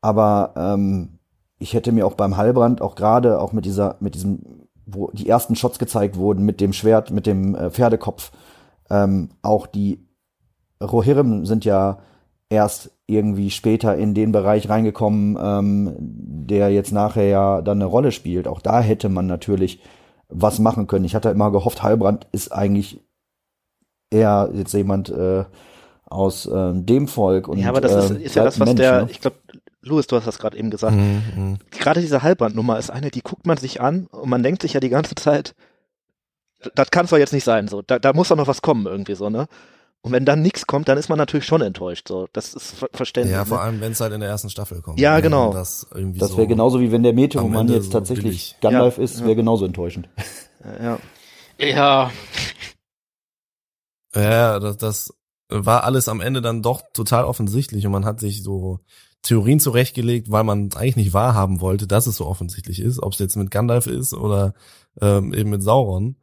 Aber 0.00 0.52
ähm, 0.56 1.18
ich 1.58 1.74
hätte 1.74 1.92
mir 1.92 2.06
auch 2.06 2.14
beim 2.14 2.36
Heilbrand 2.36 2.82
auch 2.82 2.94
gerade 2.94 3.40
auch 3.40 3.52
mit 3.52 3.64
dieser, 3.64 3.96
mit 4.00 4.14
diesem, 4.14 4.66
wo 4.86 5.10
die 5.12 5.28
ersten 5.28 5.54
Shots 5.54 5.78
gezeigt 5.78 6.16
wurden, 6.16 6.44
mit 6.44 6.60
dem 6.60 6.72
Schwert, 6.72 7.10
mit 7.10 7.26
dem 7.26 7.54
äh, 7.54 7.70
Pferdekopf, 7.70 8.32
ähm, 8.90 9.30
auch 9.42 9.66
die 9.66 10.06
Rohirrim 10.82 11.46
sind 11.46 11.64
ja 11.64 11.98
erst 12.50 12.90
irgendwie 13.06 13.50
später 13.50 13.96
in 13.96 14.14
den 14.14 14.32
Bereich 14.32 14.68
reingekommen, 14.68 15.38
ähm, 15.40 15.94
der 15.98 16.70
jetzt 16.70 16.92
nachher 16.92 17.26
ja 17.26 17.62
dann 17.62 17.78
eine 17.78 17.86
Rolle 17.86 18.12
spielt. 18.12 18.48
Auch 18.48 18.60
da 18.60 18.80
hätte 18.80 19.08
man 19.08 19.26
natürlich 19.26 19.80
was 20.32 20.58
machen 20.58 20.86
können. 20.86 21.04
Ich 21.04 21.14
hatte 21.14 21.30
immer 21.30 21.50
gehofft, 21.50 21.82
Heilbrand 21.82 22.26
ist 22.32 22.52
eigentlich 22.52 23.00
eher 24.10 24.50
jetzt 24.54 24.72
jemand 24.74 25.08
äh, 25.10 25.44
aus 26.06 26.48
ähm, 26.52 26.86
dem 26.86 27.08
Volk. 27.08 27.48
Und, 27.48 27.58
ja, 27.58 27.68
aber 27.68 27.80
das 27.80 28.10
ist, 28.10 28.18
äh, 28.18 28.22
ist 28.22 28.36
ja 28.36 28.44
das, 28.44 28.60
was 28.60 28.66
Mensch, 28.66 28.80
der, 28.80 29.02
ne? 29.02 29.10
ich 29.10 29.20
glaube, 29.20 29.36
Louis, 29.80 30.06
du 30.06 30.16
hast 30.16 30.26
das 30.26 30.38
gerade 30.38 30.56
eben 30.56 30.70
gesagt. 30.70 30.94
Mhm, 30.94 31.22
mhm. 31.34 31.58
Gerade 31.70 32.00
diese 32.00 32.22
Halbbandnummer 32.22 32.78
ist 32.78 32.90
eine, 32.90 33.10
die 33.10 33.22
guckt 33.22 33.46
man 33.46 33.56
sich 33.56 33.80
an 33.80 34.06
und 34.06 34.28
man 34.28 34.42
denkt 34.42 34.62
sich 34.62 34.74
ja 34.74 34.80
die 34.80 34.90
ganze 34.90 35.14
Zeit, 35.14 35.54
das 36.74 36.90
kann 36.90 37.06
es 37.06 37.10
doch 37.10 37.18
jetzt 37.18 37.32
nicht 37.32 37.44
sein, 37.44 37.66
so. 37.66 37.82
Da, 37.82 37.98
da 37.98 38.12
muss 38.12 38.28
doch 38.28 38.36
noch 38.36 38.46
was 38.46 38.62
kommen 38.62 38.86
irgendwie 38.86 39.14
so, 39.14 39.30
ne? 39.30 39.46
Und 40.04 40.10
wenn 40.10 40.24
dann 40.24 40.42
nichts 40.42 40.66
kommt, 40.66 40.88
dann 40.88 40.98
ist 40.98 41.08
man 41.08 41.16
natürlich 41.16 41.46
schon 41.46 41.62
enttäuscht, 41.62 42.08
so. 42.08 42.28
Das 42.32 42.54
ist 42.54 42.72
ver 42.72 42.88
verständlich. 42.92 43.36
Ja, 43.36 43.44
vor 43.44 43.58
ne? 43.58 43.62
allem, 43.62 43.80
wenn 43.80 43.92
es 43.92 44.00
halt 44.00 44.12
in 44.12 44.20
der 44.20 44.28
ersten 44.28 44.50
Staffel 44.50 44.82
kommt. 44.82 44.98
Ja, 44.98 45.14
Wenn 45.16 45.22
genau. 45.22 45.52
Das, 45.52 45.86
irgendwie 45.94 46.18
Das 46.18 46.30
so, 46.32 46.38
wäre 46.38 46.48
genauso 46.48 46.80
wie 46.80 46.90
wenn 46.90 47.04
der 47.04 47.12
Meteormann 47.12 47.68
jetzt 47.68 47.86
so 47.86 47.92
tatsächlich 47.92 48.24
billig. 48.24 48.56
Gandalf 48.60 48.98
Ja, 48.98 49.04
ist, 49.04 49.20
ja. 49.20 49.26
wäre 49.26 49.36
genauso 49.36 49.64
enttäuschend. 49.64 50.08
Ja. 50.80 51.00
Ja, 51.58 52.12
Ja, 54.14 54.60
das, 54.60 54.76
das 54.76 55.14
war 55.48 55.82
alles 55.82 56.08
am 56.08 56.20
Ende 56.20 56.40
dann 56.40 56.62
doch 56.62 56.82
total 56.94 57.24
offensichtlich 57.24 57.84
und 57.84 57.90
man 57.90 58.04
hat 58.04 58.20
sich 58.20 58.44
so 58.44 58.78
Theorien 59.22 59.58
zurechtgelegt, 59.58 60.30
weil 60.30 60.44
man 60.44 60.68
es 60.68 60.76
eigentlich 60.76 60.96
nicht 60.96 61.14
wahrhaben 61.14 61.60
wollte, 61.60 61.88
dass 61.88 62.06
es 62.06 62.16
so 62.16 62.26
offensichtlich 62.26 62.80
ist, 62.80 63.02
ob 63.02 63.12
es 63.12 63.18
jetzt 63.18 63.36
mit 63.36 63.50
Gandalf 63.50 63.88
ist 63.88 64.14
oder 64.14 64.54
ähm, 65.00 65.34
eben 65.34 65.50
mit 65.50 65.62
Sauron. 65.64 66.16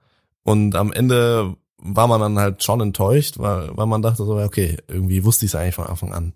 Und 0.43 0.75
am 0.75 0.93
Ende 0.93 1.55
war 1.81 2.07
man 2.07 2.21
dann 2.21 2.39
halt 2.39 2.63
schon 2.63 2.81
enttäuscht, 2.81 3.39
weil, 3.39 3.75
weil 3.75 3.85
man 3.85 4.01
dachte 4.01 4.25
so, 4.25 4.37
okay, 4.37 4.77
irgendwie 4.87 5.23
wusste 5.23 5.45
ich 5.45 5.51
es 5.51 5.55
eigentlich 5.55 5.75
von 5.75 5.87
Anfang 5.87 6.13
an. 6.13 6.33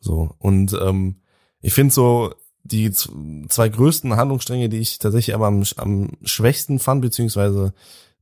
So. 0.00 0.30
Und 0.38 0.76
ähm, 0.80 1.16
ich 1.60 1.72
finde 1.72 1.92
so, 1.92 2.32
die 2.62 2.90
zwei 2.90 3.68
größten 3.68 4.16
Handlungsstränge, 4.16 4.68
die 4.68 4.78
ich 4.78 4.98
tatsächlich 4.98 5.34
aber 5.34 5.46
am, 5.46 5.64
am 5.76 6.10
schwächsten 6.24 6.78
fand, 6.78 7.02
beziehungsweise 7.02 7.72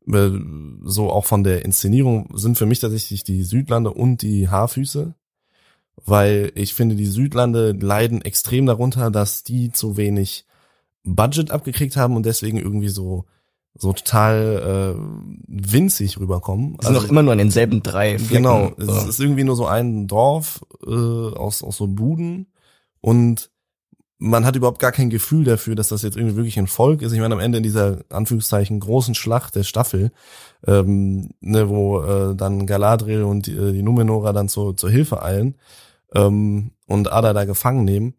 äh, 0.06 0.30
so 0.82 1.10
auch 1.10 1.24
von 1.24 1.44
der 1.44 1.64
Inszenierung, 1.64 2.28
sind 2.34 2.58
für 2.58 2.66
mich 2.66 2.80
tatsächlich 2.80 3.24
die 3.24 3.42
Südlande 3.42 3.90
und 3.90 4.22
die 4.22 4.48
Haarfüße. 4.48 5.14
Weil 6.04 6.52
ich 6.54 6.74
finde, 6.74 6.96
die 6.96 7.06
Südlande 7.06 7.72
leiden 7.72 8.20
extrem 8.22 8.66
darunter, 8.66 9.10
dass 9.10 9.44
die 9.44 9.70
zu 9.70 9.96
wenig 9.96 10.44
Budget 11.04 11.50
abgekriegt 11.50 11.96
haben 11.96 12.16
und 12.16 12.26
deswegen 12.26 12.58
irgendwie 12.58 12.88
so 12.88 13.26
so 13.76 13.92
total 13.92 14.94
äh, 14.96 15.00
winzig 15.48 16.18
rüberkommen. 16.20 16.76
Die 16.80 16.86
sind 16.86 16.94
Also- 16.94 17.00
doch 17.06 17.10
immer 17.10 17.22
nur 17.22 17.32
an 17.32 17.38
denselben 17.38 17.82
drei 17.82 18.18
Flecken. 18.18 18.44
Genau, 18.44 18.72
es 18.78 18.86
So. 18.86 19.08
ist 19.08 19.20
irgendwie 19.20 19.44
nur 19.44 19.56
so 19.56 19.66
ein 19.66 20.06
Dorf 20.06 20.64
äh, 20.86 20.90
aus, 20.90 21.62
aus 21.62 21.76
so 21.76 21.86
Buden 21.88 22.46
und 23.00 23.50
man 24.18 24.46
hat 24.46 24.54
überhaupt 24.56 24.78
gar 24.78 24.92
kein 24.92 25.10
Gefühl 25.10 25.44
dafür, 25.44 25.74
dass 25.74 25.88
das 25.88 26.02
jetzt 26.02 26.16
irgendwie 26.16 26.36
wirklich 26.36 26.58
ein 26.58 26.68
Volk 26.68 27.02
ist. 27.02 27.12
Ich 27.12 27.18
meine, 27.20 27.34
am 27.34 27.40
Ende 27.40 27.58
in 27.58 27.64
dieser 27.64 27.98
Anführungszeichen 28.10 28.78
großen 28.80 29.14
Schlacht 29.14 29.54
der 29.56 29.64
Staffel, 29.64 30.12
ähm, 30.66 31.30
ne, 31.40 31.68
wo 31.68 32.00
äh, 32.00 32.34
dann 32.36 32.64
Galadriel 32.66 33.24
und 33.24 33.46
die, 33.46 33.52
äh, 33.56 33.72
die 33.72 33.82
Numenora 33.82 34.32
dann 34.32 34.48
zur, 34.48 34.76
zur 34.76 34.88
Hilfe 34.88 35.22
eilen 35.22 35.56
ähm, 36.14 36.70
und 36.86 37.12
Ada 37.12 37.32
da 37.32 37.44
gefangen 37.44 37.84
nehmen, 37.84 38.14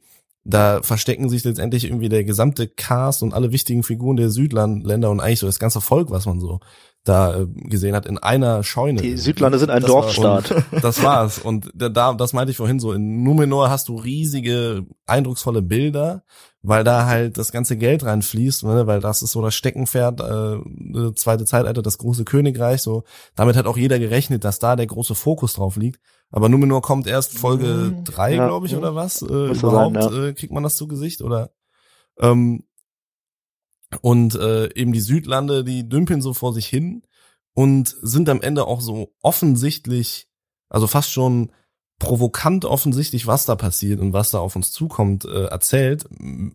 da 0.48 0.82
verstecken 0.84 1.28
sich 1.28 1.44
letztendlich 1.44 1.86
irgendwie 1.86 2.08
der 2.10 2.24
gesamte 2.24 2.68
Cast 2.68 3.24
und 3.24 3.34
alle 3.34 3.52
wichtigen 3.52 3.82
Figuren 3.84 4.16
der 4.16 4.30
Südländer 4.30 5.10
und 5.10 5.20
eigentlich 5.20 5.40
so 5.40 5.48
das 5.48 5.60
ganze 5.60 5.82
Volk, 5.82 6.12
was 6.12 6.26
man 6.28 6.40
so 6.40 6.60
da 7.04 7.36
äh, 7.42 7.46
gesehen 7.48 7.96
hat, 7.96 8.06
in 8.08 8.18
einer 8.18 8.64
Scheune. 8.64 9.00
Die 9.02 9.18
Südlande 9.18 9.60
sind 9.60 9.70
ein 9.70 9.82
Das 9.82 9.92
war- 9.92 10.02
Dorfstaat. 10.02 10.52
Und 10.52 10.66
das 10.84 11.04
war's. 11.04 11.38
Und 11.40 11.70
da, 11.76 11.90
da, 11.90 12.14
das 12.14 12.34
meinte 12.34 12.50
ich 12.52 12.58
vorhin 12.58 12.80
so, 12.80 12.94
in 12.94 13.22
Numenor 13.24 13.70
hast 13.70 13.90
du 13.90 13.96
riesige, 13.96 14.86
eindrucksvolle 15.06 15.62
Bilder, 15.62 16.24
weil 16.64 16.84
da 16.84 17.06
halt 17.06 17.38
das 17.38 17.52
ganze 17.52 17.78
Geld 17.78 18.04
reinfließt, 18.04 18.64
ne? 18.64 18.88
weil 18.88 19.02
das 19.02 19.22
ist 19.22 19.32
so 19.34 19.42
das 19.44 19.54
Steckenpferd, 19.54 20.20
äh, 20.22 20.58
das 20.94 21.14
zweite 21.16 21.46
Zeitalter, 21.46 21.84
das 21.84 22.00
große 22.00 22.24
Königreich, 22.26 22.82
so. 22.82 23.04
Damit 23.36 23.56
hat 23.56 23.68
auch 23.68 23.78
jeder 23.78 24.00
gerechnet, 24.00 24.44
dass 24.44 24.58
da 24.58 24.76
der 24.76 24.88
große 24.88 25.14
Fokus 25.14 25.54
drauf 25.54 25.76
liegt. 25.76 26.00
Aber 26.32 26.50
Numenor 26.50 26.82
kommt 26.82 27.08
erst 27.08 27.38
Folge 27.38 27.94
Mhm. 27.96 28.04
drei, 28.04 28.36
Ja. 28.36 28.48
glaube 28.48 28.68
ich, 28.68 28.76
oder 28.76 28.96
was? 28.96 29.22
Äh, 29.22 29.26
überhaupt 29.26 30.02
sein, 30.04 30.24
äh, 30.24 30.34
kriegt 30.34 30.52
man 30.54 30.64
das 30.64 30.76
zu 30.76 30.88
Gesicht, 30.88 31.22
oder? 31.22 31.52
Ähm, 32.20 32.64
und 34.02 34.36
äh, 34.36 34.74
eben 34.74 34.92
die 34.94 35.02
Südlande, 35.02 35.64
die 35.64 35.88
dümpeln 35.88 36.22
so 36.22 36.34
vor 36.34 36.54
sich 36.54 36.68
hin 36.68 37.04
und 37.54 37.96
sind 38.02 38.28
am 38.30 38.42
Ende 38.42 38.66
auch 38.68 38.82
so 38.82 39.14
offensichtlich, 39.22 40.28
also 40.70 40.88
fast 40.88 41.12
schon 41.12 41.52
provokant 41.98 42.66
offensichtlich, 42.66 43.26
was 43.26 43.46
da 43.46 43.56
passiert 43.56 44.02
und 44.02 44.12
was 44.12 44.32
da 44.32 44.40
auf 44.40 44.58
uns 44.58 44.74
zukommt, 44.74 45.24
äh, 45.24 45.46
erzählt. 45.46 46.06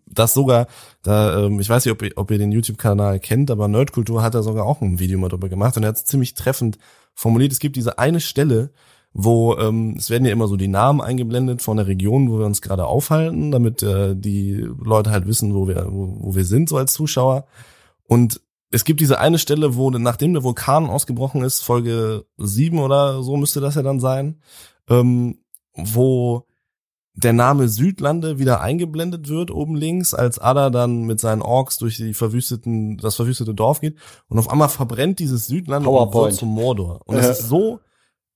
Das 0.05 0.35
sogar, 0.35 0.67
da, 1.01 1.45
ähm, 1.45 1.59
ich 1.59 1.67
weiß 1.67 1.83
nicht, 1.85 1.91
ob 1.93 2.03
ihr, 2.03 2.11
ob 2.15 2.29
ihr 2.29 2.37
den 2.37 2.51
YouTube-Kanal 2.51 3.19
kennt, 3.19 3.49
aber 3.49 3.67
Nerdkultur 3.67 4.21
hat 4.21 4.35
da 4.35 4.43
sogar 4.43 4.65
auch 4.67 4.81
ein 4.81 4.99
Video 4.99 5.17
mal 5.17 5.29
drüber 5.29 5.49
gemacht 5.49 5.75
und 5.77 5.83
er 5.83 5.89
hat 5.89 5.95
es 5.95 6.05
ziemlich 6.05 6.35
treffend 6.35 6.77
formuliert. 7.15 7.51
Es 7.53 7.59
gibt 7.59 7.75
diese 7.75 7.97
eine 7.97 8.19
Stelle, 8.19 8.71
wo 9.13 9.57
ähm, 9.57 9.95
es 9.97 10.09
werden 10.09 10.25
ja 10.25 10.31
immer 10.31 10.47
so 10.47 10.55
die 10.55 10.67
Namen 10.67 11.01
eingeblendet 11.01 11.61
von 11.61 11.77
der 11.77 11.87
Region, 11.87 12.31
wo 12.31 12.39
wir 12.39 12.45
uns 12.45 12.61
gerade 12.61 12.85
aufhalten, 12.85 13.51
damit 13.51 13.83
äh, 13.83 14.15
die 14.15 14.67
Leute 14.81 15.11
halt 15.11 15.27
wissen, 15.27 15.53
wo 15.53 15.67
wir 15.67 15.87
wo, 15.89 16.17
wo 16.19 16.35
wir 16.35 16.45
sind 16.45 16.69
so 16.69 16.77
als 16.77 16.93
Zuschauer. 16.93 17.45
Und 18.07 18.41
es 18.71 18.85
gibt 18.85 19.01
diese 19.01 19.19
eine 19.19 19.37
Stelle, 19.37 19.75
wo 19.75 19.89
nachdem 19.89 20.33
der 20.33 20.43
Vulkan 20.43 20.89
ausgebrochen 20.89 21.43
ist, 21.43 21.61
Folge 21.61 22.25
sieben 22.37 22.79
oder 22.79 23.21
so 23.21 23.35
müsste 23.35 23.59
das 23.59 23.75
ja 23.75 23.81
dann 23.81 23.99
sein, 23.99 24.41
ähm, 24.89 25.39
wo 25.73 26.45
der 27.13 27.33
Name 27.33 27.67
Südlande 27.67 28.39
wieder 28.39 28.61
eingeblendet 28.61 29.27
wird 29.27 29.51
oben 29.51 29.75
links, 29.75 30.13
als 30.13 30.39
Ada 30.39 30.69
dann 30.69 31.03
mit 31.03 31.19
seinen 31.19 31.41
Orks 31.41 31.77
durch 31.77 31.97
die 31.97 32.13
verwüsteten, 32.13 32.97
das 32.97 33.17
verwüstete 33.17 33.53
Dorf 33.53 33.81
geht 33.81 33.97
und 34.29 34.39
auf 34.39 34.49
einmal 34.49 34.69
verbrennt 34.69 35.19
dieses 35.19 35.47
Südlande 35.47 35.89
und 35.89 35.95
PowerPoint. 35.95 36.31
wird 36.31 36.39
zum 36.39 36.49
Mordor. 36.49 37.01
Und 37.05 37.17
es 37.17 37.39
ist 37.39 37.49
so 37.49 37.81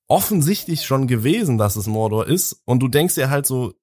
offensichtlich 0.07 0.85
schon 0.85 1.07
gewesen, 1.07 1.57
dass 1.57 1.75
es 1.75 1.87
Mordor 1.87 2.27
ist 2.27 2.61
und 2.65 2.79
du 2.81 2.87
denkst 2.87 3.15
dir 3.15 3.29
halt 3.29 3.45
so, 3.45 3.73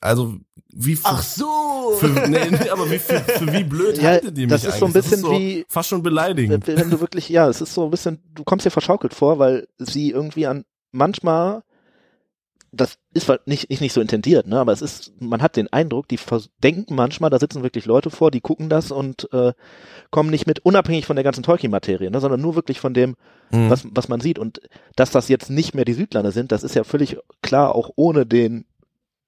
also 0.00 0.36
wie 0.72 0.96
für, 0.96 1.16
so! 1.22 1.92
für 1.98 2.08
nee, 2.28 2.50
nee, 2.50 2.68
aber 2.70 2.90
wie 2.90 2.98
für, 2.98 3.20
für 3.20 3.52
wie 3.52 3.64
blöd 3.64 3.98
Ja, 3.98 4.10
haltet 4.10 4.38
ihr 4.38 4.46
mich 4.46 4.62
das 4.62 4.64
ist 4.64 4.78
so 4.78 4.86
ein 4.86 4.90
eigentlich? 4.92 5.04
bisschen 5.04 5.20
so 5.20 5.32
wie- 5.32 5.64
fast 5.68 5.88
schon 5.90 6.02
beleidigend. 6.02 6.66
wenn 6.66 6.76
wenn 6.78 6.90
du 6.90 7.00
wirklich, 7.00 7.28
ja, 7.28 7.48
es 7.48 7.60
ist 7.60 7.74
so 7.74 7.84
ein 7.84 7.90
bisschen, 7.90 8.20
du 8.34 8.42
kommst 8.44 8.64
dir 8.66 8.70
verschaukelt 8.70 9.14
vor, 9.14 9.38
weil 9.38 9.68
sie 9.78 10.10
irgendwie 10.10 10.46
an 10.46 10.64
manchmal, 10.92 11.62
das 12.72 12.98
ist 13.12 13.28
nicht, 13.46 13.68
nicht, 13.70 13.80
nicht 13.80 13.92
so 13.92 14.00
intendiert, 14.00 14.46
ne, 14.46 14.58
aber 14.60 14.72
es 14.72 14.82
ist, 14.82 15.12
man 15.20 15.42
hat 15.42 15.56
den 15.56 15.72
Eindruck, 15.72 16.06
die 16.08 16.18
denken 16.62 16.94
manchmal, 16.94 17.28
da 17.30 17.38
sitzen 17.40 17.62
wirklich 17.62 17.84
Leute 17.86 18.08
vor, 18.10 18.30
die 18.30 18.40
gucken 18.40 18.68
das 18.68 18.92
und 18.92 19.28
äh, 19.32 19.52
kommen 20.10 20.30
nicht 20.30 20.46
mit, 20.46 20.60
unabhängig 20.60 21.06
von 21.06 21.16
der 21.16 21.24
ganzen 21.24 21.42
Tolkien-Materie, 21.42 22.10
ne, 22.10 22.20
sondern 22.20 22.40
nur 22.40 22.54
wirklich 22.54 22.78
von 22.80 22.94
dem, 22.94 23.16
Mhm. 23.52 23.68
was, 23.68 23.84
was 23.90 24.06
man 24.08 24.20
sieht. 24.20 24.38
Und 24.38 24.60
dass 24.94 25.10
das 25.10 25.26
jetzt 25.28 25.50
nicht 25.50 25.74
mehr 25.74 25.84
die 25.84 25.92
Südlande 25.94 26.30
sind, 26.30 26.52
das 26.52 26.62
ist 26.62 26.76
ja 26.76 26.84
völlig 26.84 27.16
klar, 27.42 27.74
auch 27.74 27.90
ohne 27.96 28.24
den, 28.24 28.64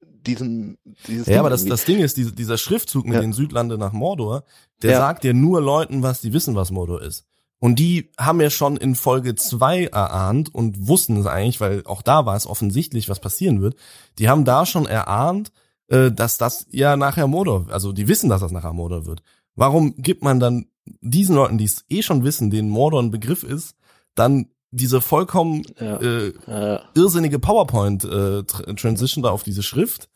diesen, 0.01 0.78
dieses 1.09 1.26
Ja, 1.26 1.33
Ding 1.33 1.41
aber 1.41 1.51
das, 1.51 1.62
irgendwie. 1.62 1.70
das 1.70 1.85
Ding 1.85 1.99
ist, 1.99 2.16
diese, 2.16 2.33
dieser 2.33 2.57
Schriftzug 2.59 3.05
mit 3.07 3.14
Ja. 3.14 3.20
den 3.20 3.33
Südlande 3.33 3.78
nach 3.78 3.93
Mordor, 3.93 4.45
der 4.83 4.93
Ja. 4.93 4.99
sagt 4.99 5.24
ja 5.24 5.33
nur 5.33 5.61
Leuten, 5.61 6.03
was 6.05 6.20
die 6.20 6.33
wissen, 6.33 6.55
was 6.55 6.70
Mordor 6.70 7.03
ist. 7.03 7.24
Und 7.62 7.78
die 7.78 8.10
haben 8.18 8.40
ja 8.40 8.50
schon 8.50 8.76
in 8.76 8.96
Folge 8.96 9.36
zwei 9.36 9.84
erahnt 9.84 10.52
und 10.52 10.88
wussten 10.88 11.16
es 11.16 11.26
eigentlich, 11.26 11.60
weil 11.60 11.86
auch 11.86 12.02
da 12.02 12.26
war 12.26 12.34
es 12.34 12.48
offensichtlich, 12.48 13.08
was 13.08 13.20
passieren 13.20 13.62
wird. 13.62 13.76
Die 14.18 14.28
haben 14.28 14.44
da 14.44 14.66
schon 14.66 14.84
erahnt, 14.84 15.52
äh, 15.86 16.10
dass 16.10 16.38
das 16.38 16.66
ja 16.72 16.96
nachher 16.96 17.28
Mordor, 17.28 17.66
also 17.70 17.92
die 17.92 18.08
wissen, 18.08 18.28
dass 18.28 18.40
das 18.40 18.50
nachher 18.50 18.72
Mordor 18.72 19.06
wird. 19.06 19.22
Warum 19.54 19.94
gibt 19.96 20.24
man 20.24 20.40
dann 20.40 20.66
diesen 21.02 21.36
Leuten, 21.36 21.56
die 21.56 21.66
es 21.66 21.84
eh 21.88 22.02
schon 22.02 22.24
wissen, 22.24 22.50
denen 22.50 22.68
Mordor 22.68 23.00
ein 23.00 23.12
Begriff 23.12 23.44
ist, 23.44 23.76
dann 24.16 24.48
diese 24.72 25.00
vollkommen 25.00 25.62
Ja. 25.78 25.98
äh, 26.00 26.32
äh, 26.48 26.80
irrsinnige 26.96 27.38
PowerPoint-Transition 27.38 29.22
da 29.22 29.30
auf 29.30 29.44
diese 29.44 29.62
Schrift 29.62 30.08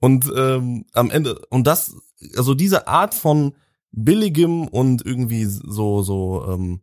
und 0.00 0.30
ähm, 0.36 0.84
am 0.92 1.10
Ende 1.10 1.40
und 1.48 1.66
das 1.66 1.96
also 2.36 2.52
diese 2.52 2.88
Art 2.88 3.14
von 3.14 3.54
billigem 3.90 4.68
und 4.68 5.06
irgendwie 5.06 5.46
so 5.46 6.02
so 6.02 6.44
ähm, 6.46 6.82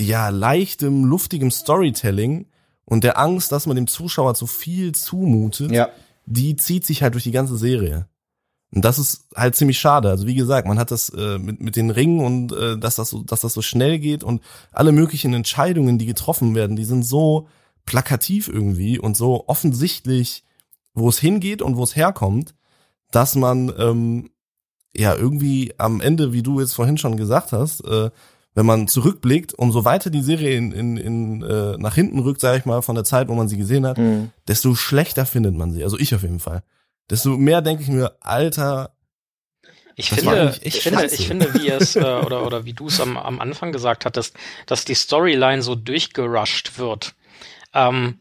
ja 0.00 0.28
leichtem 0.30 1.04
luftigem 1.04 1.50
Storytelling 1.50 2.46
und 2.84 3.04
der 3.04 3.18
Angst, 3.18 3.52
dass 3.52 3.66
man 3.66 3.76
dem 3.76 3.86
Zuschauer 3.86 4.34
zu 4.34 4.46
viel 4.46 4.92
zumutet, 4.92 5.70
Ja. 5.70 5.88
die 6.26 6.56
zieht 6.56 6.84
sich 6.86 7.02
halt 7.02 7.14
durch 7.14 7.24
die 7.24 7.30
ganze 7.32 7.56
Serie. 7.56 8.06
Und 8.72 8.84
das 8.84 8.98
ist 9.00 9.26
halt 9.34 9.56
ziemlich 9.56 9.78
schade. 9.80 10.08
Also 10.08 10.26
wie 10.28 10.34
gesagt, 10.36 10.68
man 10.68 10.78
hat 10.78 10.90
das 10.92 11.08
äh, 11.10 11.38
mit, 11.38 11.60
mit 11.60 11.74
den 11.76 11.90
Ringen 11.90 12.20
und 12.20 12.52
äh, 12.52 12.78
dass 12.78 12.94
das 12.96 13.10
so, 13.10 13.22
dass 13.24 13.40
das 13.40 13.52
so 13.52 13.62
schnell 13.62 13.98
geht 13.98 14.22
und 14.22 14.42
alle 14.70 14.92
möglichen 14.92 15.34
Entscheidungen, 15.34 15.98
die 15.98 16.06
getroffen 16.06 16.54
werden, 16.54 16.76
die 16.76 16.84
sind 16.84 17.02
so 17.04 17.48
plakativ 17.84 18.46
irgendwie 18.48 18.98
und 18.98 19.16
so 19.16 19.44
offensichtlich, 19.48 20.44
wo 20.94 21.08
es 21.08 21.18
hingeht 21.18 21.62
und 21.62 21.76
wo 21.76 21.82
es 21.82 21.96
herkommt, 21.96 22.54
dass 23.10 23.34
man 23.34 23.72
ähm, 23.76 24.30
ja 24.96 25.14
irgendwie 25.16 25.74
am 25.78 26.00
Ende, 26.00 26.32
wie 26.32 26.42
du 26.44 26.60
jetzt 26.60 26.74
vorhin 26.74 26.98
schon 26.98 27.16
gesagt 27.16 27.50
hast, 27.52 27.80
äh, 27.84 28.10
wenn 28.54 28.66
man 28.66 28.88
zurückblickt, 28.88 29.54
umso 29.54 29.84
weiter 29.84 30.10
die 30.10 30.22
Serie 30.22 30.56
in, 30.56 30.72
in, 30.72 30.96
in, 30.96 31.42
äh, 31.42 31.76
nach 31.78 31.94
hinten 31.94 32.18
rückt, 32.18 32.40
sage 32.40 32.58
ich 32.58 32.64
mal, 32.64 32.82
von 32.82 32.94
der 32.94 33.04
Zeit, 33.04 33.28
wo 33.28 33.34
man 33.34 33.48
sie 33.48 33.56
gesehen 33.56 33.86
hat, 33.86 33.98
mh. 33.98 34.28
desto 34.48 34.74
schlechter 34.74 35.26
findet 35.26 35.54
man 35.54 35.72
sie. 35.72 35.84
Also 35.84 35.98
ich 35.98 36.14
auf 36.14 36.22
jeden 36.22 36.40
Fall. 36.40 36.62
Desto 37.08 37.36
mehr 37.36 37.62
denke 37.62 37.82
ich 37.82 37.88
mir, 37.88 38.16
Alter, 38.20 38.92
Ich 39.96 40.10
finde, 40.10 40.54
ich 40.62 40.80
finde, 40.80 41.06
ich 41.06 41.26
finde, 41.26 41.54
wie 41.54 41.68
es 41.68 41.94
äh, 41.96 42.00
oder 42.00 42.46
oder 42.46 42.64
wie 42.64 42.72
du 42.72 42.86
es 42.86 43.00
am, 43.00 43.16
am 43.16 43.40
Anfang 43.40 43.70
gesagt 43.72 44.04
hattest, 44.04 44.34
dass 44.66 44.84
die 44.84 44.94
Storyline 44.94 45.62
so 45.62 45.74
durchgerusht 45.74 46.78
wird. 46.78 47.14
Ähm, 47.74 48.20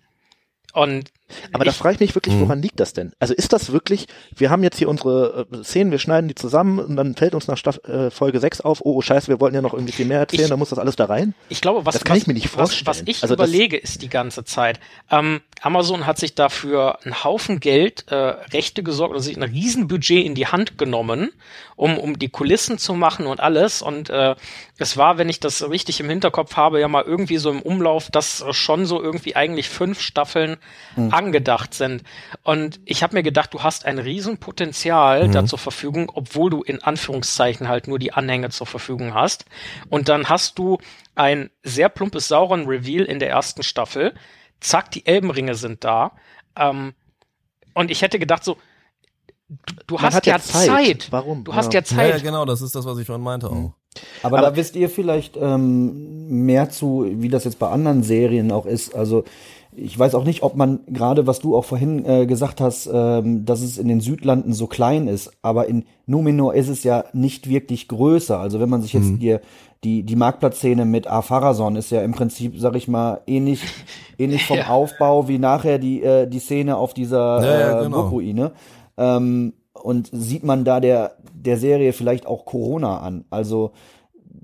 und 0.73 1.11
Aber 1.53 1.65
da 1.65 1.71
ich, 1.71 1.77
frage 1.77 1.95
ich 1.95 1.99
mich 1.99 2.15
wirklich, 2.15 2.35
woran 2.39 2.61
liegt 2.61 2.79
das 2.79 2.93
denn? 2.93 3.11
Also 3.19 3.33
ist 3.33 3.53
das 3.53 3.71
wirklich, 3.71 4.07
wir 4.35 4.49
haben 4.49 4.63
jetzt 4.63 4.77
hier 4.77 4.89
unsere 4.89 5.47
äh, 5.51 5.63
Szenen, 5.63 5.91
wir 5.91 5.99
schneiden 5.99 6.27
die 6.27 6.35
zusammen 6.35 6.79
und 6.79 6.95
dann 6.95 7.15
fällt 7.15 7.35
uns 7.35 7.47
nach 7.47 7.57
Staff, 7.57 7.79
äh, 7.87 8.09
Folge 8.11 8.39
6 8.39 8.61
auf, 8.61 8.81
oh, 8.83 8.95
oh 8.95 9.01
scheiße, 9.01 9.27
wir 9.27 9.39
wollten 9.39 9.55
ja 9.55 9.61
noch 9.61 9.73
irgendwie 9.73 9.93
viel 9.93 10.05
mehr 10.05 10.19
erzählen, 10.19 10.43
Ich- 10.43 10.49
dann 10.49 10.59
muss 10.59 10.69
das 10.69 10.79
alles 10.79 10.95
da 10.95 11.05
rein. 11.05 11.33
ich 11.49 11.61
glaube, 11.61 11.85
was, 11.85 11.93
Das 11.93 12.03
kann 12.03 12.15
was, 12.15 12.21
ich 12.23 12.27
mir 12.27 12.33
nicht 12.33 12.45
was, 12.57 12.71
was 12.71 12.75
vorstellen. 12.83 13.07
ich 13.07 13.21
Also 13.23 13.33
überlege, 13.35 13.77
ist 13.77 14.01
die 14.01 14.09
ganze 14.09 14.43
Zeit. 14.43 14.79
Ähm, 15.11 15.41
Amazon 15.61 16.05
hat 16.05 16.17
sich 16.17 16.35
dafür 16.35 16.99
einen 17.03 17.23
Haufen 17.23 17.59
Geld, 17.59 18.05
äh, 18.11 18.15
Rechte 18.15 18.83
gesorgt 18.83 19.15
und 19.15 19.21
sich 19.21 19.35
ein 19.37 19.43
Riesenbudget 19.43 20.25
in 20.25 20.35
die 20.35 20.47
Hand 20.47 20.77
genommen, 20.77 21.31
um, 21.75 21.97
um 21.97 22.17
die 22.17 22.29
Kulissen 22.29 22.77
zu 22.77 22.93
machen 22.93 23.25
und 23.27 23.39
alles. 23.39 23.81
Und 23.81 24.09
äh, 24.09 24.35
es 24.77 24.95
war, 24.97 25.17
wenn 25.17 25.29
ich 25.29 25.39
das 25.39 25.69
richtig 25.69 25.99
im 25.99 26.09
Hinterkopf 26.09 26.55
habe, 26.55 26.79
ja 26.79 26.87
mal 26.87 27.03
irgendwie 27.03 27.37
so 27.37 27.49
im 27.51 27.61
Umlauf, 27.61 28.09
dass 28.09 28.43
schon 28.51 28.85
so 28.85 29.01
irgendwie 29.01 29.35
eigentlich 29.35 29.69
fünf 29.69 30.01
Staffeln 30.01 30.57
Hm. 30.95 31.13
angedacht 31.13 31.73
sind. 31.73 32.03
Und 32.43 32.79
ich 32.85 33.03
habe 33.03 33.15
mir 33.15 33.23
gedacht, 33.23 33.53
du 33.53 33.61
hast 33.63 33.85
ein 33.85 33.99
Riesenpotenzial 33.99 35.27
Mhm. 35.27 35.31
da 35.31 35.45
zur 35.45 35.59
Verfügung, 35.59 36.11
obwohl 36.13 36.49
du 36.49 36.61
in 36.63 36.81
Anführungszeichen 36.83 37.67
halt 37.67 37.87
nur 37.87 37.99
die 37.99 38.13
Anhänge 38.13 38.49
zur 38.49 38.67
Verfügung 38.67 39.13
hast. 39.13 39.45
Und 39.89 40.09
dann 40.09 40.29
hast 40.29 40.57
du 40.57 40.77
ein 41.15 41.49
sehr 41.63 41.89
plumpes 41.89 42.27
Sauron-Reveal 42.29 43.03
in 43.05 43.19
der 43.19 43.29
ersten 43.29 43.63
Staffel. 43.63 44.13
Zack, 44.61 44.91
die 44.91 45.05
Elbenringe 45.05 45.55
sind 45.55 45.83
da. 45.83 46.11
Ähm, 46.57 46.93
und 47.73 47.91
ich 47.91 48.01
hätte 48.01 48.19
gedacht 48.19 48.43
so, 48.43 48.57
du, 49.47 49.73
du 49.87 49.99
hast 50.01 50.15
hat 50.15 50.25
ja 50.25 50.33
ja 50.35 50.39
Zeit. 50.41 50.67
Zeit. 50.67 51.07
Warum? 51.11 51.43
Du 51.43 51.53
hast 51.53 51.73
Ja. 51.73 51.81
ja 51.81 51.97
ja, 51.97 52.03
ja 52.07 52.11
Zeit. 52.13 52.23
genau, 52.23 52.45
das 52.45 52.61
ist 52.61 52.75
das, 52.75 52.85
was 52.85 52.97
ich 52.97 53.05
vorhin 53.05 53.23
meinte 53.23 53.49
auch. 53.49 53.73
Aber, 54.21 54.37
Aber- 54.39 54.49
da 54.51 54.55
wisst 54.55 54.75
ihr 54.75 54.89
vielleicht 54.89 55.37
ähm, 55.37 56.43
mehr 56.45 56.69
zu, 56.69 57.07
wie 57.09 57.29
das 57.29 57.43
jetzt 57.45 57.59
bei 57.59 57.69
anderen 57.69 58.03
Serien 58.03 58.51
auch 58.51 58.65
ist. 58.65 58.93
Also 58.95 59.23
ich 59.75 59.97
weiß 59.97 60.13
auch 60.15 60.25
nicht, 60.25 60.43
ob 60.43 60.55
man 60.55 60.79
gerade, 60.87 61.25
was 61.27 61.39
du 61.39 61.55
auch 61.55 61.63
vorhin 61.65 62.03
äh, 62.05 62.25
gesagt 62.25 62.59
hast, 62.59 62.89
ähm, 62.91 63.45
dass 63.45 63.61
es 63.61 63.77
in 63.77 63.87
den 63.87 64.01
Südlanden 64.01 64.51
so 64.53 64.67
klein 64.67 65.07
ist, 65.07 65.31
aber 65.41 65.67
in 65.67 65.85
Numenor 66.05 66.53
ist 66.53 66.69
es 66.69 66.83
ja 66.83 67.05
nicht 67.13 67.49
wirklich 67.49 67.87
größer. 67.87 68.39
Also 68.39 68.59
wenn 68.59 68.69
man 68.69 68.81
sich 68.81 68.93
jetzt 68.93 69.09
die, 69.21 69.37
die, 69.83 70.03
die 70.03 70.15
Marktplatzszene 70.15 70.83
mit 70.85 71.07
Ar-Pharazôn 71.07 71.75
ist 71.77 71.89
ja 71.89 72.01
im 72.01 72.11
Prinzip, 72.11 72.53
sag 72.57 72.75
ich 72.75 72.87
mal, 72.87 73.21
ähnlich, 73.27 73.61
ähnlich 74.17 74.45
vom 74.45 74.57
Ja. 74.57 74.67
Aufbau 74.67 75.27
wie 75.27 75.37
nachher 75.39 75.79
die, 75.79 76.03
äh, 76.03 76.27
die 76.27 76.39
Szene 76.39 76.75
auf 76.77 76.93
dieser 76.93 77.41
Ja, 77.43 77.59
ja, 77.59 77.79
äh, 77.79 77.83
genau. 77.85 78.01
Burgruine. 78.01 78.51
Ähm, 78.97 79.53
und 79.73 80.09
sieht 80.11 80.43
man 80.43 80.65
da 80.65 80.81
der, 80.81 81.13
der 81.33 81.57
Serie 81.57 81.93
vielleicht 81.93 82.25
auch 82.27 82.43
Corona 82.45 82.99
an. 82.99 83.23
Also 83.29 83.71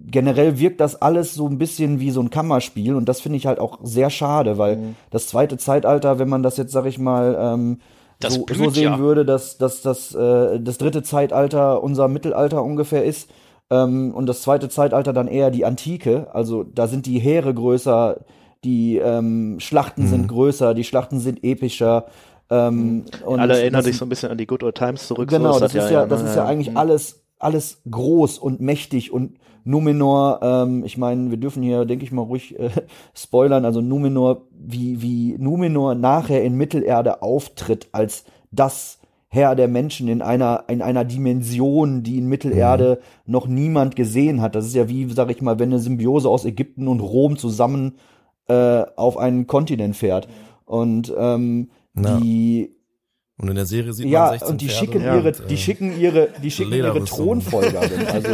generell 0.08 0.60
wirkt 0.60 0.80
das 0.80 1.02
alles 1.02 1.34
so 1.34 1.48
ein 1.48 1.58
bisschen 1.58 2.00
wie 2.00 2.12
so 2.12 2.22
ein 2.22 2.30
Kammerspiel 2.30 2.96
und 2.96 3.10
das 3.10 3.20
finde 3.22 3.38
ich 3.38 3.48
halt 3.48 3.60
auch 3.60 3.80
sehr 3.84 4.10
schade, 4.10 4.58
weil 4.58 4.78
Mhm. 4.78 4.96
das 5.10 5.28
zweite 5.28 5.58
Zeitalter, 5.58 6.20
wenn 6.20 6.30
man 6.30 6.44
das 6.44 6.56
jetzt, 6.58 6.72
sag 6.72 6.86
ich 6.86 6.98
mal, 7.00 7.36
ähm, 7.40 7.80
Das 8.22 8.36
so, 8.36 8.46
blüht 8.46 8.58
so 8.58 8.70
sehen 8.70 8.94
ja. 8.94 9.00
würde, 9.00 9.26
dass, 9.26 9.58
dass, 9.58 9.82
dass 9.82 10.16
äh, 10.16 10.60
das 10.62 10.78
dritte 10.78 11.04
Zeitalter 11.04 11.84
unser 11.84 12.08
Mittelalter 12.08 12.64
ungefähr 12.64 13.04
ist 13.04 13.30
ähm, 13.70 14.14
und 14.14 14.26
das 14.28 14.42
zweite 14.42 14.70
Zeitalter 14.70 15.14
dann 15.14 15.28
eher 15.28 15.52
die 15.52 15.66
Antike. 15.66 16.28
Also 16.34 16.64
da 16.64 16.88
sind 16.88 17.06
die 17.06 17.20
Heere 17.20 17.54
größer, 17.54 18.22
die 18.64 18.98
ähm, 18.98 19.58
Schlachten 19.60 20.04
Mhm. 20.04 20.08
sind 20.08 20.28
größer, 20.28 20.74
die 20.74 20.84
Schlachten 20.84 21.20
sind 21.20 21.44
epischer. 21.44 22.06
Ähm, 22.50 23.06
und 23.26 23.40
Alle 23.40 23.56
erinnern 23.60 23.80
das- 23.80 23.86
sich 23.86 23.98
so 23.98 24.06
ein 24.06 24.10
bisschen 24.10 24.30
an 24.32 24.38
die 24.38 24.46
Good 24.48 24.64
Old 24.64 24.76
Times 24.76 25.08
zurück. 25.08 25.30
Genau, 25.30 25.54
so 25.54 25.60
das 25.62 25.74
ist 25.76 25.90
ja, 25.90 26.04
ne? 26.04 26.08
das 26.08 26.22
ist 26.22 26.36
ja 26.36 26.46
eigentlich 26.46 26.78
alles, 26.78 27.24
alles 27.40 27.82
groß 27.90 28.38
und 28.40 28.60
mächtig 28.62 29.12
und 29.12 29.38
Numenor, 29.68 30.42
ähm, 30.44 30.84
ich 30.86 30.96
meine, 31.00 31.32
wir 31.32 31.38
dürfen 31.38 31.64
hier, 31.64 31.86
denke 31.86 32.06
ich 32.06 32.12
mal, 32.12 32.22
ruhig 32.22 32.58
äh, 32.60 32.70
spoilern, 33.16 33.66
also 33.66 33.82
Numenor, 33.82 34.44
wie, 34.52 35.02
wie 35.02 35.36
Numenor 35.40 35.96
nachher 35.96 36.44
in 36.44 36.56
Mittelerde 36.56 37.24
auftritt 37.24 37.88
als 37.92 38.26
das 38.52 39.00
Herr 39.36 39.54
der 39.56 39.68
Menschen 39.68 40.08
in 40.08 40.22
einer, 40.22 40.64
in 40.70 40.82
einer 40.82 41.04
Dimension, 41.04 42.04
die 42.04 42.18
in 42.18 42.28
Mittelerde 42.28 43.00
noch 43.26 43.48
niemand 43.48 43.98
gesehen 43.98 44.42
hat. 44.42 44.56
Das 44.56 44.66
ist 44.66 44.76
ja 44.76 44.88
wie, 44.88 45.12
sag 45.12 45.30
ich 45.30 45.42
mal, 45.42 45.60
wenn 45.60 45.70
eine 45.70 45.80
Symbiose 45.80 46.30
aus 46.30 46.46
Ägypten 46.46 46.88
und 46.88 47.02
Rom 47.02 47.38
zusammen 47.38 47.96
äh, 48.48 48.84
auf 48.96 49.18
einen 49.18 49.46
Kontinent 49.46 49.98
fährt. 49.98 50.30
Und 50.64 51.14
ähm, 51.18 51.70
Ja. 51.98 52.18
die 52.18 52.76
Und 53.38 53.50
in 53.50 53.56
der 53.56 53.66
Serie 53.66 53.92
sieht 53.92 54.08
ja, 54.08 54.22
man 54.22 54.30
16 54.40 54.50
und 54.52 54.62
die 54.62 54.68
Pferde 54.70 54.86
schicken 54.86 55.02
ihre, 55.04 55.28
und, 55.28 55.40
äh, 55.42 55.48
die 55.50 55.58
schicken 55.58 56.00
ihre, 56.00 56.30
die 56.42 56.52
schicken 56.52 56.74
ihre. 56.74 57.04
Thronfolgerin. 57.04 58.08
Also 58.14 58.30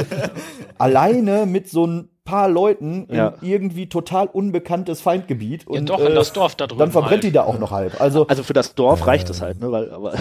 alleine 0.77 1.47
mit 1.47 1.67
so 1.67 1.87
ein 1.87 2.09
paar 2.23 2.47
Leuten 2.49 3.07
Ja. 3.11 3.35
in 3.41 3.47
irgendwie 3.49 3.87
total 3.89 4.27
unbekanntes 4.27 5.01
Feindgebiet. 5.01 5.63
Ja, 5.69 5.79
Und, 5.79 5.89
doch, 5.89 5.99
in 5.99 6.15
das 6.15 6.33
Dorf 6.33 6.55
da 6.55 6.67
drüben 6.67 6.79
Dann 6.79 6.91
verbrennt 6.91 7.11
halt. 7.13 7.23
die 7.23 7.31
da 7.31 7.43
auch 7.43 7.57
noch 7.59 7.71
halb. 7.71 7.99
Also, 7.99 8.27
Also 8.27 8.43
für 8.43 8.53
das 8.53 8.75
Dorf 8.75 9.05
reicht 9.07 9.29
es 9.29 9.41
halt, 9.41 9.59
ne? 9.59 9.71
Weil, 9.71 9.91
aber 9.91 10.13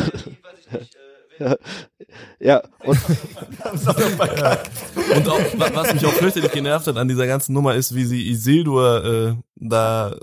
ja, 1.38 1.56
ja, 2.40 2.62
und 2.84 2.98
Und 5.16 5.28
auch, 5.28 5.38
wa- 5.58 5.70
was 5.74 5.94
mich 5.94 6.04
auch 6.06 6.12
fürchterlich 6.12 6.52
genervt 6.52 6.86
hat 6.86 6.96
an 6.96 7.08
dieser 7.08 7.26
ganzen 7.26 7.52
Nummer 7.54 7.74
ist, 7.74 7.94
wie 7.94 8.04
sie 8.04 8.28
Isildur 8.28 9.04
äh, 9.04 9.34
da 9.56 10.16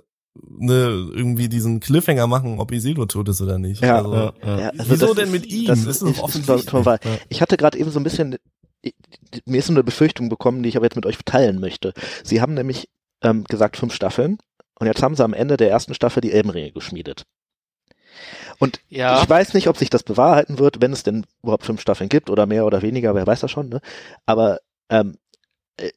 ne, 0.59 1.09
irgendwie 1.13 1.49
diesen 1.49 1.79
Cliffhanger 1.79 2.27
machen, 2.27 2.59
ob 2.59 2.71
Isildur 2.71 3.07
tot 3.07 3.27
ist 3.29 3.41
oder 3.41 3.57
nicht. 3.57 3.81
Ja, 3.83 3.97
also, 3.97 4.13
ja, 4.13 4.33
ja. 4.45 4.59
Ja, 4.59 4.69
also 4.77 4.91
Wieso 4.91 5.13
denn 5.13 5.31
mit 5.31 5.45
ihm? 5.47 5.67
Das 5.67 5.85
Das 5.85 6.01
ist, 6.01 6.09
ist 6.11 6.19
offensichtlich. 6.23 6.99
Ich 7.29 7.41
hatte 7.41 7.57
gerade 7.57 7.77
eben 7.77 7.89
so 7.89 7.99
ein 7.99 8.03
bisschen, 8.03 8.37
mir 9.45 9.59
ist 9.59 9.69
eine 9.69 9.83
Befürchtung 9.83 10.29
bekommen, 10.29 10.63
die 10.63 10.69
ich 10.69 10.77
aber 10.77 10.85
jetzt 10.85 10.95
mit 10.95 11.05
euch 11.05 11.17
teilen 11.25 11.59
möchte. 11.59 11.93
Sie 12.23 12.41
haben 12.41 12.53
nämlich 12.53 12.89
ähm, 13.21 13.43
gesagt 13.45 13.77
fünf 13.77 13.93
Staffeln 13.93 14.37
und 14.79 14.87
jetzt 14.87 15.01
haben 15.01 15.15
sie 15.15 15.23
am 15.23 15.33
Ende 15.33 15.57
der 15.57 15.69
ersten 15.69 15.93
Staffel 15.93 16.21
die 16.21 16.31
Elbenringe 16.31 16.71
geschmiedet. 16.71 17.23
Und 18.59 18.79
Ja. 18.89 19.21
ich 19.21 19.29
weiß 19.29 19.53
nicht, 19.53 19.67
ob 19.67 19.77
sich 19.77 19.89
das 19.89 20.03
bewahrheiten 20.03 20.59
wird, 20.59 20.81
wenn 20.81 20.93
es 20.93 21.03
denn 21.03 21.25
überhaupt 21.43 21.65
fünf 21.65 21.81
Staffeln 21.81 22.09
gibt 22.09 22.29
oder 22.29 22.45
mehr 22.45 22.65
oder 22.65 22.81
weniger, 22.81 23.13
wer 23.15 23.27
weiß 23.27 23.41
das 23.41 23.51
schon, 23.51 23.69
ne? 23.69 23.81
Aber 24.25 24.59
ähm, 24.89 25.11
äh, 25.11 25.26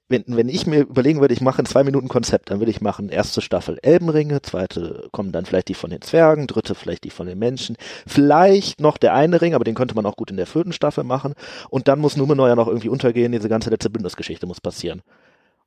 wenn, 0.08 0.24
wenn 0.26 0.48
ich 0.48 0.66
mir 0.66 0.80
überlegen 0.80 1.20
würde, 1.20 1.32
ich 1.32 1.40
mache 1.40 1.62
ein 1.62 1.66
zwei 1.66 1.84
Minuten 1.84 2.08
Konzept, 2.08 2.50
dann 2.50 2.58
würde 2.60 2.70
ich 2.70 2.82
machen, 2.82 3.08
erste 3.08 3.40
Staffel 3.40 3.78
Elbenringe, 3.80 4.42
zweite 4.42 5.08
kommen 5.10 5.32
dann 5.32 5.46
vielleicht 5.46 5.68
die 5.68 5.74
von 5.74 5.90
den 5.90 6.02
Zwergen, 6.02 6.46
dritte 6.46 6.74
vielleicht 6.74 7.04
die 7.04 7.10
von 7.10 7.26
den 7.26 7.38
Menschen, 7.38 7.76
vielleicht 8.06 8.80
noch 8.80 8.98
der 8.98 9.14
eine 9.14 9.40
Ring, 9.40 9.54
aber 9.54 9.64
den 9.64 9.74
könnte 9.74 9.94
man 9.94 10.04
auch 10.04 10.16
gut 10.16 10.30
in 10.30 10.36
der 10.36 10.46
vierten 10.46 10.72
Staffel 10.72 11.04
machen. 11.04 11.34
Und 11.70 11.88
dann 11.88 11.98
muss 11.98 12.16
Numenor 12.16 12.48
ja 12.48 12.56
noch 12.56 12.68
irgendwie 12.68 12.90
untergehen, 12.90 13.32
diese 13.32 13.48
ganze 13.48 13.70
letzte 13.70 13.88
Bündnisgeschichte 13.88 14.46
muss 14.46 14.60
passieren. 14.60 15.02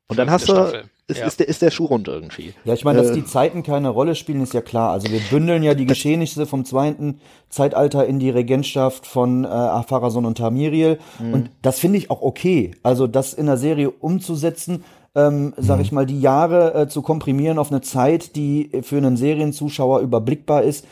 Und 0.07 0.19
dann 0.19 0.29
hast 0.29 0.47
du, 0.47 0.53
Staffel, 0.53 0.83
ist, 1.07 1.19
ja. 1.19 1.27
ist, 1.27 1.39
der, 1.39 1.47
ist 1.49 1.61
der 1.61 1.69
Schuh 1.71 1.85
rund 1.85 2.07
irgendwie. 2.07 2.53
Ja, 2.63 2.73
ich 2.73 2.85
meine, 2.85 2.99
dass 3.01 3.11
Äh, 3.11 3.15
die 3.15 3.25
Zeiten 3.25 3.61
keine 3.63 3.89
Rolle 3.89 4.15
spielen, 4.15 4.41
ist 4.41 4.53
ja 4.53 4.61
klar. 4.61 4.91
Also 4.91 5.11
wir 5.11 5.19
bündeln 5.29 5.61
ja 5.63 5.73
die 5.73 5.85
Geschehnisse 5.85 6.45
vom 6.45 6.63
zweiten 6.65 7.19
Zeitalter 7.49 8.05
in 8.05 8.19
die 8.19 8.29
Regentschaft 8.29 9.05
von 9.05 9.43
äh, 9.43 9.47
Pharason 9.83 10.25
und 10.25 10.37
Tamiriel. 10.37 10.99
Mhm. 11.19 11.33
Und 11.33 11.49
das 11.61 11.79
finde 11.79 11.97
ich 11.97 12.09
auch 12.09 12.21
okay. 12.21 12.71
Also 12.83 13.07
das 13.07 13.33
in 13.33 13.47
der 13.47 13.57
Serie 13.57 13.89
umzusetzen, 13.91 14.83
ähm, 15.15 15.53
sag 15.57 15.77
Mhm. 15.77 15.81
ich 15.83 15.91
mal, 15.91 16.05
die 16.05 16.21
Jahre 16.21 16.73
äh, 16.73 16.87
zu 16.87 17.01
komprimieren 17.01 17.59
auf 17.59 17.69
eine 17.71 17.81
Zeit, 17.81 18.35
die 18.35 18.71
für 18.81 18.97
einen 18.97 19.17
Serienzuschauer 19.17 19.99
überblickbar 19.99 20.63
ist. 20.63 20.85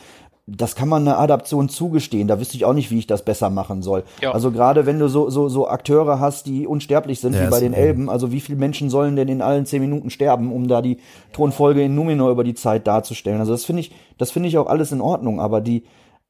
Das 0.53 0.75
kann 0.75 0.89
man 0.89 1.07
einer 1.07 1.17
Adaption 1.17 1.69
zugestehen. 1.69 2.27
Da 2.27 2.39
wüsste 2.39 2.57
ich 2.57 2.65
auch 2.65 2.73
nicht, 2.73 2.91
wie 2.91 2.99
ich 2.99 3.07
das 3.07 3.23
besser 3.23 3.49
machen 3.49 3.81
soll. 3.81 4.03
Ja. 4.21 4.31
Also 4.31 4.51
gerade 4.51 4.85
wenn 4.85 4.99
du 4.99 5.07
so, 5.07 5.29
so, 5.29 5.47
so 5.47 5.67
Akteure 5.67 6.19
hast, 6.19 6.45
die 6.45 6.67
unsterblich 6.67 7.19
sind, 7.19 7.35
Ja, 7.35 7.45
wie 7.45 7.49
bei 7.49 7.59
den 7.59 7.73
Elben, 7.73 8.09
also 8.09 8.31
wie 8.31 8.41
viele 8.41 8.57
Menschen 8.57 8.89
sollen 8.89 9.15
denn 9.15 9.29
in 9.29 9.41
allen 9.41 9.65
zehn 9.65 9.81
Minuten 9.81 10.09
sterben, 10.09 10.51
um 10.51 10.67
da 10.67 10.81
die 10.81 10.97
Thronfolge 11.31 11.83
in 11.83 11.95
Numenor 11.95 12.31
über 12.31 12.43
die 12.43 12.53
Zeit 12.53 12.85
darzustellen? 12.85 13.39
Also 13.39 13.53
das 13.53 13.63
finde 13.63 13.81
ich, 13.81 13.91
das 14.17 14.31
finde 14.31 14.49
ich 14.49 14.57
auch 14.57 14.67
alles 14.67 14.91
in 14.91 15.01
Ordnung, 15.01 15.39
aber 15.39 15.61
die, 15.61 15.83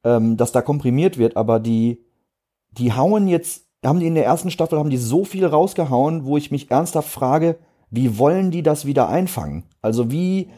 ähm, 0.04 0.36
dass 0.36 0.52
da 0.52 0.62
komprimiert 0.62 1.18
wird, 1.18 1.36
aber 1.36 1.58
die, 1.58 2.04
die 2.70 2.92
hauen 2.92 3.26
jetzt, 3.26 3.66
haben 3.84 4.00
die 4.00 4.06
in 4.06 4.14
der 4.14 4.24
ersten 4.24 4.50
Staffel, 4.50 4.78
haben 4.78 4.90
die 4.90 4.96
so 4.96 5.24
viel 5.24 5.46
rausgehauen, 5.46 6.24
wo 6.24 6.36
ich 6.36 6.50
mich 6.50 6.70
ernsthaft 6.70 7.08
frage, 7.08 7.56
wie 7.90 8.18
wollen 8.18 8.50
die 8.50 8.62
das 8.62 8.86
wieder 8.86 9.08
einfangen? 9.08 9.64
Also 9.82 10.10
wie, 10.10 10.48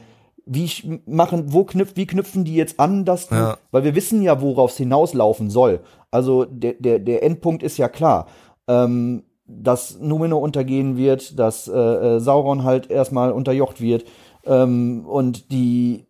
wie 0.46 1.00
machen, 1.06 1.52
wo 1.52 1.64
knüpft, 1.64 1.96
wie 1.96 2.06
knüpfen 2.06 2.44
die 2.44 2.54
jetzt 2.54 2.78
an, 2.80 3.04
dass, 3.04 3.28
du- 3.28 3.34
Ja. 3.34 3.58
weil 3.70 3.84
wir 3.84 3.94
wissen 3.94 4.22
ja, 4.22 4.40
worauf 4.40 4.72
es 4.72 4.76
hinauslaufen 4.76 5.50
soll. 5.50 5.80
Also 6.10 6.44
der, 6.44 6.74
der, 6.74 6.98
der 6.98 7.22
Endpunkt 7.22 7.62
ist 7.62 7.76
ja 7.78 7.88
klar. 7.88 8.26
Ähm, 8.68 9.24
dass 9.46 9.98
Numenor 10.00 10.40
untergehen 10.40 10.96
wird, 10.96 11.38
dass 11.38 11.68
äh, 11.68 11.72
äh, 11.76 12.18
Sauron 12.20 12.64
halt 12.64 12.90
erstmal 12.90 13.30
unterjocht 13.30 13.80
wird 13.82 14.04
ähm, 14.46 15.04
und 15.06 15.52
die 15.52 16.06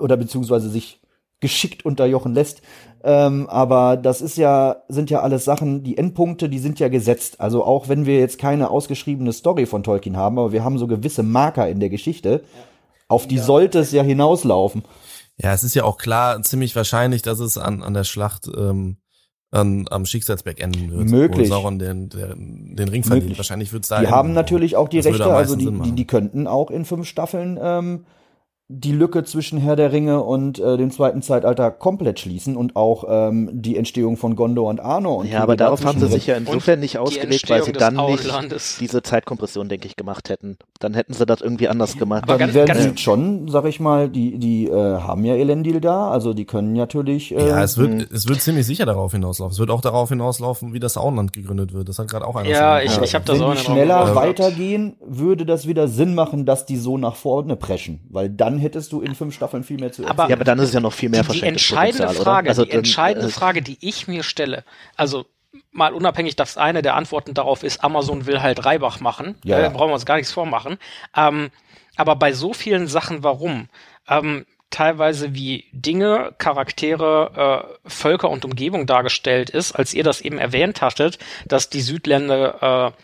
oder 0.00 0.16
beziehungsweise 0.16 0.68
sich 0.68 1.00
geschickt 1.40 1.84
unterjochen 1.84 2.34
lässt. 2.34 2.62
Ähm, 3.04 3.46
aber 3.48 3.96
das 3.96 4.20
ist 4.20 4.36
ja, 4.36 4.82
sind 4.88 5.08
ja 5.08 5.20
alles 5.20 5.44
Sachen, 5.44 5.84
die 5.84 5.96
Endpunkte, 5.96 6.48
die 6.48 6.58
sind 6.58 6.80
ja 6.80 6.88
gesetzt. 6.88 7.40
Also 7.40 7.62
auch 7.62 7.88
wenn 7.88 8.06
wir 8.06 8.18
jetzt 8.18 8.38
keine 8.40 8.70
ausgeschriebene 8.70 9.32
Story 9.32 9.66
von 9.66 9.84
Tolkien 9.84 10.16
haben, 10.16 10.36
aber 10.36 10.50
wir 10.52 10.64
haben 10.64 10.78
so 10.78 10.88
gewisse 10.88 11.22
Marker 11.22 11.68
in 11.68 11.78
der 11.78 11.90
Geschichte, 11.90 12.42
auf 13.08 13.26
die 13.26 13.38
sollte 13.38 13.80
es 13.80 13.92
ja 13.92 14.02
hinauslaufen. 14.02 14.84
Ja, 15.36 15.52
es 15.52 15.64
ist 15.64 15.74
ja 15.74 15.84
auch 15.84 15.98
klar, 15.98 16.42
ziemlich 16.42 16.74
wahrscheinlich, 16.76 17.22
dass 17.22 17.38
es 17.38 17.58
an, 17.58 17.82
an 17.82 17.94
der 17.94 18.04
Schlacht 18.04 18.48
ähm, 18.54 18.98
an, 19.50 19.86
am 19.90 20.04
Schicksalsberg 20.04 20.60
enden 20.60 20.90
wird. 20.90 21.08
Möglich. 21.08 21.48
Wo 21.48 21.54
Sauron 21.54 21.78
den, 21.78 22.08
den, 22.10 22.76
den 22.76 22.88
Ring. 22.88 23.06
Möglich. 23.08 23.38
Wahrscheinlich 23.38 23.72
wird 23.72 23.84
es 23.84 23.88
da 23.88 24.00
Die 24.00 24.08
haben 24.08 24.32
natürlich 24.32 24.76
auch 24.76 24.88
die 24.88 24.98
Das 24.98 25.06
Rechte, 25.06 25.32
also 25.32 25.56
die, 25.56 25.70
die, 25.70 25.92
die 25.92 26.06
könnten 26.06 26.46
auch 26.46 26.70
in 26.70 26.84
fünf 26.84 27.06
Staffeln 27.06 27.58
ähm, 27.60 28.04
die 28.70 28.92
Lücke 28.92 29.24
zwischen 29.24 29.56
Herr 29.58 29.76
der 29.76 29.92
Ringe 29.92 30.22
und 30.22 30.58
äh, 30.58 30.76
dem 30.76 30.90
zweiten 30.90 31.22
Zeitalter 31.22 31.70
komplett 31.70 32.20
schließen 32.20 32.54
und 32.54 32.76
auch 32.76 33.04
ähm, 33.08 33.48
die 33.50 33.78
Entstehung 33.78 34.18
von 34.18 34.36
Gondor 34.36 34.68
und 34.68 34.78
Arnor. 34.80 35.16
Und 35.18 35.30
Ja, 35.30 35.42
aber 35.42 35.56
darauf 35.56 35.86
haben 35.86 35.98
sie 35.98 36.06
sich 36.08 36.26
ja 36.26 36.36
insofern 36.36 36.78
nicht 36.80 36.94
die 36.94 36.98
ausgelegt, 36.98 37.48
weil 37.48 37.62
sie 37.62 37.72
dann 37.72 37.96
nicht 37.96 38.28
diese 38.80 39.02
Zeitkompression, 39.02 39.70
denke 39.70 39.86
ich, 39.86 39.96
gemacht 39.96 40.28
hätten. 40.28 40.58
Dann 40.80 40.92
hätten 40.92 41.14
sie 41.14 41.24
das 41.24 41.40
irgendwie 41.40 41.68
anders 41.68 41.96
gemacht. 41.96 42.24
Aber 42.28 42.36
die 42.46 42.52
werden 42.52 42.66
ganz- 42.68 42.82
sie 42.82 42.96
schon, 42.98 43.48
sag 43.48 43.64
ich 43.64 43.80
mal, 43.80 44.10
die, 44.10 44.38
die 44.38 44.66
äh, 44.66 44.72
haben 45.00 45.24
ja 45.24 45.34
Elendil 45.34 45.80
da, 45.80 46.10
also 46.10 46.34
die 46.34 46.44
können 46.44 46.74
natürlich. 46.74 47.34
Äh, 47.34 47.48
Ja, 47.48 47.62
es 47.62 47.78
wird, 47.78 48.12
es 48.12 48.28
wird 48.28 48.42
ziemlich 48.42 48.66
sicher 48.66 48.84
darauf 48.84 49.12
hinauslaufen. 49.12 49.52
Es 49.54 49.58
wird 49.58 49.70
auch 49.70 49.80
darauf 49.80 50.10
hinauslaufen, 50.10 50.74
wie 50.74 50.78
das 50.80 50.98
Auenland 50.98 51.32
gegründet 51.32 51.72
wird. 51.72 51.88
Das 51.88 51.98
hat 51.98 52.08
gerade 52.08 52.26
auch 52.26 52.36
einer 52.36 52.50
Ja, 52.50 52.78
ich- 52.80 52.88
gesagt. 52.88 53.06
ich 53.06 53.14
hab 53.14 53.24
das 53.24 53.38
Wenn 53.38 53.44
auch 53.46 53.54
die 53.54 53.60
in 53.60 53.64
der 53.64 53.72
schneller 53.86 54.14
weitergehen, 54.14 54.96
würde 55.04 55.46
das 55.46 55.66
wieder 55.66 55.88
Sinn 55.88 56.14
machen, 56.14 56.44
dass 56.44 56.66
die 56.66 56.76
so 56.76 56.98
nach 56.98 57.16
vorne 57.16 57.56
preschen. 57.56 58.00
Weil 58.10 58.28
dann 58.28 58.57
hättest 58.58 58.92
du 58.92 59.00
in 59.00 59.14
fünf 59.14 59.34
Staffeln 59.34 59.64
viel 59.64 59.78
mehr 59.78 59.92
zu 59.92 60.06
Aber- 60.06 60.28
ja, 60.28 60.36
aber 60.36 60.44
dann 60.44 60.58
ist 60.58 60.68
es 60.68 60.74
ja 60.74 60.80
noch 60.80 60.92
viel 60.92 61.08
mehr 61.08 61.22
die, 61.24 61.42
entscheidende 61.42 62.04
Potenzial, 62.06 62.24
Frage? 62.24 62.48
Also 62.50 62.64
die 62.64 62.70
dann, 62.70 62.78
entscheidende 62.78 63.28
äh, 63.28 63.32
Frage, 63.32 63.62
die 63.62 63.78
ich 63.80 64.08
mir 64.08 64.22
stelle, 64.22 64.64
also 64.96 65.26
mal 65.72 65.92
unabhängig, 65.94 66.36
dass 66.36 66.56
eine 66.58 66.82
der 66.82 66.94
Antworten 66.94 67.34
darauf 67.34 67.62
ist, 67.62 67.82
Amazon 67.82 68.26
will 68.26 68.40
halt 68.42 68.64
Reibach 68.64 69.00
machen, 69.00 69.36
Ja, 69.44 69.58
äh, 69.58 69.62
ja. 69.62 69.68
brauchen 69.70 69.90
wir 69.90 69.94
uns 69.94 70.06
gar 70.06 70.16
nichts 70.16 70.32
vormachen. 70.32 70.78
Ähm, 71.16 71.50
aber 71.96 72.16
bei 72.16 72.32
so 72.32 72.52
vielen 72.52 72.86
Sachen, 72.86 73.22
warum? 73.24 73.68
Ähm, 74.08 74.46
teilweise 74.70 75.34
wie 75.34 75.64
Dinge, 75.72 76.34
Charaktere, 76.38 77.66
äh, 77.84 77.88
Völker 77.88 78.28
und 78.30 78.44
Umgebung 78.44 78.86
dargestellt 78.86 79.50
ist, 79.50 79.72
als 79.72 79.94
ihr 79.94 80.04
das 80.04 80.20
eben 80.20 80.38
erwähnt 80.38 80.82
hattet, 80.82 81.18
dass 81.46 81.70
die 81.70 81.80
Südländer 81.80 82.92
äh, 82.94 83.02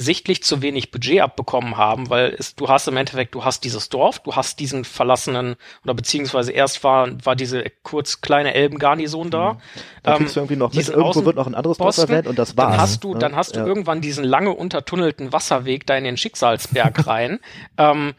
sichtlich 0.00 0.42
zu 0.42 0.62
wenig 0.62 0.90
Budget 0.90 1.20
abbekommen 1.20 1.76
haben, 1.76 2.08
weil 2.08 2.34
es, 2.38 2.54
du 2.56 2.68
hast 2.68 2.88
im 2.88 2.96
Endeffekt, 2.96 3.34
du 3.34 3.44
hast 3.44 3.64
dieses 3.64 3.90
Dorf, 3.90 4.18
du 4.20 4.34
hast 4.34 4.58
diesen 4.58 4.84
verlassenen, 4.84 5.56
oder 5.84 5.92
beziehungsweise 5.94 6.52
erst 6.52 6.82
war, 6.82 7.08
war 7.24 7.36
diese 7.36 7.64
kurz 7.82 8.22
kleine 8.22 8.54
Elbengarnison 8.54 9.30
da. 9.30 9.52
Mhm. 9.54 9.58
Da 10.02 10.16
kriegst 10.16 10.36
du 10.36 10.40
irgendwie 10.40 10.56
noch 10.56 10.72
mit, 10.72 10.88
irgendwo 10.88 11.24
wird 11.26 11.36
noch 11.36 11.46
ein 11.46 11.54
anderes 11.54 11.76
Dorf 11.78 11.98
erwähnt 11.98 12.26
und 12.26 12.38
das 12.38 12.54
Dann 12.54 12.70
war's. 12.70 12.78
hast 12.78 13.04
du, 13.04 13.12
ne? 13.12 13.18
dann 13.18 13.36
hast 13.36 13.54
du 13.54 13.60
Ja. 13.60 13.66
irgendwann 13.66 14.00
diesen 14.00 14.24
lange 14.24 14.50
untertunnelten 14.50 15.32
Wasserweg 15.32 15.86
da 15.86 15.96
in 15.96 16.04
den 16.04 16.16
Schicksalsberg 16.16 17.06
rein. 17.06 17.38
ähm, 17.78 18.14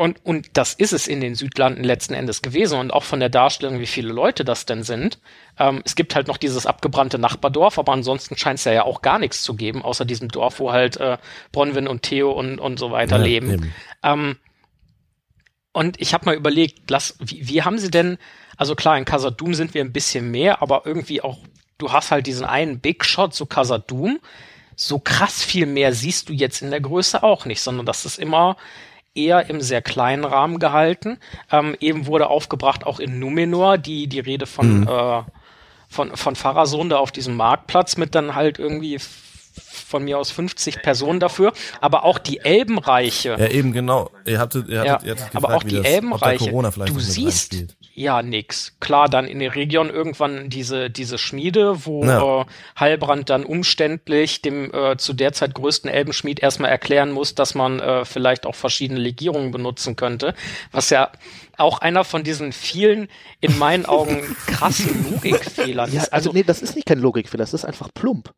und, 0.00 0.24
und 0.24 0.48
das 0.54 0.72
ist 0.72 0.94
es 0.94 1.06
in 1.08 1.20
den 1.20 1.34
Südlanden 1.34 1.84
letzten 1.84 2.14
Endes 2.14 2.40
gewesen. 2.40 2.78
Und 2.78 2.90
auch 2.90 3.02
von 3.02 3.20
der 3.20 3.28
Darstellung, 3.28 3.80
wie 3.80 3.86
viele 3.86 4.10
Leute 4.14 4.46
das 4.46 4.64
denn 4.64 4.82
sind. 4.82 5.18
Ähm, 5.58 5.82
es 5.84 5.94
gibt 5.94 6.14
halt 6.14 6.26
noch 6.26 6.38
dieses 6.38 6.64
abgebrannte 6.64 7.18
Nachbardorf, 7.18 7.78
aber 7.78 7.92
ansonsten 7.92 8.34
scheint 8.38 8.60
es 8.60 8.64
ja, 8.64 8.72
ja 8.72 8.84
auch 8.84 9.02
gar 9.02 9.18
nichts 9.18 9.42
zu 9.42 9.54
geben, 9.54 9.82
außer 9.82 10.06
diesem 10.06 10.28
Dorf, 10.28 10.58
wo 10.58 10.72
halt 10.72 10.96
äh, 10.96 11.18
Bronwyn 11.52 11.86
und 11.86 12.00
Theo 12.00 12.30
und, 12.30 12.58
und 12.58 12.78
so 12.78 12.90
weiter 12.92 13.18
Ja, 13.18 13.24
leben. 13.24 13.50
eben. 13.50 13.74
Ähm, 14.02 14.36
und 15.72 16.00
ich 16.00 16.14
habe 16.14 16.24
mal 16.24 16.34
überlegt, 16.34 16.88
lass, 16.90 17.18
wie, 17.20 17.46
wie 17.46 17.62
haben 17.62 17.76
sie 17.76 17.90
denn, 17.90 18.16
also 18.56 18.74
klar, 18.74 18.96
in 18.96 19.04
Casadum 19.04 19.52
sind 19.52 19.74
wir 19.74 19.84
ein 19.84 19.92
bisschen 19.92 20.30
mehr, 20.30 20.62
aber 20.62 20.84
irgendwie 20.86 21.20
auch, 21.20 21.36
du 21.76 21.92
hast 21.92 22.10
halt 22.10 22.26
diesen 22.26 22.46
einen 22.46 22.80
Big 22.80 23.04
Shot 23.04 23.34
zu 23.34 23.44
Casadum. 23.44 24.18
So 24.76 24.98
krass 24.98 25.44
viel 25.44 25.66
mehr 25.66 25.92
siehst 25.92 26.30
du 26.30 26.32
jetzt 26.32 26.62
in 26.62 26.70
der 26.70 26.80
Größe 26.80 27.22
auch 27.22 27.44
nicht, 27.44 27.60
sondern 27.60 27.84
das 27.84 28.06
ist 28.06 28.18
immer 28.18 28.56
eher 29.14 29.50
im 29.50 29.60
sehr 29.60 29.82
kleinen 29.82 30.24
Rahmen 30.24 30.58
gehalten. 30.58 31.18
Ähm, 31.50 31.76
eben 31.80 32.06
wurde 32.06 32.28
aufgebracht 32.28 32.86
auch 32.86 33.00
in 33.00 33.18
Numenor 33.18 33.78
die, 33.78 34.06
die 34.06 34.20
Rede 34.20 34.46
von, 34.46 34.86
äh, 34.86 35.22
von, 35.88 36.16
von 36.16 36.36
Pharason 36.36 36.88
da 36.88 36.98
auf 36.98 37.12
diesem 37.12 37.36
Marktplatz 37.36 37.96
mit 37.96 38.14
dann 38.14 38.34
halt 38.34 38.58
irgendwie 38.58 38.98
von 39.60 40.04
mir 40.04 40.18
aus 40.18 40.30
50 40.30 40.82
Personen 40.82 41.18
dafür, 41.20 41.52
aber 41.80 42.04
auch 42.04 42.18
die 42.18 42.38
Elbenreiche. 42.38 43.30
Ja, 43.38 43.48
eben 43.48 43.72
genau. 43.72 44.10
Ihr 44.24 44.38
hattet, 44.38 44.68
ihr 44.68 44.84
Ja, 44.84 44.92
hattet, 44.94 45.06
ihr 45.06 45.12
hattet 45.12 45.30
gefragt, 45.32 45.44
aber 45.44 45.54
auch 45.56 45.64
wie 45.64 45.68
die 45.70 45.76
das, 45.76 45.86
Elbenreiche, 45.86 46.44
Corona 46.44 46.70
vielleicht 46.70 46.94
du 46.94 47.00
siehst 47.00 47.56
ja 47.94 48.22
nix. 48.22 48.76
Klar, 48.80 49.08
dann 49.08 49.26
in 49.26 49.40
der 49.40 49.54
Region 49.56 49.90
irgendwann 49.90 50.48
diese 50.48 50.90
diese 50.90 51.18
Schmiede, 51.18 51.84
wo 51.86 52.04
Ja. 52.04 52.42
äh, 52.42 52.44
Heilbrand 52.78 53.28
dann 53.30 53.44
umständlich 53.44 54.42
dem 54.42 54.72
äh, 54.72 54.96
zu 54.96 55.12
der 55.12 55.32
Zeit 55.32 55.54
größten 55.54 55.90
Elbenschmied 55.90 56.40
erstmal 56.40 56.70
erklären 56.70 57.10
muss, 57.10 57.34
dass 57.34 57.54
man 57.54 57.80
äh, 57.80 58.04
vielleicht 58.04 58.46
auch 58.46 58.54
verschiedene 58.54 59.00
Legierungen 59.00 59.50
benutzen 59.50 59.96
könnte, 59.96 60.34
was 60.70 60.90
ja 60.90 61.10
auch 61.58 61.80
einer 61.80 62.04
von 62.04 62.22
diesen 62.22 62.52
vielen 62.52 63.08
in 63.40 63.58
meinen 63.58 63.84
Augen 63.86 64.22
krassen 64.46 65.10
Logikfehlern 65.12 65.92
Ja, 65.92 66.02
ist. 66.02 66.12
also 66.12 66.32
nee, 66.32 66.42
das 66.44 66.62
ist 66.62 66.76
nicht 66.76 66.86
kein 66.86 67.00
Logikfehler, 67.00 67.42
das 67.42 67.52
ist 67.54 67.64
einfach 67.64 67.88
plump. 67.92 68.30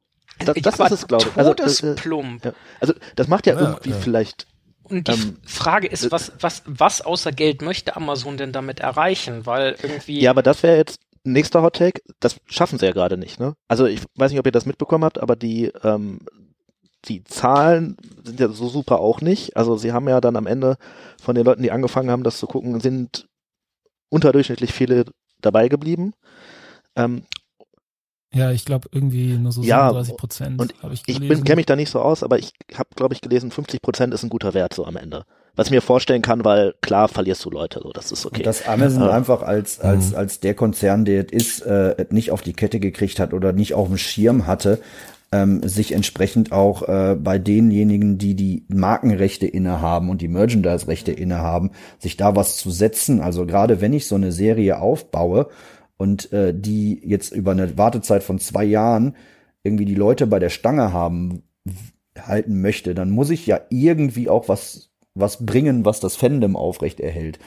Das, 0.45 0.79
das 0.79 0.81
ist 0.81 0.91
es, 1.01 1.07
glaube 1.07 1.27
ich. 1.31 1.37
Also, 1.37 1.53
äh, 1.53 1.55
Todesplump. 1.55 2.45
ja. 2.45 2.53
also 2.81 2.95
das 3.17 3.29
macht 3.29 3.47
ja, 3.47 3.55
Ja, 3.55 3.61
irgendwie 3.61 3.91
ja. 3.91 3.97
vielleicht 3.97 4.47
Und 4.85 5.09
die 5.09 5.13
Ähm, 5.13 5.37
Frage 5.45 5.87
ist, 5.89 6.11
was, 6.11 6.33
was, 6.41 6.63
was 6.67 7.01
außer 7.01 7.33
Geld 7.33 7.63
möchte 7.63 7.97
Amazon 7.97 8.37
denn 8.37 8.53
damit 8.53 8.81
erreichen? 8.81 9.47
Weil 9.47 9.77
irgendwie. 9.83 10.21
Ja, 10.21 10.31
aber 10.31 10.43
das 10.43 10.63
wäre 10.63 10.77
jetzt 10.77 11.01
nächster 11.25 11.63
Hot 11.63 11.77
Take. 11.77 12.03
Das 12.21 12.37
schaffen 12.47 12.79
sie 12.79 12.87
ja 12.87 12.93
gerade 12.93 13.17
nicht, 13.17 13.39
ne? 13.41 13.55
Also 13.69 13.87
ich 13.87 14.03
weiß 14.17 14.31
nicht, 14.33 14.41
ob 14.41 14.47
ihr 14.47 14.53
das 14.53 14.67
mitbekommen 14.67 15.05
habt, 15.05 15.21
aber 15.21 15.37
die, 15.37 15.73
ähm, 15.85 16.21
die 17.05 17.25
Zahlen 17.25 17.97
sind 18.25 18.41
ja 18.41 18.49
so 18.49 18.69
super 18.69 19.01
auch 19.01 19.21
nicht. 19.21 19.57
Also 19.57 19.77
sie 19.77 19.93
haben 19.93 20.09
ja 20.09 20.21
dann 20.21 20.37
am 20.37 20.47
Ende 20.47 20.77
von 21.21 21.35
den 21.35 21.45
Leuten, 21.45 21.63
die 21.63 21.71
angefangen 21.73 22.11
haben, 22.11 22.25
das 22.25 22.39
zu 22.39 22.47
gucken, 22.47 22.81
sind 22.81 23.29
unterdurchschnittlich 24.09 24.73
viele 24.73 25.05
dabei 25.41 25.69
geblieben. 25.69 26.13
Ähm, 26.97 27.23
Ja, 28.35 28.51
ich 28.51 28.65
glaube 28.65 28.89
irgendwie 28.93 29.35
nur 29.35 29.53
so 29.53 29.63
Ja, 29.63 29.89
37 29.91 30.17
Prozent 30.17 30.61
und 30.61 30.75
ich 30.93 31.03
ich 31.07 31.21
kenne 31.21 31.57
mich 31.57 31.67
da 31.67 31.77
nicht 31.77 31.91
so 31.91 32.01
aus, 32.01 32.23
aber 32.23 32.39
ich 32.39 32.53
habe, 32.75 32.89
glaube 32.97 33.15
ich, 33.15 33.21
gelesen, 33.21 33.51
50 33.51 33.83
Prozent 33.83 34.15
ist 34.15 34.23
ein 34.23 34.31
guter 34.31 34.55
Wert 34.55 34.73
so 34.75 34.87
am 34.87 34.97
Ende. 34.97 35.25
Was 35.55 35.67
ich 35.67 35.73
mir 35.73 35.83
vorstellen 35.83 36.23
kann, 36.23 36.45
weil 36.47 36.73
klar 36.81 37.09
verlierst 37.09 37.45
du 37.45 37.51
Leute, 37.51 37.81
so 37.83 37.93
das 37.93 38.11
ist 38.11 38.25
okay. 38.25 38.39
Und 38.39 38.47
dass 38.47 38.67
Amazon 38.67 39.03
Ja. 39.03 39.11
einfach 39.11 39.43
als, 39.43 39.81
als, 39.81 40.11
Mhm. 40.11 40.17
als 40.17 40.41
der 40.41 40.55
Konzern, 40.55 41.05
der 41.05 41.27
es 41.27 41.33
ist, 41.59 41.61
äh, 41.67 41.95
es 41.99 42.11
nicht 42.11 42.31
auf 42.31 42.41
die 42.41 42.55
Kette 42.55 42.81
gekriegt 42.81 43.21
hat 43.21 43.35
oder 43.35 43.53
nicht 43.53 43.75
auf 43.75 43.89
dem 43.89 43.99
Schirm 43.99 44.47
hatte, 44.47 44.81
ähm, 45.31 45.67
sich 45.67 45.93
entsprechend 45.93 46.53
auch 46.53 46.83
äh, 46.89 47.17
bei 47.19 47.39
denjenigen, 47.39 48.17
die 48.19 48.35
die 48.35 48.65
Markenrechte 48.69 49.47
innehaben 49.47 50.09
und 50.11 50.21
die 50.23 50.29
Merchandise-Rechte 50.29 51.13
innehaben, 51.13 51.71
sich 51.99 52.17
da 52.19 52.35
was 52.37 52.57
zu 52.57 52.71
setzen. 52.71 53.21
Also 53.21 53.45
gerade 53.47 53.81
wenn 53.83 53.93
ich 53.95 54.07
so 54.07 54.15
eine 54.15 54.33
Serie 54.33 54.79
aufbaue 54.81 55.49
und 55.97 56.33
äh, 56.33 56.53
die 56.55 57.01
jetzt 57.05 57.33
über 57.33 57.53
eine 57.53 57.77
Wartezeit 57.79 58.23
von 58.23 58.39
zwei 58.39 58.65
Jahren 58.65 59.17
irgendwie 59.63 59.85
die 59.85 59.95
Leute 59.95 60.27
bei 60.27 60.39
der 60.39 60.51
Stange 60.51 60.93
haben 60.93 61.43
halten 62.19 62.61
möchte, 62.61 62.95
dann 62.95 63.11
muss 63.11 63.31
ich 63.31 63.47
ja 63.47 63.61
irgendwie 63.71 64.29
auch 64.29 64.49
was 64.49 64.91
was 65.15 65.45
bringen, 65.45 65.85
was 65.85 66.01
das 66.01 66.17
Fandom 66.17 66.57
aufrecht 66.57 66.99
erhält. 67.01 67.39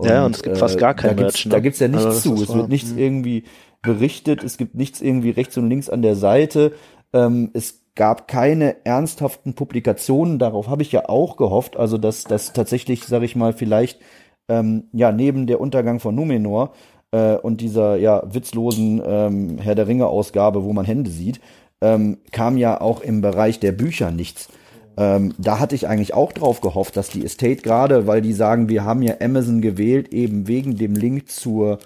Ja, 0.00 0.24
und 0.24 0.36
es 0.36 0.42
gibt 0.42 0.56
fast 0.56 0.78
gar 0.78 0.94
kein 0.94 1.16
da 1.16 1.22
gibt's, 1.22 1.44
ne? 1.44 1.50
Da 1.50 1.60
gibt's 1.60 1.80
ja 1.80 1.88
nichts 1.88 2.06
Also 2.06 2.36
zu. 2.36 2.42
Es 2.42 2.54
wird 2.54 2.68
nichts 2.68 2.92
Mhm. 2.92 2.98
irgendwie 2.98 3.44
berichtet, 3.82 4.44
es 4.44 4.56
gibt 4.56 4.74
nichts 4.74 5.00
irgendwie 5.00 5.30
rechts 5.30 5.56
und 5.58 5.68
links 5.68 5.90
an 5.90 6.02
der 6.02 6.14
Seite. 6.14 6.72
Ähm, 7.12 7.50
es 7.52 7.82
gab 7.96 8.28
keine 8.28 8.86
ernsthaften 8.86 9.54
Publikationen, 9.54 10.38
darauf 10.38 10.68
habe 10.68 10.82
ich 10.82 10.92
ja 10.92 11.08
auch 11.08 11.36
gehofft, 11.36 11.76
also 11.76 11.98
dass 11.98 12.24
das 12.24 12.52
tatsächlich, 12.52 13.04
sage 13.04 13.24
ich 13.24 13.34
mal, 13.34 13.52
vielleicht 13.52 14.00
ähm, 14.48 14.84
ja 14.92 15.10
neben 15.12 15.46
der 15.46 15.60
Untergang 15.60 15.98
von 15.98 16.14
Numenor 16.14 16.72
äh, 17.12 17.36
und 17.36 17.60
dieser 17.60 17.96
ja 17.96 18.22
witzlosen 18.32 19.02
ähm, 19.04 19.58
Herr 19.58 19.74
der 19.74 19.86
Ringe 19.86 20.06
Ausgabe, 20.06 20.64
wo 20.64 20.72
man 20.72 20.84
Hände 20.84 21.10
sieht, 21.10 21.40
ähm, 21.80 22.18
kam 22.32 22.56
ja 22.56 22.80
auch 22.80 23.00
im 23.00 23.20
Bereich 23.20 23.60
der 23.60 23.72
Bücher 23.72 24.10
nichts. 24.10 24.48
Ähm, 24.96 25.34
da 25.38 25.58
hatte 25.58 25.74
ich 25.74 25.88
eigentlich 25.88 26.14
auch 26.14 26.32
drauf 26.32 26.60
gehofft, 26.60 26.96
dass 26.96 27.08
die 27.08 27.24
Estate 27.24 27.62
gerade, 27.62 28.06
weil 28.06 28.20
die 28.20 28.32
sagen, 28.32 28.68
wir 28.68 28.84
haben 28.84 29.02
ja 29.02 29.14
Amazon 29.20 29.60
gewählt, 29.60 30.12
eben 30.12 30.46
wegen 30.46 30.76
dem 30.76 30.94
Link 30.94 31.30
zur 31.30 31.78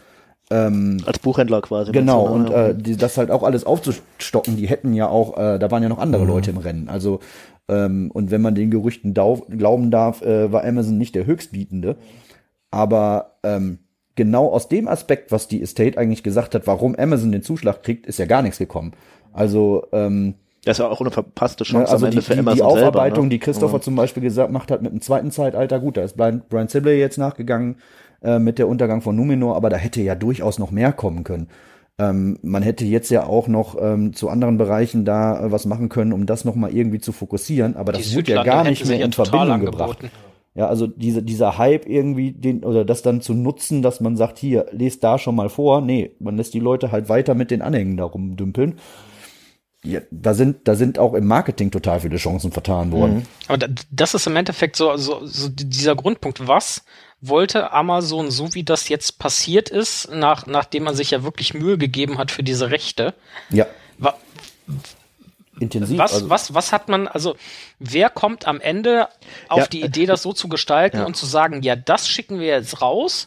ähm, 0.50 0.98
Als 1.06 1.18
Buchhändler 1.18 1.62
quasi. 1.62 1.92
Genau, 1.92 2.28
meinst 2.28 2.50
und 2.50 2.56
ne? 2.56 2.68
äh, 2.68 2.74
die, 2.74 2.96
das 2.96 3.16
halt 3.16 3.30
auch 3.30 3.42
alles 3.42 3.64
aufzustocken, 3.64 4.56
die 4.56 4.68
hätten 4.68 4.92
ja 4.92 5.08
auch, 5.08 5.36
äh, 5.38 5.58
da 5.58 5.70
waren 5.70 5.82
ja 5.82 5.88
noch 5.88 5.98
andere 5.98 6.24
Leute 6.24 6.50
im 6.50 6.58
Rennen. 6.58 6.88
Also, 6.88 7.20
ähm, 7.68 8.10
und 8.12 8.30
wenn 8.30 8.42
man 8.42 8.54
den 8.54 8.70
Gerüchten 8.70 9.14
glauben 9.14 9.90
darf, 9.90 10.22
äh, 10.22 10.52
war 10.52 10.64
Amazon 10.64 10.98
nicht 10.98 11.14
der 11.14 11.26
Höchstbietende. 11.26 11.96
Aber 12.70 13.38
ähm, 13.42 13.78
genau 14.14 14.48
aus 14.48 14.68
dem 14.68 14.88
Aspekt, 14.88 15.32
was 15.32 15.48
die 15.48 15.62
Estate 15.62 15.98
eigentlich 15.98 16.22
gesagt 16.22 16.54
hat, 16.54 16.66
warum 16.66 16.94
Amazon 16.96 17.32
den 17.32 17.42
Zuschlag 17.42 17.82
kriegt, 17.82 18.06
ist 18.06 18.18
ja 18.18 18.26
gar 18.26 18.42
nichts 18.42 18.58
gekommen. 18.58 18.92
Also, 19.32 19.86
ähm, 19.92 20.34
Das 20.64 20.78
ist 20.78 20.82
ja 20.82 20.88
auch 20.88 21.00
eine 21.00 21.10
verpasste 21.10 21.64
Ne, 21.64 21.68
Chance 21.68 21.92
also 21.92 22.06
am 22.06 22.10
die, 22.10 22.16
Ende 22.16 22.26
für 22.26 22.32
die, 22.34 22.38
Amazon 22.40 22.56
die 22.56 22.62
Aufarbeitung, 22.62 23.14
selber, 23.14 23.22
ne? 23.24 23.28
die 23.30 23.38
Christopher 23.38 23.80
zum 23.80 23.96
Beispiel 23.96 24.22
gesagt 24.22 24.52
macht 24.52 24.70
hat 24.70 24.82
mit 24.82 24.92
dem 24.92 25.00
zweiten 25.00 25.30
Zeitalter, 25.30 25.80
gut, 25.80 25.96
da 25.96 26.02
ist 26.02 26.16
Brian, 26.16 26.42
Brian 26.48 26.68
Sibley 26.68 26.98
jetzt 26.98 27.18
nachgegangen 27.18 27.76
äh, 28.22 28.38
mit 28.38 28.58
der 28.58 28.68
Untergang 28.68 29.02
von 29.02 29.16
Numenor, 29.16 29.56
aber 29.56 29.70
da 29.70 29.76
hätte 29.76 30.00
ja 30.00 30.14
durchaus 30.14 30.58
noch 30.58 30.70
mehr 30.70 30.92
kommen 30.92 31.24
können. 31.24 31.48
Ähm, 31.96 32.38
man 32.42 32.62
hätte 32.62 32.84
jetzt 32.84 33.10
ja 33.10 33.24
auch 33.24 33.46
noch 33.46 33.76
ähm, 33.80 34.14
zu 34.14 34.28
anderen 34.28 34.58
Bereichen 34.58 35.04
da 35.04 35.46
äh, 35.46 35.52
was 35.52 35.64
machen 35.64 35.88
können, 35.88 36.12
um 36.12 36.26
das 36.26 36.44
noch 36.44 36.56
mal 36.56 36.74
irgendwie 36.74 36.98
zu 36.98 37.12
fokussieren, 37.12 37.76
aber 37.76 37.92
die 37.92 38.02
das 38.02 38.16
wurde 38.16 38.32
ja 38.32 38.42
gar 38.42 38.64
nicht 38.64 38.84
mehr 38.84 38.98
ja 38.98 39.04
in 39.04 39.12
Verbindung 39.12 39.60
gebracht. 39.60 39.98
Ja, 40.56 40.68
also 40.68 40.86
diese, 40.86 41.22
dieser 41.22 41.58
Hype 41.58 41.86
irgendwie, 41.88 42.30
den, 42.30 42.62
oder 42.62 42.84
das 42.84 43.02
dann 43.02 43.20
zu 43.20 43.34
nutzen, 43.34 43.82
dass 43.82 44.00
man 44.00 44.16
sagt, 44.16 44.38
hier, 44.38 44.66
lest 44.70 45.02
da 45.02 45.18
schon 45.18 45.34
mal 45.34 45.48
vor. 45.48 45.80
Nee, 45.80 46.12
man 46.20 46.36
lässt 46.36 46.54
die 46.54 46.60
Leute 46.60 46.92
halt 46.92 47.08
weiter 47.08 47.34
mit 47.34 47.50
den 47.50 47.60
Anhängen 47.60 47.96
darum 47.96 48.36
dümpeln. 48.36 48.78
Ja, 49.82 50.00
da 50.10 50.32
sind, 50.32 50.66
da 50.68 50.76
sind 50.76 50.98
auch 50.98 51.12
im 51.14 51.26
Marketing 51.26 51.70
total 51.70 52.00
viele 52.00 52.16
Chancen 52.16 52.52
vertan 52.52 52.90
worden. 52.92 53.26
Aber 53.48 53.58
da- 53.58 53.68
das 53.90 54.14
ist 54.14 54.26
im 54.28 54.36
Endeffekt 54.36 54.76
so, 54.76 54.96
so, 54.96 55.26
so 55.26 55.48
dieser 55.50 55.94
Grundpunkt. 55.96 56.46
Was 56.46 56.84
wollte 57.20 57.72
Amazon, 57.72 58.30
so 58.30 58.54
wie 58.54 58.62
das 58.64 58.88
jetzt 58.88 59.18
passiert 59.18 59.68
ist, 59.70 60.08
nach, 60.12 60.46
nachdem 60.46 60.84
man 60.84 60.94
sich 60.94 61.10
ja 61.10 61.22
wirklich 61.24 61.52
Mühe 61.52 61.76
gegeben 61.78 62.16
hat 62.16 62.30
für 62.30 62.42
diese 62.42 62.70
Rechte? 62.70 63.12
Ja, 63.50 63.66
Wa 63.98 64.14
intensiv. 65.64 65.98
was, 65.98 66.14
also, 66.14 66.30
was, 66.30 66.54
was 66.54 66.72
hat 66.72 66.88
man, 66.88 67.08
also 67.08 67.36
wer 67.78 68.10
kommt 68.10 68.46
am 68.46 68.60
Ende 68.60 69.08
auf 69.48 69.60
Ja, 69.60 69.66
die 69.66 69.82
Idee, 69.82 70.06
das 70.06 70.22
so 70.22 70.32
zu 70.32 70.48
gestalten 70.48 70.98
ja. 70.98 71.04
und 71.06 71.16
zu 71.16 71.26
sagen, 71.26 71.62
ja, 71.62 71.76
das 71.76 72.08
schicken 72.08 72.38
wir 72.40 72.46
jetzt 72.48 72.80
raus 72.80 73.26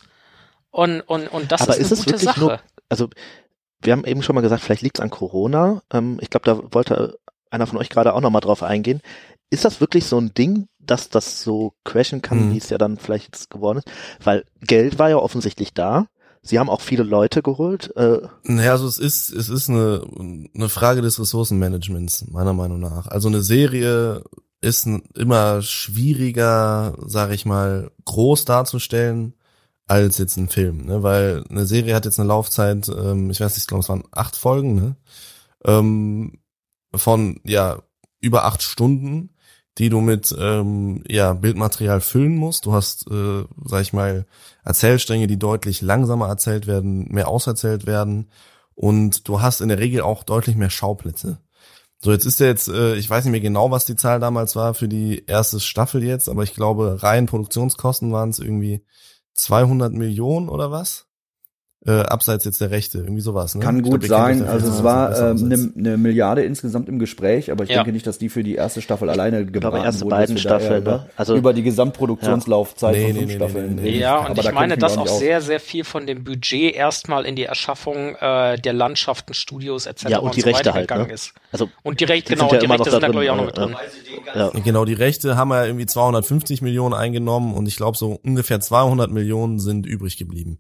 und, 0.71 1.01
und, 1.01 1.27
und 1.27 1.51
das 1.51 1.61
Aber 1.61 1.75
ist 1.77 1.91
ist 1.91 1.91
eine 1.91 1.99
es 1.99 2.05
gute 2.05 2.11
wirklich 2.13 2.23
Sache. 2.29 2.39
nur, 2.39 2.59
also 2.89 3.09
wir 3.81 3.93
haben 3.93 4.05
eben 4.05 4.23
schon 4.23 4.35
mal 4.35 4.41
gesagt, 4.41 4.63
vielleicht 4.63 4.81
liegt 4.81 4.97
es 4.97 5.01
an 5.03 5.09
Corona. 5.09 5.81
Ähm, 5.93 6.17
ich 6.21 6.29
glaube, 6.29 6.45
da 6.45 6.73
wollte 6.73 7.19
einer 7.51 7.67
von 7.67 7.77
euch 7.77 7.89
gerade 7.89 8.13
auch 8.13 8.21
noch 8.21 8.31
mal 8.31 8.39
drauf 8.39 8.63
eingehen. 8.63 9.01
Ist 9.49 9.65
das 9.65 9.79
wirklich 9.79 10.05
so 10.05 10.19
ein 10.19 10.33
Ding, 10.33 10.67
dass 10.79 11.09
das 11.09 11.41
so 11.43 11.73
crashen 11.85 12.21
kann, 12.21 12.47
Mhm. 12.49 12.53
wie 12.53 12.57
es 12.57 12.69
ja 12.69 12.77
dann 12.77 12.97
vielleicht 12.97 13.25
jetzt 13.27 13.49
geworden 13.49 13.77
ist? 13.79 13.87
Weil 14.25 14.43
Geld 14.61 14.99
war 14.99 15.09
ja 15.09 15.17
offensichtlich 15.17 15.73
da. 15.73 16.07
Sie 16.41 16.59
haben 16.59 16.69
auch 16.69 16.81
viele 16.81 17.03
Leute 17.03 17.41
geholt. 17.41 17.95
Äh, 17.95 18.21
Naja, 18.43 18.71
also 18.71 18.87
es 18.87 18.97
ist, 18.97 19.29
es 19.31 19.49
ist 19.49 19.69
eine, 19.69 20.01
eine 20.55 20.69
Frage 20.69 21.01
des 21.01 21.19
Ressourcenmanagements, 21.19 22.27
meiner 22.29 22.53
Meinung 22.53 22.79
nach. 22.79 23.07
Also 23.07 23.27
eine 23.27 23.41
Serie 23.41 24.23
ist 24.61 24.87
immer 25.15 25.61
schwieriger, 25.61 26.95
sage 27.05 27.33
ich 27.35 27.45
mal, 27.45 27.91
groß 28.05 28.45
darzustellen 28.45 29.33
als 29.87 30.17
jetzt 30.17 30.37
ein 30.37 30.49
Film, 30.49 30.85
ne? 30.85 31.03
Weil 31.03 31.43
eine 31.49 31.65
Serie 31.65 31.95
hat 31.95 32.05
jetzt 32.05 32.19
eine 32.19 32.27
Laufzeit, 32.27 32.89
ähm, 32.89 33.29
ich 33.29 33.39
weiß 33.39 33.53
nicht, 33.53 33.63
ich 33.63 33.67
glaube, 33.67 33.83
es 33.83 33.89
waren 33.89 34.03
acht 34.11 34.35
Folgen, 34.35 34.75
ne? 34.75 34.95
Ähm, 35.63 36.39
von 36.93 37.39
ja 37.43 37.81
über 38.19 38.45
acht 38.45 38.63
Stunden, 38.63 39.29
die 39.77 39.89
du 39.89 40.01
mit 40.01 40.35
ähm, 40.37 41.03
ja 41.07 41.33
Bildmaterial 41.33 42.01
füllen 42.01 42.35
musst. 42.35 42.65
Du 42.65 42.73
hast, 42.73 43.09
äh, 43.11 43.43
sag 43.65 43.81
ich 43.81 43.93
mal, 43.93 44.25
Erzählstränge, 44.63 45.27
die 45.27 45.39
deutlich 45.39 45.81
langsamer 45.81 46.27
erzählt 46.27 46.67
werden, 46.67 47.07
mehr 47.09 47.27
auserzählt 47.27 47.85
werden 47.85 48.29
und 48.75 49.27
du 49.27 49.41
hast 49.41 49.61
in 49.61 49.69
der 49.69 49.79
Regel 49.79 50.01
auch 50.01 50.23
deutlich 50.23 50.55
mehr 50.55 50.69
Schauplätze. 50.69 51.39
So, 51.99 52.11
jetzt 52.11 52.25
ist 52.25 52.39
der 52.39 52.47
jetzt, 52.47 52.67
äh, 52.67 52.95
ich 52.95 53.09
weiß 53.09 53.25
nicht 53.25 53.31
mehr 53.31 53.41
genau, 53.41 53.71
was 53.71 53.85
die 53.85 53.95
Zahl 53.95 54.19
damals 54.19 54.55
war 54.55 54.73
für 54.75 54.87
die 54.87 55.25
erste 55.25 55.59
Staffel 55.59 56.03
jetzt, 56.03 56.29
aber 56.29 56.43
ich 56.43 56.53
glaube, 56.53 57.01
rein 57.01 57.25
Produktionskosten 57.25 58.11
waren 58.11 58.29
es 58.29 58.39
irgendwie 58.39 58.85
200 59.33 59.93
Millionen 59.93 60.49
oder 60.49 60.71
was? 60.71 61.06
Äh, 61.87 62.01
abseits 62.01 62.43
jetzt 62.43 62.59
der 62.59 62.69
Rechte, 62.69 62.97
irgendwie 62.97 63.21
sowas. 63.21 63.55
Ne? 63.55 63.61
kann 63.63 63.77
Ich 63.77 63.83
gut 63.83 64.01
glaub, 64.01 64.19
sein. 64.19 64.45
Also 64.45 64.67
es 64.67 64.83
war 64.83 65.17
ähm, 65.17 65.37
eine 65.45 65.55
als- 65.55 65.69
eine 65.77 65.97
Milliarde 65.97 66.43
insgesamt 66.43 66.89
im 66.89 66.99
Gespräch, 66.99 67.49
aber 67.49 67.63
ich 67.63 67.69
Ja. 67.69 67.77
denke 67.77 67.93
nicht, 67.93 68.05
dass 68.05 68.17
die 68.17 68.27
für 68.27 68.43
die 68.43 68.55
erste 68.55 68.81
Staffel 68.81 69.09
alleine 69.09 69.39
ich 69.43 69.47
glaube, 69.53 69.67
gebraten 69.67 69.85
erste 69.85 70.01
wurde, 70.03 70.15
beiden 70.17 70.37
Staffeln, 70.37 70.81
über, 70.81 70.91
ne? 70.91 71.09
Also 71.15 71.37
über 71.37 71.53
die 71.53 71.63
Gesamtproduktionslaufzeit 71.63 72.93
Nee, 72.93 73.03
von 73.05 73.13
nee, 73.13 73.19
fünf 73.19 73.27
nee, 73.29 73.35
Staffeln. 73.35 73.75
nee, 73.75 73.81
nee. 73.83 73.97
Ja, 73.99 74.17
Aber 74.17 74.29
und 74.31 74.37
ich 74.37 74.45
da 74.45 74.51
meine, 74.51 74.77
dass 74.77 74.97
auch 74.97 75.07
sehr, 75.07 75.39
sehr 75.41 75.61
viel 75.61 75.83
von 75.85 76.05
dem 76.05 76.23
Budget 76.25 76.75
erstmal 76.75 77.25
in 77.25 77.35
die 77.37 77.43
Erschaffung 77.45 78.15
äh, 78.19 78.57
der 78.59 78.73
Landschaften, 78.73 79.33
Studios 79.33 79.85
etc. 79.85 80.09
Ja, 80.09 80.19
und 80.19 80.35
die 80.35 80.41
so 80.41 80.47
Rechte 80.47 80.59
weiter 80.65 80.73
halt, 80.73 80.87
gegangen 80.89 81.07
ne? 81.07 81.13
ist. 81.13 81.31
also 81.53 81.69
Und 81.83 82.01
die 82.01 82.03
Rechte, 82.05 82.33
genau, 82.33 82.47
ja 82.47 82.53
und 82.55 82.61
die 82.63 82.65
Rechte 82.67 82.91
sind 82.91 83.03
da, 83.03 83.07
glaube 83.07 83.23
ich, 83.23 83.29
auch 83.29 83.37
noch 83.37 83.45
mit 83.45 83.57
äh, 83.57 83.61
drin. 83.61 83.75
ja. 84.35 84.49
Genau, 84.49 84.83
die 84.83 84.93
Rechte 84.93 85.37
haben 85.37 85.51
ja 85.51 85.63
irgendwie 85.65 85.85
250 85.85 86.61
Millionen 86.61 86.93
eingenommen 86.93 87.53
und 87.53 87.65
ich 87.65 87.77
glaube 87.77 87.97
so 87.97 88.19
ungefähr 88.23 88.59
200 88.59 89.09
Millionen 89.09 89.59
sind 89.59 89.85
übrig 89.85 90.17
geblieben. 90.17 90.59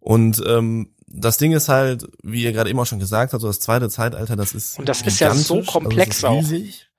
Und 0.00 0.42
ähm, 0.46 0.94
das 1.06 1.38
Ding 1.38 1.52
ist 1.52 1.68
halt, 1.68 2.08
wie 2.22 2.42
ihr 2.42 2.52
gerade 2.52 2.70
eben 2.70 2.78
auch 2.78 2.86
schon 2.86 2.98
gesagt 2.98 3.32
habt, 3.32 3.40
so 3.40 3.46
das 3.46 3.60
zweite 3.60 3.88
Zeitalter, 3.88 4.36
das 4.36 4.52
ist 4.52 4.78
Und 4.78 4.88
das 4.88 5.02
ist 5.02 5.20
ja 5.20 5.34
so 5.34 5.62
komplex 5.62 6.24
also 6.24 6.38
ist 6.38 6.50
riesig. 6.50 6.90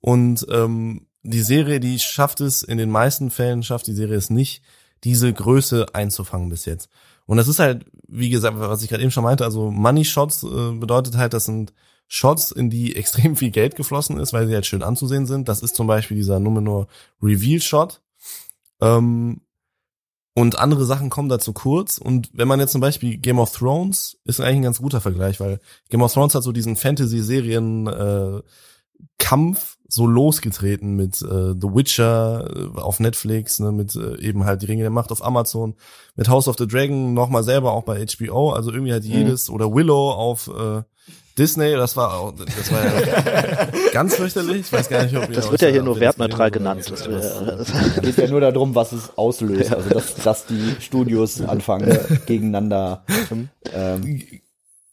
Und 0.00 0.46
ähm, 0.50 1.06
die 1.22 1.42
Serie, 1.42 1.80
die 1.80 1.98
schafft 1.98 2.40
es, 2.40 2.62
in 2.62 2.78
den 2.78 2.90
meisten 2.90 3.30
Fällen 3.30 3.62
schafft 3.62 3.86
die 3.86 3.94
Serie 3.94 4.16
es 4.16 4.30
nicht, 4.30 4.62
diese 5.04 5.32
Größe 5.32 5.86
einzufangen 5.92 6.48
bis 6.48 6.64
jetzt. 6.64 6.88
Und 7.26 7.36
das 7.36 7.48
ist 7.48 7.60
halt, 7.60 7.86
wie 8.08 8.30
gesagt, 8.30 8.58
was 8.58 8.82
ich 8.82 8.88
gerade 8.88 9.02
eben 9.02 9.12
schon 9.12 9.22
meinte, 9.22 9.44
also 9.44 9.70
Money 9.70 10.04
Shots 10.04 10.42
äh, 10.42 10.72
bedeutet 10.72 11.16
halt, 11.16 11.32
das 11.32 11.44
sind 11.44 11.72
Shots, 12.08 12.50
in 12.50 12.68
die 12.68 12.96
extrem 12.96 13.36
viel 13.36 13.50
Geld 13.50 13.76
geflossen 13.76 14.18
ist, 14.18 14.32
weil 14.32 14.46
sie 14.46 14.54
halt 14.54 14.66
schön 14.66 14.82
anzusehen 14.82 15.26
sind. 15.26 15.48
Das 15.48 15.62
ist 15.62 15.76
zum 15.76 15.86
Beispiel 15.86 16.16
dieser 16.16 16.40
Numenor 16.40 16.88
Reveal 17.22 17.60
Shot. 17.60 18.02
Ähm, 18.80 19.40
und 20.34 20.58
andere 20.58 20.84
Sachen 20.84 21.10
kommen 21.10 21.28
dazu 21.28 21.52
kurz. 21.52 21.98
Und 21.98 22.30
wenn 22.32 22.48
man 22.48 22.60
jetzt 22.60 22.72
zum 22.72 22.80
Beispiel 22.80 23.18
Game 23.18 23.38
of 23.38 23.52
Thrones, 23.52 24.18
ist 24.24 24.40
eigentlich 24.40 24.56
ein 24.56 24.62
ganz 24.62 24.80
guter 24.80 25.00
Vergleich, 25.00 25.40
weil 25.40 25.60
Game 25.90 26.02
of 26.02 26.12
Thrones 26.12 26.34
hat 26.34 26.42
so 26.42 26.52
diesen 26.52 26.76
Fantasy-Serien, 26.76 27.86
äh, 27.86 28.42
Kampf 29.18 29.78
so 29.88 30.06
losgetreten 30.06 30.96
mit 30.96 31.20
äh, 31.22 31.54
The 31.60 31.68
Witcher 31.74 32.48
äh, 32.56 32.80
auf 32.80 32.98
Netflix, 32.98 33.60
ne, 33.60 33.72
mit 33.72 33.94
äh, 33.94 34.18
eben 34.20 34.44
halt 34.44 34.62
die 34.62 34.66
Ringe 34.66 34.82
der 34.82 34.90
Macht 34.90 35.12
auf 35.12 35.24
Amazon, 35.24 35.74
mit 36.16 36.28
House 36.28 36.48
of 36.48 36.56
the 36.58 36.66
Dragon 36.66 37.12
nochmal 37.12 37.44
selber 37.44 37.72
auch 37.72 37.82
bei 37.82 38.04
HBO, 38.06 38.50
also 38.50 38.72
irgendwie 38.72 38.92
halt 38.92 39.04
jedes 39.04 39.48
mhm. 39.48 39.54
oder 39.54 39.74
Willow 39.74 40.12
auf 40.12 40.48
äh, 40.48 40.82
Disney, 41.38 41.72
das 41.72 41.96
war 41.96 42.14
auch, 42.14 42.32
das 42.32 42.70
war 42.70 42.84
ja 42.84 43.68
ganz 43.92 44.16
fürchterlich. 44.16 44.60
Ich 44.60 44.72
weiß 44.72 44.88
gar 44.88 45.04
nicht, 45.04 45.16
ob 45.16 45.32
Das 45.32 45.50
wird 45.50 45.62
ja 45.62 45.68
hier 45.68 45.82
nur 45.82 45.98
wertneutral 45.98 46.50
genannt. 46.50 46.90
Das, 46.90 47.04
das 47.04 47.72
geht 48.02 48.16
ja 48.18 48.28
nur 48.28 48.40
darum, 48.40 48.74
was 48.74 48.92
es 48.92 49.16
auslöst. 49.16 49.72
Also 49.72 49.90
dass, 49.90 50.14
dass 50.16 50.46
die 50.46 50.76
Studios 50.80 51.40
anfangen 51.40 51.98
gegeneinander. 52.26 53.04
Ähm, 53.72 54.22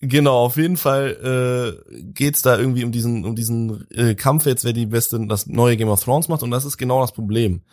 Genau, 0.01 0.45
auf 0.45 0.55
jeden 0.55 0.77
Fall 0.77 1.83
äh, 1.91 2.01
geht's 2.13 2.41
da 2.41 2.57
irgendwie 2.57 2.85
um 2.85 2.91
diesen 2.93 3.25
um 3.25 3.35
diesen 3.35 3.85
äh, 3.91 4.15
Kampf 4.15 4.45
jetzt, 4.45 4.63
wer 4.63 4.71
die 4.71 4.85
beste 4.85 5.19
das 5.27 5.47
neue 5.47 5.75
Game 5.75 5.89
of 5.89 6.01
Thrones 6.01 6.29
macht 6.29 6.41
und 6.41 6.51
das 6.51 6.63
ist 6.63 6.77
genau 6.77 7.01
das 7.01 7.11
Problem, 7.11 7.63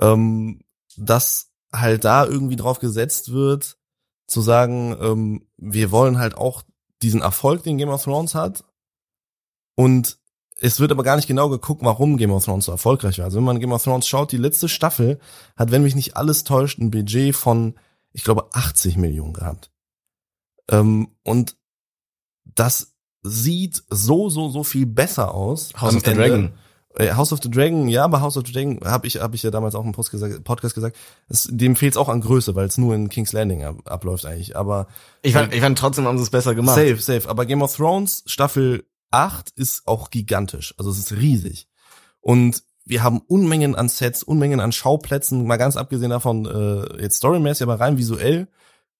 ähm, 0.00 0.62
dass 0.96 1.52
halt 1.72 2.04
da 2.04 2.26
irgendwie 2.26 2.56
drauf 2.56 2.80
gesetzt 2.80 3.32
wird, 3.32 3.76
zu 4.26 4.40
sagen, 4.40 4.96
ähm, 5.00 5.46
wir 5.56 5.92
wollen 5.92 6.18
halt 6.18 6.36
auch 6.36 6.62
diesen 7.02 7.22
Erfolg, 7.22 7.62
den 7.62 7.78
Game 7.78 7.88
of 7.88 8.02
Thrones 8.02 8.34
hat 8.34 8.64
und 9.74 10.18
es 10.60 10.80
wird 10.80 10.90
aber 10.90 11.04
gar 11.04 11.16
nicht 11.16 11.28
genau 11.28 11.48
geguckt, 11.48 11.82
warum 11.84 12.16
Game 12.16 12.32
of 12.32 12.44
Thrones 12.44 12.64
so 12.64 12.72
erfolgreich 12.72 13.18
war. 13.18 13.26
Also 13.26 13.36
wenn 13.36 13.44
man 13.44 13.60
Game 13.60 13.72
of 13.72 13.82
Thrones 13.82 14.08
schaut, 14.08 14.32
die 14.32 14.38
letzte 14.38 14.68
Staffel 14.68 15.20
hat, 15.56 15.70
wenn 15.70 15.84
mich 15.84 15.94
nicht 15.94 16.16
alles 16.16 16.42
täuscht, 16.42 16.78
ein 16.78 16.90
Budget 16.90 17.36
von, 17.36 17.78
ich 18.12 18.24
glaube, 18.24 18.48
80 18.52 18.96
Millionen 18.96 19.34
gehabt. 19.34 19.70
Ähm, 20.68 21.14
und 21.22 21.56
das 22.44 22.96
sieht 23.22 23.82
so, 23.88 24.30
so, 24.30 24.48
so 24.48 24.64
viel 24.64 24.86
besser 24.86 25.32
aus. 25.32 25.72
House 25.80 25.94
of 25.94 26.02
the 26.04 26.10
Ende. 26.10 26.22
Dragon. 26.22 26.52
Äh, 26.98 27.14
House 27.14 27.32
of 27.32 27.40
the 27.42 27.50
Dragon, 27.50 27.88
ja, 27.88 28.04
aber 28.04 28.20
House 28.20 28.36
of 28.36 28.44
the 28.46 28.52
Dragon 28.52 28.80
habe 28.84 29.06
ich, 29.06 29.20
hab 29.20 29.32
ich 29.34 29.42
ja 29.42 29.50
damals 29.50 29.74
auch 29.74 29.84
im 29.84 29.92
Podcast 29.92 30.74
gesagt, 30.74 30.96
es, 31.28 31.48
dem 31.50 31.76
fehlt 31.76 31.94
es 31.94 31.96
auch 31.96 32.08
an 32.08 32.20
Größe, 32.20 32.54
weil 32.54 32.66
es 32.66 32.76
nur 32.76 32.94
in 32.94 33.08
King's 33.08 33.32
Landing 33.32 33.64
ab, 33.64 33.76
abläuft 33.84 34.26
eigentlich. 34.26 34.56
Aber 34.56 34.88
ich 35.22 35.32
fand, 35.32 35.54
ich 35.54 35.60
fand 35.60 35.78
trotzdem 35.78 36.06
haben 36.06 36.18
sie 36.18 36.24
es 36.24 36.30
besser 36.30 36.54
gemacht. 36.54 36.76
Safe, 36.76 36.98
safe. 36.98 37.28
Aber 37.28 37.46
Game 37.46 37.62
of 37.62 37.74
Thrones 37.74 38.24
Staffel 38.26 38.84
8 39.10 39.50
ist 39.50 39.86
auch 39.86 40.10
gigantisch. 40.10 40.74
Also 40.76 40.90
es 40.90 40.98
ist 40.98 41.12
riesig. 41.12 41.68
Und 42.20 42.62
wir 42.84 43.02
haben 43.02 43.20
Unmengen 43.26 43.76
an 43.76 43.88
Sets, 43.88 44.22
Unmengen 44.22 44.60
an 44.60 44.72
Schauplätzen, 44.72 45.46
mal 45.46 45.56
ganz 45.56 45.76
abgesehen 45.76 46.10
davon, 46.10 46.46
äh, 46.46 47.02
jetzt 47.02 47.18
storymäßig, 47.18 47.62
aber 47.62 47.78
rein 47.78 47.98
visuell 47.98 48.48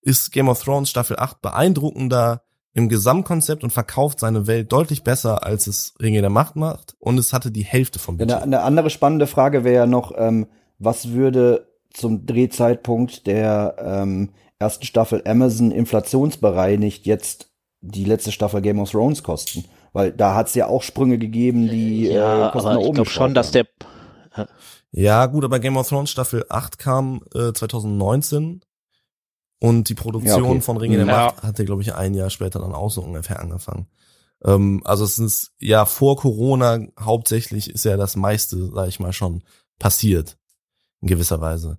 ist 0.03 0.31
Game 0.31 0.49
of 0.49 0.63
Thrones 0.63 0.91
Staffel 0.91 1.19
8 1.19 1.43
beeindruckender, 1.43 2.43
im 2.79 2.89
Gesamtkonzept 2.89 3.65
und 3.65 3.71
verkauft 3.71 4.21
seine 4.21 4.47
Welt 4.47 4.73
deutlich 4.73 5.03
besser, 5.03 5.45
als 5.45 5.67
es 5.67 5.95
Ringe 6.01 6.21
der 6.21 6.31
Macht 6.31 6.55
macht. 6.55 6.95
Und 7.01 7.19
es 7.19 7.33
hatte 7.33 7.51
die 7.51 7.65
Hälfte 7.65 7.99
vom 7.99 8.17
Budget. 8.17 8.37
Eine, 8.37 8.43
eine 8.45 8.63
andere 8.63 8.89
spannende 8.89 9.27
Frage 9.27 9.65
wäre 9.65 9.75
ja 9.75 9.87
noch, 9.87 10.13
ähm, 10.17 10.47
was 10.79 11.11
würde 11.11 11.67
zum 11.93 12.25
Drehzeitpunkt 12.25 13.27
der 13.27 13.75
ähm, 13.81 14.31
ersten 14.61 14.87
Staffel 14.87 15.23
Amazon 15.27 15.73
inflationsbereinigt 15.73 17.05
jetzt 17.05 17.51
die 17.81 18.05
letzte 18.05 18.31
Staffel 18.31 18.63
Game 18.63 18.79
of 18.79 18.93
Thrones 18.93 19.25
kosten? 19.25 19.65
Weil 19.93 20.13
da 20.13 20.37
hat 20.37 20.47
es 20.47 20.55
ja 20.55 20.69
auch 20.69 20.83
Sprünge 20.83 21.19
gegeben, 21.19 21.69
die 21.69 22.07
ja, 22.07 22.49
äh, 22.49 22.53
Kosten 22.53 22.69
aber 22.69 22.81
ich 22.81 22.93
glaube 22.93 23.11
schon, 23.11 23.35
dass 23.35 23.51
der 23.51 23.67
ja, 24.91 25.27
gut, 25.27 25.45
aber 25.45 25.59
Game 25.59 25.77
of 25.77 25.89
Thrones 25.89 26.11
Staffel 26.11 26.45
8 26.49 26.79
kam 26.79 27.23
äh, 27.35 27.53
2019 27.53 28.63
und 29.61 29.89
die 29.89 29.95
Produktion 29.95 30.45
ja, 30.45 30.51
okay. 30.51 30.61
von 30.61 30.77
Ringe 30.77 30.97
der 30.97 31.07
ja. 31.07 31.27
Macht 31.27 31.43
hatte, 31.43 31.65
glaube 31.65 31.83
ich, 31.83 31.95
ein 31.95 32.15
Jahr 32.15 32.31
später 32.31 32.61
dann 32.61 32.75
auch 32.75 32.91
so 32.91 33.03
ungefähr 33.03 33.41
angefangen. 33.41 33.89
Ähm, 34.45 34.83
also 34.85 35.05
es 35.05 35.19
ist 35.19 35.53
ja 35.59 35.85
vor 35.85 36.17
Corona 36.17 36.81
hauptsächlich 36.99 37.71
ist 37.71 37.85
ja 37.85 37.97
das 37.97 38.17
meiste, 38.17 38.71
sag 38.73 38.89
ich 38.89 39.01
mal, 39.01 39.13
schon 39.13 39.43
passiert. 39.79 40.37
In 41.01 41.09
gewisser 41.09 41.41
Weise. 41.41 41.79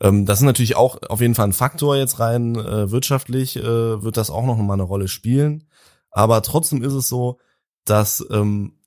Ähm, 0.00 0.26
das 0.26 0.38
ist 0.38 0.44
natürlich 0.44 0.76
auch 0.76 0.98
auf 1.08 1.20
jeden 1.20 1.34
Fall 1.34 1.48
ein 1.48 1.52
Faktor 1.52 1.96
jetzt 1.96 2.20
rein 2.20 2.56
äh, 2.56 2.90
wirtschaftlich, 2.90 3.56
äh, 3.56 4.02
wird 4.02 4.16
das 4.16 4.30
auch 4.30 4.44
noch 4.44 4.56
mal 4.56 4.74
eine 4.74 4.82
Rolle 4.82 5.08
spielen. 5.08 5.68
Aber 6.10 6.42
trotzdem 6.42 6.82
ist 6.82 6.92
es 6.92 7.08
so, 7.08 7.38
dass 7.84 8.24
ähm, 8.30 8.78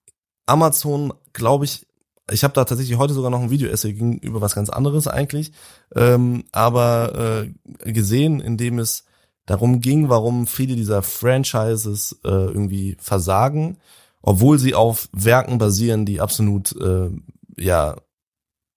Amazon, 0.46 1.14
glaube 1.32 1.66
ich, 1.66 1.86
ich 2.32 2.44
habe 2.44 2.54
da 2.54 2.64
tatsächlich 2.64 2.98
heute 2.98 3.14
sogar 3.14 3.32
noch 3.32 3.42
ein 3.42 3.50
Video-Essay 3.50 3.92
über 4.22 4.42
was 4.42 4.56
ganz 4.56 4.70
anderes 4.70 5.08
eigentlich, 5.08 5.52
ähm, 5.96 6.46
aber 6.52 7.46
äh, 7.86 7.92
gesehen, 7.92 8.40
in 8.40 8.58
dem 8.58 8.80
es 8.80 9.06
darum 9.46 9.82
ging, 9.82 10.10
warum 10.10 10.48
viele 10.48 10.76
dieser 10.76 11.04
Franchises 11.04 12.20
äh, 12.24 12.30
irgendwie 12.30 12.96
versagen, 13.00 13.78
obwohl 14.22 14.58
sie 14.58 14.74
auf 14.74 15.10
Werken 15.12 15.58
basieren, 15.58 16.06
die 16.06 16.22
absolut 16.22 16.74
äh, 16.80 17.10
ja 17.58 17.98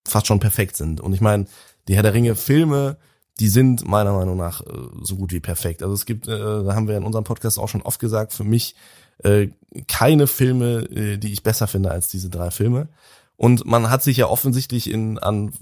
fast 0.06 0.26
schon 0.26 0.40
perfekt 0.40 0.76
sind. 0.76 1.00
Und 1.00 1.12
ich 1.12 1.20
meine, 1.20 1.46
die 1.88 1.94
Herr 1.94 2.02
der 2.02 2.14
Ringe 2.14 2.34
Filme, 2.34 2.96
die 3.38 3.48
sind 3.48 3.86
meiner 3.86 4.12
Meinung 4.12 4.36
nach 4.36 4.60
äh, 4.62 4.72
so 5.02 5.16
gut 5.16 5.32
wie 5.32 5.40
perfekt. 5.40 5.82
Also 5.82 5.94
es 5.94 6.06
gibt, 6.06 6.26
äh, 6.26 6.36
da 6.36 6.74
haben 6.74 6.88
wir 6.88 6.96
in 6.96 7.04
unserem 7.04 7.24
Podcast 7.24 7.58
auch 7.58 7.68
schon 7.68 7.82
oft 7.82 8.00
gesagt, 8.00 8.32
für 8.32 8.44
mich 8.44 8.74
äh, 9.22 9.48
keine 9.88 10.26
Filme, 10.26 10.88
äh, 10.90 11.16
die 11.18 11.32
ich 11.32 11.42
besser 11.42 11.66
finde 11.66 11.90
als 11.90 12.08
diese 12.08 12.30
drei 12.30 12.50
Filme. 12.50 12.88
Und 13.36 13.66
man 13.66 13.90
hat 13.90 14.02
sich 14.02 14.16
ja 14.16 14.28
offensichtlich 14.28 14.90
in 14.90 15.18
an 15.18 15.52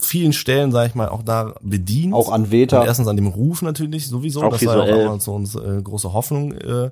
vielen 0.00 0.32
Stellen, 0.32 0.72
sage 0.72 0.88
ich 0.88 0.94
mal, 0.94 1.08
auch 1.08 1.22
da 1.22 1.54
bedient. 1.60 2.14
Auch 2.14 2.32
an 2.32 2.50
Veta. 2.50 2.80
Und 2.80 2.86
erstens 2.86 3.08
an 3.08 3.16
dem 3.16 3.26
Ruf 3.26 3.60
natürlich 3.60 4.08
sowieso. 4.08 4.42
Auch 4.42 4.52
das 4.52 4.62
visuell. 4.62 4.78
war 4.78 4.88
ja 4.88 5.10
auch 5.10 5.20
so 5.20 5.34
uns 5.34 5.54
äh, 5.54 5.82
große 5.82 6.14
Hoffnung. 6.14 6.52
Äh, 6.52 6.90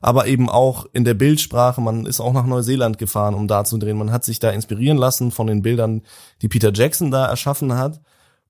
aber 0.00 0.26
eben 0.26 0.50
auch 0.50 0.86
in 0.92 1.04
der 1.04 1.14
Bildsprache. 1.14 1.80
Man 1.80 2.04
ist 2.04 2.20
auch 2.20 2.34
nach 2.34 2.44
Neuseeland 2.44 2.98
gefahren, 2.98 3.34
um 3.34 3.48
da 3.48 3.64
zu 3.64 3.78
drehen. 3.78 3.96
Man 3.96 4.12
hat 4.12 4.24
sich 4.24 4.38
da 4.38 4.50
inspirieren 4.50 4.98
lassen 4.98 5.30
von 5.30 5.46
den 5.46 5.62
Bildern, 5.62 6.02
die 6.42 6.48
Peter 6.48 6.70
Jackson 6.72 7.10
da 7.10 7.26
erschaffen 7.26 7.72
hat. 7.72 8.02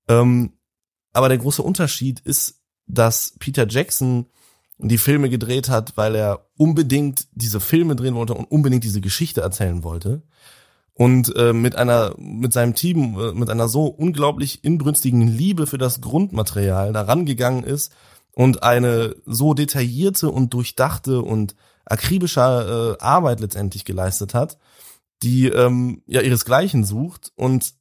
Ähm, 0.09 0.51
aber 1.13 1.29
der 1.29 1.37
große 1.37 1.63
Unterschied 1.63 2.19
ist, 2.19 2.59
dass 2.87 3.35
Peter 3.39 3.65
Jackson 3.67 4.25
die 4.77 4.97
Filme 4.97 5.29
gedreht 5.29 5.69
hat, 5.69 5.95
weil 5.95 6.15
er 6.15 6.45
unbedingt 6.57 7.27
diese 7.31 7.61
Filme 7.61 7.95
drehen 7.95 8.15
wollte 8.15 8.33
und 8.33 8.45
unbedingt 8.45 8.83
diese 8.83 9.01
Geschichte 9.01 9.41
erzählen 9.41 9.83
wollte 9.83 10.23
und 10.99 11.33
äh, 11.37 11.53
mit 11.53 11.77
einer 11.77 12.13
mit 12.17 12.51
seinem 12.51 12.75
Team 12.75 13.17
äh, 13.17 13.31
mit 13.31 13.49
einer 13.49 13.69
so 13.69 13.85
unglaublich 13.85 14.65
inbrünstigen 14.65 15.29
Liebe 15.29 15.65
für 15.65 15.77
das 15.77 16.01
Grundmaterial 16.01 16.91
daran 16.91 17.25
gegangen 17.25 17.63
ist 17.63 17.93
und 18.33 18.63
eine 18.63 19.15
so 19.25 19.53
detaillierte 19.53 20.29
und 20.29 20.53
durchdachte 20.53 21.21
und 21.21 21.55
akribische 21.85 22.97
äh, 22.99 23.01
Arbeit 23.01 23.39
letztendlich 23.39 23.85
geleistet 23.85 24.33
hat, 24.33 24.57
die 25.23 25.47
ähm, 25.47 26.01
ja 26.05 26.19
ihresgleichen 26.19 26.83
sucht 26.83 27.31
und 27.37 27.75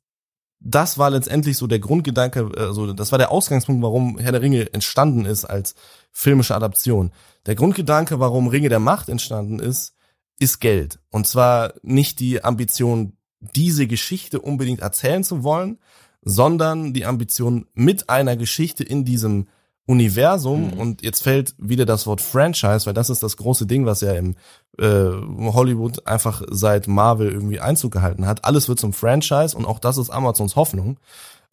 das 0.61 0.97
war 0.97 1.11
letztendlich 1.11 1.57
so 1.57 1.67
der 1.67 1.81
Grundgedanke, 1.81 2.53
also 2.57 2.93
das 2.93 3.11
war 3.11 3.19
der 3.19 3.33
Ausgangspunkt, 3.33 3.83
warum 3.83 4.19
Herr 4.19 4.33
der 4.33 4.43
Ringe 4.43 4.73
entstanden 4.73 5.25
ist 5.25 5.45
als 5.45 5.75
filmische 6.13 6.55
Adaption. 6.55 7.11
Der 7.47 7.57
Grundgedanke, 7.57 8.21
warum 8.21 8.47
Ringe 8.47 8.69
der 8.69 8.81
Macht 8.81 9.09
entstanden 9.09 9.59
ist, 9.59 9.98
ist 10.39 10.61
Geld. 10.61 10.99
Und 11.11 11.27
zwar 11.27 11.75
nicht 11.83 12.21
die 12.21 12.45
Ambition, 12.45 13.15
diese 13.41 13.87
Geschichte 13.87 14.41
unbedingt 14.41 14.81
erzählen 14.81 15.25
zu 15.25 15.43
wollen, 15.43 15.79
sondern 16.23 16.93
die 16.93 17.07
Ambition 17.07 17.67
mit 17.75 18.11
einer 18.11 18.37
Geschichte 18.37 18.85
in 18.85 19.05
diesem 19.05 19.47
Universum 19.87 20.73
mhm. 20.73 20.73
und 20.75 21.03
jetzt 21.03 21.23
fällt 21.23 21.55
wieder 21.57 21.87
das 21.87 22.07
Wort 22.07 22.21
Franchise, 22.21 22.85
weil 22.85 22.93
das 22.93 23.09
ist 23.09 23.23
das 23.23 23.39
große 23.39 23.67
Ding, 23.67 23.87
was 23.87 24.03
ja 24.03 24.13
im 24.13 24.37
äh, 24.79 24.85
Hollywood 24.85 26.07
einfach 26.07 26.43
seit 26.51 26.89
Marvel 26.89 27.33
irgendwie 27.33 27.59
Einzug 27.59 27.93
gehalten 27.93 28.27
hat. 28.27 28.45
Alles 28.45 28.69
wird 28.69 28.79
zum 28.79 28.93
Franchise 28.93 29.57
und 29.57 29.65
auch 29.65 29.79
das 29.79 29.97
ist 29.97 30.11
Amazons 30.11 30.57
Hoffnung, 30.57 31.01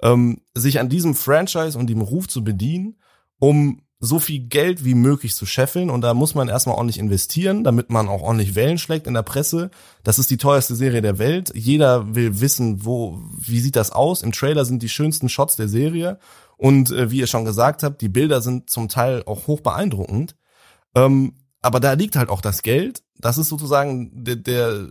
ähm, 0.02 0.42
sich 0.54 0.82
an 0.82 0.90
diesem 0.90 1.16
Franchise 1.16 1.80
und 1.80 1.88
dem 1.88 2.02
Ruf 2.02 2.28
zu 2.28 2.44
bedienen, 2.44 2.98
um 3.40 3.82
so 4.00 4.20
viel 4.20 4.40
Geld 4.40 4.84
wie 4.84 4.94
möglich 4.94 5.34
zu 5.36 5.46
scheffeln 5.46 5.90
und 5.90 6.02
da 6.02 6.14
muss 6.14 6.36
man 6.36 6.50
erstmal 6.50 6.76
ordentlich 6.76 7.00
investieren, 7.00 7.64
damit 7.64 7.90
man 7.90 8.10
auch 8.10 8.22
ordentlich 8.22 8.56
Wellen 8.56 8.78
schlägt 8.78 9.08
in 9.08 9.14
der 9.14 9.24
Presse. 9.24 9.72
Das 10.04 10.20
ist 10.20 10.30
die 10.30 10.38
teuerste 10.38 10.76
Serie 10.76 11.02
der 11.02 11.18
Welt. 11.18 11.52
Jeder 11.56 12.14
will 12.14 12.42
wissen, 12.42 12.86
wo, 12.86 13.22
wie 13.38 13.60
sieht 13.60 13.76
das 13.76 13.92
aus? 13.92 14.22
Im 14.22 14.34
Trailer 14.34 14.66
sind 14.66 14.84
die 14.84 14.90
schönsten 14.90 15.30
Shots 15.30 15.56
der 15.56 15.70
Serie 15.70 16.20
und 16.58 16.92
äh, 16.92 17.10
wie 17.10 17.20
ihr 17.20 17.28
schon 17.28 17.46
gesagt 17.46 17.84
habt, 17.84 18.02
die 18.02 18.10
Bilder 18.10 18.42
sind 18.42 18.70
zum 18.70 18.90
Teil 18.90 19.24
auch 19.26 19.48
hoch 19.48 19.62
beeindruckend. 19.62 20.36
Ähm, 20.94 21.34
aber 21.62 21.80
da 21.80 21.94
liegt 21.94 22.16
halt 22.16 22.30
auch 22.30 22.42
das 22.42 22.62
Geld. 22.62 23.02
Das 23.18 23.38
ist 23.38 23.50
sozusagen 23.50 24.24
der, 24.24 24.36
der, 24.36 24.88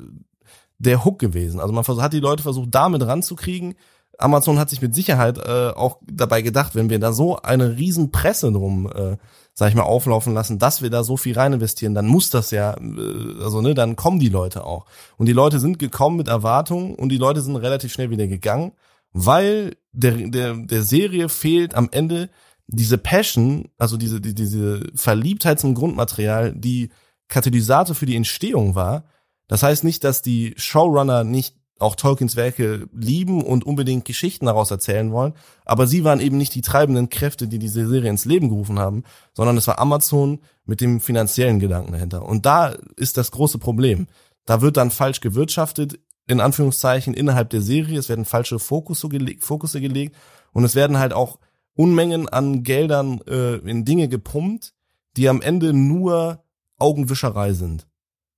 der 0.79 1.05
Hook 1.05 1.19
gewesen. 1.19 1.61
Also 1.61 1.73
man 1.73 1.85
hat 1.85 2.13
die 2.13 2.21
Leute 2.21 2.43
versucht, 2.43 2.71
damit 2.73 3.07
ranzukriegen 3.07 3.75
Amazon 4.19 4.59
hat 4.59 4.71
sich 4.71 4.83
mit 4.83 4.95
Sicherheit 4.95 5.39
äh, 5.39 5.71
auch 5.71 5.99
dabei 6.07 6.43
gedacht, 6.43 6.75
wenn 6.75 6.91
wir 6.91 6.99
da 6.99 7.13
so 7.13 7.37
eine 7.39 7.77
riesen 7.77 8.13
Presse 8.13 8.53
drum, 8.53 8.91
äh, 8.95 9.17
sag 9.55 9.69
ich 9.69 9.75
mal, 9.75 9.83
auflaufen 9.83 10.35
lassen, 10.35 10.59
dass 10.59 10.83
wir 10.83 10.91
da 10.91 11.05
so 11.05 11.17
viel 11.17 11.35
rein 11.35 11.53
investieren, 11.53 11.95
dann 11.95 12.07
muss 12.07 12.31
das 12.31 12.51
ja, 12.51 12.75
äh, 12.75 13.43
also 13.43 13.61
ne, 13.61 13.75
dann 13.75 13.97
kommen 13.97 14.21
die 14.21 14.29
Leute 14.29 14.65
auch. 14.65 14.87
Und 15.17 15.27
die 15.27 15.33
Leute 15.33 15.59
sind 15.61 15.79
gekommen 15.79 16.17
mit 16.17 16.29
Erwartungen 16.29 16.95
und 16.95 17.09
die 17.11 17.19
Leute 17.19 17.41
sind 17.41 17.57
relativ 17.57 17.93
schnell 17.93 18.11
wieder 18.11 18.27
gegangen, 18.27 18.73
weil 19.13 19.77
der, 19.93 20.13
der, 20.13 20.55
der 20.55 20.83
Serie 20.83 21.29
fehlt 21.29 21.75
am 21.75 21.89
Ende 21.93 22.31
diese 22.67 22.99
Passion, 22.99 23.69
also 23.79 23.97
diese, 23.97 24.21
die, 24.21 24.35
diese 24.35 24.83
Verliebtheit 24.95 25.61
zum 25.61 25.75
Grundmaterial, 25.75 26.55
die 26.55 26.91
Katalysator 27.29 27.95
für 27.95 28.07
die 28.07 28.17
Entstehung 28.17 28.75
war, 28.75 29.05
Das 29.47 29.63
heißt 29.63 29.85
nicht, 29.85 30.05
dass 30.05 30.23
die 30.23 30.55
Showrunner 30.57 31.25
nicht 31.25 31.57
auch 31.79 31.97
Tolkiens 31.97 32.37
Werke 32.37 32.89
lieben 32.93 33.43
und 33.43 33.65
unbedingt 33.65 34.05
Geschichten 34.05 34.47
daraus 34.47 34.71
erzählen 34.71 35.11
wollen, 35.13 35.35
aber 35.65 35.87
sie 35.87 36.05
waren 36.05 36.21
eben 36.21 36.39
nicht 36.39 36.55
die 36.55 36.61
treibenden 36.61 37.09
Kräfte, 37.09 37.49
die 37.49 37.59
diese 37.59 37.87
Serie 37.89 38.11
ins 38.11 38.25
Leben 38.25 38.49
gerufen 38.49 38.79
haben, 38.79 39.03
sondern 39.33 39.57
es 39.57 39.67
war 39.67 39.79
Amazon 39.79 40.41
mit 40.65 40.81
dem 40.81 41.01
finanziellen 41.01 41.59
Gedanken 41.59 41.93
dahinter. 41.93 42.25
Und 42.25 42.47
da 42.47 42.75
ist 42.97 43.17
das 43.17 43.31
große 43.33 43.59
Problem. 43.59 44.07
Da 44.47 44.61
wird 44.61 44.77
dann 44.77 44.91
falsch 44.91 45.21
gewirtschaftet, 45.21 45.99
in 46.27 46.41
Anführungszeichen, 46.41 47.13
innerhalb 47.13 47.51
der 47.51 47.61
Serie. 47.61 47.99
Es 47.99 48.09
werden 48.09 48.25
falsche 48.25 48.59
Fokusse 48.59 49.09
gelegt, 49.09 49.43
Fokusse 49.45 49.81
gelegt 49.81 50.17
und 50.53 50.65
es 50.65 50.75
werden 50.75 50.99
halt 50.99 51.13
auch 51.13 51.39
Unmengen 51.75 52.29
an 52.29 52.63
Geldern 52.63 53.21
äh, 53.27 53.57
in 53.57 53.85
Dinge 53.85 54.09
gepumpt, 54.09 54.75
die 55.17 55.29
am 55.29 55.43
Ende 55.43 55.73
nur 55.73 56.45
Augenwischerei 56.79 57.53
sind. 57.53 57.89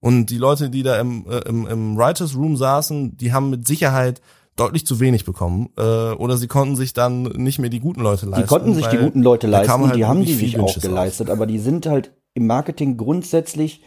Und 0.00 0.26
die 0.26 0.38
Leute, 0.38 0.70
die 0.70 0.82
da 0.82 1.00
im, 1.00 1.26
äh, 1.28 1.38
im, 1.48 1.66
im 1.66 1.96
Writers 1.96 2.36
Room 2.36 2.56
saßen, 2.56 3.16
die 3.16 3.32
haben 3.32 3.50
mit 3.50 3.66
Sicherheit 3.66 4.20
deutlich 4.56 4.86
zu 4.86 5.00
wenig 5.00 5.24
bekommen 5.24 5.68
äh, 5.76 5.82
oder 6.12 6.36
sie 6.36 6.46
konnten 6.46 6.76
sich 6.76 6.92
dann 6.94 7.24
nicht 7.24 7.58
mehr 7.58 7.70
die 7.70 7.80
guten 7.80 8.00
Leute 8.00 8.26
leisten. 8.26 8.42
Die 8.42 8.48
konnten 8.48 8.74
sich 8.74 8.86
die 8.86 8.96
guten 8.96 9.22
Leute 9.22 9.46
leisten, 9.46 9.86
halt 9.88 9.96
die 9.96 10.04
haben 10.06 10.24
die 10.24 10.32
sich 10.32 10.58
auch 10.58 10.78
geleistet, 10.80 11.28
aber 11.30 11.46
die 11.46 11.58
sind 11.58 11.86
halt 11.86 12.12
im 12.34 12.46
Marketing 12.46 12.96
grundsätzlich 12.96 13.82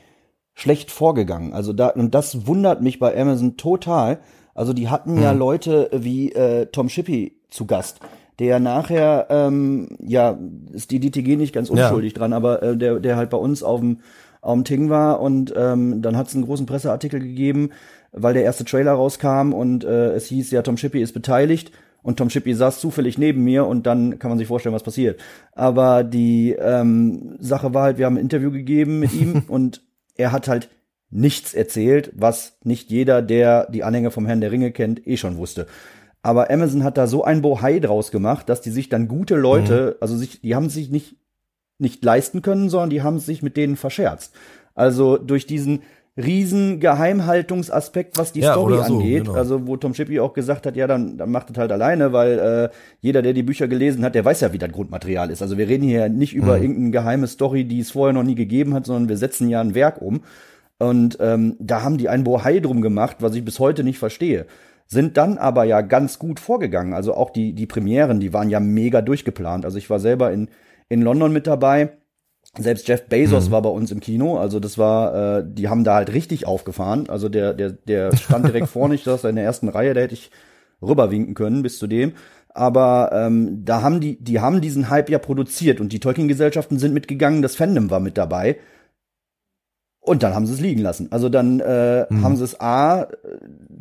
schlecht 0.53 0.91
vorgegangen. 0.91 1.53
Also 1.53 1.73
da 1.73 1.87
und 1.89 2.13
das 2.13 2.45
wundert 2.45 2.81
mich 2.81 2.99
bei 2.99 3.19
Amazon 3.19 3.57
total. 3.57 4.19
Also 4.53 4.73
die 4.73 4.89
hatten 4.89 5.19
ja 5.21 5.31
Hm. 5.31 5.39
Leute 5.39 5.89
wie 5.93 6.33
äh, 6.33 6.67
Tom 6.67 6.89
Shippey 6.89 7.39
zu 7.49 7.65
Gast, 7.65 7.99
der 8.37 8.59
nachher 8.59 9.27
ähm, 9.29 9.97
ja 10.05 10.37
ist 10.71 10.91
die 10.91 10.99
DTG 10.99 11.35
nicht 11.37 11.53
ganz 11.53 11.69
Ja. 11.69 11.85
unschuldig 11.85 12.13
dran, 12.13 12.33
aber 12.33 12.61
äh, 12.61 12.77
der 12.77 12.99
der 12.99 13.15
halt 13.15 13.29
bei 13.31 13.37
uns 13.37 13.63
auf 13.63 13.79
dem 13.79 14.01
dem 14.43 14.63
Ting 14.63 14.89
war 14.89 15.19
und 15.19 15.53
ähm, 15.55 16.01
dann 16.01 16.17
hat 16.17 16.27
es 16.27 16.35
einen 16.35 16.45
großen 16.45 16.65
Presseartikel 16.65 17.19
gegeben, 17.19 17.71
weil 18.11 18.33
der 18.33 18.43
erste 18.43 18.65
Trailer 18.65 18.93
rauskam 18.93 19.53
und 19.53 19.83
äh, 19.83 20.13
es 20.13 20.27
hieß 20.27 20.51
ja 20.51 20.61
Tom 20.61 20.77
Shippey 20.77 21.01
ist 21.01 21.13
beteiligt 21.13 21.71
und 22.01 22.17
Tom 22.17 22.29
Shippey 22.29 22.53
saß 22.53 22.79
zufällig 22.79 23.17
neben 23.17 23.43
mir 23.43 23.65
und 23.65 23.85
dann 23.85 24.19
kann 24.19 24.29
man 24.29 24.37
sich 24.37 24.47
vorstellen, 24.47 24.75
was 24.75 24.83
passiert. 24.83 25.19
Aber 25.53 26.03
die 26.03 26.51
ähm, 26.51 27.35
Sache 27.39 27.73
war 27.73 27.83
halt, 27.83 27.97
wir 27.97 28.05
haben 28.05 28.15
ein 28.15 28.23
Interview 28.23 28.51
gegeben 28.51 28.99
mit 28.99 29.13
ihm 29.13 29.43
und 29.47 29.81
er 30.15 30.31
hat 30.31 30.47
halt 30.47 30.69
nichts 31.11 31.53
erzählt, 31.53 32.11
was 32.15 32.57
nicht 32.63 32.91
jeder, 32.91 33.21
der 33.21 33.69
die 33.69 33.83
Anhänge 33.83 34.11
vom 34.11 34.25
Herrn 34.25 34.41
der 34.41 34.51
Ringe 34.51 34.71
kennt, 34.71 35.05
eh 35.07 35.17
schon 35.17 35.37
wusste. 35.37 35.67
Aber 36.21 36.51
Amazon 36.51 36.83
hat 36.83 36.97
da 36.97 37.07
so 37.07 37.23
ein 37.23 37.41
Bohai 37.41 37.79
draus 37.79 38.11
gemacht, 38.11 38.49
dass 38.49 38.61
die 38.61 38.71
sich 38.71 38.89
dann 38.89 39.07
gute 39.07 39.35
Leute, 39.35 39.97
also 40.01 40.17
sich, 40.17 40.41
die 40.41 40.53
haben 40.53 40.69
sich 40.69 40.89
nicht, 40.89 41.15
nicht 41.79 42.03
leisten 42.03 42.41
können, 42.41 42.69
sondern 42.69 42.89
die 42.89 43.01
haben 43.01 43.19
sich 43.19 43.41
mit 43.41 43.57
denen 43.57 43.75
verscherzt. 43.75 44.33
Also 44.75 45.17
durch 45.17 45.45
diesen 45.47 45.81
riesen 46.17 46.79
Geheimhaltungsaspekt, 46.81 48.17
was 48.17 48.33
die 48.33 48.41
Ja, 48.41 48.53
Story 48.53 48.75
so, 48.85 48.97
angeht, 48.97 49.25
genau. 49.25 49.37
also 49.37 49.67
wo 49.67 49.77
Tom 49.77 49.93
Shippey 49.93 50.19
auch 50.19 50.33
gesagt 50.33 50.65
hat, 50.65 50.75
ja, 50.75 50.87
dann, 50.87 51.17
dann 51.17 51.31
macht 51.31 51.49
es 51.49 51.57
halt 51.57 51.71
alleine, 51.71 52.11
weil 52.11 52.39
äh, 52.39 52.69
jeder, 52.99 53.21
der 53.21 53.33
die 53.33 53.43
Bücher 53.43 53.67
gelesen 53.67 54.03
hat, 54.03 54.15
der 54.15 54.25
weiß 54.25 54.41
ja, 54.41 54.51
wie 54.51 54.57
das 54.57 54.71
Grundmaterial 54.71 55.29
ist. 55.29 55.41
Also 55.41 55.57
wir 55.57 55.67
reden 55.69 55.87
hier 55.87 56.09
nicht 56.09 56.33
über 56.33 56.57
Mhm. 56.57 56.61
irgendeine 56.63 56.91
geheime 56.91 57.27
Story, 57.27 57.63
die 57.63 57.79
es 57.79 57.91
vorher 57.91 58.13
noch 58.13 58.23
nie 58.23 58.35
gegeben 58.35 58.73
hat, 58.73 58.85
sondern 58.85 59.07
wir 59.09 59.17
setzen 59.17 59.49
ja 59.49 59.61
ein 59.61 59.75
Werk 59.75 60.01
um. 60.01 60.21
Und 60.77 61.17
ähm, 61.21 61.55
da 61.59 61.83
haben 61.83 61.97
die 61.97 62.09
ein 62.09 62.23
Bohai 62.23 62.59
drum 62.59 62.81
gemacht, 62.81 63.17
was 63.19 63.35
ich 63.35 63.43
bis 63.45 63.59
heute 63.59 63.83
nicht 63.83 63.99
verstehe. 63.99 64.45
Sind 64.87 65.17
dann 65.17 65.37
aber 65.37 65.65
ja 65.65 65.81
ganz 65.81 66.19
gut 66.19 66.39
vorgegangen. 66.39 66.93
Also 66.93 67.13
auch 67.13 67.29
die, 67.29 67.53
die 67.53 67.65
Premieren, 67.67 68.19
die 68.19 68.33
waren 68.33 68.49
ja 68.49 68.59
mega 68.59 69.01
durchgeplant. 69.01 69.63
Also 69.65 69.77
ich 69.77 69.89
war 69.89 69.99
selber 69.99 70.31
in, 70.31 70.47
in 70.89 71.01
London 71.01 71.31
mit 71.31 71.47
dabei. 71.47 71.93
Selbst 72.57 72.87
Jeff 72.87 73.03
Bezos 73.07 73.51
war 73.51 73.61
bei 73.61 73.69
uns 73.69 73.91
im 73.91 73.99
Kino. 73.99 74.37
Also 74.37 74.59
das 74.59 74.77
war, 74.77 75.39
äh, 75.39 75.43
die 75.47 75.69
haben 75.69 75.83
da 75.83 75.95
halt 75.95 76.11
richtig 76.13 76.47
aufgefahren. 76.47 77.07
Also 77.09 77.29
der, 77.29 77.53
der, 77.53 77.71
der 77.71 78.15
stand 78.15 78.47
direkt 78.47 78.67
vorne, 78.75 78.95
ich 78.95 79.03
saß 79.03 79.23
in 79.25 79.35
der 79.35 79.45
ersten 79.45 79.69
Reihe, 79.69 79.93
da 79.93 80.01
hätte 80.01 80.15
ich 80.15 80.31
rüberwinken 80.81 81.35
können 81.35 81.61
bis 81.61 81.77
zu 81.77 81.85
dem. 81.87 82.13
Aber 82.51 83.11
ähm, 83.13 83.63
da 83.63 83.83
haben 83.83 83.99
die, 84.01 84.17
die 84.21 84.39
haben 84.39 84.61
diesen 84.61 84.89
Hype 84.89 85.09
ja 85.09 85.19
produziert 85.19 85.79
und 85.79 85.93
die 85.93 85.99
Tolkien-Gesellschaften 85.99 86.79
sind 86.79 86.93
mitgegangen, 86.95 87.43
das 87.43 87.55
Fandom 87.55 87.91
war 87.91 87.99
mit 87.99 88.17
dabei. 88.17 88.57
Und 90.01 90.23
dann 90.23 90.33
haben 90.33 90.47
sie 90.47 90.53
es 90.53 90.59
liegen 90.59 90.81
lassen. 90.81 91.11
Also 91.11 91.29
dann 91.29 91.59
äh, 91.59 92.07
Mhm. 92.09 92.23
haben 92.23 92.35
sie 92.35 92.43
es 92.45 92.59
A, 92.59 93.07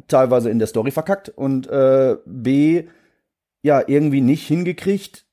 teilweise 0.09 0.51
in 0.51 0.59
der 0.59 0.69
Story 0.69 0.91
verkackt 0.91 1.31
und 1.31 1.67
äh, 1.69 2.17
B, 2.27 2.85
ja, 3.63 3.83
irgendwie 3.87 4.21
nicht 4.21 4.47
hingekriegt, 4.47 5.25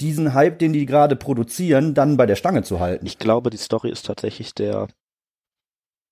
diesen 0.00 0.34
Hype, 0.34 0.58
den 0.58 0.72
die 0.72 0.86
gerade 0.86 1.16
produzieren, 1.16 1.94
dann 1.94 2.16
bei 2.16 2.26
der 2.26 2.36
Stange 2.36 2.62
zu 2.62 2.80
halten. 2.80 3.06
Ich 3.06 3.18
glaube, 3.18 3.50
die 3.50 3.56
Story 3.56 3.90
ist 3.90 4.06
tatsächlich 4.06 4.54
der, 4.54 4.88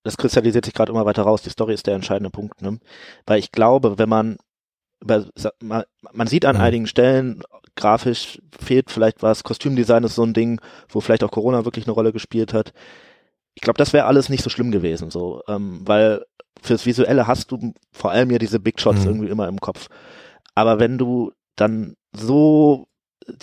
das 0.03 0.17
kristallisiert 0.17 0.65
sich 0.65 0.73
gerade 0.73 0.91
immer 0.91 1.05
weiter 1.05 1.23
raus, 1.23 1.41
die 1.41 1.49
Story 1.49 1.73
ist 1.73 1.87
der 1.87 1.95
entscheidende 1.95 2.29
Punkt, 2.31 2.61
ne? 2.61 2.79
Weil 3.25 3.39
ich 3.39 3.51
glaube, 3.51 3.97
wenn 3.97 4.09
man, 4.09 4.37
man 5.03 6.27
sieht 6.27 6.45
an 6.45 6.55
Mhm. 6.55 6.61
einigen 6.61 6.87
Stellen, 6.87 7.43
grafisch 7.75 8.41
fehlt 8.59 8.91
vielleicht 8.91 9.23
was, 9.23 9.43
Kostümdesign 9.43 10.03
ist 10.03 10.15
so 10.15 10.23
ein 10.23 10.33
Ding, 10.33 10.59
wo 10.89 11.01
vielleicht 11.01 11.23
auch 11.23 11.31
Corona 11.31 11.65
wirklich 11.65 11.85
eine 11.85 11.93
Rolle 11.93 12.11
gespielt 12.13 12.53
hat. 12.53 12.73
Ich 13.53 13.61
glaube, 13.61 13.77
das 13.77 13.93
wäre 13.93 14.05
alles 14.05 14.29
nicht 14.29 14.43
so 14.43 14.49
schlimm 14.49 14.71
gewesen, 14.71 15.11
so, 15.11 15.41
ähm, 15.47 15.81
weil 15.85 16.23
fürs 16.61 16.85
Visuelle 16.85 17.27
hast 17.27 17.51
du 17.51 17.73
vor 17.91 18.11
allem 18.11 18.29
ja 18.31 18.37
diese 18.37 18.59
Big 18.59 18.79
Shots 18.79 19.01
Mhm. 19.01 19.07
irgendwie 19.11 19.29
immer 19.29 19.47
im 19.47 19.59
Kopf. 19.59 19.87
Aber 20.53 20.79
wenn 20.79 20.97
du 20.97 21.31
dann 21.55 21.95
so 22.11 22.87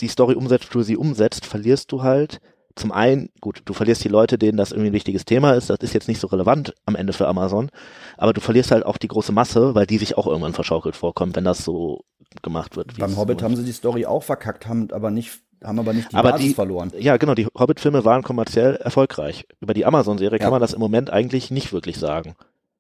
die 0.01 0.09
Story 0.09 0.35
umsetzt, 0.35 0.69
wie 0.71 0.79
du 0.79 0.83
sie 0.83 0.97
umsetzt, 0.97 1.47
verlierst 1.47 1.91
du 1.93 2.03
halt 2.03 2.41
zum 2.77 2.93
einen, 2.93 3.31
gut, 3.41 3.63
du 3.65 3.73
verlierst 3.75 4.05
die 4.05 4.09
Leute, 4.09 4.39
denen 4.39 4.57
das 4.57 4.71
irgendwie 4.71 4.91
ein 4.91 4.93
wichtiges 4.93 5.25
Thema 5.25 5.53
ist, 5.55 5.69
das 5.69 5.79
ist 5.81 5.95
jetzt 5.95 6.07
nicht 6.07 6.21
so 6.21 6.29
relevant 6.29 6.75
am 6.87 6.95
Ende 6.95 7.13
für 7.13 7.27
Amazon, 7.27 7.71
aber 8.17 8.33
du 8.33 8.41
verlierst 8.41 8.71
halt 8.71 8.87
auch 8.87 8.99
die 8.99 9.09
große 9.09 9.33
Masse, 9.33 9.75
weil 9.75 9.87
die 9.87 9.99
sich 9.99 10.17
auch 10.17 10.29
irgendwann 10.29 10.53
verschaukelt 10.53 10.95
vorkommt, 10.95 11.35
wenn 11.35 11.43
das 11.45 11.65
so 11.65 12.05
gemacht 12.43 12.77
wird. 12.77 12.97
wie 12.97 13.01
Beim 13.01 13.17
Hobbit 13.17 13.43
haben 13.43 13.57
sie 13.57 13.65
die 13.65 13.73
Story 13.73 14.07
auch 14.07 14.23
verkackt, 14.23 14.69
haben 14.69 14.93
aber 14.93 15.11
nicht, 15.11 15.41
haben 15.65 15.81
aber 15.81 15.93
nicht 15.93 16.13
die 16.13 16.17
Aber 16.17 16.31
Basis 16.31 16.47
die- 16.49 16.55
verloren. 16.55 16.93
Ja, 16.97 17.17
genau, 17.17 17.35
die 17.35 17.47
Hobbit-Filme 17.47 18.05
waren 18.05 18.23
kommerziell 18.23 18.77
erfolgreich. 18.77 19.45
Über 19.61 19.75
die 19.75 19.85
Amazon-Serie 19.85 20.39
Ja. 20.39 20.45
kann 20.45 20.53
man 20.53 20.61
das 20.61 20.73
im 20.73 20.79
Moment 20.81 21.11
eigentlich 21.11 21.51
nicht 21.51 21.73
wirklich 21.73 21.99
sagen. 21.99 22.37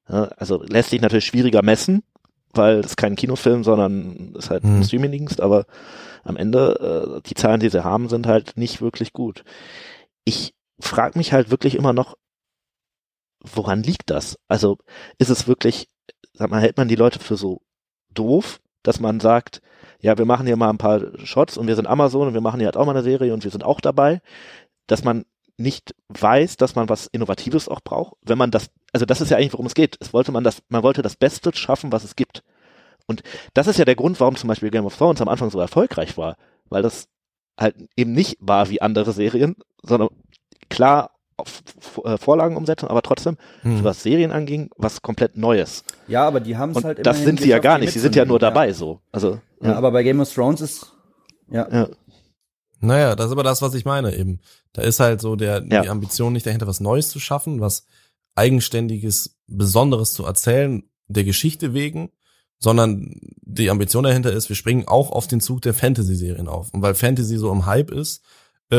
Ja, 0.09 0.25
also 0.37 0.63
lässt 0.63 0.91
sich 0.91 1.01
natürlich 1.01 1.25
schwieriger 1.27 1.63
messen, 1.65 2.05
weil 2.55 2.79
es 2.79 2.95
kein 2.95 3.17
Kinofilm, 3.17 3.65
sondern 3.65 4.33
ist 4.39 4.51
halt 4.51 4.63
ein 4.63 4.77
Hm. 4.77 4.85
Streamingdienst, 4.85 5.41
aber 5.41 5.65
am 6.25 6.37
Ende, 6.37 7.19
äh, 7.19 7.29
die 7.29 7.35
Zahlen, 7.35 7.61
die 7.61 7.71
sie 7.71 7.85
haben, 7.85 8.09
sind 8.09 8.27
halt 8.27 8.57
nicht 8.57 8.81
wirklich 8.81 9.12
gut. 9.12 9.45
Ich 10.25 10.55
frage 10.81 11.19
mich 11.19 11.33
halt 11.33 11.51
wirklich 11.51 11.75
immer 11.75 11.93
noch, 11.93 12.16
woran 13.41 13.83
liegt 13.83 14.11
das? 14.11 14.39
Also 14.49 14.79
ist 15.19 15.31
es 15.31 15.47
wirklich, 15.47 15.89
sag 16.33 16.51
mal, 16.51 16.61
hält 16.61 16.77
man 16.77 16.89
die 16.89 16.97
Leute 16.97 17.19
für 17.19 17.37
so 17.37 17.62
doof, 18.12 18.61
dass 18.83 19.01
man 19.01 19.21
sagt, 19.21 19.61
ja, 20.01 20.16
wir 20.19 20.25
machen 20.25 20.47
hier 20.47 20.57
mal 20.57 20.71
ein 20.71 20.79
paar 20.79 21.19
Shots 21.25 21.59
und 21.59 21.66
wir 21.66 21.77
sind 21.77 21.87
Amazon 21.87 22.29
und 22.29 22.35
wir 22.35 22.41
machen 22.41 22.61
hier 22.61 22.66
halt 22.66 22.77
auch 22.77 22.87
mal 22.87 22.93
eine 22.93 23.03
Serie 23.03 23.35
und 23.35 23.45
wir 23.45 23.51
sind 23.51 23.64
auch 23.64 23.81
dabei, 23.81 24.21
dass 24.87 25.05
man 25.05 25.25
nicht 25.57 25.95
weiß, 26.09 26.57
dass 26.57 26.77
man 26.77 26.89
was 26.89 27.09
Innovatives 27.09 27.69
auch 27.69 27.81
braucht, 27.81 28.14
wenn 28.23 28.39
man 28.39 28.53
das, 28.53 28.71
also 28.93 29.05
das 29.05 29.21
ist 29.21 29.31
ja 29.31 29.37
eigentlich, 29.37 29.53
worum 29.53 29.66
es 29.66 29.75
geht. 29.75 29.97
Es 30.01 30.12
wollte 30.12 30.31
man 30.31 30.45
das, 30.45 30.62
man 30.69 30.85
wollte 30.85 31.03
das 31.03 31.16
Beste 31.16 31.55
schaffen, 31.55 31.91
was 31.91 32.05
es 32.05 32.14
gibt. 32.14 32.45
Und 33.09 33.23
das 33.55 33.67
ist 33.67 33.79
ja 33.79 33.85
der 33.85 33.97
Grund, 33.97 34.21
warum 34.21 34.37
zum 34.37 34.49
Beispiel 34.49 34.71
Game 34.71 34.85
of 34.87 34.97
Thrones 34.97 35.21
am 35.21 35.29
Anfang 35.29 35.51
so 35.51 35.59
erfolgreich 35.59 36.17
war, 36.17 36.37
weil 36.69 36.83
das 36.83 37.09
halt 37.59 37.75
eben 37.97 38.13
nicht 38.13 38.37
war 38.41 38.69
wie 38.71 38.81
andere 38.83 39.13
Serien, 39.13 39.57
sondern 39.83 40.11
klar 40.69 41.11
äh, 42.05 42.19
Vorlagenumsetzung, 42.19 42.89
aber 42.89 43.01
trotzdem, 43.03 43.37
Hm. 43.63 43.83
was 43.83 44.03
Serien 44.03 44.31
anging, 44.33 44.71
was 44.77 45.03
komplett 45.03 45.37
Neues. 45.37 45.85
Ja, 46.07 46.27
aber 46.27 46.41
die 46.41 46.57
haben 46.57 46.73
es 46.77 46.85
halt 46.85 46.99
das 47.07 47.17
immerhin 47.19 47.37
sind 47.37 47.41
sie 47.45 47.49
ja 47.49 47.59
gar 47.59 47.79
nicht, 47.79 47.93
sie 47.93 47.99
sind 48.01 48.15
ja 48.15 48.25
nur 48.25 48.39
dabei 48.39 48.73
so. 48.73 49.01
Also, 49.13 49.41
Ja, 49.63 49.75
aber 49.77 49.91
bei 49.91 50.03
Game 50.03 50.21
of 50.21 50.33
Thrones 50.33 50.61
ist, 50.61 50.93
ja, 51.51 51.67
ja. 51.73 51.89
Naja, 52.81 53.17
das 53.17 53.27
ist 53.27 53.33
aber 53.33 53.43
das, 53.43 53.63
was 53.63 53.75
ich 53.75 53.85
meine 53.85 54.15
eben. 54.15 54.41
Da 54.73 54.83
ist 54.83 55.01
halt 55.01 55.21
so 55.21 55.35
der, 55.35 55.65
Ja. 55.69 55.83
die 55.83 55.89
Ambition 55.89 56.33
nicht 56.33 56.47
dahinter, 56.47 56.67
was 56.67 56.79
Neues 56.81 57.09
zu 57.09 57.19
schaffen, 57.19 57.61
was 57.61 57.87
Eigenständiges, 58.37 59.37
Besonderes 59.49 60.13
zu 60.13 60.25
erzählen, 60.25 60.85
der 61.09 61.25
Geschichte 61.25 61.75
wegen, 61.75 62.11
sondern 62.59 63.15
die 63.43 63.71
Ambition 63.71 64.05
dahinter 64.05 64.33
ist, 64.33 64.49
wir 64.49 64.57
springen 64.57 64.87
auch 64.87 65.11
auf 65.11 65.27
den 65.27 65.41
Zug 65.41 65.63
der 65.63 65.75
Fantasy-Serien 65.75 66.49
auf. 66.49 66.73
Und 66.73 66.83
weil 66.83 66.95
Fantasy 66.95 67.37
so 67.37 67.51
im 67.53 67.67
Hype 67.67 67.91
ist, 67.91 68.23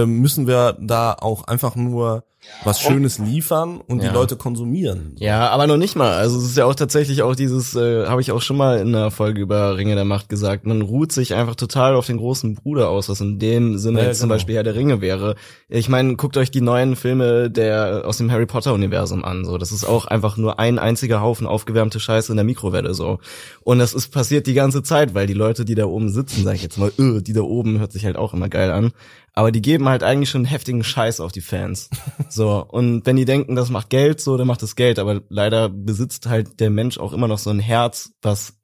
müssen 0.05 0.47
wir 0.47 0.77
da 0.79 1.13
auch 1.13 1.45
einfach 1.45 1.75
nur 1.75 2.23
was 2.63 2.79
Schönes 2.79 3.19
liefern 3.19 3.81
und 3.85 4.01
Ja. 4.01 4.07
die 4.09 4.13
Leute 4.15 4.37
konsumieren. 4.37 5.13
Ja, 5.19 5.49
aber 5.49 5.67
noch 5.67 5.75
nicht 5.75 5.97
mal. 5.97 6.13
Also 6.13 6.37
es 6.37 6.45
ist 6.45 6.57
ja 6.57 6.65
auch 6.65 6.73
tatsächlich 6.73 7.21
auch 7.21 7.35
dieses, 7.35 7.75
äh, 7.75 8.07
habe 8.07 8.21
ich 8.21 8.31
auch 8.31 8.41
schon 8.41 8.55
mal 8.55 8.79
in 8.79 8.95
einer 8.95 9.11
Folge 9.11 9.41
über 9.41 9.77
Ringe 9.77 9.95
der 9.95 10.05
Macht 10.05 10.29
gesagt, 10.29 10.65
man 10.65 10.81
ruht 10.81 11.11
sich 11.11 11.33
einfach 11.33 11.55
total 11.55 11.95
auf 11.95 12.07
den 12.07 12.17
großen 12.17 12.55
Bruder 12.55 12.89
aus, 12.89 13.09
was 13.09 13.19
in 13.19 13.39
dem 13.39 13.77
Sinne 13.77 13.99
Ja, 13.99 14.05
jetzt 14.07 14.19
zum 14.19 14.29
genau. 14.29 14.35
Beispiel 14.35 14.55
Herr 14.55 14.63
der 14.63 14.73
Ringe 14.75 15.01
wäre. 15.01 15.35
Ich 15.67 15.89
meine, 15.89 16.15
guckt 16.15 16.37
euch 16.37 16.49
die 16.49 16.61
neuen 16.61 16.95
Filme 16.95 17.51
der 17.51 18.03
aus 18.05 18.17
dem 18.17 18.31
Harry 18.31 18.45
Potter 18.45 18.73
Universum 18.73 19.25
an. 19.25 19.43
So, 19.43 19.57
das 19.57 19.73
ist 19.73 19.83
auch 19.83 20.05
einfach 20.05 20.37
nur 20.37 20.59
ein 20.59 20.79
einziger 20.79 21.19
Haufen 21.21 21.45
aufgewärmte 21.45 21.99
Scheiße 21.99 22.31
in 22.31 22.37
der 22.37 22.45
Mikrowelle 22.45 22.93
so. 22.93 23.19
Und 23.63 23.79
das 23.79 23.93
ist 23.93 24.13
passiert 24.13 24.47
die 24.47 24.53
ganze 24.53 24.81
Zeit, 24.81 25.13
weil 25.13 25.27
die 25.27 25.33
Leute, 25.33 25.65
die 25.65 25.75
da 25.75 25.85
oben 25.85 26.09
sitzen, 26.09 26.45
sag 26.45 26.55
ich 26.55 26.63
jetzt 26.63 26.77
mal, 26.77 26.91
öh, 26.97 27.21
die 27.21 27.33
da 27.33 27.41
oben 27.41 27.79
hört 27.79 27.91
sich 27.91 28.05
halt 28.05 28.15
auch 28.15 28.33
immer 28.33 28.47
geil 28.47 28.71
an. 28.71 28.91
Aber 29.33 29.51
die 29.51 29.61
geben 29.61 29.87
halt 29.89 30.03
eigentlich 30.03 30.29
schon 30.29 30.45
heftigen 30.45 30.83
Scheiß 30.83 31.19
auf 31.19 31.31
die 31.31 31.41
Fans. 31.41 31.89
so, 32.29 32.65
und 32.67 33.05
wenn 33.05 33.15
die 33.15 33.25
denken, 33.25 33.55
das 33.55 33.69
macht 33.69 33.89
Geld, 33.89 34.21
so, 34.21 34.37
dann 34.37 34.47
macht 34.47 34.63
es 34.63 34.75
Geld, 34.75 34.99
aber 34.99 35.21
leider 35.29 35.69
besitzt 35.69 36.27
halt 36.27 36.59
der 36.59 36.69
Mensch 36.69 36.97
auch 36.97 37.13
immer 37.13 37.27
noch 37.27 37.39
so 37.39 37.49
ein 37.49 37.59
Herz, 37.59 38.11
was 38.21 38.59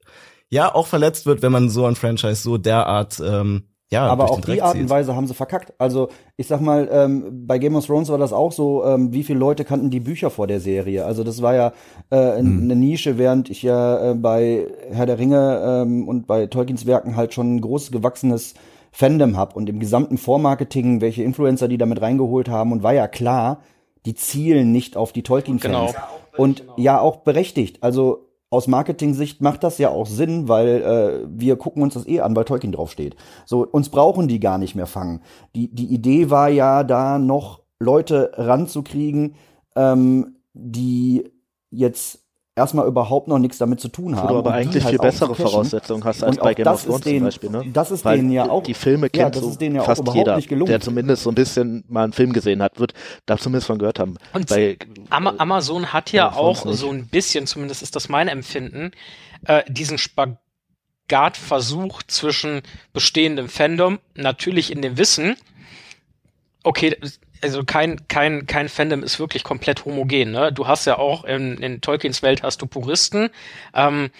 ja 0.48 0.74
auch 0.74 0.86
verletzt 0.86 1.26
wird, 1.26 1.42
wenn 1.42 1.52
man 1.52 1.70
so 1.70 1.86
ein 1.86 1.96
Franchise 1.96 2.42
so 2.42 2.58
derart 2.58 3.20
ähm, 3.24 3.64
ja, 3.88 4.06
aber 4.08 4.30
auch 4.32 4.40
die 4.40 4.60
Art 4.60 4.74
und 4.76 4.90
Weise 4.90 5.14
haben 5.14 5.28
sie 5.28 5.34
verkackt. 5.34 5.72
Also 5.78 6.08
ich 6.36 6.48
sag 6.48 6.60
mal, 6.60 6.88
ähm, 6.90 7.46
bei 7.46 7.58
Game 7.58 7.76
of 7.76 7.86
Thrones 7.86 8.08
war 8.08 8.18
das 8.18 8.32
auch 8.32 8.50
so, 8.50 8.84
ähm, 8.84 9.12
wie 9.12 9.22
viele 9.22 9.38
Leute 9.38 9.64
kannten 9.64 9.90
die 9.90 10.00
Bücher 10.00 10.28
vor 10.28 10.48
der 10.48 10.58
Serie? 10.58 11.04
Also 11.04 11.22
das 11.22 11.40
war 11.40 11.54
ja 11.54 11.72
äh, 12.10 12.36
hm. 12.36 12.62
eine 12.62 12.74
Nische, 12.74 13.16
während 13.16 13.48
ich 13.48 13.62
ja 13.62 14.10
äh, 14.10 14.14
bei 14.14 14.66
Herr 14.90 15.06
der 15.06 15.20
Ringe 15.20 15.62
ähm, 15.64 16.08
und 16.08 16.26
bei 16.26 16.46
Tolkiens 16.46 16.86
Werken 16.86 17.14
halt 17.14 17.32
schon 17.32 17.54
ein 17.54 17.60
großes 17.60 17.92
gewachsenes 17.92 18.54
Fandom 18.96 19.36
hab 19.36 19.54
und 19.54 19.68
im 19.68 19.78
gesamten 19.78 20.16
Vormarketing, 20.16 21.02
welche 21.02 21.22
Influencer 21.22 21.68
die 21.68 21.76
damit 21.76 22.00
reingeholt 22.00 22.48
haben 22.48 22.72
und 22.72 22.82
war 22.82 22.94
ja 22.94 23.08
klar, 23.08 23.60
die 24.06 24.14
zielen 24.14 24.72
nicht 24.72 24.96
auf 24.96 25.12
die 25.12 25.22
Tolkien-Fans. 25.22 25.92
Genau. 25.92 26.08
Und 26.38 26.64
ja, 26.78 26.98
auch 26.98 27.16
berechtigt. 27.16 27.82
Also 27.82 28.30
aus 28.48 28.68
Marketing-Sicht 28.68 29.42
macht 29.42 29.64
das 29.64 29.76
ja 29.76 29.90
auch 29.90 30.06
Sinn, 30.06 30.48
weil 30.48 30.80
äh, 30.80 31.28
wir 31.28 31.56
gucken 31.56 31.82
uns 31.82 31.92
das 31.92 32.08
eh 32.08 32.20
an, 32.20 32.34
weil 32.34 32.46
Tolkien 32.46 32.72
draufsteht. 32.72 33.16
So, 33.44 33.66
uns 33.66 33.90
brauchen 33.90 34.28
die 34.28 34.40
gar 34.40 34.56
nicht 34.56 34.74
mehr 34.74 34.86
fangen. 34.86 35.20
Die, 35.54 35.68
die 35.68 35.92
Idee 35.92 36.30
war 36.30 36.48
ja, 36.48 36.82
da 36.82 37.18
noch 37.18 37.60
Leute 37.78 38.32
ranzukriegen, 38.34 39.34
ähm, 39.74 40.36
die 40.54 41.30
jetzt 41.68 42.25
erstmal 42.56 42.88
überhaupt 42.88 43.28
noch 43.28 43.38
nichts 43.38 43.58
damit 43.58 43.80
zu 43.80 43.88
tun 43.88 44.16
haben. 44.16 44.28
Wo 44.28 44.32
du 44.32 44.38
aber 44.38 44.52
eigentlich 44.52 44.82
halt 44.82 44.94
viel 44.94 44.98
bessere 44.98 45.34
Voraussetzungen 45.34 46.04
hast 46.04 46.24
als 46.24 46.38
bei 46.38 46.54
Game 46.54 46.66
of 46.66 46.82
Thrones 46.84 47.04
zum 47.04 47.20
Beispiel. 47.20 47.50
Ne? 47.50 47.66
Das 47.72 47.90
ist 47.90 48.02
Weil 48.04 48.16
denen 48.16 48.32
ja 48.32 48.48
auch. 48.48 48.62
Die 48.62 48.74
Filme 48.74 49.10
kennt 49.10 49.36
ja, 49.36 49.42
so 49.42 49.54
ja 49.60 49.82
fast 49.82 50.02
jeder, 50.14 50.40
der 50.40 50.80
zumindest 50.80 51.22
so 51.22 51.30
ein 51.30 51.34
bisschen 51.34 51.84
mal 51.88 52.04
einen 52.04 52.14
Film 52.14 52.32
gesehen 52.32 52.62
hat, 52.62 52.80
wird 52.80 52.94
da 53.26 53.36
zumindest 53.36 53.66
von 53.66 53.78
gehört 53.78 53.98
haben. 53.98 54.16
Und 54.32 54.48
bei, 54.48 54.78
Amazon 55.10 55.92
hat 55.92 56.12
ja 56.12 56.32
auch 56.32 56.64
so 56.66 56.88
ein 56.90 57.06
bisschen, 57.06 57.46
zumindest 57.46 57.82
ist 57.82 57.94
das 57.94 58.08
mein 58.08 58.28
Empfinden, 58.28 58.92
äh, 59.46 59.62
diesen 59.68 59.98
Spagatversuch 59.98 62.02
zwischen 62.04 62.62
bestehendem 62.94 63.50
Fandom, 63.50 63.98
natürlich 64.14 64.72
in 64.72 64.80
dem 64.80 64.96
Wissen, 64.96 65.36
okay, 66.64 66.96
also 67.46 67.64
kein, 67.64 68.08
kein, 68.08 68.46
kein 68.46 68.68
Fandom 68.68 69.02
ist 69.02 69.18
wirklich 69.18 69.44
komplett 69.44 69.84
homogen. 69.84 70.32
Ne? 70.32 70.52
Du 70.52 70.66
hast 70.66 70.84
ja 70.86 70.98
auch 70.98 71.24
in, 71.24 71.58
in 71.58 71.80
Tolkiens 71.80 72.22
Welt 72.22 72.42
hast 72.42 72.60
du 72.60 72.66
Puristen. 72.66 73.30
Ähm, 73.74 74.10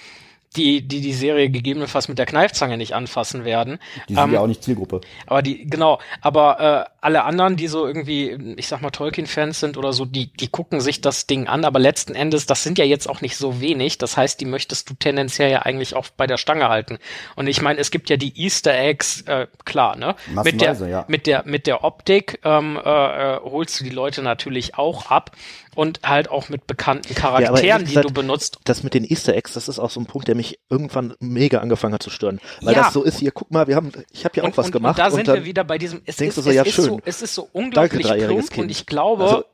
die, 0.54 0.82
die 0.82 1.00
die 1.00 1.12
Serie 1.12 1.50
gegebenenfalls 1.50 2.08
mit 2.08 2.18
der 2.18 2.26
Kneifzange 2.26 2.76
nicht 2.76 2.94
anfassen 2.94 3.44
werden. 3.44 3.78
Die 4.08 4.14
sind 4.14 4.24
ähm, 4.24 4.32
ja 4.32 4.40
auch 4.40 4.46
nicht 4.46 4.62
Zielgruppe. 4.62 5.00
Aber 5.26 5.42
die, 5.42 5.66
genau, 5.66 5.98
aber 6.20 6.86
äh, 6.86 6.90
alle 7.00 7.24
anderen, 7.24 7.56
die 7.56 7.68
so 7.68 7.86
irgendwie, 7.86 8.54
ich 8.56 8.68
sag 8.68 8.82
mal, 8.82 8.90
Tolkien-Fans 8.90 9.60
sind 9.60 9.76
oder 9.76 9.92
so, 9.92 10.04
die, 10.04 10.32
die 10.32 10.48
gucken 10.48 10.80
sich 10.80 11.00
das 11.00 11.26
Ding 11.26 11.46
an, 11.46 11.64
aber 11.64 11.78
letzten 11.78 12.14
Endes, 12.14 12.46
das 12.46 12.62
sind 12.62 12.78
ja 12.78 12.84
jetzt 12.84 13.08
auch 13.08 13.20
nicht 13.20 13.36
so 13.36 13.60
wenig. 13.60 13.98
Das 13.98 14.16
heißt, 14.16 14.40
die 14.40 14.44
möchtest 14.44 14.90
du 14.90 14.94
tendenziell 14.94 15.50
ja 15.50 15.62
eigentlich 15.62 15.94
auch 15.94 16.06
bei 16.16 16.26
der 16.26 16.36
Stange 16.36 16.68
halten. 16.68 16.98
Und 17.34 17.46
ich 17.46 17.62
meine, 17.62 17.78
es 17.80 17.90
gibt 17.90 18.10
ja 18.10 18.16
die 18.16 18.32
Easter 18.42 18.76
Eggs, 18.76 19.22
äh, 19.22 19.46
klar, 19.64 19.96
ne? 19.96 20.14
Mit 20.44 20.60
der, 20.60 20.74
ja. 20.74 21.04
mit 21.08 21.26
der, 21.26 21.44
mit 21.46 21.66
der 21.66 21.84
Optik 21.84 22.40
ähm, 22.44 22.76
äh, 22.82 23.36
äh, 23.36 23.40
holst 23.40 23.80
du 23.80 23.84
die 23.84 23.90
Leute 23.90 24.22
natürlich 24.22 24.76
auch 24.76 25.06
ab 25.06 25.30
und 25.76 26.00
halt 26.02 26.30
auch 26.30 26.48
mit 26.48 26.66
bekannten 26.66 27.14
Charakteren, 27.14 27.64
ja, 27.64 27.78
die 27.78 27.84
gesagt, 27.84 28.08
du 28.08 28.12
benutzt. 28.12 28.58
Das 28.64 28.82
mit 28.82 28.94
den 28.94 29.04
Easter 29.04 29.34
Eggs, 29.34 29.52
das 29.52 29.68
ist 29.68 29.78
auch 29.78 29.90
so 29.90 30.00
ein 30.00 30.06
Punkt, 30.06 30.26
der 30.26 30.34
mich 30.34 30.58
irgendwann 30.70 31.14
mega 31.20 31.58
angefangen 31.60 31.94
hat 31.94 32.02
zu 32.02 32.10
stören. 32.10 32.40
Weil 32.62 32.74
ja. 32.74 32.84
das 32.84 32.92
so 32.92 33.02
ist, 33.02 33.18
hier, 33.18 33.30
guck 33.30 33.50
mal, 33.50 33.68
wir 33.68 33.76
haben, 33.76 33.92
ich 34.10 34.24
habe 34.24 34.36
ja 34.36 34.42
auch 34.42 34.48
und, 34.48 34.56
was 34.56 34.66
und, 34.66 34.72
gemacht. 34.72 34.98
Und 34.98 35.04
da 35.04 35.10
sind 35.10 35.26
wir 35.26 35.44
wieder 35.44 35.64
bei 35.64 35.78
diesem, 35.78 36.00
es, 36.06 36.20
ist, 36.20 36.34
so, 36.34 36.50
ja, 36.50 36.62
es, 36.62 36.78
ist 36.78 36.84
so, 36.84 37.00
es 37.04 37.22
ist 37.22 37.34
so 37.34 37.48
unglaublich 37.52 38.06
Danke, 38.06 38.26
plump 38.26 38.58
und 38.58 38.70
ich 38.70 38.86
glaube, 38.86 39.24
also, 39.24 39.44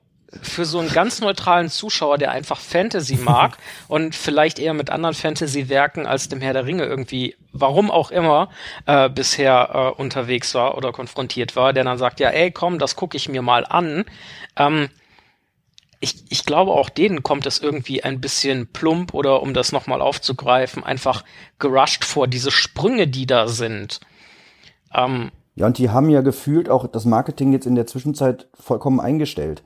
für 0.40 0.64
so 0.64 0.78
einen 0.78 0.90
ganz 0.90 1.20
neutralen 1.20 1.68
Zuschauer, 1.68 2.18
der 2.18 2.30
einfach 2.30 2.58
Fantasy 2.58 3.16
mag 3.22 3.58
und 3.88 4.14
vielleicht 4.14 4.58
eher 4.58 4.74
mit 4.74 4.90
anderen 4.90 5.14
Fantasy-Werken 5.14 6.06
als 6.06 6.28
dem 6.28 6.40
Herr 6.40 6.52
der 6.52 6.66
Ringe 6.66 6.84
irgendwie, 6.84 7.36
warum 7.52 7.90
auch 7.90 8.10
immer, 8.10 8.48
äh, 8.86 9.10
bisher 9.10 9.94
äh, 9.96 10.00
unterwegs 10.00 10.54
war 10.54 10.76
oder 10.76 10.92
konfrontiert 10.92 11.56
war, 11.56 11.72
der 11.72 11.84
dann 11.84 11.98
sagt, 11.98 12.20
ja, 12.20 12.30
ey, 12.30 12.50
komm, 12.50 12.78
das 12.78 12.96
gucke 12.96 13.16
ich 13.16 13.28
mir 13.28 13.42
mal 13.42 13.66
an. 13.66 14.04
Ähm, 14.56 14.88
ich, 16.03 16.24
ich 16.30 16.44
glaube, 16.44 16.72
auch 16.72 16.90
denen 16.90 17.22
kommt 17.22 17.46
es 17.46 17.61
irgendwie 17.61 18.03
ein 18.03 18.20
bisschen 18.20 18.66
plump 18.66 19.14
oder 19.14 19.40
um 19.40 19.55
das 19.55 19.70
nochmal 19.70 20.03
aufzugreifen, 20.03 20.82
einfach 20.82 21.24
gerusht 21.61 22.05
vor, 22.05 22.26
diese 22.26 22.50
Sprünge, 22.50 23.07
die 23.07 23.24
da 23.24 23.46
sind. 23.46 24.00
Ähm, 24.92 25.30
ja, 25.55 25.66
und 25.66 25.78
die 25.78 25.90
haben 25.90 26.11
ja 26.11 26.20
gefühlt 26.20 26.68
auch 26.68 26.88
das 26.88 27.05
Marketing 27.05 27.53
jetzt 27.53 27.66
in 27.66 27.76
der 27.76 27.86
Zwischenzeit 27.86 28.48
vollkommen 28.55 29.00
eingestellt. 29.00 29.62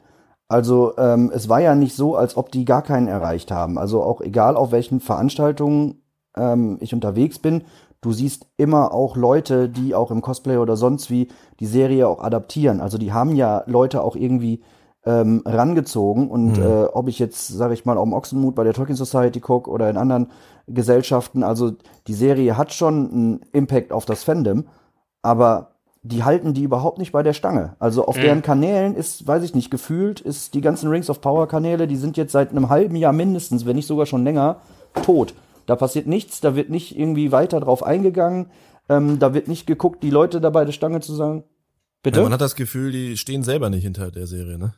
Also 0.47 0.97
ähm, 0.99 1.33
es 1.35 1.49
war 1.49 1.61
ja 1.61 1.75
nicht 1.75 1.97
so, 1.97 2.17
als 2.17 2.37
ob 2.37 2.53
die 2.53 2.67
gar 2.67 2.83
keinen 2.83 3.09
erreicht 3.09 3.51
haben. 3.51 3.79
Also 3.79 4.03
auch 4.03 4.21
egal 4.21 4.57
auf 4.57 4.73
welchen 4.73 5.01
Veranstaltungen 5.01 6.03
ähm, 6.37 6.77
ich 6.81 6.93
unterwegs 6.93 7.39
bin, 7.39 7.65
du 8.03 8.13
siehst 8.13 8.47
immer 8.59 8.93
auch 8.93 9.17
Leute, 9.17 9.71
die 9.71 9.95
auch 9.95 10.11
im 10.11 10.21
Cosplay 10.21 10.59
oder 10.59 10.77
sonst 10.77 11.11
wie 11.11 11.29
die 11.61 11.67
Serie 11.67 12.07
auch 12.07 12.21
adaptieren. 12.21 12.81
Also 12.83 12.99
die 12.99 13.13
haben 13.13 13.35
ja 13.35 13.65
Leute 13.67 14.03
auch 14.03 14.17
irgendwie 14.17 14.63
ähm, 15.07 15.43
rangezogen. 15.47 16.29
Und 16.29 16.59
mhm. 16.59 16.63
äh, 16.63 16.85
ob 16.85 17.09
ich 17.09 17.19
jetzt, 17.19 17.49
sage 17.49 17.75
ich 17.75 17.85
mal, 17.85 17.97
auch 17.97 18.05
im 18.05 18.13
Ochsenmut 18.13 18.55
bei 18.55 18.65
der 18.65 18.75
Tolkien 18.75 18.97
Society 18.97 19.41
gucke 19.41 19.71
oder 19.71 19.89
in 19.89 19.97
anderen 19.97 20.29
Gesellschaften, 20.67 21.43
also 21.43 21.73
die 22.09 22.15
Serie 22.15 22.57
hat 22.59 22.73
schon 22.73 23.11
einen 23.11 23.41
Impact 23.53 23.93
auf 23.93 24.05
das 24.05 24.25
Fandom, 24.25 24.65
aber 25.23 25.71
die 26.03 26.25
halten 26.25 26.55
die 26.55 26.63
überhaupt 26.63 26.99
nicht 26.99 27.13
bei 27.13 27.23
der 27.23 27.33
Stange. 27.33 27.77
Also 27.79 28.05
auf 28.05 28.17
mhm. 28.17 28.23
deren 28.23 28.43
Kanälen 28.43 28.95
ist, 28.95 29.27
weiß 29.27 29.43
ich 29.43 29.55
nicht, 29.55 29.71
gefühlt 29.71 30.21
ist 30.21 30.55
die 30.55 30.61
ganzen 30.61 30.89
Rings 30.89 31.11
of 31.11 31.21
Power 31.21 31.49
Kanäle, 31.49 31.87
die 31.87 31.97
sind 31.97 32.17
jetzt 32.17 32.33
seit 32.33 32.51
einem 32.51 32.69
halben 32.69 32.97
Jahr 32.97 33.13
mindestens, 33.13 33.65
wenn 33.65 33.77
nicht 33.77 33.87
sogar 33.87 34.07
schon 34.07 34.25
länger, 34.25 34.57
tot. 35.05 35.35
Da 35.67 35.75
passiert 35.75 36.07
nichts, 36.07 36.41
da 36.41 36.55
wird 36.55 36.71
nicht 36.71 36.97
irgendwie 36.97 37.33
weiter 37.33 37.61
drauf 37.61 37.83
eingegangen, 37.83 38.47
ähm, 38.89 39.19
da 39.19 39.35
wird 39.35 39.49
nicht 39.49 39.67
geguckt, 39.67 40.03
die 40.03 40.11
Leute 40.11 40.41
dabei 40.41 40.65
der 40.65 40.73
Stange 40.73 41.01
zu 41.01 41.13
sagen, 41.15 41.45
Bitte? 42.07 42.19
Ja, 42.19 42.23
man 42.23 42.33
hat 42.33 42.41
das 42.41 42.55
Gefühl, 42.55 42.93
die 42.93 43.17
stehen 43.17 43.43
selber 43.43 43.69
nicht 43.69 43.83
hinter 43.83 44.13
der 44.13 44.29
Serie, 44.29 44.59
ne? 44.59 44.75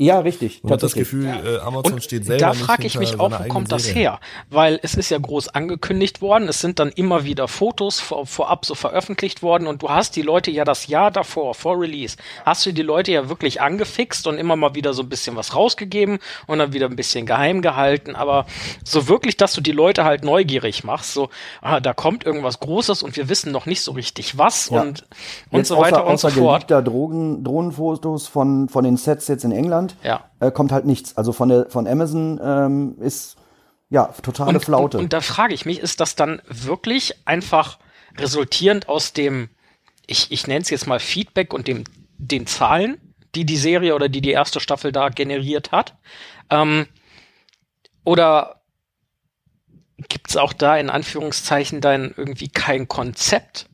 Ja, 0.00 0.20
richtig. 0.20 0.62
Man 0.62 0.74
hat 0.74 0.82
das 0.84 0.94
Gefühl, 0.94 1.26
äh, 1.26 1.58
Amazon 1.58 1.94
und 1.94 2.04
steht 2.04 2.24
selber 2.24 2.46
Da 2.46 2.52
frage 2.52 2.86
ich 2.86 2.96
mich 3.00 3.18
auch, 3.18 3.32
wo 3.32 3.48
kommt 3.48 3.72
das 3.72 3.82
Serie. 3.82 4.02
her? 4.02 4.20
Weil 4.48 4.78
es 4.80 4.94
ist 4.94 5.10
ja 5.10 5.18
groß 5.18 5.48
angekündigt 5.48 6.22
worden, 6.22 6.46
es 6.46 6.60
sind 6.60 6.78
dann 6.78 6.90
immer 6.90 7.24
wieder 7.24 7.48
Fotos 7.48 7.98
vor, 7.98 8.24
vorab 8.24 8.64
so 8.64 8.76
veröffentlicht 8.76 9.42
worden 9.42 9.66
und 9.66 9.82
du 9.82 9.88
hast 9.88 10.14
die 10.14 10.22
Leute 10.22 10.52
ja 10.52 10.64
das 10.64 10.86
Jahr 10.86 11.10
davor, 11.10 11.52
vor 11.56 11.80
Release, 11.80 12.16
hast 12.46 12.64
du 12.64 12.72
die 12.72 12.82
Leute 12.82 13.10
ja 13.10 13.28
wirklich 13.28 13.60
angefixt 13.60 14.28
und 14.28 14.38
immer 14.38 14.54
mal 14.54 14.76
wieder 14.76 14.94
so 14.94 15.02
ein 15.02 15.08
bisschen 15.08 15.34
was 15.34 15.56
rausgegeben 15.56 16.20
und 16.46 16.60
dann 16.60 16.72
wieder 16.72 16.86
ein 16.86 16.94
bisschen 16.94 17.26
geheim 17.26 17.60
gehalten, 17.60 18.14
aber 18.14 18.46
so 18.84 19.08
wirklich, 19.08 19.36
dass 19.36 19.52
du 19.54 19.60
die 19.60 19.72
Leute 19.72 20.04
halt 20.04 20.22
neugierig 20.22 20.84
machst, 20.84 21.12
so, 21.12 21.28
ah, 21.60 21.80
da 21.80 21.92
kommt 21.92 22.24
irgendwas 22.24 22.60
Großes 22.60 23.02
und 23.02 23.16
wir 23.16 23.28
wissen 23.28 23.50
noch 23.50 23.66
nicht 23.66 23.82
so 23.82 23.90
richtig 23.90 24.38
was 24.38 24.70
ja. 24.70 24.80
und, 24.80 25.08
und 25.50 25.66
so 25.66 25.76
weiter 25.76 26.04
außer, 26.04 26.28
und 26.28 26.34
so 26.34 26.40
fort. 26.40 26.70
Drogen, 26.70 27.42
Drohnenfotos 27.42 28.28
von, 28.28 28.68
von 28.68 28.84
den 28.84 28.96
Sets 28.96 29.26
jetzt 29.26 29.42
in 29.42 29.50
England 29.50 29.87
Deutschland 29.88 29.96
ja. 30.02 30.30
äh, 30.46 30.50
kommt 30.50 30.72
halt 30.72 30.84
nichts. 30.84 31.16
Also 31.16 31.32
von 31.32 31.48
der 31.48 31.70
von 31.70 31.86
Amazon 31.86 32.40
ähm, 32.42 32.96
ist 33.00 33.36
ja 33.90 34.06
totale 34.22 34.58
und, 34.58 34.64
Flaute. 34.64 34.98
Und, 34.98 35.04
und 35.04 35.12
da 35.12 35.20
frage 35.20 35.54
ich 35.54 35.64
mich, 35.64 35.80
ist 35.80 36.00
das 36.00 36.16
dann 36.16 36.42
wirklich 36.48 37.14
einfach 37.24 37.78
resultierend 38.16 38.88
aus 38.88 39.12
dem, 39.12 39.48
ich, 40.06 40.30
ich 40.30 40.46
nenne 40.46 40.60
es 40.60 40.70
jetzt 40.70 40.86
mal 40.86 41.00
Feedback 41.00 41.52
und 41.52 41.68
dem 41.68 41.84
den 42.20 42.46
Zahlen, 42.46 42.98
die 43.34 43.44
die 43.44 43.56
Serie 43.56 43.94
oder 43.94 44.08
die 44.08 44.20
die 44.20 44.32
erste 44.32 44.60
Staffel 44.60 44.92
da 44.92 45.08
generiert 45.08 45.70
hat? 45.72 45.94
Ähm, 46.50 46.86
oder 48.04 48.62
gibt 50.08 50.30
es 50.30 50.36
auch 50.36 50.52
da 50.52 50.76
in 50.76 50.90
Anführungszeichen 50.90 51.80
dann 51.80 52.14
irgendwie 52.16 52.48
kein 52.48 52.88
Konzept? 52.88 53.67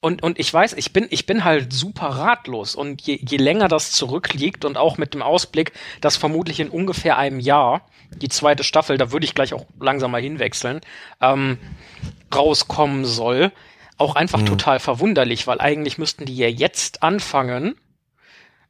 Und, 0.00 0.22
und 0.22 0.38
ich 0.38 0.52
weiß, 0.52 0.74
ich 0.74 0.92
bin, 0.92 1.06
ich 1.10 1.26
bin 1.26 1.44
halt 1.44 1.72
super 1.72 2.08
ratlos. 2.08 2.74
Und 2.74 3.02
je, 3.02 3.18
je 3.20 3.38
länger 3.38 3.68
das 3.68 3.92
zurückliegt 3.92 4.64
und 4.64 4.76
auch 4.76 4.98
mit 4.98 5.14
dem 5.14 5.22
Ausblick, 5.22 5.72
dass 6.00 6.16
vermutlich 6.16 6.60
in 6.60 6.68
ungefähr 6.68 7.16
einem 7.16 7.40
Jahr 7.40 7.86
die 8.10 8.28
zweite 8.28 8.62
Staffel, 8.62 8.98
da 8.98 9.10
würde 9.10 9.24
ich 9.24 9.34
gleich 9.34 9.54
auch 9.54 9.66
langsam 9.80 10.10
mal 10.10 10.20
hinwechseln, 10.20 10.80
ähm, 11.20 11.58
rauskommen 12.34 13.04
soll, 13.04 13.52
auch 13.98 14.14
einfach 14.14 14.40
mhm. 14.40 14.46
total 14.46 14.78
verwunderlich, 14.78 15.46
weil 15.46 15.60
eigentlich 15.60 15.98
müssten 15.98 16.26
die 16.26 16.36
ja 16.36 16.48
jetzt 16.48 17.02
anfangen, 17.02 17.76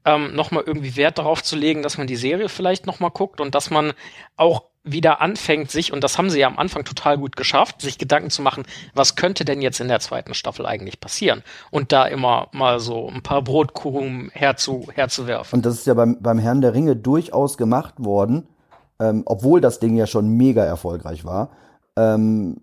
ähm, 0.05 0.35
nochmal 0.35 0.63
irgendwie 0.65 0.97
Wert 0.97 1.19
darauf 1.19 1.43
zu 1.43 1.57
legen, 1.57 1.83
dass 1.83 1.99
man 1.99 2.07
die 2.07 2.17
Serie 2.17 2.49
vielleicht 2.49 2.87
nochmal 2.87 3.11
guckt 3.11 3.41
und 3.41 3.55
dass 3.55 3.71
man 3.71 3.93
auch 4.37 4.63
wieder 4.87 5.21
anfängt, 5.21 5.71
sich, 5.71 5.93
und 5.93 6.03
das 6.03 6.17
haben 6.17 6.31
sie 6.31 6.39
ja 6.39 6.47
am 6.47 6.59
Anfang 6.59 6.85
total 6.85 7.19
gut 7.19 7.37
geschafft, 7.37 7.83
sich 7.83 7.99
Gedanken 7.99 8.31
zu 8.31 8.41
machen, 8.41 8.65
was 8.95 9.17
könnte 9.17 9.45
denn 9.45 9.61
jetzt 9.61 9.81
in 9.81 9.89
der 9.89 10.01
zweiten 10.01 10.33
Staffel 10.33 10.65
eigentlich 10.65 11.01
passieren? 11.01 11.43
Und 11.71 11.93
da 11.93 12.07
immer 12.07 12.49
mal 12.53 12.81
so 12.81 13.09
ein 13.09 13.23
paar 13.23 13.43
Brotkrumen 13.43 14.31
herzu, 14.33 14.89
herzuwerfen. 14.95 15.59
Und 15.59 15.67
das 15.67 15.75
ist 15.75 15.87
ja 15.87 15.95
beim, 15.95 16.23
beim 16.23 16.39
Herrn 16.39 16.61
der 16.61 16.73
Ringe 16.73 16.97
durchaus 16.97 17.59
gemacht 17.59 17.95
worden, 17.99 18.47
ähm, 19.01 19.25
obwohl 19.27 19.61
das 19.61 19.81
Ding 19.81 19.97
ja 19.97 20.07
schon 20.07 20.29
mega 20.29 20.65
erfolgreich 20.65 21.25
war. 21.25 21.51
ähm, 21.97 22.57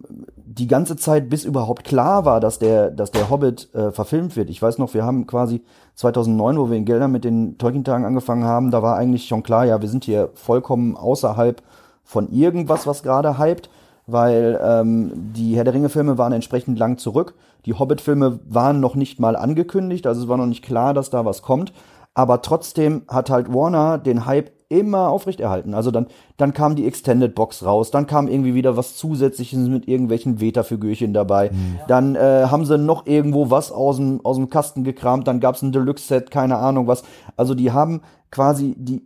die 0.46 0.68
ganze 0.68 0.96
Zeit, 0.96 1.30
bis 1.30 1.46
überhaupt 1.46 1.84
klar 1.84 2.26
war, 2.26 2.40
dass 2.40 2.60
der, 2.60 2.92
dass 2.92 3.12
der 3.12 3.30
Hobbit 3.30 3.74
äh, 3.74 3.92
verfilmt 3.92 4.36
wird. 4.36 4.50
Ich 4.50 4.62
weiß 4.62 4.78
noch, 4.78 4.94
wir 4.94 5.04
haben 5.04 5.26
quasi 5.26 5.64
2009, 5.96 6.58
wo 6.58 6.70
wir 6.70 6.78
in 6.78 6.86
Geldern 6.86 7.12
mit 7.12 7.24
den 7.24 7.58
Tolkien-Tagen 7.58 8.06
angefangen 8.06 8.44
haben, 8.44 8.70
da 8.70 8.84
war 8.84 8.96
eigentlich 8.96 9.28
schon 9.28 9.42
klar, 9.42 9.66
ja, 9.66 9.82
wir 9.82 9.90
sind 9.90 10.04
hier 10.04 10.30
vollkommen 10.36 10.96
außerhalb 10.96 11.64
von 12.04 12.30
irgendwas, 12.32 12.86
was 12.88 13.04
gerade 13.04 13.40
hypt, 13.40 13.70
weil 14.06 14.60
ähm, 14.64 15.12
die 15.34 15.56
Herr 15.56 15.64
der 15.64 15.74
Ringe-Filme 15.74 16.18
waren 16.18 16.34
entsprechend 16.34 16.78
lang 16.78 16.98
zurück. 16.98 17.36
Die 17.66 17.74
Hobbit-Filme 17.74 18.40
waren 18.48 18.80
noch 18.80 18.96
nicht 18.96 19.20
mal 19.20 19.36
angekündigt, 19.36 20.06
also 20.06 20.24
es 20.24 20.28
war 20.28 20.38
noch 20.38 20.46
nicht 20.46 20.64
klar, 20.64 20.94
dass 20.94 21.10
da 21.10 21.26
was 21.26 21.42
kommt. 21.42 21.74
Aber 22.14 22.42
trotzdem 22.42 23.04
hat 23.08 23.30
halt 23.30 23.52
Warner 23.52 23.98
den 23.98 24.26
Hype 24.26 24.52
immer 24.70 25.10
aufrechterhalten. 25.10 25.74
Also 25.74 25.92
dann, 25.92 26.08
dann 26.38 26.54
kam 26.54 26.76
die 26.76 26.88
Extended 26.88 27.36
Box 27.36 27.64
raus, 27.64 27.92
dann 27.92 28.08
kam 28.08 28.28
irgendwie 28.28 28.56
wieder 28.56 28.76
was 28.76 28.96
Zusätzliches 28.96 29.68
mit 29.68 29.88
irgendwelchen 29.88 30.40
Veta-Figürchen 30.40 31.14
dabei. 31.14 31.52
Mhm. 31.52 31.80
Dann 31.88 32.16
äh, 32.16 32.48
haben 32.50 32.66
sie 32.66 32.78
noch 32.78 33.06
irgendwo 33.06 33.52
was 33.52 33.72
aus 33.72 33.98
dem, 33.98 34.22
aus 34.24 34.38
dem 34.38 34.50
Kasten 34.50 34.84
gekramt, 34.84 35.28
dann 35.28 35.40
gab's 35.40 35.62
ein 35.62 35.72
Deluxe-Set, 35.72 36.32
keine 36.32 36.58
Ahnung 36.58 36.88
was. 36.88 37.04
Also 37.38 37.54
die 37.56 37.72
haben 37.72 38.02
quasi 38.32 38.76
die, 38.78 39.04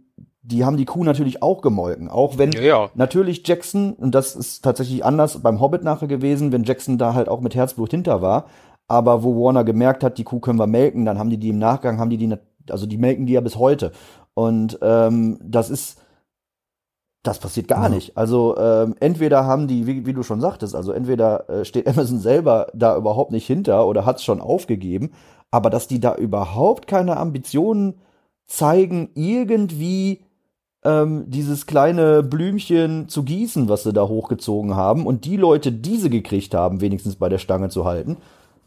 die 0.50 0.64
haben 0.64 0.78
die 0.78 0.86
Kuh 0.86 1.04
natürlich 1.04 1.44
auch 1.44 1.62
gemolken. 1.62 2.08
Auch 2.10 2.38
wenn 2.38 2.54
Ja, 2.54 2.62
ja. 2.62 2.90
natürlich 2.96 3.46
Jackson, 3.46 3.94
und 3.94 4.16
das 4.16 4.36
ist 4.36 4.62
tatsächlich 4.64 5.04
anders 5.04 5.42
beim 5.42 5.60
Hobbit 5.60 5.84
nachher 5.84 6.08
gewesen, 6.08 6.52
wenn 6.54 6.64
Jackson 6.64 6.98
da 6.98 7.14
halt 7.14 7.28
auch 7.28 7.42
mit 7.42 7.54
Herzblut 7.54 7.92
hinter 7.92 8.22
war. 8.22 8.46
Aber 8.88 9.24
wo 9.24 9.36
Warner 9.44 9.66
gemerkt 9.66 10.04
hat, 10.06 10.18
die 10.18 10.24
Kuh 10.24 10.40
können 10.40 10.58
wir 10.60 10.68
melken, 10.68 11.04
dann 11.04 11.20
haben 11.20 11.30
die 11.30 11.38
die 11.38 11.50
im 11.50 11.60
Nachgang, 11.60 12.00
haben 12.00 12.10
die 12.10 12.16
die, 12.18 12.34
also 12.70 12.86
die 12.86 12.98
melken 12.98 13.26
die 13.26 13.34
ja 13.34 13.42
bis 13.42 13.58
heute. 13.58 13.92
Und 14.36 14.80
ähm, 14.82 15.38
das 15.44 15.70
ist, 15.70 16.00
das 17.24 17.40
passiert 17.40 17.68
gar 17.68 17.84
Ja. 17.84 17.90
nicht. 17.90 18.16
Also 18.16 18.56
ähm, 18.58 18.96
entweder 19.02 19.46
haben 19.46 19.68
die, 19.68 19.86
wie, 19.86 20.06
wie 20.06 20.14
du 20.14 20.24
schon 20.24 20.40
sagtest, 20.40 20.76
also 20.76 20.94
entweder 20.94 21.50
äh, 21.50 21.66
steht 21.66 21.88
Amazon 21.90 22.20
selber 22.20 22.68
da 22.74 22.96
überhaupt 22.96 23.32
nicht 23.32 23.46
hinter 23.46 23.86
oder 23.86 24.06
hat 24.06 24.18
es 24.18 24.24
schon 24.24 24.40
aufgegeben, 24.40 25.12
aber 25.52 25.70
dass 25.70 25.90
die 25.90 26.00
da 26.00 26.16
überhaupt 26.16 26.88
keine 26.88 27.18
Ambitionen 27.18 27.96
zeigen, 28.46 29.10
irgendwie 29.16 30.22
ähm, 30.84 31.26
dieses 31.28 31.66
kleine 31.66 32.24
Blümchen 32.24 33.10
zu 33.10 33.24
gießen, 33.24 33.70
was 33.70 33.84
sie 33.84 33.94
da 33.94 34.08
hochgezogen 34.08 34.76
haben 34.76 35.06
und 35.06 35.26
die 35.26 35.38
Leute, 35.38 35.72
die 35.72 35.98
sie 35.98 36.10
gekriegt 36.10 36.54
haben, 36.54 36.82
wenigstens 36.82 37.16
bei 37.16 37.30
der 37.30 37.40
Stange 37.40 37.70
zu 37.70 37.86
halten, 37.86 38.18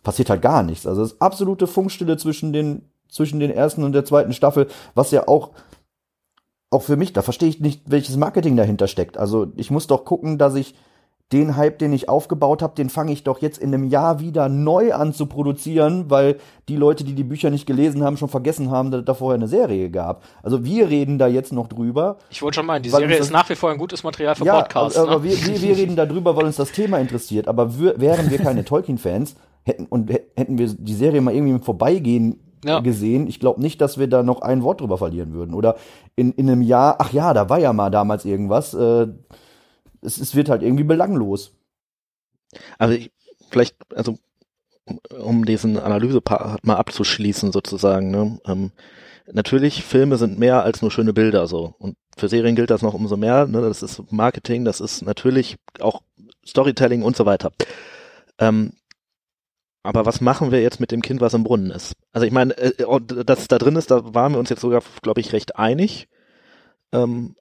passiert 0.02 0.30
halt 0.30 0.42
gar 0.42 0.62
nichts. 0.62 0.86
Also 0.86 1.02
es 1.02 1.12
ist 1.12 1.22
absolute 1.22 1.66
Funkstille 1.66 2.16
zwischen 2.16 2.52
den 2.52 2.82
zwischen 3.08 3.40
den 3.40 3.50
ersten 3.50 3.82
und 3.82 3.92
der 3.92 4.04
zweiten 4.04 4.32
Staffel, 4.32 4.68
was 4.94 5.10
ja 5.10 5.26
auch 5.26 5.50
auch 6.70 6.82
für 6.82 6.96
mich, 6.96 7.12
da 7.12 7.22
verstehe 7.22 7.48
ich 7.48 7.60
nicht, 7.60 7.82
welches 7.86 8.16
Marketing 8.16 8.56
dahinter 8.56 8.86
steckt. 8.86 9.18
Also 9.18 9.52
ich 9.56 9.72
muss 9.72 9.88
doch 9.88 10.04
gucken, 10.04 10.38
dass 10.38 10.54
ich 10.54 10.74
den 11.32 11.56
Hype, 11.56 11.78
den 11.78 11.92
ich 11.92 12.08
aufgebaut 12.08 12.60
habe, 12.60 12.74
den 12.74 12.90
fange 12.90 13.12
ich 13.12 13.22
doch 13.22 13.38
jetzt 13.40 13.58
in 13.58 13.72
einem 13.72 13.84
Jahr 13.84 14.18
wieder 14.18 14.48
neu 14.48 14.92
an 14.92 15.12
zu 15.12 15.26
produzieren, 15.26 16.06
weil 16.08 16.38
die 16.68 16.74
Leute, 16.74 17.04
die 17.04 17.14
die 17.14 17.22
Bücher 17.22 17.50
nicht 17.50 17.66
gelesen 17.66 18.02
haben, 18.02 18.16
schon 18.16 18.28
vergessen 18.28 18.70
haben, 18.72 18.90
dass 18.90 19.00
es 19.00 19.04
da 19.04 19.14
vorher 19.14 19.36
eine 19.36 19.46
Serie 19.46 19.90
gab. 19.90 20.24
Also 20.42 20.64
wir 20.64 20.88
reden 20.88 21.18
da 21.18 21.28
jetzt 21.28 21.52
noch 21.52 21.68
drüber. 21.68 22.16
Ich 22.30 22.42
wollte 22.42 22.56
schon 22.56 22.66
meinen, 22.66 22.82
die 22.82 22.88
Serie 22.90 23.16
ist 23.16 23.30
nach 23.30 23.48
wie 23.48 23.54
vor 23.54 23.70
ein 23.70 23.78
gutes 23.78 24.02
Material 24.02 24.34
für 24.34 24.44
ja, 24.44 24.56
Podcasts. 24.62 24.98
aber, 24.98 25.12
aber 25.12 25.20
ne? 25.24 25.30
wir, 25.30 25.46
wir, 25.46 25.62
wir 25.62 25.76
reden 25.76 25.94
darüber, 25.94 26.34
weil 26.34 26.46
uns 26.46 26.56
das 26.56 26.72
Thema 26.72 26.98
interessiert. 26.98 27.46
Aber 27.46 27.78
wir, 27.78 28.00
wären 28.00 28.28
wir 28.28 28.38
keine 28.38 28.64
Tolkien-Fans 28.64 29.36
hätten 29.62 29.86
und 29.86 30.10
hä- 30.10 30.22
hätten 30.36 30.58
wir 30.58 30.66
die 30.66 30.94
Serie 30.94 31.20
mal 31.20 31.32
irgendwie 31.34 31.52
im 31.54 31.62
Vorbeigehen 31.62 32.40
Ja. 32.64 32.80
gesehen, 32.80 33.28
ich 33.28 33.38
glaube 33.38 33.60
nicht, 33.60 33.80
dass 33.80 33.98
wir 33.98 34.08
da 34.08 34.24
noch 34.24 34.42
ein 34.42 34.62
Wort 34.64 34.80
drüber 34.80 34.98
verlieren 34.98 35.32
würden. 35.32 35.54
Oder 35.54 35.76
in, 36.16 36.32
in 36.32 36.50
einem 36.50 36.62
Jahr, 36.62 36.96
ach 36.98 37.12
ja, 37.12 37.32
da 37.34 37.48
war 37.48 37.58
ja 37.60 37.72
mal 37.72 37.90
damals 37.90 38.24
irgendwas. 38.24 38.74
Äh, 38.74 39.06
es, 40.02 40.18
es 40.18 40.34
wird 40.34 40.48
halt 40.48 40.62
irgendwie 40.62 40.84
belanglos. 40.84 41.52
Also 42.78 42.94
ich, 42.94 43.12
vielleicht, 43.50 43.76
also 43.94 44.18
um 45.10 45.44
diesen 45.44 45.78
Analysepart 45.78 46.64
mal 46.64 46.76
abzuschließen 46.76 47.52
sozusagen, 47.52 48.10
ne? 48.10 48.40
ähm, 48.46 48.72
natürlich, 49.32 49.84
Filme 49.84 50.16
sind 50.16 50.38
mehr 50.38 50.62
als 50.62 50.82
nur 50.82 50.90
schöne 50.90 51.12
Bilder 51.12 51.46
so. 51.46 51.74
Und 51.78 51.96
für 52.16 52.28
Serien 52.28 52.56
gilt 52.56 52.70
das 52.70 52.82
noch 52.82 52.94
umso 52.94 53.16
mehr, 53.16 53.46
ne? 53.46 53.60
Das 53.60 53.82
ist 53.82 54.12
Marketing, 54.12 54.64
das 54.64 54.80
ist 54.80 55.02
natürlich 55.02 55.56
auch 55.80 56.02
Storytelling 56.46 57.02
und 57.02 57.16
so 57.16 57.26
weiter. 57.26 57.52
Ähm, 58.38 58.72
aber 59.82 60.04
was 60.04 60.20
machen 60.20 60.50
wir 60.50 60.60
jetzt 60.60 60.80
mit 60.80 60.90
dem 60.90 61.00
Kind, 61.00 61.20
was 61.20 61.34
im 61.34 61.44
Brunnen 61.44 61.70
ist? 61.70 61.94
Also 62.12 62.26
ich 62.26 62.32
meine, 62.32 62.56
äh, 62.58 63.00
dass 63.24 63.40
es 63.40 63.48
da 63.48 63.58
drin 63.58 63.76
ist, 63.76 63.90
da 63.90 64.14
waren 64.14 64.32
wir 64.32 64.38
uns 64.38 64.50
jetzt 64.50 64.60
sogar, 64.60 64.82
glaube 65.02 65.20
ich, 65.20 65.32
recht 65.32 65.56
einig. 65.56 66.08
Ähm, 66.92 67.36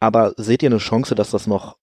aber 0.00 0.34
seht 0.36 0.62
ihr 0.62 0.70
eine 0.70 0.78
Chance, 0.78 1.14
dass 1.14 1.30
das 1.30 1.46
noch, 1.46 1.76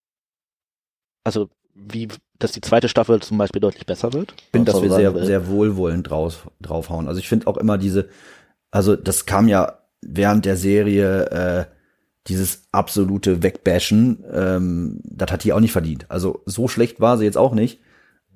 also 1.24 1.48
wie, 1.74 2.08
dass 2.38 2.52
die 2.52 2.60
zweite 2.60 2.88
Staffel 2.88 3.20
zum 3.20 3.38
Beispiel 3.38 3.60
deutlich 3.60 3.86
besser 3.86 4.12
wird? 4.12 4.34
Ich 4.36 4.48
finde, 4.52 4.72
dass 4.72 4.82
wir 4.82 4.90
sehr, 4.90 5.14
will. 5.14 5.24
sehr 5.24 5.46
wohlwollend 5.46 6.10
drauf, 6.10 6.50
draufhauen. 6.60 7.08
Also 7.08 7.20
ich 7.20 7.28
finde 7.28 7.46
auch 7.46 7.56
immer 7.56 7.78
diese, 7.78 8.08
also 8.70 8.96
das 8.96 9.24
kam 9.24 9.48
ja 9.48 9.78
während 10.02 10.44
der 10.44 10.56
Serie, 10.56 11.30
äh, 11.30 11.64
dieses 12.26 12.64
absolute 12.72 13.42
Wegbashen, 13.42 14.24
ähm, 14.30 15.00
das 15.04 15.32
hat 15.32 15.44
die 15.44 15.52
auch 15.52 15.60
nicht 15.60 15.72
verdient. 15.72 16.06
Also 16.10 16.42
so 16.44 16.68
schlecht 16.68 17.00
war 17.00 17.16
sie 17.16 17.24
jetzt 17.24 17.38
auch 17.38 17.54
nicht. 17.54 17.80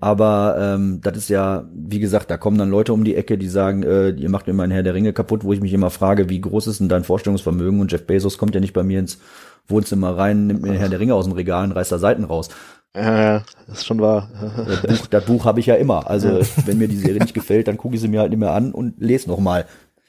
Aber 0.01 0.57
ähm, 0.59 1.01
das 1.01 1.17
ist 1.17 1.29
ja, 1.29 1.69
wie 1.73 2.01
gesagt, 2.01 2.29
da 2.29 2.37
kommen 2.37 2.59
dann 2.59 2.71
Leute 2.71 2.93
um 2.93 3.05
die 3.05 3.15
Ecke, 3.15 3.39
die 3.39 3.47
sagen, 3.47 3.85
äh, 3.85 4.11
ihr 4.11 4.31
macht 4.31 4.49
mir 4.49 4.53
mein 4.53 4.73
Herr 4.73 4.83
der 4.83 4.95
Ringe 4.95 5.13
kaputt, 5.13 5.45
wo 5.45 5.53
ich 5.53 5.61
mich 5.61 5.73
immer 5.73 5.91
frage, 5.91 6.29
wie 6.29 6.41
groß 6.41 6.67
ist 6.67 6.81
denn 6.81 6.89
dein 6.89 7.05
Vorstellungsvermögen? 7.05 7.81
Und 7.81 7.93
Jeff 7.93 8.05
Bezos 8.05 8.37
kommt 8.37 8.57
ja 8.57 8.61
nicht 8.61 8.73
bei 8.73 8.83
mir 8.83 8.99
ins 8.99 9.21
Wohnzimmer 9.69 10.17
rein, 10.17 10.47
nimmt 10.47 10.63
mir 10.63 10.73
den 10.73 10.79
Herr 10.79 10.89
der 10.89 11.01
Ringe 11.01 11.15
aus 11.15 11.25
dem 11.25 11.33
Regal 11.35 11.65
und 11.65 11.73
reißt 11.73 11.93
da 11.93 11.99
Seiten 11.99 12.25
raus. 12.25 12.49
Ja, 12.95 13.43
das 13.67 13.79
ist 13.79 13.87
schon 13.87 14.01
wahr. 14.01 14.29
Das 14.67 14.83
Buch, 14.83 15.07
das 15.07 15.25
Buch 15.25 15.45
habe 15.47 15.61
ich 15.61 15.67
ja 15.67 15.77
immer. 15.77 16.09
Also 16.11 16.41
wenn 16.67 16.79
mir 16.79 16.89
die 16.89 16.97
Serie 16.99 17.21
nicht 17.23 17.33
gefällt, 17.35 17.69
dann 17.69 17.79
gucke 17.79 17.95
ich 17.95 18.01
sie 18.03 18.09
mir 18.09 18.21
halt 18.21 18.31
nicht 18.31 18.39
mehr 18.39 18.53
an 18.53 18.73
und 18.73 19.01
lese 19.01 19.31
noch 19.31 19.39
mal. 19.39 19.67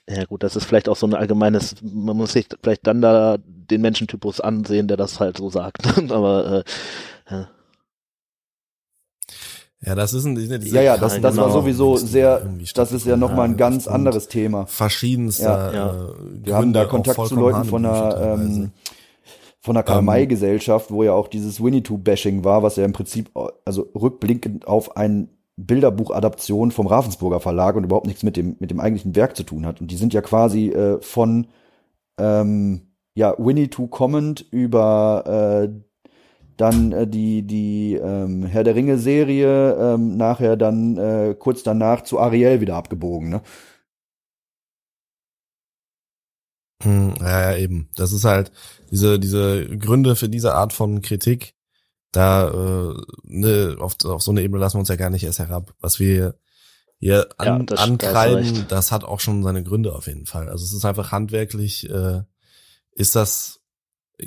Ja 0.09 0.25
gut, 0.25 0.43
das 0.43 0.57
ist 0.57 0.65
vielleicht 0.65 0.89
auch 0.89 0.97
so 0.97 1.07
ein 1.07 1.13
allgemeines, 1.13 1.75
man 1.81 2.17
muss 2.17 2.33
sich 2.33 2.47
vielleicht 2.61 2.85
dann 2.85 3.01
da 3.01 3.37
den 3.39 3.79
Menschentypus 3.81 4.41
ansehen, 4.41 4.89
der 4.89 4.97
das 4.97 5.21
halt 5.21 5.37
so 5.37 5.49
sagt. 5.49 5.97
Aber 6.11 6.63
äh, 7.29 7.43
Ja, 9.85 9.95
das 9.95 10.13
ist 10.13 10.25
ein, 10.25 10.35
diese, 10.35 10.57
Ja, 10.75 10.81
ja, 10.81 10.97
das, 10.97 11.21
das 11.21 11.37
war 11.37 11.45
genau. 11.45 11.61
sowieso 11.61 11.97
sehr, 11.97 12.45
das 12.75 12.91
ist 12.91 13.05
ja 13.05 13.17
noch 13.17 13.33
mal 13.33 13.43
ein 13.43 13.57
ganz 13.57 13.87
anderes 13.87 14.27
Thema. 14.27 14.65
Verschiedenster 14.65 15.73
Ja, 15.73 15.89
äh, 15.91 16.45
Wir 16.45 16.55
haben 16.55 16.73
da 16.73 16.85
Kontakt 16.85 17.25
zu 17.27 17.35
Leuten 17.35 17.65
von 17.65 17.83
teilweise. 17.83 18.41
ähm, 18.43 18.71
von 19.63 19.75
der 19.75 19.83
Karl-May-Gesellschaft, 19.83 20.91
wo 20.91 21.03
ja 21.03 21.13
auch 21.13 21.29
dieses 21.29 21.63
Winnetou-Bashing 21.63 22.43
war, 22.43 22.63
was 22.63 22.75
ja 22.75 22.83
im 22.83 22.91
Prinzip, 22.91 23.31
also 23.63 23.89
rückblickend 23.95 24.67
auf 24.67 24.97
ein 24.97 25.29
Bilderbuch-Adaption 25.55 26.71
vom 26.71 26.87
Ravensburger 26.87 27.39
Verlag 27.39 27.77
und 27.77 27.85
überhaupt 27.85 28.07
nichts 28.07 28.23
mit 28.23 28.35
dem, 28.35 28.57
mit 28.59 28.71
dem 28.71 28.81
eigentlichen 28.81 29.15
Werk 29.15 29.37
zu 29.37 29.43
tun 29.43 29.65
hat. 29.65 29.79
Und 29.79 29.89
die 29.89 29.95
sind 29.95 30.13
ja 30.13 30.21
quasi 30.21 30.67
äh, 30.67 31.01
von 31.01 31.47
ähm, 32.17 32.81
ja, 33.15 33.35
Winnetou 33.37 33.87
kommend 33.87 34.45
über 34.51 35.63
äh, 35.63 35.69
dann 36.57 36.91
äh, 36.91 37.07
die, 37.07 37.43
die 37.43 37.93
ähm, 37.93 38.45
Herr 38.45 38.65
der 38.65 38.75
Ringe-Serie, 38.75 39.77
ähm, 39.79 40.17
nachher 40.17 40.57
dann 40.57 40.97
äh, 40.97 41.35
kurz 41.39 41.63
danach 41.63 42.01
zu 42.01 42.19
Ariel 42.19 42.59
wieder 42.59 42.75
abgebogen. 42.75 43.29
Ne? 43.29 43.41
Hm, 46.81 47.13
Ja, 47.19 47.51
ja, 47.51 47.57
eben. 47.57 47.89
Das 47.95 48.11
ist 48.11 48.23
halt 48.25 48.51
diese, 48.91 49.19
diese 49.19 49.65
Gründe 49.77 50.15
für 50.15 50.29
diese 50.29 50.53
Art 50.53 50.73
von 50.73 51.01
Kritik, 51.01 51.53
da 52.11 52.49
äh, 52.49 52.93
ne, 53.23 53.75
auf, 53.79 53.95
auf 54.05 54.21
so 54.21 54.31
eine 54.31 54.41
Ebene 54.41 54.59
lassen 54.59 54.75
wir 54.75 54.79
uns 54.81 54.89
ja 54.89 54.95
gar 54.95 55.09
nicht 55.09 55.23
erst 55.23 55.39
herab. 55.39 55.73
Was 55.79 55.99
wir 55.99 56.35
hier 56.99 57.27
Ja, 57.39 57.53
an, 57.53 57.65
das- 57.65 57.77
da 57.77 57.81
hast 57.81 57.87
du 57.87 57.91
ankreiden, 57.93 58.55
recht. 58.55 58.71
das 58.71 58.91
hat 58.91 59.03
auch 59.03 59.19
schon 59.19 59.43
seine 59.43 59.63
Gründe 59.63 59.93
auf 59.93 60.07
jeden 60.07 60.25
Fall. 60.25 60.49
Also 60.49 60.63
es 60.65 60.73
ist 60.73 60.85
einfach 60.85 61.11
handwerklich, 61.11 61.89
äh, 61.89 62.21
ist 62.91 63.15
das 63.15 63.59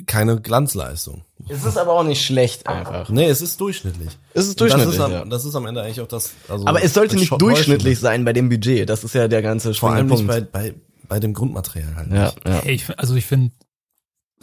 keine 0.05 0.39
Glanzleistung. 0.41 1.23
Es 1.47 1.63
ist 1.63 1.77
aber 1.77 1.93
auch 1.93 2.03
nicht 2.03 2.23
schlecht 2.23 2.67
einfach. 2.67 3.09
Nee, 3.09 3.29
es 3.29 3.41
ist 3.41 3.59
durchschnittlich. 3.61 4.09
Es 4.33 4.47
ist 4.47 4.59
durchschnittlich. 4.59 4.97
Das 4.97 5.05
ist, 5.07 5.11
ja. 5.13 5.21
am, 5.21 5.29
das 5.29 5.45
ist 5.45 5.55
am 5.55 5.65
Ende 5.65 5.81
eigentlich 5.81 6.01
auch 6.01 6.07
das. 6.07 6.33
Also 6.49 6.67
Aber 6.67 6.83
es 6.83 6.93
sollte 6.93 7.15
das 7.15 7.21
nicht 7.21 7.41
durchschnittlich 7.41 7.97
sein 7.99 8.25
bei 8.25 8.33
dem 8.33 8.49
Budget. 8.49 8.87
Das 8.89 9.03
ist 9.05 9.15
ja 9.15 9.29
der 9.29 9.41
ganze 9.41 9.73
Vor 9.73 9.93
allem 9.93 10.07
nicht 10.07 10.27
bei, 10.27 10.41
bei, 10.41 10.75
bei 11.07 11.19
dem 11.19 11.33
Grundmaterial 11.33 11.95
halt. 11.95 12.11
Ja, 12.11 12.25
nicht. 12.25 12.47
ja. 12.47 12.61
Hey, 12.63 12.75
ich, 12.75 12.99
also 12.99 13.15
ich 13.15 13.25
finde, 13.25 13.51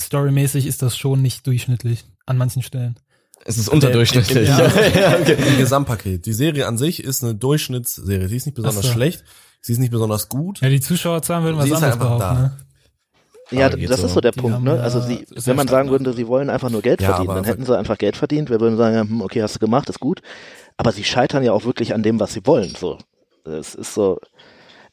storymäßig 0.00 0.66
ist 0.66 0.82
das 0.82 0.96
schon 0.96 1.22
nicht 1.22 1.46
durchschnittlich 1.46 2.04
an 2.26 2.38
manchen 2.38 2.62
Stellen. 2.62 2.96
Es 3.44 3.58
ist 3.58 3.68
unterdurchschnittlich. 3.68 4.48
Ja. 4.48 4.58
ja, 4.94 5.18
okay. 5.20 5.36
Im 5.36 5.58
Gesamtpaket. 5.58 6.24
Die 6.26 6.32
Serie 6.32 6.66
an 6.66 6.78
sich 6.78 7.02
ist 7.04 7.22
eine 7.22 7.34
Durchschnittsserie. 7.34 8.28
Sie 8.28 8.36
ist 8.36 8.46
nicht 8.46 8.54
besonders 8.54 8.86
so. 8.86 8.92
schlecht. 8.92 9.24
Sie 9.60 9.72
ist 9.72 9.78
nicht 9.78 9.90
besonders 9.90 10.28
gut. 10.28 10.60
Ja, 10.60 10.68
die 10.68 10.80
Zuschauerzahlen 10.80 11.44
würden 11.44 11.58
was 11.58 11.66
Sie 11.66 11.74
anderes 11.74 11.98
behaupten, 11.98 12.20
da. 12.20 12.34
ne? 12.34 12.52
ja, 13.50 13.68
das 13.68 14.00
so. 14.00 14.06
ist 14.06 14.14
so 14.14 14.20
der 14.20 14.32
Die 14.32 14.40
Punkt, 14.40 14.62
ne? 14.62 14.80
Also 14.80 15.00
sie, 15.00 15.26
wenn 15.30 15.56
man 15.56 15.68
sagen 15.68 15.90
würde, 15.90 16.12
sie 16.12 16.26
wollen 16.26 16.50
einfach 16.50 16.70
nur 16.70 16.82
Geld 16.82 17.00
Ja, 17.00 17.14
verdienen, 17.14 17.34
dann 17.34 17.44
hätten 17.44 17.64
sie 17.64 17.76
einfach 17.76 17.98
Geld 17.98 18.16
verdient. 18.16 18.50
Wir 18.50 18.60
würden 18.60 18.76
sagen, 18.76 19.08
hm, 19.08 19.22
okay, 19.22 19.42
hast 19.42 19.54
du 19.54 19.58
gemacht, 19.58 19.88
ist 19.88 20.00
gut. 20.00 20.22
Aber 20.76 20.92
sie 20.92 21.04
scheitern 21.04 21.42
ja 21.42 21.52
auch 21.52 21.64
wirklich 21.64 21.94
an 21.94 22.02
dem, 22.02 22.20
was 22.20 22.32
sie 22.32 22.46
wollen. 22.46 22.74
So, 22.74 22.98
es 23.44 23.74
ist 23.74 23.94
so. 23.94 24.18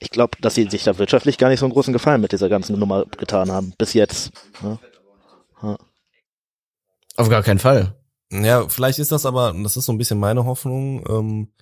Ich 0.01 0.09
glaube, 0.09 0.37
dass 0.41 0.55
sie 0.55 0.67
sich 0.67 0.83
da 0.83 0.97
wirtschaftlich 0.97 1.37
gar 1.37 1.49
nicht 1.49 1.59
so 1.59 1.65
einen 1.65 1.73
großen 1.73 1.93
Gefallen 1.93 2.21
mit 2.21 2.31
dieser 2.31 2.49
ganzen 2.49 2.77
Nummer 2.79 3.05
getan 3.05 3.51
haben 3.51 3.73
bis 3.77 3.93
jetzt. 3.93 4.31
Ne? 4.63 4.79
Auf 7.17 7.29
gar 7.29 7.43
keinen 7.43 7.59
Fall. 7.59 7.95
Ja, 8.31 8.67
vielleicht 8.67 8.97
ist 8.97 9.11
das 9.11 9.27
aber, 9.27 9.53
das 9.61 9.77
ist 9.77 9.85
so 9.85 9.91
ein 9.91 9.99
bisschen 9.99 10.19
meine 10.19 10.45
Hoffnung, 10.45 11.05
ähm, 11.07 11.53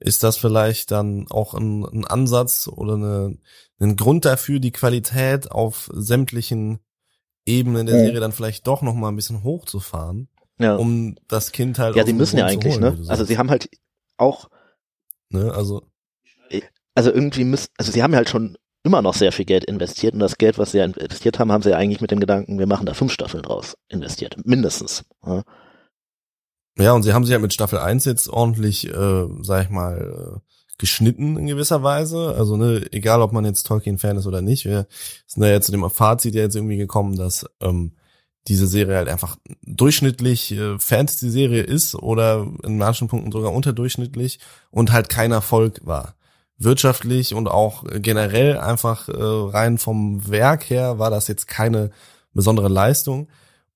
ist 0.00 0.24
das 0.24 0.36
vielleicht 0.36 0.90
dann 0.90 1.26
auch 1.30 1.54
ein, 1.54 1.84
ein 1.84 2.04
Ansatz 2.04 2.66
oder 2.66 2.94
eine, 2.94 3.38
ein 3.78 3.96
Grund 3.96 4.24
dafür, 4.24 4.58
die 4.58 4.72
Qualität 4.72 5.52
auf 5.52 5.88
sämtlichen 5.92 6.80
Ebenen 7.46 7.86
der 7.86 7.98
Serie 7.98 8.20
dann 8.20 8.32
vielleicht 8.32 8.66
doch 8.66 8.82
noch 8.82 8.94
mal 8.94 9.08
ein 9.08 9.16
bisschen 9.16 9.44
hochzufahren, 9.44 10.28
Ja, 10.58 10.76
um 10.76 11.14
das 11.28 11.52
Kind 11.52 11.78
halt 11.78 11.94
ja 11.94 12.04
sie 12.04 12.14
müssen 12.14 12.38
ja 12.38 12.48
Grund 12.48 12.64
eigentlich, 12.64 12.80
holen, 12.80 13.02
ne? 13.02 13.08
Also 13.08 13.24
sie 13.24 13.38
haben 13.38 13.50
halt 13.50 13.68
auch, 14.16 14.48
ne, 15.28 15.52
also 15.52 15.82
also 16.94 17.12
irgendwie 17.12 17.44
müssen, 17.44 17.68
also 17.76 17.92
sie 17.92 18.02
haben 18.02 18.12
ja 18.12 18.18
halt 18.18 18.28
schon 18.28 18.56
immer 18.84 19.02
noch 19.02 19.14
sehr 19.14 19.32
viel 19.32 19.46
Geld 19.46 19.64
investiert 19.64 20.14
und 20.14 20.20
das 20.20 20.38
Geld, 20.38 20.58
was 20.58 20.72
sie 20.72 20.78
ja 20.78 20.84
investiert 20.84 21.38
haben, 21.38 21.50
haben 21.50 21.62
sie 21.62 21.70
ja 21.70 21.76
eigentlich 21.76 22.00
mit 22.00 22.10
dem 22.10 22.20
Gedanken, 22.20 22.58
wir 22.58 22.66
machen 22.66 22.86
da 22.86 22.94
fünf 22.94 23.12
Staffeln 23.12 23.42
draus 23.42 23.76
investiert, 23.88 24.36
mindestens. 24.44 25.04
Ja. 25.26 25.42
Ja, 26.76 26.92
und 26.92 27.04
sie 27.04 27.12
haben 27.12 27.24
sich 27.24 27.32
ja 27.32 27.38
mit 27.38 27.54
Staffel 27.54 27.78
1 27.78 28.04
jetzt 28.04 28.28
ordentlich, 28.28 28.88
äh, 28.88 29.26
sag 29.42 29.64
ich 29.64 29.70
mal, 29.70 30.40
äh, 30.40 30.54
geschnitten 30.76 31.36
in 31.36 31.46
gewisser 31.46 31.84
Weise. 31.84 32.34
Also, 32.36 32.56
ne, 32.56 32.84
egal 32.90 33.22
ob 33.22 33.32
man 33.32 33.44
jetzt 33.44 33.64
Tolkien-Fan 33.64 34.16
ist 34.16 34.26
oder 34.26 34.42
nicht, 34.42 34.64
wir 34.64 34.88
sind 35.26 35.42
da 35.42 35.48
ja 35.48 35.60
zu 35.60 35.70
dem 35.70 35.88
Fazit 35.88 36.34
jetzt 36.34 36.56
irgendwie 36.56 36.76
gekommen, 36.76 37.16
dass 37.16 37.46
ähm, 37.60 37.92
diese 38.48 38.66
Serie 38.66 38.96
halt 38.96 39.08
einfach 39.08 39.36
durchschnittlich 39.62 40.50
äh, 40.52 40.78
Fantasy-Serie 40.78 41.62
ist 41.62 41.94
oder 41.94 42.46
in 42.64 42.76
manchen 42.76 43.06
Punkten 43.06 43.30
sogar 43.30 43.52
unterdurchschnittlich 43.52 44.40
und 44.70 44.92
halt 44.92 45.08
kein 45.08 45.30
Erfolg 45.30 45.80
war. 45.84 46.16
Wirtschaftlich 46.56 47.34
und 47.34 47.48
auch 47.48 47.84
generell 47.96 48.58
einfach 48.58 49.08
äh, 49.08 49.14
rein 49.16 49.78
vom 49.78 50.28
Werk 50.28 50.70
her 50.70 50.98
war 50.98 51.10
das 51.10 51.28
jetzt 51.28 51.48
keine 51.48 51.90
besondere 52.32 52.68
Leistung. 52.68 53.28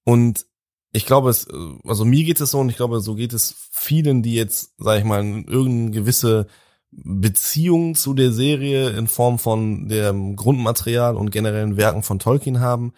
Und 0.04 0.46
ich 0.92 1.06
glaube, 1.06 1.30
es, 1.30 1.46
äh, 1.46 1.52
also 1.84 2.04
mir 2.04 2.24
geht 2.24 2.40
es 2.40 2.50
so 2.50 2.60
und 2.60 2.68
ich 2.68 2.76
glaube, 2.76 3.00
so 3.00 3.14
geht 3.14 3.32
es 3.32 3.54
vielen, 3.70 4.22
die 4.22 4.34
jetzt, 4.34 4.74
sag 4.78 4.98
ich 4.98 5.04
mal, 5.04 5.22
irgendeine 5.22 5.90
gewisse 5.90 6.46
Beziehung 6.90 7.94
zu 7.94 8.14
der 8.14 8.32
Serie 8.32 8.90
in 8.90 9.08
Form 9.08 9.38
von 9.38 9.88
dem 9.88 10.36
Grundmaterial 10.36 11.16
und 11.16 11.30
generellen 11.30 11.76
Werken 11.76 12.02
von 12.02 12.18
Tolkien 12.18 12.60
haben, 12.60 12.94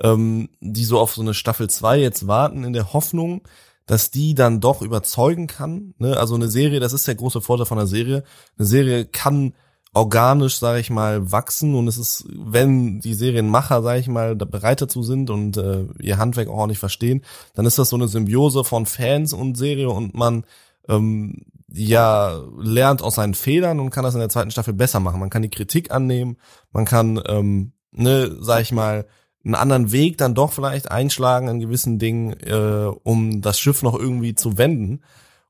ähm, 0.00 0.48
die 0.60 0.84
so 0.84 0.98
auf 0.98 1.14
so 1.14 1.22
eine 1.22 1.34
Staffel 1.34 1.68
2 1.68 1.98
jetzt 1.98 2.26
warten 2.26 2.64
in 2.64 2.72
der 2.72 2.92
Hoffnung, 2.92 3.42
dass 3.86 4.10
die 4.10 4.34
dann 4.34 4.60
doch 4.60 4.82
überzeugen 4.82 5.46
kann. 5.46 5.94
Ne? 5.98 6.16
Also 6.16 6.34
eine 6.34 6.48
Serie, 6.48 6.80
das 6.80 6.92
ist 6.92 7.06
der 7.06 7.14
große 7.14 7.40
Vorteil 7.40 7.66
von 7.66 7.78
einer 7.78 7.86
Serie. 7.86 8.24
Eine 8.58 8.66
Serie 8.66 9.04
kann 9.04 9.54
organisch, 9.94 10.58
sage 10.58 10.80
ich 10.80 10.90
mal, 10.90 11.30
wachsen 11.30 11.74
und 11.76 11.86
es 11.86 11.96
ist, 11.96 12.26
wenn 12.28 13.00
die 13.00 13.14
Serienmacher, 13.14 13.80
sage 13.82 14.00
ich 14.00 14.08
mal, 14.08 14.34
bereit 14.34 14.82
dazu 14.82 15.02
sind 15.04 15.30
und 15.30 15.56
äh, 15.56 15.86
ihr 16.00 16.18
Handwerk 16.18 16.48
auch 16.48 16.56
ordentlich 16.56 16.80
verstehen, 16.80 17.24
dann 17.54 17.64
ist 17.64 17.78
das 17.78 17.90
so 17.90 17.96
eine 17.96 18.08
Symbiose 18.08 18.64
von 18.64 18.86
Fans 18.86 19.32
und 19.32 19.56
Serie 19.56 19.88
und 19.88 20.14
man 20.14 20.44
ähm, 20.88 21.44
ja 21.72 22.42
lernt 22.58 23.02
aus 23.02 23.14
seinen 23.14 23.34
Fehlern 23.34 23.78
und 23.78 23.90
kann 23.90 24.04
das 24.04 24.14
in 24.14 24.20
der 24.20 24.28
zweiten 24.28 24.50
Staffel 24.50 24.74
besser 24.74 24.98
machen. 24.98 25.20
Man 25.20 25.30
kann 25.30 25.42
die 25.42 25.50
Kritik 25.50 25.92
annehmen, 25.92 26.38
man 26.72 26.84
kann, 26.86 27.22
ähm, 27.28 27.72
ne, 27.92 28.36
sag 28.40 28.62
ich 28.62 28.72
mal, 28.72 29.06
einen 29.44 29.54
anderen 29.54 29.92
Weg 29.92 30.18
dann 30.18 30.34
doch 30.34 30.52
vielleicht 30.52 30.90
einschlagen 30.90 31.48
in 31.48 31.60
gewissen 31.60 31.98
Dingen, 31.98 32.32
äh, 32.40 32.90
um 33.02 33.40
das 33.42 33.58
Schiff 33.58 33.82
noch 33.82 33.98
irgendwie 33.98 34.34
zu 34.34 34.58
wenden. 34.58 35.02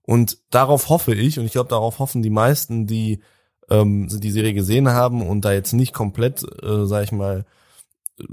Und 0.03 0.39
darauf 0.51 0.89
hoffe 0.89 1.15
ich, 1.15 1.39
und 1.39 1.47
ich 1.47 1.53
glaube, 1.53 1.71
darauf 1.71 1.99
hoffen 1.99 2.23
die 2.23 2.31
meisten, 2.31 2.87
die 2.87 3.21
ähm, 3.71 4.09
die 4.11 4.31
Serie 4.31 4.55
gesehen 4.55 4.89
haben 4.91 5.27
und 5.27 5.45
da 5.45 5.53
jetzt 5.53 5.73
nicht 5.73 5.93
komplett, 5.93 6.43
äh, 6.62 6.87
sag 6.87 7.05
ich 7.05 7.12
mal, 7.12 7.45
äh, 8.19 8.25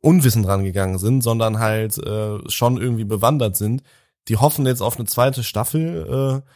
unwissend 0.00 0.46
dran 0.46 0.64
gegangen 0.64 0.98
sind, 0.98 1.22
sondern 1.22 1.58
halt 1.58 1.98
äh, 1.98 2.38
schon 2.48 2.78
irgendwie 2.78 3.04
bewandert 3.04 3.56
sind, 3.56 3.82
die 4.28 4.36
hoffen 4.36 4.66
jetzt 4.66 4.82
auf 4.82 4.96
eine 4.96 5.06
zweite 5.06 5.44
Staffel 5.44 6.42
äh, 6.44 6.50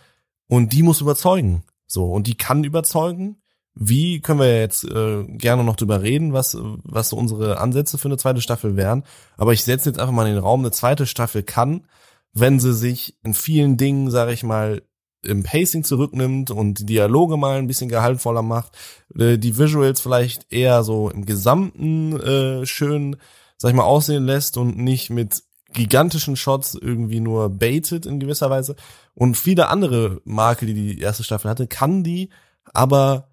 und 0.48 0.72
die 0.72 0.82
muss 0.82 1.00
überzeugen. 1.00 1.64
So, 1.86 2.12
und 2.12 2.26
die 2.26 2.36
kann 2.36 2.64
überzeugen. 2.64 3.39
Wie 3.74 4.20
können 4.20 4.40
wir 4.40 4.60
jetzt 4.60 4.84
äh, 4.84 5.24
gerne 5.24 5.64
noch 5.64 5.76
drüber 5.76 6.02
reden, 6.02 6.32
was, 6.32 6.56
was 6.60 7.10
so 7.10 7.16
unsere 7.16 7.58
Ansätze 7.58 7.98
für 7.98 8.08
eine 8.08 8.16
zweite 8.16 8.40
Staffel 8.40 8.76
wären. 8.76 9.04
Aber 9.36 9.52
ich 9.52 9.64
setze 9.64 9.88
jetzt 9.88 9.98
einfach 9.98 10.12
mal 10.12 10.26
in 10.26 10.34
den 10.34 10.42
Raum, 10.42 10.60
eine 10.60 10.72
zweite 10.72 11.06
Staffel 11.06 11.42
kann, 11.42 11.86
wenn 12.32 12.60
sie 12.60 12.74
sich 12.74 13.16
in 13.22 13.34
vielen 13.34 13.76
Dingen, 13.76 14.10
sage 14.10 14.32
ich 14.32 14.42
mal, 14.42 14.82
im 15.22 15.42
Pacing 15.42 15.84
zurücknimmt 15.84 16.50
und 16.50 16.80
die 16.80 16.86
Dialoge 16.86 17.36
mal 17.36 17.58
ein 17.58 17.66
bisschen 17.66 17.88
gehaltvoller 17.88 18.42
macht, 18.42 18.76
äh, 19.18 19.38
die 19.38 19.58
Visuals 19.58 20.00
vielleicht 20.00 20.52
eher 20.52 20.82
so 20.82 21.10
im 21.10 21.26
Gesamten 21.26 22.18
äh, 22.20 22.66
schön, 22.66 23.16
sag 23.58 23.70
ich 23.70 23.76
mal, 23.76 23.84
aussehen 23.84 24.24
lässt 24.24 24.56
und 24.56 24.78
nicht 24.78 25.10
mit 25.10 25.42
gigantischen 25.72 26.36
Shots 26.36 26.74
irgendwie 26.74 27.20
nur 27.20 27.50
baitet 27.50 28.06
in 28.06 28.18
gewisser 28.18 28.50
Weise. 28.50 28.76
Und 29.14 29.36
viele 29.36 29.68
andere 29.68 30.20
Marke, 30.24 30.66
die 30.66 30.74
die 30.74 31.00
erste 31.00 31.22
Staffel 31.22 31.50
hatte, 31.50 31.66
kann 31.66 32.02
die 32.02 32.30
aber, 32.72 33.29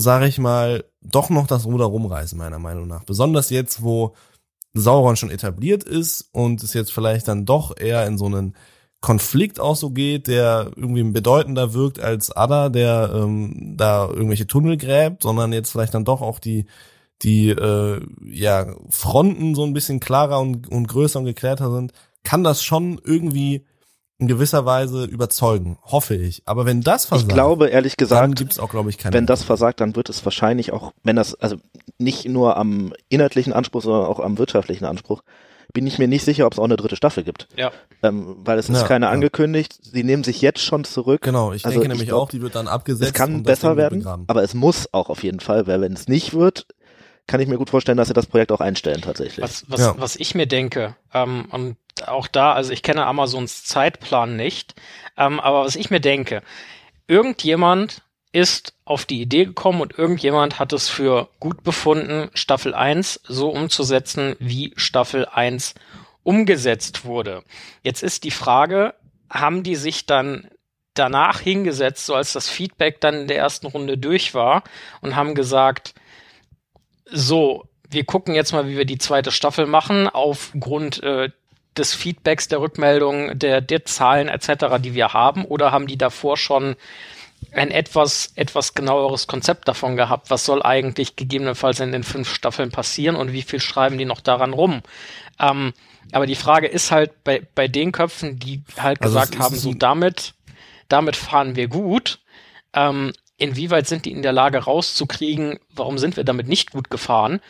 sag 0.00 0.22
ich 0.22 0.38
mal, 0.38 0.84
doch 1.02 1.30
noch 1.30 1.46
das 1.46 1.66
Ruder 1.66 1.86
rumreißen, 1.86 2.36
meiner 2.38 2.58
Meinung 2.58 2.86
nach. 2.86 3.04
Besonders 3.04 3.50
jetzt, 3.50 3.82
wo 3.82 4.14
Sauron 4.74 5.16
schon 5.16 5.30
etabliert 5.30 5.84
ist 5.84 6.28
und 6.32 6.62
es 6.62 6.74
jetzt 6.74 6.92
vielleicht 6.92 7.28
dann 7.28 7.46
doch 7.46 7.76
eher 7.76 8.06
in 8.06 8.18
so 8.18 8.26
einen 8.26 8.54
Konflikt 9.00 9.60
auch 9.60 9.76
so 9.76 9.90
geht, 9.90 10.26
der 10.26 10.72
irgendwie 10.76 11.02
bedeutender 11.04 11.72
wirkt 11.72 12.00
als 12.00 12.30
Ada, 12.30 12.68
der 12.68 13.10
ähm, 13.14 13.74
da 13.76 14.08
irgendwelche 14.08 14.46
Tunnel 14.46 14.76
gräbt, 14.76 15.22
sondern 15.22 15.52
jetzt 15.52 15.70
vielleicht 15.70 15.94
dann 15.94 16.04
doch 16.04 16.20
auch 16.20 16.38
die 16.38 16.66
die 17.22 17.50
äh, 17.50 18.00
ja 18.24 18.74
Fronten 18.88 19.54
so 19.54 19.64
ein 19.64 19.72
bisschen 19.72 20.00
klarer 20.00 20.40
und, 20.40 20.68
und 20.70 20.86
größer 20.86 21.18
und 21.18 21.26
geklärter 21.26 21.70
sind, 21.70 21.92
kann 22.24 22.44
das 22.44 22.62
schon 22.62 23.00
irgendwie 23.04 23.66
in 24.20 24.28
gewisser 24.28 24.64
Weise 24.66 25.04
überzeugen, 25.04 25.78
hoffe 25.84 26.14
ich. 26.14 26.42
Aber 26.44 26.66
wenn 26.66 26.82
das 26.82 27.06
versagt, 27.06 27.30
Ich 27.30 27.34
glaube, 27.34 27.68
ehrlich 27.68 27.96
dann 27.96 28.04
gesagt, 28.06 28.36
gibt's 28.36 28.58
auch, 28.58 28.68
glaube 28.70 28.90
ich, 28.90 28.98
keine. 28.98 29.14
wenn 29.14 29.26
das 29.26 29.42
versagt, 29.42 29.80
dann 29.80 29.96
wird 29.96 30.08
es 30.08 30.24
wahrscheinlich 30.24 30.72
auch, 30.72 30.92
wenn 31.02 31.16
das, 31.16 31.34
also 31.34 31.56
nicht 31.98 32.26
nur 32.28 32.56
am 32.56 32.92
inhaltlichen 33.08 33.52
Anspruch, 33.52 33.82
sondern 33.82 34.04
auch 34.04 34.20
am 34.20 34.38
wirtschaftlichen 34.38 34.84
Anspruch, 34.84 35.22
bin 35.72 35.86
ich 35.86 35.98
mir 35.98 36.08
nicht 36.08 36.24
sicher, 36.24 36.46
ob 36.46 36.52
es 36.52 36.58
auch 36.58 36.64
eine 36.64 36.76
dritte 36.76 36.96
Staffel 36.96 37.22
gibt. 37.24 37.46
Ja. 37.56 37.70
Ähm, 38.02 38.36
weil 38.44 38.58
es 38.58 38.68
ist 38.68 38.80
Ja, 38.82 38.86
keine 38.88 39.06
ja. 39.06 39.12
angekündigt. 39.12 39.78
Sie 39.82 40.02
nehmen 40.04 40.24
sich 40.24 40.40
jetzt 40.42 40.60
schon 40.60 40.84
zurück. 40.84 41.22
genau, 41.22 41.52
ich 41.52 41.64
Also 41.64 41.78
denke 41.78 41.86
ich 41.86 41.98
nämlich 41.98 42.08
glaub, 42.08 42.22
auch, 42.24 42.28
die 42.30 42.42
wird 42.42 42.54
dann 42.56 42.68
abgesetzt. 42.68 43.10
Es 43.12 43.14
kann 43.14 43.42
besser 43.44 43.76
werden, 43.76 44.04
aber 44.26 44.42
es 44.42 44.52
muss 44.54 44.92
auch 44.92 45.08
auf 45.10 45.22
jeden 45.22 45.40
Fall, 45.40 45.66
weil 45.66 45.80
wenn 45.80 45.92
es 45.92 46.08
nicht 46.08 46.34
wird, 46.34 46.66
kann 47.26 47.40
ich 47.40 47.46
mir 47.46 47.56
gut 47.58 47.70
vorstellen, 47.70 47.96
dass 47.96 48.08
sie 48.08 48.14
das 48.14 48.26
Projekt 48.26 48.50
auch 48.50 48.60
einstellen 48.60 49.00
tatsächlich. 49.02 49.44
Was, 49.44 49.64
was, 49.68 49.80
Ja. 49.80 49.94
was 49.96 50.16
ich 50.16 50.34
mir 50.34 50.46
denke, 50.46 50.96
ähm, 51.14 51.46
und 51.52 51.76
auch 52.08 52.26
da, 52.26 52.52
also 52.52 52.72
ich 52.72 52.82
kenne 52.82 53.06
Amazons 53.06 53.64
Zeitplan 53.64 54.36
nicht, 54.36 54.74
ähm, 55.16 55.40
aber 55.40 55.64
was 55.64 55.76
ich 55.76 55.90
mir 55.90 56.00
denke, 56.00 56.42
irgendjemand 57.06 58.02
ist 58.32 58.74
auf 58.84 59.04
die 59.04 59.20
Idee 59.20 59.44
gekommen 59.44 59.80
und 59.80 59.98
irgendjemand 59.98 60.58
hat 60.58 60.72
es 60.72 60.88
für 60.88 61.28
gut 61.40 61.64
befunden, 61.64 62.30
Staffel 62.34 62.74
1 62.74 63.20
so 63.24 63.50
umzusetzen, 63.50 64.36
wie 64.38 64.72
Staffel 64.76 65.26
1 65.26 65.74
umgesetzt 66.22 67.04
wurde. 67.04 67.42
Jetzt 67.82 68.02
ist 68.02 68.24
die 68.24 68.30
Frage, 68.30 68.94
haben 69.28 69.62
die 69.62 69.76
sich 69.76 70.06
dann 70.06 70.48
danach 70.94 71.40
hingesetzt, 71.40 72.06
so 72.06 72.14
als 72.14 72.32
das 72.32 72.48
Feedback 72.48 73.00
dann 73.00 73.14
in 73.14 73.28
der 73.28 73.38
ersten 73.38 73.66
Runde 73.66 73.98
durch 73.98 74.34
war 74.34 74.62
und 75.00 75.16
haben 75.16 75.34
gesagt, 75.34 75.94
so, 77.06 77.68
wir 77.88 78.04
gucken 78.04 78.34
jetzt 78.34 78.52
mal, 78.52 78.68
wie 78.68 78.76
wir 78.76 78.84
die 78.84 78.98
zweite 78.98 79.32
Staffel 79.32 79.66
machen, 79.66 80.08
aufgrund 80.08 81.02
äh, 81.02 81.30
des 81.76 81.94
Feedbacks, 81.94 82.48
der 82.48 82.60
Rückmeldung, 82.60 83.38
der, 83.38 83.60
der 83.60 83.84
Zahlen 83.84 84.28
etc., 84.28 84.76
die 84.80 84.94
wir 84.94 85.12
haben, 85.12 85.44
oder 85.44 85.72
haben 85.72 85.86
die 85.86 85.98
davor 85.98 86.36
schon 86.36 86.76
ein 87.52 87.70
etwas, 87.70 88.32
etwas 88.36 88.74
genaueres 88.74 89.26
Konzept 89.26 89.66
davon 89.66 89.96
gehabt, 89.96 90.30
was 90.30 90.44
soll 90.44 90.62
eigentlich 90.62 91.16
gegebenenfalls 91.16 91.80
in 91.80 91.92
den 91.92 92.02
fünf 92.02 92.32
Staffeln 92.32 92.70
passieren 92.70 93.16
und 93.16 93.32
wie 93.32 93.42
viel 93.42 93.60
schreiben 93.60 93.98
die 93.98 94.04
noch 94.04 94.20
daran 94.20 94.52
rum? 94.52 94.82
Ähm, 95.38 95.72
aber 96.12 96.26
die 96.26 96.34
Frage 96.34 96.66
ist 96.66 96.90
halt 96.90 97.24
bei, 97.24 97.42
bei 97.54 97.68
den 97.68 97.92
Köpfen, 97.92 98.38
die 98.38 98.62
halt 98.76 99.00
Also 99.00 99.14
gesagt 99.14 99.38
haben, 99.38 99.56
so 99.56 99.74
damit, 99.74 100.34
damit 100.88 101.16
fahren 101.16 101.56
wir 101.56 101.68
gut, 101.68 102.20
ähm, 102.74 103.12
inwieweit 103.36 103.86
sind 103.86 104.04
die 104.04 104.12
in 104.12 104.22
der 104.22 104.32
Lage 104.32 104.58
rauszukriegen, 104.58 105.58
warum 105.70 105.98
sind 105.98 106.16
wir 106.16 106.24
damit 106.24 106.46
nicht 106.46 106.72
gut 106.72 106.90
gefahren? 106.90 107.40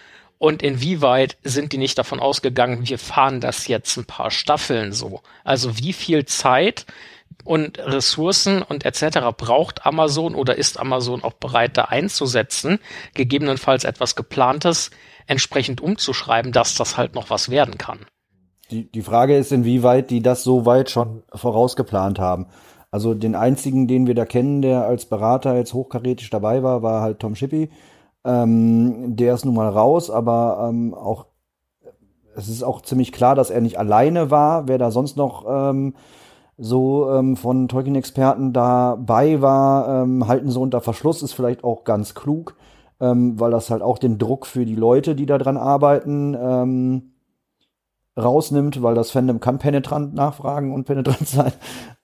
Und 0.40 0.62
inwieweit 0.62 1.36
sind 1.44 1.74
die 1.74 1.76
nicht 1.76 1.98
davon 1.98 2.18
ausgegangen, 2.18 2.88
wir 2.88 2.98
fahren 2.98 3.42
das 3.42 3.68
jetzt 3.68 3.94
ein 3.98 4.06
paar 4.06 4.30
Staffeln 4.30 4.90
so? 4.90 5.20
Also 5.44 5.76
wie 5.76 5.92
viel 5.92 6.24
Zeit 6.24 6.86
und 7.44 7.78
Ressourcen 7.78 8.62
und 8.62 8.86
etc. 8.86 9.18
braucht 9.36 9.84
Amazon 9.84 10.34
oder 10.34 10.56
ist 10.56 10.80
Amazon 10.80 11.22
auch 11.22 11.34
bereit, 11.34 11.76
da 11.76 11.84
einzusetzen, 11.84 12.78
gegebenenfalls 13.12 13.84
etwas 13.84 14.16
geplantes 14.16 14.90
entsprechend 15.26 15.82
umzuschreiben, 15.82 16.52
dass 16.52 16.74
das 16.74 16.96
halt 16.96 17.14
noch 17.14 17.28
was 17.28 17.50
werden 17.50 17.76
kann. 17.76 17.98
Die, 18.70 18.90
die 18.90 19.02
Frage 19.02 19.36
ist, 19.36 19.52
inwieweit 19.52 20.10
die 20.10 20.22
das 20.22 20.42
so 20.42 20.64
weit 20.64 20.88
schon 20.88 21.22
vorausgeplant 21.34 22.18
haben. 22.18 22.46
Also 22.90 23.12
den 23.12 23.34
einzigen, 23.34 23.88
den 23.88 24.06
wir 24.06 24.14
da 24.14 24.24
kennen, 24.24 24.62
der 24.62 24.86
als 24.86 25.04
Berater 25.04 25.54
jetzt 25.54 25.74
hochkarätig 25.74 26.30
dabei 26.30 26.62
war, 26.62 26.82
war 26.82 27.02
halt 27.02 27.18
Tom 27.18 27.34
Shippey. 27.34 27.68
Ähm, 28.24 29.16
der 29.16 29.34
ist 29.34 29.44
nun 29.44 29.54
mal 29.54 29.68
raus, 29.68 30.10
aber 30.10 30.68
ähm, 30.68 30.94
auch 30.94 31.26
es 32.36 32.48
ist 32.48 32.62
auch 32.62 32.80
ziemlich 32.82 33.12
klar, 33.12 33.34
dass 33.34 33.50
er 33.50 33.60
nicht 33.60 33.78
alleine 33.78 34.30
war. 34.30 34.68
Wer 34.68 34.78
da 34.78 34.90
sonst 34.90 35.16
noch 35.16 35.44
ähm, 35.48 35.94
so 36.56 37.10
ähm, 37.10 37.36
von 37.36 37.68
Tolkien-Experten 37.68 38.52
dabei 38.52 39.40
war, 39.40 40.02
ähm, 40.02 40.28
halten 40.28 40.50
sie 40.50 40.58
unter 40.58 40.80
Verschluss, 40.80 41.22
ist 41.22 41.32
vielleicht 41.32 41.64
auch 41.64 41.84
ganz 41.84 42.14
klug, 42.14 42.56
ähm, 43.00 43.40
weil 43.40 43.50
das 43.50 43.70
halt 43.70 43.82
auch 43.82 43.98
den 43.98 44.18
Druck 44.18 44.46
für 44.46 44.64
die 44.64 44.74
Leute, 44.74 45.14
die 45.14 45.26
da 45.26 45.38
dran 45.38 45.56
arbeiten, 45.56 46.36
ähm, 46.38 47.12
rausnimmt, 48.18 48.82
weil 48.82 48.94
das 48.94 49.10
Fandom 49.10 49.40
kann 49.40 49.58
penetrant 49.58 50.14
nachfragen 50.14 50.74
und 50.74 50.84
penetrant 50.84 51.26
sein. 51.26 51.52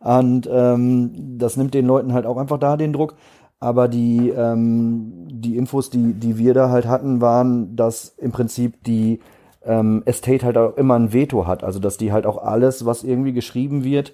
Und 0.00 0.48
ähm, 0.50 1.38
das 1.38 1.56
nimmt 1.56 1.74
den 1.74 1.86
Leuten 1.86 2.12
halt 2.12 2.26
auch 2.26 2.38
einfach 2.38 2.58
da 2.58 2.76
den 2.76 2.92
Druck. 2.92 3.14
Aber 3.58 3.88
die, 3.88 4.28
ähm, 4.30 5.28
die 5.30 5.56
Infos, 5.56 5.90
die, 5.90 6.12
die 6.12 6.36
wir 6.38 6.52
da 6.54 6.68
halt 6.68 6.86
hatten, 6.86 7.20
waren, 7.20 7.74
dass 7.74 8.14
im 8.18 8.32
Prinzip 8.32 8.84
die 8.84 9.20
ähm, 9.64 10.02
Estate 10.04 10.44
halt 10.44 10.58
auch 10.58 10.76
immer 10.76 10.94
ein 10.94 11.12
Veto 11.12 11.46
hat. 11.46 11.64
Also 11.64 11.78
dass 11.78 11.96
die 11.96 12.12
halt 12.12 12.26
auch 12.26 12.38
alles, 12.38 12.84
was 12.84 13.02
irgendwie 13.02 13.32
geschrieben 13.32 13.82
wird, 13.82 14.12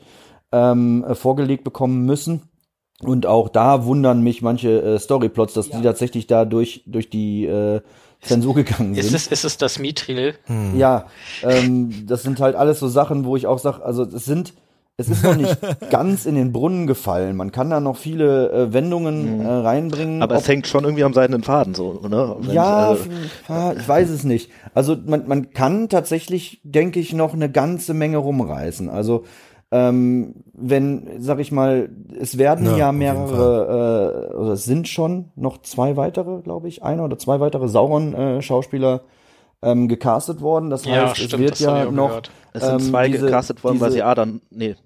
ähm, 0.52 1.04
äh, 1.04 1.14
vorgelegt 1.14 1.64
bekommen 1.64 2.04
müssen. 2.04 2.42
Und 3.00 3.26
auch 3.26 3.48
da 3.48 3.84
wundern 3.84 4.22
mich 4.22 4.42
manche 4.42 4.80
äh, 4.80 4.98
Storyplots, 4.98 5.54
dass 5.54 5.68
ja. 5.68 5.78
die 5.78 5.82
tatsächlich 5.82 6.28
da 6.28 6.44
durch, 6.44 6.84
durch 6.86 7.10
die 7.10 7.46
äh, 7.46 7.80
Zensur 8.20 8.54
gegangen 8.54 8.94
sind. 8.94 9.04
Ist 9.04 9.14
es, 9.14 9.26
ist 9.26 9.44
es 9.44 9.58
das 9.58 9.80
Mithril? 9.80 10.34
Hm. 10.44 10.78
Ja, 10.78 11.06
ähm, 11.42 12.06
das 12.06 12.22
sind 12.22 12.40
halt 12.40 12.54
alles 12.54 12.78
so 12.78 12.86
Sachen, 12.86 13.24
wo 13.24 13.36
ich 13.36 13.48
auch 13.48 13.58
sage, 13.58 13.84
also 13.84 14.04
es 14.04 14.24
sind, 14.24 14.54
es 15.02 15.08
ist 15.08 15.24
noch 15.24 15.36
nicht 15.36 15.56
ganz 15.90 16.26
in 16.26 16.34
den 16.34 16.52
Brunnen 16.52 16.86
gefallen. 16.86 17.36
Man 17.36 17.52
kann 17.52 17.70
da 17.70 17.80
noch 17.80 17.96
viele 17.96 18.50
äh, 18.50 18.72
Wendungen 18.72 19.38
mhm. 19.38 19.46
äh, 19.46 19.48
reinbringen. 19.48 20.22
Aber 20.22 20.36
es 20.36 20.48
hängt 20.48 20.66
schon 20.66 20.84
irgendwie 20.84 21.04
am 21.04 21.12
seidenen 21.12 21.42
Faden 21.42 21.74
so, 21.74 22.00
ne? 22.08 22.36
Wenn 22.40 22.54
ja, 22.54 22.94
ich, 22.94 23.00
also 23.50 23.78
ich 23.78 23.88
weiß 23.88 24.10
es 24.10 24.24
nicht. 24.24 24.50
Also 24.74 24.96
man, 25.04 25.26
man 25.26 25.50
kann 25.50 25.88
tatsächlich, 25.88 26.60
denke 26.64 27.00
ich, 27.00 27.12
noch 27.12 27.34
eine 27.34 27.50
ganze 27.50 27.94
Menge 27.94 28.18
rumreißen. 28.18 28.88
Also 28.88 29.24
ähm, 29.72 30.34
wenn, 30.52 31.08
sag 31.18 31.38
ich 31.38 31.50
mal, 31.50 31.88
es 32.20 32.36
werden 32.36 32.66
ja, 32.66 32.76
ja 32.76 32.92
mehrere, 32.92 34.30
äh, 34.30 34.34
oder 34.34 34.52
es 34.52 34.64
sind 34.64 34.86
schon 34.86 35.30
noch 35.34 35.62
zwei 35.62 35.96
weitere, 35.96 36.42
glaube 36.42 36.68
ich, 36.68 36.82
einer 36.82 37.04
oder 37.04 37.18
zwei 37.18 37.40
weitere 37.40 37.68
Sauron-Schauspieler 37.68 38.96
äh, 39.62 39.70
ähm, 39.70 39.88
gecastet 39.88 40.40
worden. 40.40 40.68
Das 40.68 40.84
ja, 40.84 41.08
heißt, 41.08 41.16
stimmt, 41.16 41.32
es 41.32 41.38
wird 41.38 41.60
ja 41.60 41.90
noch. 41.90 42.08
Gehört. 42.08 42.30
Es 42.52 42.64
sind 42.64 42.80
zwei 42.82 43.06
ähm, 43.06 43.12
diese, 43.12 43.24
gecastet 43.26 43.64
worden, 43.64 43.74
diese, 43.74 43.84
weil 43.86 43.92
sie 43.92 44.02
Adam, 44.02 44.42
nee. 44.50 44.76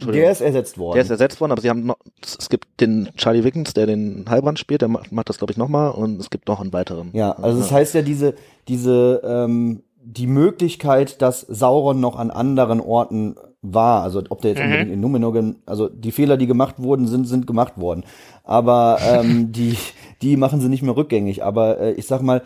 Der 0.00 0.30
ist 0.30 0.40
ersetzt 0.40 0.78
worden. 0.78 0.94
Der 0.94 1.02
ist 1.02 1.10
ersetzt 1.10 1.40
worden, 1.40 1.52
aber 1.52 1.62
sie 1.62 1.70
haben 1.70 1.86
noch, 1.86 1.96
es 2.22 2.48
gibt 2.48 2.80
den 2.80 3.10
Charlie 3.16 3.44
Wickens, 3.44 3.74
der 3.74 3.86
den 3.86 4.24
Heilbrand 4.28 4.58
spielt, 4.58 4.82
der 4.82 4.88
macht, 4.88 5.12
macht 5.12 5.28
das, 5.28 5.38
glaube 5.38 5.52
ich, 5.52 5.56
nochmal 5.56 5.90
und 5.90 6.20
es 6.20 6.30
gibt 6.30 6.48
noch 6.48 6.60
einen 6.60 6.72
weiteren. 6.72 7.10
Ja, 7.12 7.32
also 7.32 7.58
das 7.58 7.70
heißt 7.70 7.94
ja, 7.94 8.02
diese, 8.02 8.34
diese, 8.68 9.20
ähm, 9.24 9.82
die 10.02 10.26
Möglichkeit, 10.26 11.22
dass 11.22 11.40
Sauron 11.40 12.00
noch 12.00 12.16
an 12.16 12.30
anderen 12.30 12.80
Orten 12.80 13.36
war. 13.62 14.02
Also 14.02 14.22
ob 14.28 14.42
der 14.42 14.50
jetzt 14.52 14.60
mhm. 14.60 14.66
unbedingt 14.66 14.92
in 14.92 15.00
Numenor, 15.00 15.54
also 15.66 15.88
die 15.88 16.12
Fehler, 16.12 16.36
die 16.36 16.46
gemacht 16.46 16.76
wurden, 16.78 17.06
sind 17.06 17.26
sind 17.26 17.46
gemacht 17.46 17.78
worden. 17.78 18.04
Aber 18.44 18.98
ähm, 19.02 19.52
die 19.52 19.76
die 20.22 20.36
machen 20.36 20.60
sie 20.60 20.68
nicht 20.68 20.82
mehr 20.82 20.96
rückgängig. 20.96 21.42
Aber 21.42 21.80
äh, 21.80 21.92
ich 21.92 22.06
sag 22.06 22.22
mal, 22.22 22.42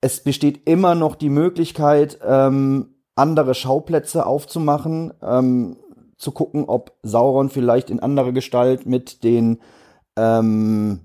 es 0.00 0.22
besteht 0.22 0.68
immer 0.68 0.94
noch 0.94 1.14
die 1.14 1.30
Möglichkeit, 1.30 2.18
ähm, 2.26 2.88
andere 3.14 3.54
Schauplätze 3.54 4.26
aufzumachen, 4.26 5.12
ähm, 5.22 5.76
zu 6.22 6.30
gucken, 6.30 6.64
ob 6.66 6.92
Sauron 7.02 7.50
vielleicht 7.50 7.90
in 7.90 8.00
anderer 8.00 8.32
Gestalt 8.32 8.86
mit 8.86 9.24
den 9.24 9.58
ähm, 10.16 11.00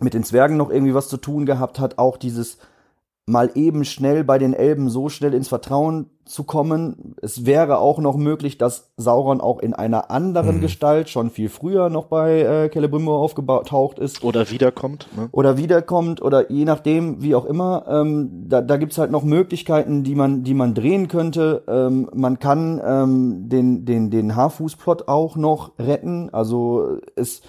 mit 0.00 0.14
den 0.14 0.24
Zwergen 0.24 0.56
noch 0.56 0.70
irgendwie 0.70 0.94
was 0.94 1.08
zu 1.08 1.18
tun 1.18 1.46
gehabt 1.46 1.78
hat. 1.78 1.98
Auch 1.98 2.16
dieses 2.16 2.58
mal 3.30 3.50
eben 3.54 3.84
schnell 3.84 4.24
bei 4.24 4.38
den 4.38 4.54
Elben 4.54 4.90
so 4.90 5.08
schnell 5.08 5.34
ins 5.34 5.48
Vertrauen 5.48 6.10
zu 6.24 6.44
kommen. 6.44 7.14
Es 7.22 7.46
wäre 7.46 7.78
auch 7.78 7.98
noch 7.98 8.16
möglich, 8.16 8.58
dass 8.58 8.92
Sauron 8.96 9.40
auch 9.40 9.58
in 9.58 9.74
einer 9.74 10.10
anderen 10.10 10.56
mhm. 10.56 10.60
Gestalt 10.60 11.08
schon 11.08 11.30
viel 11.30 11.48
früher 11.48 11.90
noch 11.90 12.06
bei 12.06 12.40
äh, 12.40 12.70
Celebrimbor 12.70 13.18
aufgetaucht 13.18 13.98
ist. 13.98 14.22
Oder 14.22 14.50
wiederkommt. 14.50 15.08
Ne? 15.16 15.28
Oder 15.32 15.56
wiederkommt 15.56 16.22
oder 16.22 16.50
je 16.50 16.64
nachdem, 16.64 17.22
wie 17.22 17.34
auch 17.34 17.46
immer. 17.46 17.84
Ähm, 17.88 18.46
da 18.48 18.60
da 18.60 18.76
gibt's 18.76 18.98
halt 18.98 19.10
noch 19.10 19.24
Möglichkeiten, 19.24 20.02
die 20.02 20.14
man, 20.14 20.44
die 20.44 20.54
man 20.54 20.74
drehen 20.74 21.08
könnte. 21.08 21.62
Ähm, 21.68 22.08
man 22.14 22.38
kann 22.38 22.80
ähm, 22.84 23.48
den, 23.48 23.84
den, 23.84 24.10
den 24.10 24.36
Haarfußplot 24.36 25.08
auch 25.08 25.36
noch 25.36 25.78
retten. 25.78 26.30
Also 26.32 26.98
es 27.16 27.42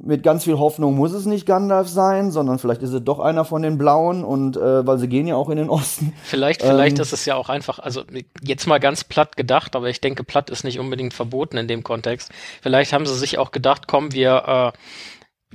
mit 0.00 0.22
ganz 0.22 0.44
viel 0.44 0.58
Hoffnung 0.58 0.96
muss 0.96 1.12
es 1.12 1.26
nicht 1.26 1.46
Gandalf 1.46 1.88
sein, 1.88 2.30
sondern 2.30 2.58
vielleicht 2.58 2.82
ist 2.82 2.92
es 2.92 3.04
doch 3.04 3.18
einer 3.18 3.44
von 3.44 3.62
den 3.62 3.76
Blauen 3.76 4.24
und 4.24 4.56
äh, 4.56 4.86
weil 4.86 4.98
sie 4.98 5.08
gehen 5.08 5.26
ja 5.26 5.36
auch 5.36 5.50
in 5.50 5.56
den 5.58 5.68
Osten. 5.68 6.14
Vielleicht, 6.24 6.62
vielleicht 6.62 6.98
ähm, 6.98 7.02
ist 7.02 7.12
es 7.12 7.24
ja 7.26 7.36
auch 7.36 7.48
einfach, 7.48 7.78
also 7.78 8.02
jetzt 8.42 8.66
mal 8.66 8.80
ganz 8.80 9.04
platt 9.04 9.36
gedacht, 9.36 9.76
aber 9.76 9.90
ich 9.90 10.00
denke, 10.00 10.24
platt 10.24 10.50
ist 10.50 10.64
nicht 10.64 10.78
unbedingt 10.78 11.12
verboten 11.12 11.58
in 11.58 11.68
dem 11.68 11.82
Kontext. 11.82 12.30
Vielleicht 12.62 12.92
haben 12.92 13.06
sie 13.06 13.14
sich 13.14 13.38
auch 13.38 13.50
gedacht, 13.50 13.86
komm, 13.86 14.12
wir 14.12 14.72
äh, 14.72 14.78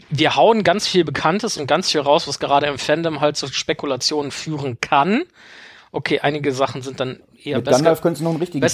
wir 0.09 0.35
hauen 0.35 0.64
ganz 0.64 0.88
viel 0.88 1.03
Bekanntes 1.03 1.57
und 1.57 1.65
ganz 1.68 1.91
viel 1.91 2.01
raus, 2.01 2.27
was 2.27 2.39
gerade 2.39 2.68
im 2.68 2.77
Fandom 2.77 3.19
halt 3.19 3.35
zu 3.35 3.47
Spekulationen 3.47 4.31
führen 4.31 4.80
kann. 4.80 5.23
Okay, 5.91 6.19
einige 6.19 6.53
Sachen 6.53 6.84
sind 6.84 6.99
dann 6.99 7.19
eher 7.43 7.57
mit 7.57 7.65
besser. 7.65 7.77
Gandalf 7.77 8.01
könntest 8.01 8.22
du 8.22 8.26
noch 8.26 8.31
einen 8.31 8.39
richtigen 8.39 8.68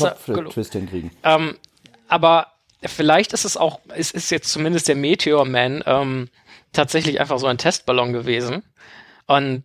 Twist 0.49 0.73
hinkriegen. 0.73 1.11
Ähm, 1.23 1.55
aber 2.07 2.47
vielleicht 2.85 3.33
ist 3.33 3.45
es 3.45 3.57
auch, 3.57 3.79
es 3.95 4.11
ist 4.11 4.29
jetzt 4.29 4.49
zumindest 4.49 4.87
der 4.87 4.95
Meteor 4.95 5.45
Man 5.45 5.83
ähm, 5.85 6.29
tatsächlich 6.71 7.19
einfach 7.19 7.39
so 7.39 7.47
ein 7.47 7.57
Testballon 7.57 8.13
gewesen. 8.13 8.63
Und 9.27 9.63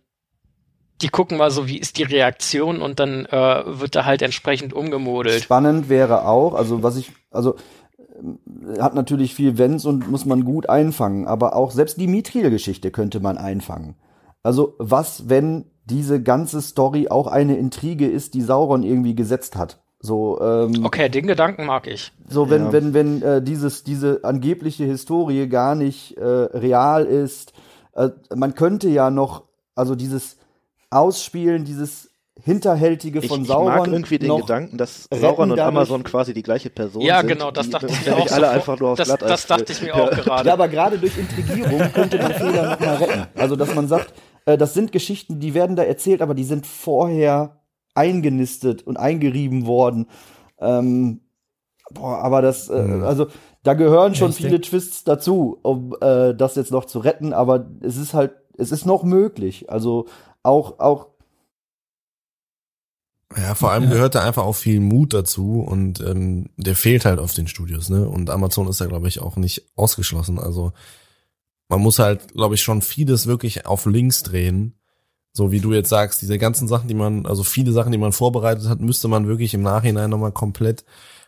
die 1.01 1.09
gucken 1.09 1.37
mal 1.37 1.51
so, 1.51 1.67
wie 1.67 1.77
ist 1.77 1.97
die 1.97 2.03
Reaktion 2.03 2.81
und 2.81 2.99
dann 2.99 3.25
äh, 3.25 3.63
wird 3.65 3.95
da 3.95 4.05
halt 4.05 4.21
entsprechend 4.21 4.73
umgemodelt. 4.73 5.43
Spannend 5.43 5.89
wäre 5.89 6.27
auch, 6.27 6.53
also 6.53 6.83
was 6.83 6.97
ich, 6.97 7.11
also 7.31 7.55
äh, 7.99 8.79
hat 8.79 8.95
natürlich 8.95 9.33
viel 9.33 9.57
Wenns 9.57 9.85
und 9.85 10.09
muss 10.09 10.25
man 10.25 10.43
gut 10.43 10.67
einfangen, 10.69 11.27
aber 11.27 11.55
auch 11.55 11.71
selbst 11.71 11.99
die 11.99 12.07
Mithril-Geschichte 12.07 12.91
könnte 12.91 13.19
man 13.19 13.37
einfangen. 13.37 13.95
Also 14.43 14.75
was, 14.77 15.29
wenn 15.29 15.65
diese 15.85 16.21
ganze 16.21 16.61
Story 16.61 17.07
auch 17.09 17.27
eine 17.27 17.57
Intrige 17.57 18.07
ist, 18.07 18.33
die 18.33 18.41
Sauron 18.41 18.83
irgendwie 18.83 19.15
gesetzt 19.15 19.55
hat? 19.55 19.81
So, 20.01 20.39
ähm, 20.41 20.85
okay, 20.85 21.09
den 21.09 21.27
Gedanken 21.27 21.65
mag 21.65 21.85
ich. 21.85 22.13
So, 22.27 22.49
wenn, 22.49 22.65
ja. 22.65 22.71
wenn, 22.71 22.93
wenn 22.93 23.21
äh, 23.21 23.41
dieses, 23.41 23.83
diese 23.83 24.21
angebliche 24.23 24.85
Historie 24.85 25.47
gar 25.47 25.75
nicht 25.75 26.17
äh, 26.17 26.23
real 26.23 27.05
ist, 27.05 27.51
äh, 27.93 28.09
man 28.33 28.55
könnte 28.55 28.87
ja 28.87 29.09
noch, 29.09 29.43
also 29.75 29.95
dieses 29.95 30.37
Ausspielen, 30.89 31.65
dieses 31.65 32.09
Hinterhältige 32.41 33.21
von 33.21 33.41
ich, 33.41 33.47
Sauron. 33.47 33.71
Ich 33.71 33.77
mag 33.77 33.87
irgendwie 33.87 34.19
den 34.19 34.37
Gedanken, 34.37 34.77
dass 34.77 35.07
Sauron 35.13 35.51
und 35.51 35.59
Amazon 35.59 36.03
quasi 36.03 36.33
die 36.33 36.43
gleiche 36.43 36.69
Person 36.69 37.01
ja, 37.01 37.19
sind. 37.19 37.29
Ja, 37.29 37.35
genau, 37.35 37.51
das 37.51 37.69
dachte 37.69 37.87
ich 37.87 38.05
mir 38.05 38.15
auch. 38.15 38.31
alle 38.31 38.49
einfach 38.49 38.79
nur 38.79 38.91
auf 38.91 38.97
das, 38.97 39.09
das 39.17 39.47
dachte 39.47 39.73
ich 39.73 39.81
mir 39.81 39.93
auch 39.93 40.09
gerade. 40.09 40.47
Ja, 40.47 40.53
aber 40.53 40.69
gerade 40.69 40.97
durch 40.97 41.17
Intrigierung 41.17 41.79
könnte 41.93 42.17
man 42.17 42.33
Fehler 42.33 42.71
nochmal 42.71 42.95
retten. 42.95 43.27
Also, 43.35 43.57
dass 43.57 43.75
man 43.75 43.89
sagt, 43.89 44.13
äh, 44.45 44.57
das 44.57 44.73
sind 44.73 44.93
Geschichten, 44.93 45.41
die 45.41 45.53
werden 45.53 45.75
da 45.75 45.83
erzählt, 45.83 46.21
aber 46.21 46.33
die 46.33 46.45
sind 46.45 46.65
vorher 46.65 47.58
eingenistet 47.99 48.87
und 48.87 48.97
eingerieben 48.97 49.65
worden. 49.65 50.07
Ähm, 50.57 51.19
boah, 51.91 52.19
aber 52.19 52.41
das, 52.41 52.69
äh, 52.69 52.81
mhm. 52.81 53.03
also 53.03 53.27
da 53.63 53.73
gehören 53.73 54.15
schon 54.15 54.31
viele 54.31 54.61
Twists 54.61 55.03
dazu, 55.03 55.59
um 55.61 55.95
äh, 55.99 56.33
das 56.33 56.55
jetzt 56.55 56.71
noch 56.71 56.85
zu 56.85 56.99
retten, 56.99 57.33
aber 57.33 57.69
es 57.81 57.97
ist 57.97 58.13
halt, 58.13 58.31
es 58.57 58.71
ist 58.71 58.85
noch 58.85 59.03
möglich. 59.03 59.69
Also 59.69 60.07
auch, 60.43 60.79
auch 60.79 61.07
ja, 63.37 63.53
vor 63.53 63.71
allem 63.71 63.91
gehört 63.91 64.15
da 64.15 64.23
einfach 64.23 64.43
auch 64.43 64.55
viel 64.55 64.79
Mut 64.79 65.13
dazu 65.13 65.59
und 65.61 65.99
ähm, 65.99 66.49
der 66.57 66.75
fehlt 66.75 67.05
halt 67.05 67.19
auf 67.19 67.33
den 67.35 67.47
Studios, 67.47 67.89
ne? 67.89 68.09
Und 68.09 68.31
Amazon 68.31 68.67
ist 68.67 68.81
da, 68.81 68.87
glaube 68.87 69.07
ich, 69.07 69.21
auch 69.21 69.35
nicht 69.35 69.69
ausgeschlossen. 69.75 70.39
Also 70.39 70.73
man 71.67 71.79
muss 71.79 71.99
halt, 71.99 72.33
glaube 72.33 72.55
ich, 72.55 72.63
schon 72.63 72.81
vieles 72.81 73.27
wirklich 73.27 73.67
auf 73.67 73.85
links 73.85 74.23
drehen, 74.23 74.78
so 75.31 75.51
wie 75.51 75.59
du 75.59 75.73
jetzt 75.73 75.89
sagst, 75.89 76.21
diese 76.21 76.37
ganzen 76.37 76.67
Sachen, 76.67 76.87
die 76.87 76.93
man, 76.93 77.25
also 77.25 77.43
viele 77.43 77.71
Sachen, 77.71 77.91
die 77.91 77.97
man 77.97 78.11
vorbereitet 78.11 78.67
hat, 78.67 78.79
müsste 78.79 79.07
man 79.07 79.27
wirklich 79.27 79.53
im 79.53 79.61
Nachhinein 79.61 80.09
nochmal 80.09 80.31
komplett 80.31 80.83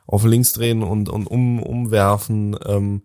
auf 0.07 0.25
links 0.25 0.53
drehen 0.53 0.83
und, 0.83 1.09
und 1.09 1.27
um, 1.27 1.61
umwerfen. 1.61 2.57
Ähm, 2.65 3.03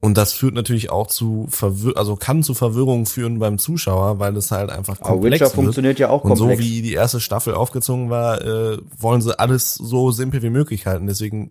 und 0.00 0.16
das 0.16 0.32
führt 0.32 0.54
natürlich 0.54 0.90
auch 0.90 1.08
zu 1.08 1.46
Verwir 1.48 1.96
also 1.96 2.14
kann 2.14 2.44
zu 2.44 2.54
Verwirrung 2.54 3.06
führen 3.06 3.40
beim 3.40 3.58
Zuschauer, 3.58 4.20
weil 4.20 4.36
es 4.36 4.52
halt 4.52 4.70
einfach 4.70 5.00
komplex 5.00 5.06
Aber 5.10 5.24
Witcher 5.24 5.44
wird. 5.44 5.54
funktioniert 5.54 5.98
ja 5.98 6.08
auch 6.08 6.22
komplex. 6.22 6.40
Und 6.40 6.56
so 6.56 6.58
wie 6.58 6.82
die 6.82 6.92
erste 6.92 7.20
Staffel 7.20 7.54
aufgezogen 7.54 8.08
war, 8.08 8.40
äh, 8.40 8.78
wollen 8.96 9.20
sie 9.20 9.38
alles 9.38 9.74
so 9.74 10.12
simpel 10.12 10.42
wie 10.42 10.50
möglich 10.50 10.86
halten. 10.86 11.08
Deswegen, 11.08 11.50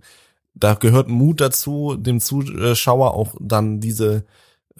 da 0.53 0.75
gehört 0.75 1.09
Mut 1.09 1.41
dazu, 1.41 1.95
dem 1.95 2.21
Zuschauer 2.21 3.13
auch 3.13 3.35
dann 3.39 3.81
diese 3.81 4.25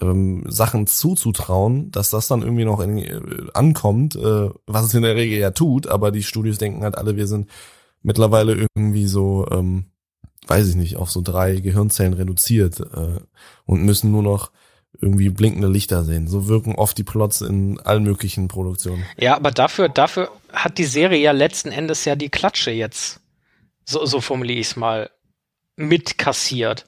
ähm, 0.00 0.44
Sachen 0.46 0.86
zuzutrauen, 0.86 1.90
dass 1.90 2.10
das 2.10 2.28
dann 2.28 2.42
irgendwie 2.42 2.64
noch 2.64 2.80
in, 2.80 2.98
äh, 2.98 3.20
ankommt, 3.54 4.16
äh, 4.16 4.50
was 4.66 4.86
es 4.86 4.94
in 4.94 5.02
der 5.02 5.16
Regel 5.16 5.38
ja 5.38 5.50
tut, 5.50 5.86
aber 5.86 6.10
die 6.10 6.22
Studios 6.22 6.58
denken 6.58 6.82
halt 6.82 6.96
alle, 6.96 7.16
wir 7.16 7.26
sind 7.26 7.50
mittlerweile 8.02 8.68
irgendwie 8.76 9.06
so, 9.06 9.46
ähm, 9.50 9.86
weiß 10.46 10.68
ich 10.68 10.76
nicht, 10.76 10.96
auf 10.96 11.10
so 11.10 11.20
drei 11.20 11.60
Gehirnzellen 11.60 12.14
reduziert 12.14 12.80
äh, 12.80 13.20
und 13.64 13.82
müssen 13.82 14.10
nur 14.10 14.22
noch 14.22 14.50
irgendwie 15.00 15.28
blinkende 15.28 15.68
Lichter 15.68 16.04
sehen. 16.04 16.28
So 16.28 16.48
wirken 16.48 16.74
oft 16.74 16.96
die 16.98 17.04
Plots 17.04 17.40
in 17.40 17.78
allen 17.80 18.02
möglichen 18.02 18.48
Produktionen. 18.48 19.04
Ja, 19.16 19.36
aber 19.36 19.50
dafür, 19.50 19.88
dafür 19.88 20.30
hat 20.52 20.78
die 20.78 20.84
Serie 20.84 21.20
ja 21.20 21.32
letzten 21.32 21.70
Endes 21.70 22.04
ja 22.04 22.16
die 22.16 22.30
Klatsche 22.30 22.70
jetzt. 22.70 23.20
So, 23.84 24.04
so 24.06 24.20
formuliere 24.20 24.58
ich 24.58 24.68
es 24.68 24.76
mal 24.76 25.10
mitkassiert. 25.76 26.86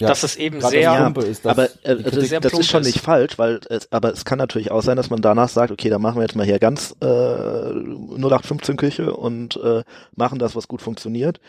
Ja, 0.00 0.08
dass 0.08 0.22
es 0.22 0.36
eben 0.36 0.60
sehr- 0.60 1.10
das 1.10 1.24
ist, 1.24 1.44
dass 1.44 1.50
aber 1.50 1.64
äh, 1.82 1.96
das, 2.02 2.28
sehr 2.28 2.40
das 2.40 2.52
ist 2.52 2.68
schon 2.70 2.82
ist. 2.82 2.86
nicht 2.86 3.00
falsch, 3.00 3.36
weil 3.36 3.58
es, 3.68 3.90
aber 3.90 4.12
es 4.12 4.24
kann 4.24 4.38
natürlich 4.38 4.70
auch 4.70 4.82
sein, 4.82 4.96
dass 4.96 5.10
man 5.10 5.20
danach 5.20 5.48
sagt, 5.48 5.72
okay, 5.72 5.88
dann 5.90 6.00
machen 6.00 6.16
wir 6.16 6.22
jetzt 6.22 6.36
mal 6.36 6.46
hier 6.46 6.60
ganz 6.60 6.94
äh, 7.00 7.06
0815 7.06 8.76
Küche 8.76 9.12
und 9.14 9.56
äh, 9.56 9.82
machen 10.14 10.38
das, 10.38 10.54
was 10.56 10.68
gut 10.68 10.82
funktioniert. 10.82 11.40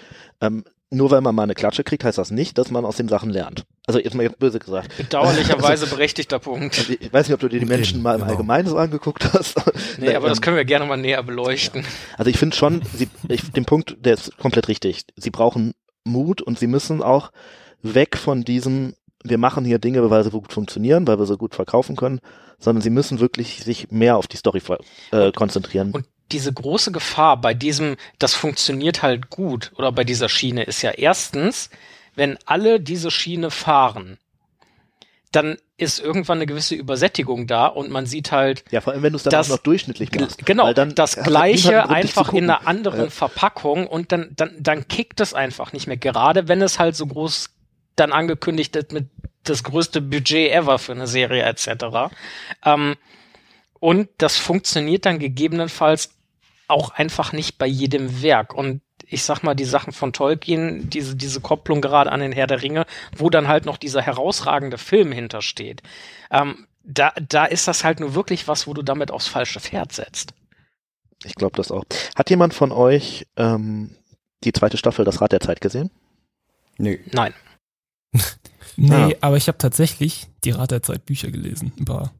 Ähm, 0.41 0.63
nur 0.91 1.11
weil 1.11 1.21
man 1.21 1.35
mal 1.35 1.43
eine 1.43 1.53
Klatsche 1.53 1.83
kriegt, 1.83 2.03
heißt 2.03 2.17
das 2.17 2.31
nicht, 2.31 2.57
dass 2.57 2.71
man 2.71 2.83
aus 2.83 2.95
den 2.95 3.07
Sachen 3.07 3.29
lernt. 3.29 3.63
Also 3.85 3.99
jetzt 3.99 4.15
mal 4.15 4.23
jetzt 4.23 4.39
böse 4.39 4.57
gesagt. 4.57 4.97
Bedauerlicherweise 4.97 5.85
berechtigter 5.89 6.39
Punkt. 6.39 6.79
Also 6.79 6.93
ich 6.99 7.13
weiß 7.13 7.27
nicht, 7.27 7.35
ob 7.35 7.39
du 7.41 7.47
dir 7.47 7.59
die 7.59 7.67
Menschen 7.67 7.97
Eben, 7.97 8.03
mal 8.03 8.13
im 8.15 8.21
genau. 8.21 8.31
Allgemeinen 8.31 8.67
so 8.67 8.77
angeguckt 8.77 9.31
hast. 9.31 9.55
Nee, 9.99 10.15
aber 10.15 10.29
das 10.29 10.39
Ähm, 10.39 10.41
können 10.41 10.57
wir 10.57 10.65
gerne 10.65 10.85
mal 10.87 10.97
näher 10.97 11.21
beleuchten. 11.21 11.85
Also 12.17 12.31
ich 12.31 12.37
finde 12.39 12.55
schon, 12.55 12.81
sie, 12.95 13.07
ich, 13.27 13.51
den 13.51 13.65
Punkt, 13.65 13.97
der 13.99 14.15
ist 14.15 14.35
komplett 14.39 14.67
richtig. 14.67 15.03
Sie 15.15 15.29
brauchen 15.29 15.73
Mut 16.05 16.41
und 16.41 16.57
sie 16.57 16.65
müssen 16.67 17.03
auch 17.03 17.31
weg 17.83 18.17
von 18.17 18.43
diesem, 18.43 18.95
wir 19.23 19.37
machen 19.37 19.65
hier 19.65 19.79
Dinge, 19.79 20.09
weil 20.09 20.23
sie 20.23 20.31
gut 20.31 20.51
funktionieren, 20.53 21.07
weil 21.07 21.19
wir 21.19 21.25
sie 21.25 21.37
gut 21.37 21.55
verkaufen 21.55 21.95
können, 21.95 22.19
sondern 22.59 22.81
sie 22.81 22.89
müssen 22.89 23.19
wirklich 23.19 23.63
sich 23.63 23.91
mehr 23.91 24.17
auf 24.17 24.27
die 24.27 24.37
Story 24.37 24.61
äh, 25.11 25.31
konzentrieren. 25.31 25.91
Und 25.91 26.05
diese 26.31 26.53
große 26.53 26.91
Gefahr 26.91 27.39
bei 27.41 27.53
diesem, 27.53 27.95
das 28.19 28.33
funktioniert 28.35 29.01
halt 29.01 29.29
gut 29.29 29.71
oder 29.77 29.91
bei 29.91 30.03
dieser 30.03 30.29
Schiene 30.29 30.63
ist 30.63 30.81
ja 30.81 30.91
erstens, 30.91 31.69
wenn 32.15 32.37
alle 32.45 32.79
diese 32.79 33.09
Schiene 33.11 33.49
fahren, 33.49 34.17
dann 35.31 35.57
ist 35.77 35.99
irgendwann 35.99 36.39
eine 36.39 36.47
gewisse 36.47 36.75
Übersättigung 36.75 37.45
da 37.47 37.67
und 37.67 37.89
man 37.91 38.05
sieht 38.07 38.31
halt 38.31 38.63
ja, 38.71 38.81
vor 38.81 38.93
allem 38.93 39.03
wenn 39.03 39.13
du 39.13 39.17
es 39.17 39.23
dann 39.23 39.31
das- 39.31 39.49
auch 39.49 39.55
noch 39.57 39.63
durchschnittlich 39.63 40.11
machst. 40.19 40.45
Genau, 40.45 40.73
dann 40.73 40.95
das 40.95 41.15
niemanden 41.15 41.29
gleiche 41.31 41.71
Grund, 41.73 41.89
einfach 41.91 42.33
in 42.33 42.43
einer 42.45 42.67
anderen 42.67 43.07
Äh, 43.07 43.09
Verpackung 43.11 43.87
und 43.87 44.11
dann, 44.11 44.31
dann, 44.35 44.51
dann 44.59 44.87
kickt 44.87 45.19
es 45.21 45.33
einfach 45.33 45.71
nicht 45.71 45.87
mehr. 45.87 45.97
Gerade 45.97 46.47
wenn 46.47 46.61
es 46.61 46.79
halt 46.79 46.95
so 46.95 47.05
groß 47.05 47.51
dann 47.99 48.11
angekündigt 48.11 48.75
mit 48.91 49.09
das 49.43 49.63
größte 49.63 50.01
Budget 50.01 50.51
ever 50.51 50.79
für 50.79 50.91
eine 50.91 51.07
Serie 51.07 51.43
etc. 51.43 52.13
Ähm, 52.65 52.95
und 53.79 54.09
das 54.17 54.37
funktioniert 54.37 55.05
dann 55.05 55.19
gegebenenfalls 55.19 56.11
auch 56.67 56.91
einfach 56.91 57.33
nicht 57.33 57.57
bei 57.57 57.65
jedem 57.65 58.21
Werk. 58.21 58.53
Und 58.53 58.81
ich 59.05 59.23
sag 59.23 59.41
mal, 59.41 59.55
die 59.55 59.65
Sachen 59.65 59.91
von 59.91 60.13
Tolkien, 60.13 60.89
diese, 60.89 61.15
diese 61.15 61.41
Kopplung 61.41 61.81
gerade 61.81 62.11
an 62.11 62.19
den 62.19 62.31
Herr 62.31 62.47
der 62.47 62.61
Ringe, 62.61 62.85
wo 63.15 63.29
dann 63.29 63.47
halt 63.47 63.65
noch 63.65 63.77
dieser 63.77 64.01
herausragende 64.01 64.77
Film 64.77 65.11
hintersteht. 65.11 65.81
Ähm, 66.29 66.67
da, 66.83 67.13
da 67.27 67.45
ist 67.45 67.67
das 67.67 67.83
halt 67.83 67.99
nur 67.99 68.13
wirklich 68.15 68.47
was, 68.47 68.67
wo 68.67 68.73
du 68.73 68.81
damit 68.81 69.11
aufs 69.11 69.27
falsche 69.27 69.59
Pferd 69.59 69.93
setzt. 69.93 70.33
Ich 71.25 71.35
glaube 71.35 71.57
das 71.57 71.71
auch. 71.71 71.83
Hat 72.15 72.29
jemand 72.29 72.53
von 72.53 72.71
euch 72.71 73.27
ähm, 73.35 73.95
die 74.43 74.53
zweite 74.53 74.77
Staffel 74.77 75.05
Das 75.05 75.21
Rad 75.21 75.31
der 75.31 75.41
Zeit 75.41 75.59
gesehen? 75.59 75.91
Nö. 76.77 76.97
Nein. 77.11 77.33
Nee, 78.81 78.93
Ah. 78.93 79.11
aber 79.21 79.37
ich 79.37 79.47
habe 79.47 79.57
tatsächlich 79.57 80.27
die 80.43 80.51
Rat 80.51 80.71
der 80.71 80.81
Zeit 80.83 81.05
Bücher 81.05 81.29
gelesen. 81.31 81.71
Über, 81.77 82.11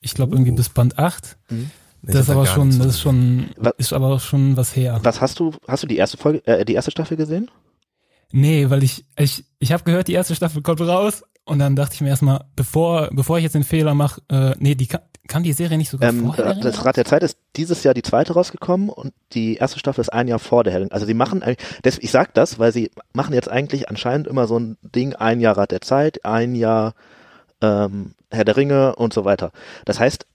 ich 0.00 0.14
glaube 0.14 0.34
irgendwie 0.34 0.52
bis 0.52 0.68
Band 0.68 0.98
8. 0.98 1.36
Nee, 1.50 1.66
ich 2.02 2.12
das 2.12 2.22
ist 2.24 2.30
aber 2.30 2.46
schon, 2.46 2.76
das 2.78 2.86
ist 2.88 3.00
schon, 3.00 3.46
Was- 3.56 3.72
ist 3.78 3.92
aber 3.92 4.18
schon 4.20 4.56
was 4.56 4.76
her. 4.76 5.00
Was 5.02 5.20
hast 5.20 5.40
du, 5.40 5.52
hast 5.66 5.82
du 5.82 5.86
die 5.86 5.96
erste 5.96 6.16
Folge, 6.18 6.46
äh, 6.46 6.64
die 6.64 6.74
erste 6.74 6.90
Staffel 6.90 7.16
gesehen? 7.16 7.50
Nee, 8.32 8.68
weil 8.70 8.82
ich, 8.82 9.06
ich, 9.18 9.44
ich 9.58 9.72
habe 9.72 9.84
gehört, 9.84 10.08
die 10.08 10.12
erste 10.12 10.34
Staffel 10.34 10.60
kommt 10.62 10.80
raus 10.80 11.22
und 11.44 11.58
dann 11.60 11.76
dachte 11.76 11.94
ich 11.94 12.00
mir 12.00 12.08
erstmal, 12.08 12.44
bevor, 12.56 13.08
bevor 13.12 13.38
ich 13.38 13.44
jetzt 13.44 13.54
den 13.54 13.64
Fehler 13.64 13.94
mache, 13.94 14.20
äh, 14.28 14.54
nee, 14.58 14.74
die 14.74 14.88
kam, 15.28 15.42
die 15.42 15.52
Serie 15.52 15.78
nicht 15.78 15.90
sogar 15.90 16.10
Ähm, 16.10 16.26
vorher? 16.26 16.54
das 16.54 16.84
Rad 16.84 16.96
der 16.96 17.04
Zeit 17.04 17.22
ist 17.22 17.38
dieses 17.56 17.82
Jahr 17.82 17.94
die 17.94 18.02
zweite 18.02 18.34
rausgekommen 18.34 18.88
und 18.88 19.12
die 19.32 19.56
erste 19.56 19.78
Staffel 19.78 20.00
ist 20.00 20.12
ein 20.12 20.28
Jahr 20.28 20.38
vor 20.38 20.64
der 20.64 20.72
Herr. 20.72 20.86
Also 20.90 21.06
sie 21.06 21.14
machen 21.14 21.42
eigentlich, 21.42 22.02
ich 22.02 22.10
sag 22.10 22.34
das, 22.34 22.58
weil 22.58 22.72
sie 22.72 22.90
machen 23.12 23.34
jetzt 23.34 23.48
eigentlich 23.48 23.88
anscheinend 23.88 24.26
immer 24.26 24.46
so 24.46 24.58
ein 24.58 24.76
Ding, 24.82 25.14
ein 25.14 25.40
Jahr 25.40 25.56
Rad 25.56 25.70
der 25.70 25.80
Zeit, 25.80 26.24
ein 26.24 26.54
Jahr 26.54 26.94
ähm, 27.60 28.14
Herr 28.30 28.44
der 28.44 28.56
Ringe 28.56 28.96
und 28.96 29.12
so 29.12 29.24
weiter. 29.24 29.52
Das 29.84 29.98
heißt, 30.00 30.26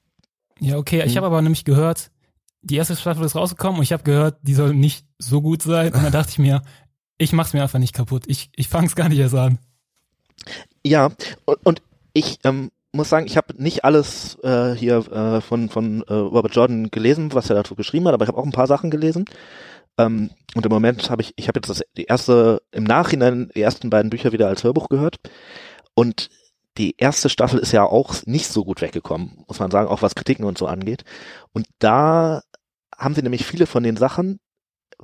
Ja, 0.59 0.77
okay, 0.77 0.99
ich 1.05 1.11
Hm. 1.11 1.17
habe 1.17 1.27
aber 1.27 1.41
nämlich 1.41 1.65
gehört, 1.65 2.09
die 2.61 2.75
erste 2.75 2.95
Staffel 2.95 3.23
ist 3.23 3.35
rausgekommen 3.35 3.77
und 3.77 3.83
ich 3.83 3.93
habe 3.93 4.03
gehört, 4.03 4.37
die 4.41 4.53
soll 4.53 4.73
nicht 4.73 5.05
so 5.17 5.41
gut 5.41 5.61
sein 5.61 5.93
und 5.93 6.03
dann 6.03 6.11
dachte 6.11 6.31
ich 6.31 6.39
mir, 6.39 6.61
ich 7.17 7.31
mach's 7.33 7.53
mir 7.53 7.61
einfach 7.61 7.79
nicht 7.79 7.93
kaputt. 7.93 8.23
Ich, 8.27 8.49
ich 8.55 8.67
fang's 8.69 8.95
gar 8.95 9.07
nicht 9.09 9.19
erst 9.19 9.35
an. 9.35 9.59
ja, 10.85 11.09
und, 11.45 11.65
und 11.65 11.81
ich 12.13 12.39
ähm, 12.43 12.71
muss 12.91 13.09
sagen, 13.09 13.27
ich 13.27 13.37
habe 13.37 13.61
nicht 13.61 13.85
alles 13.85 14.37
äh, 14.43 14.73
hier 14.73 14.97
äh, 15.11 15.41
von, 15.41 15.69
von 15.69 16.01
äh, 16.07 16.13
Robert 16.13 16.55
Jordan 16.55 16.89
gelesen, 16.89 17.33
was 17.33 17.49
er 17.49 17.55
dazu 17.55 17.75
geschrieben 17.75 18.07
hat, 18.07 18.13
aber 18.13 18.23
ich 18.23 18.29
habe 18.29 18.37
auch 18.37 18.45
ein 18.45 18.51
paar 18.51 18.67
Sachen 18.67 18.89
gelesen. 18.89 19.25
Ähm, 19.97 20.31
und 20.55 20.65
im 20.65 20.71
Moment 20.71 21.09
habe 21.09 21.21
ich, 21.21 21.33
ich 21.35 21.47
habe 21.47 21.59
jetzt 21.59 21.69
das, 21.69 21.83
die 21.97 22.05
erste, 22.05 22.61
im 22.71 22.83
Nachhinein 22.83 23.51
die 23.55 23.61
ersten 23.61 23.89
beiden 23.89 24.09
Bücher 24.09 24.31
wieder 24.31 24.47
als 24.47 24.63
Hörbuch 24.63 24.89
gehört. 24.89 25.17
Und 25.93 26.29
die 26.77 26.95
erste 26.97 27.29
Staffel 27.29 27.59
ist 27.59 27.73
ja 27.73 27.83
auch 27.83 28.15
nicht 28.25 28.47
so 28.47 28.63
gut 28.63 28.81
weggekommen, 28.81 29.43
muss 29.47 29.59
man 29.59 29.69
sagen, 29.69 29.89
auch 29.89 30.01
was 30.01 30.15
Kritiken 30.15 30.45
und 30.45 30.57
so 30.57 30.65
angeht. 30.65 31.03
Und 31.51 31.67
da 31.79 32.41
haben 32.97 33.15
sie 33.15 33.21
nämlich 33.21 33.45
viele 33.45 33.67
von 33.67 33.83
den 33.83 33.97
Sachen, 33.97 34.39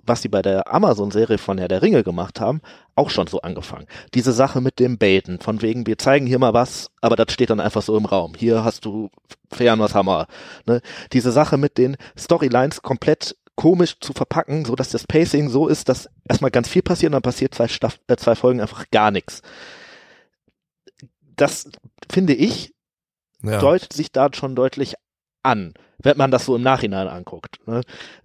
was 0.03 0.21
sie 0.21 0.29
bei 0.29 0.41
der 0.41 0.73
Amazon-Serie 0.73 1.37
von 1.37 1.57
Herr 1.57 1.67
der 1.67 1.81
Ringe 1.81 2.03
gemacht 2.03 2.39
haben, 2.39 2.61
auch 2.95 3.09
schon 3.09 3.27
so 3.27 3.41
angefangen. 3.41 3.87
Diese 4.13 4.31
Sache 4.33 4.61
mit 4.61 4.79
dem 4.79 4.97
Baiten, 4.97 5.39
von 5.39 5.61
wegen, 5.61 5.87
wir 5.87 5.97
zeigen 5.97 6.25
hier 6.27 6.39
mal 6.39 6.53
was, 6.53 6.91
aber 7.01 7.15
das 7.15 7.31
steht 7.33 7.49
dann 7.49 7.59
einfach 7.59 7.81
so 7.81 7.97
im 7.97 8.05
Raum. 8.05 8.33
Hier 8.37 8.63
hast 8.63 8.85
du 8.85 9.09
Fern, 9.51 9.79
was 9.79 9.95
Hammer. 9.95 10.27
Ne? 10.65 10.81
Diese 11.13 11.31
Sache 11.31 11.57
mit 11.57 11.77
den 11.77 11.97
Storylines 12.17 12.81
komplett 12.81 13.35
komisch 13.55 13.99
zu 14.01 14.11
verpacken, 14.13 14.65
so 14.65 14.75
dass 14.75 14.89
das 14.89 15.07
Pacing 15.07 15.49
so 15.49 15.67
ist, 15.67 15.87
dass 15.87 16.09
erstmal 16.27 16.51
ganz 16.51 16.67
viel 16.67 16.81
passiert 16.81 17.09
und 17.09 17.13
dann 17.13 17.21
passiert 17.21 17.55
zwei, 17.55 17.67
Staff 17.69 17.99
äh, 18.07 18.17
zwei 18.17 18.35
Folgen 18.35 18.59
einfach 18.59 18.85
gar 18.91 19.11
nichts. 19.11 19.41
Das 21.37 21.69
finde 22.11 22.33
ich, 22.33 22.73
Ja. 23.43 23.59
deutet 23.59 23.93
sich 23.93 24.11
da 24.11 24.29
schon 24.33 24.55
deutlich 24.55 24.95
an, 25.43 25.73
wenn 25.99 26.17
man 26.17 26.31
das 26.31 26.45
so 26.45 26.55
im 26.55 26.63
Nachhinein 26.63 27.07
anguckt. 27.07 27.59
Ne? 27.67 27.81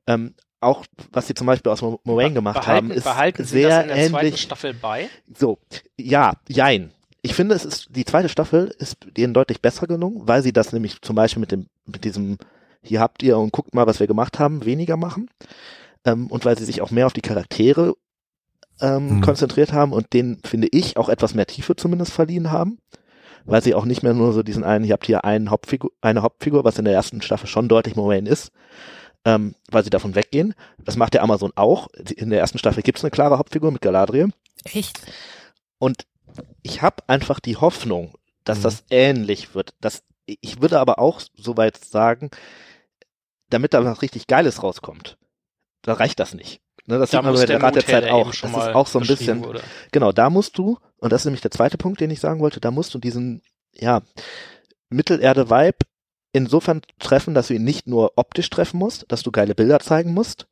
Ähm, 0.06 0.34
auch 0.60 0.84
was 1.12 1.26
sie 1.26 1.34
zum 1.34 1.46
Beispiel 1.46 1.72
aus 1.72 1.82
Mo- 1.82 2.00
Moraine 2.04 2.34
gemacht 2.34 2.60
behalten, 2.60 2.88
haben, 2.88 2.96
ist 2.96 3.04
behalten 3.04 3.44
Sie 3.44 3.60
sehr 3.60 3.68
das 3.68 3.82
in 3.82 3.88
der 3.88 4.08
zweiten 4.08 4.26
ähnlich. 4.26 4.42
Staffel 4.42 4.74
bei? 4.74 5.08
So, 5.34 5.58
ja, 5.98 6.34
jein. 6.48 6.92
Ich 7.22 7.34
finde, 7.34 7.54
es 7.54 7.64
ist 7.64 7.88
die 7.90 8.04
zweite 8.04 8.28
Staffel 8.28 8.74
ist 8.78 8.96
denen 9.16 9.34
deutlich 9.34 9.60
besser 9.60 9.86
gelungen, 9.86 10.22
weil 10.26 10.42
sie 10.42 10.52
das 10.52 10.72
nämlich 10.72 11.00
zum 11.02 11.16
Beispiel 11.16 11.40
mit 11.40 11.52
dem 11.52 11.66
mit 11.86 12.04
diesem 12.04 12.38
hier 12.82 13.00
habt 13.00 13.22
ihr 13.22 13.36
und 13.36 13.52
guckt 13.52 13.74
mal, 13.74 13.86
was 13.86 14.00
wir 14.00 14.06
gemacht 14.06 14.38
haben, 14.38 14.64
weniger 14.64 14.96
machen 14.96 15.28
ähm, 16.06 16.28
und 16.28 16.44
weil 16.46 16.56
sie 16.58 16.64
sich 16.64 16.80
auch 16.80 16.90
mehr 16.90 17.06
auf 17.06 17.12
die 17.12 17.20
Charaktere 17.20 17.94
ähm, 18.80 19.16
Mhm. 19.16 19.20
konzentriert 19.20 19.72
haben 19.74 19.92
und 19.92 20.12
denen 20.14 20.40
finde 20.44 20.68
ich 20.70 20.96
auch 20.96 21.08
etwas 21.10 21.34
mehr 21.34 21.46
Tiefe 21.46 21.76
zumindest 21.76 22.12
verliehen 22.12 22.50
haben, 22.50 22.78
weil 23.44 23.62
sie 23.62 23.74
auch 23.74 23.84
nicht 23.84 24.02
mehr 24.02 24.14
nur 24.14 24.32
so 24.32 24.42
diesen 24.42 24.64
einen, 24.64 24.84
ihr 24.86 24.94
habt 24.94 25.04
hier 25.06 25.24
einen 25.24 25.50
Hauptfigur, 25.50 25.90
eine 26.00 26.22
Hauptfigur, 26.22 26.64
was 26.64 26.78
in 26.78 26.86
der 26.86 26.94
ersten 26.94 27.20
Staffel 27.20 27.46
schon 27.46 27.68
deutlich 27.68 27.96
Moraine 27.96 28.28
ist, 28.30 28.50
ähm, 29.24 29.54
weil 29.70 29.84
sie 29.84 29.90
davon 29.90 30.14
weggehen. 30.14 30.54
Das 30.78 30.96
macht 30.96 31.14
der 31.14 31.22
Amazon 31.22 31.52
auch. 31.54 31.88
In 32.16 32.30
der 32.30 32.40
ersten 32.40 32.58
Staffel 32.58 32.82
gibt 32.82 32.98
es 32.98 33.04
eine 33.04 33.10
klare 33.10 33.38
Hauptfigur 33.38 33.70
mit 33.70 33.82
Galadriel. 33.82 34.30
Echt? 34.64 35.00
Und 35.78 36.06
ich 36.62 36.82
habe 36.82 37.02
einfach 37.06 37.40
die 37.40 37.56
Hoffnung, 37.56 38.14
dass 38.44 38.58
Mhm. 38.58 38.62
das 38.62 38.84
ähnlich 38.90 39.54
wird. 39.54 39.74
Das, 39.80 40.02
ich 40.26 40.60
würde 40.62 40.78
aber 40.80 40.98
auch 40.98 41.20
soweit 41.36 41.76
sagen, 41.84 42.30
damit 43.48 43.74
da 43.74 43.84
was 43.84 44.02
richtig 44.02 44.26
Geiles 44.26 44.62
rauskommt, 44.62 45.18
da 45.82 45.94
reicht 45.94 46.20
das 46.20 46.34
nicht. 46.34 46.60
Ne, 46.86 46.98
das 46.98 47.10
sieht 47.10 47.22
man 47.22 47.34
bei 47.34 47.46
der 47.46 47.62
Rat 47.62 47.74
der 47.76 47.86
Zeit 47.86 48.08
auch. 48.10 48.30
Das 48.30 48.50
ist 48.50 48.56
auch 48.56 48.86
so 48.86 48.98
ein 49.00 49.06
bisschen, 49.06 49.44
wurde. 49.44 49.60
genau, 49.92 50.12
da 50.12 50.30
musst 50.30 50.56
du, 50.56 50.78
und 50.98 51.12
das 51.12 51.22
ist 51.22 51.24
nämlich 51.26 51.42
der 51.42 51.50
zweite 51.50 51.76
Punkt, 51.78 52.00
den 52.00 52.10
ich 52.10 52.20
sagen 52.20 52.40
wollte, 52.40 52.60
da 52.60 52.70
musst 52.70 52.94
du 52.94 52.98
diesen, 52.98 53.42
ja, 53.74 54.02
Mittelerde-Vibe 54.88 55.78
insofern 56.32 56.82
treffen, 56.98 57.34
dass 57.34 57.48
du 57.48 57.54
ihn 57.54 57.64
nicht 57.64 57.86
nur 57.86 58.12
optisch 58.16 58.50
treffen 58.50 58.78
musst, 58.78 59.04
dass 59.08 59.22
du 59.22 59.30
geile 59.30 59.54
Bilder 59.54 59.80
zeigen 59.80 60.14
musst, 60.14 60.46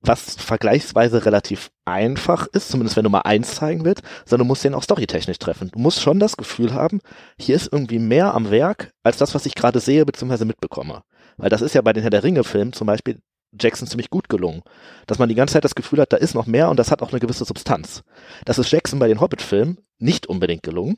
was 0.00 0.36
vergleichsweise 0.36 1.24
relativ 1.24 1.70
einfach 1.84 2.46
ist, 2.48 2.68
zumindest 2.68 2.96
wenn 2.96 3.04
du 3.04 3.10
mal 3.10 3.22
eins 3.22 3.54
zeigen 3.56 3.84
willst, 3.84 4.02
sondern 4.24 4.46
du 4.46 4.48
musst 4.48 4.64
den 4.64 4.74
auch 4.74 4.82
storytechnisch 4.82 5.38
treffen. 5.38 5.70
Du 5.72 5.78
musst 5.78 6.00
schon 6.00 6.18
das 6.18 6.36
Gefühl 6.36 6.74
haben, 6.74 7.00
hier 7.38 7.56
ist 7.56 7.72
irgendwie 7.72 7.98
mehr 7.98 8.34
am 8.34 8.50
Werk, 8.50 8.90
als 9.02 9.16
das, 9.16 9.34
was 9.34 9.46
ich 9.46 9.54
gerade 9.54 9.80
sehe 9.80 10.04
bzw. 10.06 10.44
mitbekomme. 10.44 11.02
Weil 11.36 11.50
das 11.50 11.62
ist 11.62 11.74
ja 11.74 11.82
bei 11.82 11.92
den 11.92 12.02
Herr 12.02 12.10
der 12.10 12.24
Ringe-Filmen 12.24 12.72
zum 12.72 12.86
Beispiel 12.86 13.20
Jackson 13.58 13.88
ziemlich 13.88 14.10
gut 14.10 14.28
gelungen. 14.28 14.62
Dass 15.06 15.18
man 15.18 15.28
die 15.28 15.34
ganze 15.34 15.54
Zeit 15.54 15.64
das 15.64 15.74
Gefühl 15.74 16.00
hat, 16.00 16.12
da 16.12 16.16
ist 16.16 16.34
noch 16.34 16.46
mehr 16.46 16.70
und 16.70 16.78
das 16.78 16.90
hat 16.90 17.02
auch 17.02 17.10
eine 17.10 17.20
gewisse 17.20 17.44
Substanz. 17.44 18.02
Das 18.44 18.58
ist 18.58 18.70
Jackson 18.70 18.98
bei 18.98 19.08
den 19.08 19.20
Hobbit-Filmen 19.20 19.78
nicht 19.98 20.26
unbedingt 20.26 20.62
gelungen. 20.62 20.96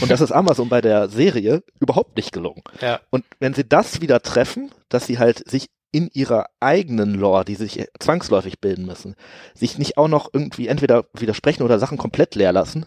Und 0.00 0.10
das 0.10 0.20
ist 0.20 0.32
Amazon 0.32 0.68
bei 0.68 0.80
der 0.80 1.08
Serie 1.08 1.62
überhaupt 1.78 2.16
nicht 2.16 2.32
gelungen. 2.32 2.62
Ja. 2.80 3.00
Und 3.10 3.24
wenn 3.38 3.54
sie 3.54 3.68
das 3.68 4.00
wieder 4.00 4.20
treffen, 4.20 4.70
dass 4.88 5.06
sie 5.06 5.18
halt 5.18 5.48
sich 5.48 5.68
in 5.92 6.08
ihrer 6.12 6.46
eigenen 6.60 7.14
Lore, 7.14 7.44
die 7.44 7.56
sich 7.56 7.84
zwangsläufig 7.98 8.60
bilden 8.60 8.86
müssen, 8.86 9.16
sich 9.54 9.76
nicht 9.76 9.98
auch 9.98 10.08
noch 10.08 10.30
irgendwie 10.32 10.68
entweder 10.68 11.06
widersprechen 11.14 11.64
oder 11.64 11.78
Sachen 11.78 11.98
komplett 11.98 12.34
leer 12.34 12.52
lassen, 12.52 12.86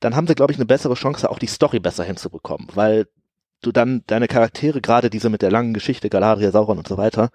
dann 0.00 0.16
haben 0.16 0.26
sie, 0.26 0.34
glaube 0.34 0.52
ich, 0.52 0.58
eine 0.58 0.66
bessere 0.66 0.94
Chance, 0.94 1.30
auch 1.30 1.38
die 1.38 1.46
Story 1.46 1.78
besser 1.78 2.04
hinzubekommen, 2.04 2.68
weil 2.74 3.06
du 3.60 3.70
dann 3.70 4.02
deine 4.06 4.28
Charaktere, 4.28 4.80
gerade 4.80 5.10
diese 5.10 5.30
mit 5.30 5.42
der 5.42 5.50
langen 5.50 5.74
Geschichte, 5.74 6.10
Galadriel, 6.10 6.50
Sauron 6.50 6.78
und 6.78 6.88
so 6.88 6.96
weiter, 6.96 7.30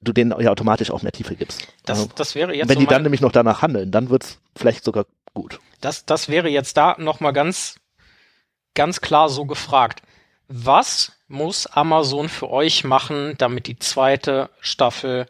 du- 0.00 0.12
denen 0.12 0.38
ja 0.40 0.50
automatisch 0.50 0.90
auch 0.90 1.02
mehr 1.02 1.12
Tiefe 1.12 1.34
gibst. 1.36 1.66
Das, 1.84 1.98
Also, 2.00 2.10
das 2.14 2.34
wäre 2.34 2.54
jetzt 2.54 2.68
wenn 2.68 2.78
die 2.78 2.86
dann 2.86 3.02
nämlich 3.02 3.20
noch 3.20 3.32
danach 3.32 3.62
handeln, 3.62 3.90
dann 3.90 4.10
wird's 4.10 4.38
vielleicht 4.56 4.84
sogar 4.84 5.06
gut. 5.34 5.60
Das, 5.80 6.04
das 6.06 6.28
wäre 6.28 6.48
jetzt 6.48 6.76
da 6.76 6.96
nochmal 6.98 7.32
ganz, 7.32 7.76
ganz 8.74 9.00
klar 9.00 9.28
so 9.28 9.44
gefragt. 9.44 10.02
Was 10.48 11.12
muss 11.28 11.66
Amazon 11.66 12.28
für 12.28 12.48
euch 12.50 12.84
machen, 12.84 13.34
damit 13.38 13.66
die 13.66 13.78
zweite 13.78 14.48
Staffel 14.60 15.26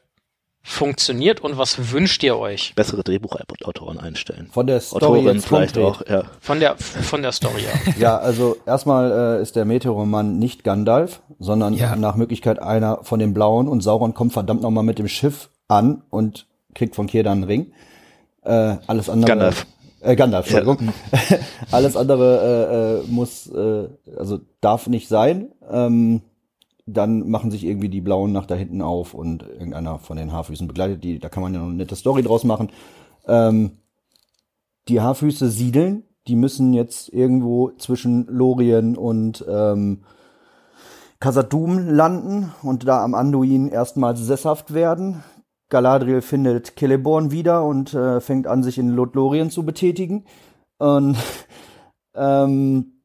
funktioniert 0.69 1.41
und 1.41 1.57
was 1.57 1.93
wünscht 1.93 2.23
ihr 2.23 2.39
euch? 2.39 2.75
Bessere 2.77 3.03
Drehbuchautoren 3.03 3.99
einstellen. 3.99 4.49
Von 4.53 4.67
der 4.67 4.81
Story 4.81 5.05
Autorin 5.21 5.41
vielleicht 5.41 5.75
konkret. 5.77 6.07
auch, 6.07 6.07
ja. 6.09 6.23
Von 6.41 6.61
der, 6.61 6.77
von 6.77 7.23
der 7.23 7.33
Story 7.33 7.63
her. 7.63 7.95
Ja, 7.99 8.19
also 8.19 8.57
erstmal 8.67 9.39
äh, 9.39 9.43
ist 9.43 9.57
der 9.57 9.65
Meteormann 9.65 10.39
nicht 10.39 10.65
Gandalf, 10.65 11.23
sondern 11.39 11.73
Ja. 11.73 11.97
nach 11.97 12.17
Möglichkeit 12.17 12.61
einer 12.61 12.99
von 13.03 13.19
den 13.19 13.33
Blauen 13.33 13.67
und 13.67 13.81
Sauron 13.81 14.13
kommt 14.13 14.35
verdammt 14.35 14.61
nochmal 14.61 14.85
mit 14.85 14.99
dem 14.99 15.09
Schiff 15.09 15.49
an 15.69 16.03
und 16.11 16.47
kriegt 16.75 16.95
von 16.95 17.07
Kier 17.07 17.25
dann 17.25 17.39
einen 17.39 17.45
Ring. 17.45 17.73
Äh, 18.43 18.77
alles 18.87 19.09
andere. 19.09 19.27
Gandalf. 19.29 19.67
Äh, 20.01 20.17
Gandalf, 20.17 20.47
Entschuldigung. 20.47 20.93
alles 21.73 21.97
andere 21.97 23.03
äh, 23.03 23.09
äh, 23.09 23.11
muss, 23.11 23.47
äh, 23.49 23.89
also 24.19 24.39
darf 24.61 24.87
nicht 24.87 25.09
sein. 25.09 25.49
Ähm, 25.71 26.21
dann 26.93 27.29
machen 27.29 27.51
sich 27.51 27.65
irgendwie 27.65 27.89
die 27.89 28.01
Blauen 28.01 28.33
nach 28.33 28.47
da 28.47 28.55
hinten 28.55 28.83
auf 28.83 29.15
und 29.15 29.43
irgendeiner 29.43 29.99
von 29.99 30.17
den 30.17 30.33
Haarfüßen 30.33 30.67
begleitet 30.67 31.05
die. 31.05 31.19
Da 31.19 31.29
kann 31.29 31.43
man 31.43 31.55
ja 31.55 31.61
noch 31.61 31.67
eine 31.67 31.77
nette 31.77 31.97
Story 31.97 32.23
draus 32.23 32.45
machen. 32.45 32.71
Ähm, 33.27 33.79
die 34.89 35.01
Haarfüße 35.01 35.49
siedeln. 35.49 36.05
Die 36.27 36.37
müssen 36.37 36.75
jetzt 36.75 37.13
irgendwo 37.13 37.71
zwischen 37.79 38.27
Lorien 38.27 38.97
und 38.97 39.45
ähm, 39.49 40.05
Khazad-dûm 41.21 41.89
landen 41.89 42.53
und 42.63 42.87
da 42.87 43.03
am 43.03 43.15
Anduin 43.15 43.69
erstmals 43.69 44.21
sesshaft 44.21 44.75
werden. 44.75 45.23
Galadriel 45.69 46.23
findet 46.23 46.79
Celeborn 46.79 47.31
wieder 47.31 47.65
und 47.65 47.93
äh, 47.95 48.21
fängt 48.21 48.47
an, 48.47 48.63
sich 48.63 48.79
in 48.79 48.91
Lothlorien 48.91 49.51
zu 49.51 49.65
betätigen. 49.65 50.25
Und 50.79 51.17
ähm, 52.15 52.98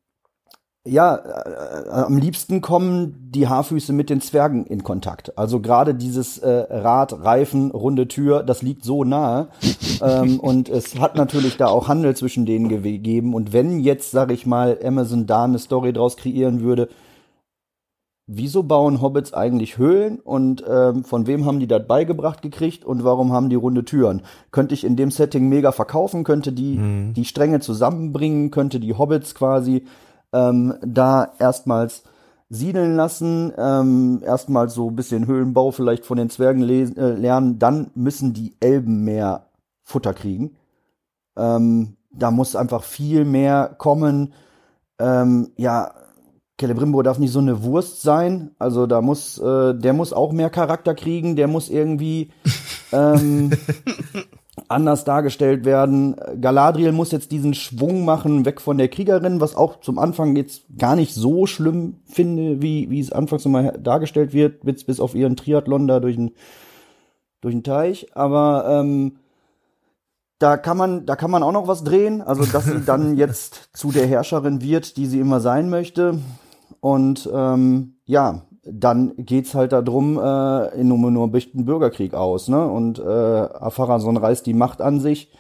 ja, 0.85 1.15
äh, 1.15 1.89
am 1.89 2.17
liebsten 2.17 2.59
kommen 2.59 3.29
die 3.31 3.47
Haarfüße 3.47 3.93
mit 3.93 4.09
den 4.09 4.19
Zwergen 4.19 4.65
in 4.65 4.83
Kontakt. 4.83 5.37
Also 5.37 5.61
gerade 5.61 5.95
dieses 5.95 6.39
äh, 6.39 6.49
Rad, 6.69 7.23
Reifen, 7.23 7.71
runde 7.71 8.09
Tür, 8.09 8.43
das 8.43 8.61
liegt 8.61 8.83
so 8.83 9.05
nahe. 9.05 9.47
ähm, 10.01 10.39
und 10.41 10.67
es 10.67 10.99
hat 10.99 11.15
natürlich 11.15 11.55
da 11.55 11.67
auch 11.67 11.87
Handel 11.87 12.15
zwischen 12.17 12.45
denen 12.45 12.67
gegeben. 12.67 13.33
Und 13.33 13.53
wenn 13.53 13.79
jetzt, 13.79 14.11
sag 14.11 14.31
ich 14.31 14.45
mal, 14.45 14.77
Amazon 14.83 15.25
da 15.25 15.45
eine 15.45 15.59
Story 15.59 15.93
draus 15.93 16.17
kreieren 16.17 16.59
würde, 16.59 16.89
wieso 18.27 18.63
bauen 18.63 19.01
Hobbits 19.01 19.33
eigentlich 19.33 19.77
Höhlen 19.77 20.19
und 20.19 20.65
ähm, 20.69 21.05
von 21.05 21.27
wem 21.27 21.45
haben 21.45 21.59
die 21.61 21.67
das 21.67 21.87
beigebracht 21.87 22.41
gekriegt 22.41 22.83
und 22.83 23.05
warum 23.05 23.31
haben 23.31 23.49
die 23.49 23.55
runde 23.55 23.85
Türen? 23.85 24.21
Könnte 24.51 24.73
ich 24.73 24.83
in 24.83 24.97
dem 24.97 25.11
Setting 25.11 25.47
mega 25.47 25.71
verkaufen, 25.71 26.23
könnte 26.23 26.53
die 26.53 27.11
die 27.13 27.25
Stränge 27.25 27.59
zusammenbringen, 27.59 28.49
könnte 28.49 28.79
die 28.79 28.93
Hobbits 28.93 29.35
quasi 29.35 29.85
ähm, 30.33 30.75
da 30.85 31.33
erstmals 31.39 32.03
siedeln 32.49 32.95
lassen, 32.95 33.51
ähm, 33.57 34.21
erstmals 34.23 34.73
so 34.73 34.89
ein 34.89 34.95
bisschen 34.95 35.27
Höhlenbau 35.27 35.71
vielleicht 35.71 36.05
von 36.05 36.17
den 36.17 36.29
Zwergen 36.29 36.61
lesen, 36.61 36.97
äh, 36.97 37.13
lernen, 37.13 37.59
dann 37.59 37.91
müssen 37.95 38.33
die 38.33 38.55
Elben 38.59 39.03
mehr 39.03 39.47
Futter 39.83 40.13
kriegen. 40.13 40.55
Ähm, 41.35 41.97
da 42.11 42.31
muss 42.31 42.55
einfach 42.55 42.83
viel 42.83 43.25
mehr 43.25 43.75
kommen. 43.77 44.33
Ähm, 44.99 45.51
ja, 45.57 45.93
Celebrimbo 46.59 47.01
darf 47.01 47.17
nicht 47.17 47.31
so 47.31 47.39
eine 47.39 47.63
Wurst 47.63 48.01
sein. 48.03 48.51
Also 48.59 48.85
da 48.85 49.01
muss, 49.01 49.39
äh, 49.39 49.73
der 49.73 49.93
muss 49.93 50.13
auch 50.13 50.31
mehr 50.31 50.49
Charakter 50.49 50.93
kriegen, 50.93 51.35
der 51.35 51.47
muss 51.47 51.69
irgendwie 51.69 52.31
ähm, 52.91 53.51
anders 54.67 55.03
dargestellt 55.03 55.65
werden. 55.65 56.15
Galadriel 56.39 56.91
muss 56.91 57.11
jetzt 57.11 57.31
diesen 57.31 57.53
Schwung 57.53 58.05
machen, 58.05 58.45
weg 58.45 58.61
von 58.61 58.77
der 58.77 58.87
Kriegerin, 58.87 59.41
was 59.41 59.55
auch 59.55 59.79
zum 59.79 59.97
Anfang 59.97 60.35
jetzt 60.35 60.63
gar 60.77 60.95
nicht 60.95 61.13
so 61.13 61.47
schlimm 61.47 61.97
finde, 62.05 62.61
wie, 62.61 62.89
wie 62.89 62.99
es 62.99 63.11
anfangs 63.11 63.45
immer 63.45 63.71
dargestellt 63.73 64.33
wird, 64.33 64.63
bis, 64.63 64.83
bis 64.83 64.99
auf 64.99 65.15
ihren 65.15 65.35
Triathlon 65.35 65.87
da 65.87 65.99
durch 65.99 66.15
den, 66.15 66.31
durch 67.41 67.55
den 67.55 67.63
Teich. 67.63 68.15
Aber 68.15 68.65
ähm, 68.67 69.17
da 70.37 70.57
kann 70.57 70.77
man, 70.77 71.05
da 71.05 71.15
kann 71.15 71.31
man 71.31 71.41
auch 71.41 71.51
noch 71.51 71.67
was 71.67 71.83
drehen. 71.83 72.21
Also, 72.21 72.45
dass 72.45 72.65
sie 72.65 72.81
dann 72.85 73.17
jetzt 73.17 73.69
zu 73.73 73.91
der 73.91 74.05
Herrscherin 74.05 74.61
wird, 74.61 74.97
die 74.97 75.07
sie 75.07 75.19
immer 75.19 75.39
sein 75.39 75.69
möchte. 75.69 76.19
Und 76.79 77.29
ähm, 77.33 77.95
ja, 78.05 78.43
dann 78.65 79.13
geht's 79.17 79.55
halt 79.55 79.73
darum, 79.73 80.17
äh, 80.17 80.79
in 80.79 80.87
Numenor 80.87 81.29
bricht 81.29 81.53
ein 81.55 81.65
Bürgerkrieg 81.65 82.13
aus, 82.13 82.47
ne? 82.47 82.65
Und 82.65 82.99
äh, 82.99 83.03
Afarason 83.03 84.17
reißt 84.17 84.45
die 84.45 84.53
Macht 84.53 84.81
an 84.81 84.99
sich 84.99 85.31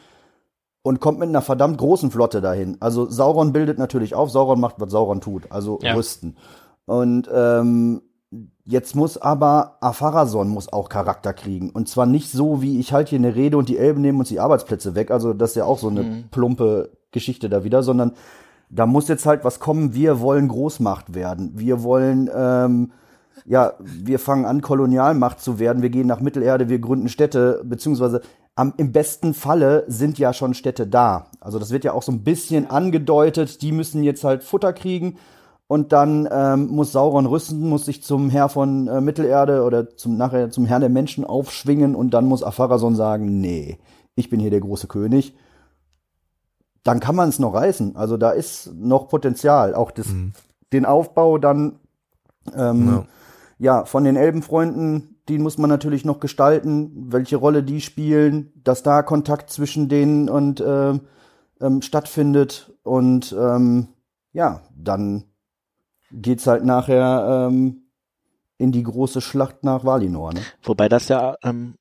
und 0.81 0.99
kommt 0.99 1.19
mit 1.19 1.29
einer 1.29 1.41
verdammt 1.41 1.77
großen 1.77 2.11
Flotte 2.11 2.41
dahin. 2.41 2.77
Also 2.81 3.09
Sauron 3.09 3.53
bildet 3.53 3.77
natürlich 3.79 4.13
auf, 4.15 4.29
Sauron 4.29 4.59
macht, 4.59 4.75
was 4.79 4.91
Sauron 4.91 5.21
tut, 5.21 5.51
also 5.51 5.79
Ja. 5.81 5.93
rüsten. 5.93 6.35
Und 6.85 7.29
ähm, 7.33 8.01
jetzt 8.65 8.93
muss 8.93 9.17
aber 9.17 9.77
Afarason 9.79 10.49
muss 10.49 10.71
auch 10.73 10.89
Charakter 10.89 11.31
kriegen. 11.33 11.69
Und 11.69 11.87
zwar 11.87 12.05
nicht 12.05 12.29
so, 12.29 12.61
wie 12.61 12.79
ich 12.79 12.91
halte 12.91 13.11
hier 13.11 13.19
eine 13.19 13.35
Rede 13.35 13.57
und 13.57 13.69
die 13.69 13.77
Elben 13.77 14.01
nehmen 14.01 14.19
uns 14.19 14.27
die 14.29 14.41
Arbeitsplätze 14.41 14.95
weg. 14.95 15.11
Also 15.11 15.33
das 15.33 15.51
ist 15.51 15.55
ja 15.55 15.65
auch 15.65 15.79
so 15.79 15.87
eine 15.87 16.25
plumpe 16.31 16.89
Geschichte 17.11 17.47
da 17.47 17.63
wieder, 17.63 17.83
sondern 17.83 18.11
da 18.69 18.85
muss 18.85 19.07
jetzt 19.07 19.25
halt 19.25 19.45
was 19.45 19.61
kommen. 19.61 19.93
Wir 19.93 20.19
wollen 20.19 20.49
Großmacht 20.49 21.13
werden. 21.15 21.51
Wir 21.55 21.83
wollen, 21.83 22.29
ähm, 22.35 22.91
ja, 23.45 23.73
wir 23.79 24.19
fangen 24.19 24.45
an, 24.45 24.61
Kolonialmacht 24.61 25.41
zu 25.41 25.59
werden. 25.59 25.81
Wir 25.81 25.89
gehen 25.89 26.07
nach 26.07 26.21
Mittelerde, 26.21 26.69
wir 26.69 26.79
gründen 26.79 27.09
Städte, 27.09 27.61
beziehungsweise 27.63 28.21
am, 28.55 28.73
im 28.77 28.91
besten 28.91 29.33
Falle 29.33 29.83
sind 29.87 30.19
ja 30.19 30.33
schon 30.33 30.53
Städte 30.53 30.87
da. 30.87 31.27
Also 31.39 31.59
das 31.59 31.71
wird 31.71 31.83
ja 31.83 31.93
auch 31.93 32.03
so 32.03 32.11
ein 32.11 32.23
bisschen 32.23 32.69
angedeutet. 32.69 33.61
Die 33.61 33.71
müssen 33.71 34.03
jetzt 34.03 34.23
halt 34.23 34.43
Futter 34.43 34.73
kriegen. 34.73 35.17
Und 35.67 35.91
dann 35.91 36.27
ähm, 36.31 36.67
muss 36.67 36.91
Sauron 36.91 37.25
rüsten, 37.25 37.67
muss 37.67 37.85
sich 37.85 38.03
zum 38.03 38.29
Herr 38.29 38.49
von 38.49 38.87
äh, 38.87 39.01
Mittelerde 39.01 39.63
oder 39.63 39.95
zum 39.95 40.17
nachher 40.17 40.51
zum 40.51 40.65
Herrn 40.65 40.81
der 40.81 40.89
Menschen 40.89 41.25
aufschwingen 41.25 41.95
und 41.95 42.13
dann 42.13 42.25
muss 42.25 42.43
Afarason 42.43 42.95
sagen, 42.95 43.39
nee, 43.39 43.79
ich 44.13 44.29
bin 44.29 44.39
hier 44.39 44.51
der 44.51 44.59
große 44.59 44.87
König. 44.87 45.35
Dann 46.83 46.99
kann 46.99 47.15
man 47.15 47.29
es 47.29 47.39
noch 47.39 47.55
reißen. 47.55 47.95
Also 47.95 48.17
da 48.17 48.31
ist 48.31 48.71
noch 48.75 49.07
Potenzial. 49.07 49.73
Auch 49.73 49.89
das, 49.91 50.07
den 50.73 50.85
Aufbau 50.85 51.37
dann 51.37 51.79
ähm, 52.55 52.87
Ja. 52.87 53.05
Ja, 53.63 53.85
von 53.85 54.03
den 54.03 54.17
Elbenfreunden, 54.17 55.15
die 55.29 55.37
muss 55.39 55.57
man 55.57 55.69
natürlich 55.69 56.03
noch 56.03 56.19
gestalten, 56.19 56.91
welche 57.13 57.37
Rolle 57.37 57.63
die 57.63 57.79
spielen, 57.79 58.51
dass 58.61 58.83
da 58.83 59.01
Kontakt 59.03 59.49
zwischen 59.49 59.87
denen 59.87 60.27
und 60.27 60.61
ähm, 60.65 61.01
ähm, 61.61 61.81
stattfindet 61.81 62.73
und 62.83 63.33
ähm, 63.39 63.87
ja, 64.33 64.61
dann 64.75 65.23
geht's 66.11 66.45
halt 66.45 66.65
nachher 66.65 67.47
ähm, 67.49 67.83
in 68.57 68.73
die 68.73 68.83
große 68.83 69.21
Schlacht 69.21 69.63
nach 69.63 69.85
Valinor. 69.85 70.33
Ne? 70.33 70.41
Wobei 70.63 70.89
das 70.89 71.07
ja 71.07 71.35
ähm, 71.43 71.75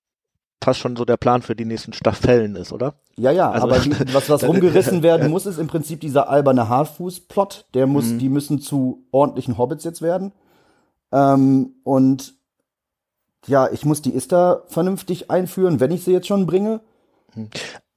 fast 0.62 0.78
schon 0.78 0.94
so 0.94 1.04
der 1.04 1.16
Plan 1.16 1.42
für 1.42 1.56
die 1.56 1.64
nächsten 1.64 1.92
Staffeln 1.92 2.54
ist, 2.54 2.72
oder? 2.72 2.94
Ja, 3.16 3.32
ja, 3.32 3.50
Also- 3.50 3.66
aber 3.66 3.80
die, 3.80 4.14
was, 4.14 4.30
was 4.30 4.44
rumgerissen 4.48 5.02
werden 5.02 5.30
muss, 5.32 5.46
ist 5.46 5.59
im 5.59 5.66
Prinzip 5.66 6.00
dieser 6.00 6.28
alberne 6.28 6.68
Haarfuß-Plot. 6.68 7.66
Der 7.74 7.88
muss, 7.88 8.06
Mhm. 8.06 8.18
die 8.20 8.28
müssen 8.28 8.60
zu 8.60 9.04
ordentlichen 9.10 9.59
Hobbits 9.59 9.82
jetzt 9.82 10.00
werden. 10.00 10.30
Ähm, 11.12 11.74
und 11.84 12.34
ja, 13.47 13.68
ich 13.70 13.84
muss 13.84 14.02
die 14.02 14.14
Ista 14.14 14.62
vernünftig 14.68 15.30
einführen, 15.30 15.80
wenn 15.80 15.90
ich 15.90 16.05
sie 16.05 16.12
jetzt 16.12 16.26
schon 16.26 16.47
bringe. 16.47 16.80
Mhm. 17.34 17.48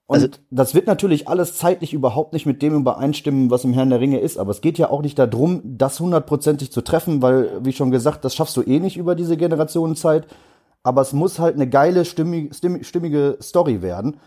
Und 0.08 0.16
Also- 0.16 0.28
das 0.52 0.76
wird 0.76 0.86
natürlich 0.86 1.28
alles 1.28 1.58
zeitlich 1.58 1.94
überhaupt 1.94 2.34
nicht 2.34 2.46
mit 2.46 2.62
dem 2.62 2.76
übereinstimmen, 2.76 3.50
was 3.50 3.64
im 3.64 3.74
Herrn 3.74 3.90
der 3.90 4.00
Ringe 4.00 4.20
ist. 4.20 4.38
Aber 4.38 4.52
es 4.52 4.62
geht 4.62 4.78
ja 4.78 4.90
auch 4.90 5.02
nicht 5.02 5.18
darum, 5.18 5.62
das 5.64 6.00
hundertprozentig 6.00 6.72
zu 6.72 6.82
treffen, 6.82 7.22
weil, 7.22 7.50
wie 7.64 7.74
schon 7.74 7.90
gesagt, 7.90 8.24
das 8.24 8.36
schaffst 8.36 8.56
du 8.58 8.62
eh 8.62 8.80
nicht 8.80 8.98
über 8.98 9.16
diese 9.16 9.38
Generationenzeit. 9.38 10.28
Aber 10.84 11.02
es 11.02 11.14
muss 11.14 11.40
halt 11.40 11.56
eine 11.56 11.68
geile, 11.68 12.06
stimmige, 12.06 12.54
stimmige 12.84 13.38
Story 13.42 13.82
werden 13.82 14.18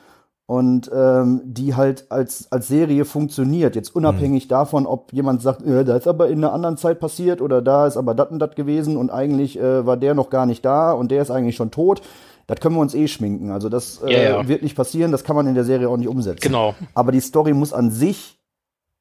und 0.49 0.91
ähm, 0.95 1.43
die 1.45 1.75
halt 1.75 2.11
als, 2.11 2.51
als 2.51 2.69
Serie 2.69 3.05
funktioniert. 3.05 3.77
Jetzt 3.77 3.95
unabhängig 3.95 4.49
davon, 4.49 4.87
ob 4.87 5.13
jemand 5.13 5.43
sagt, 5.43 5.61
äh, 5.63 5.85
da 5.85 5.95
ist 5.95 6.09
aber 6.09 6.31
in 6.31 6.39
einer 6.39 6.55
anderen 6.55 6.79
Zeit 6.79 7.01
passiert 7.01 7.43
oder 7.43 7.61
da 7.61 7.87
ist 7.87 7.99
aber 7.99 8.15
dat 8.15 8.31
und 8.31 8.39
dat 8.39 8.57
gewesen 8.57 8.97
und 8.97 9.11
eigentlich 9.11 9.59
äh, 9.59 9.85
war 9.85 9.99
der 9.99 10.15
noch 10.15 10.31
gar 10.31 10.47
nicht 10.47 10.65
da 10.65 10.93
und 10.93 11.11
der 11.11 11.21
ist 11.21 11.31
eigentlich 11.31 11.57
schon 11.57 11.71
tot. 11.71 12.01
Das 12.47 12.61
können 12.61 12.77
wir 12.77 12.81
uns 12.81 12.95
eh 12.95 13.09
schminken. 13.09 13.51
Also 13.51 13.69
das 13.69 14.01
äh, 14.03 14.11
Ja, 14.11 14.23
ja. 14.23 14.49
wird 14.49 14.63
nicht 14.63 14.75
passieren, 14.75 15.13
das 15.13 15.23
kann 15.23 15.37
man 15.37 15.47
in 15.47 15.55
der 15.55 15.65
Serie 15.65 15.91
auch 15.91 15.99
nicht 15.99 16.09
umsetzen. 16.09 16.41
Genau. 16.41 16.75
Aber 16.95 17.13
die 17.13 17.21
Story 17.21 17.53
muss 17.53 17.75
an 17.75 17.91
sich 17.91 18.39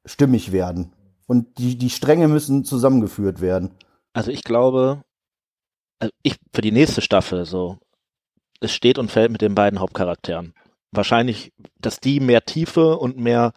stimmig 0.04 0.52
werden. 0.52 0.92
Und 1.26 1.56
die, 1.56 1.78
die 1.78 1.88
Stränge 1.88 2.28
müssen 2.28 2.66
zusammengeführt 2.66 3.40
werden. 3.40 3.70
Also 4.12 4.30
ich 4.30 4.44
glaube, 4.44 5.00
also 5.98 6.12
ich 6.22 6.36
für 6.52 6.60
die 6.60 6.72
nächste 6.72 7.00
Staffel 7.00 7.46
so, 7.46 7.78
es 8.60 8.70
steht 8.72 8.98
und 8.98 9.10
fällt 9.10 9.32
mit 9.32 9.40
den 9.40 9.54
beiden 9.54 9.80
Hauptcharakteren. 9.80 10.52
Wahrscheinlich, 10.92 11.52
dass 11.78 12.00
die 12.00 12.20
mehr 12.20 12.44
Tiefe 12.44 12.96
und 12.98 13.18
mehr 13.18 13.52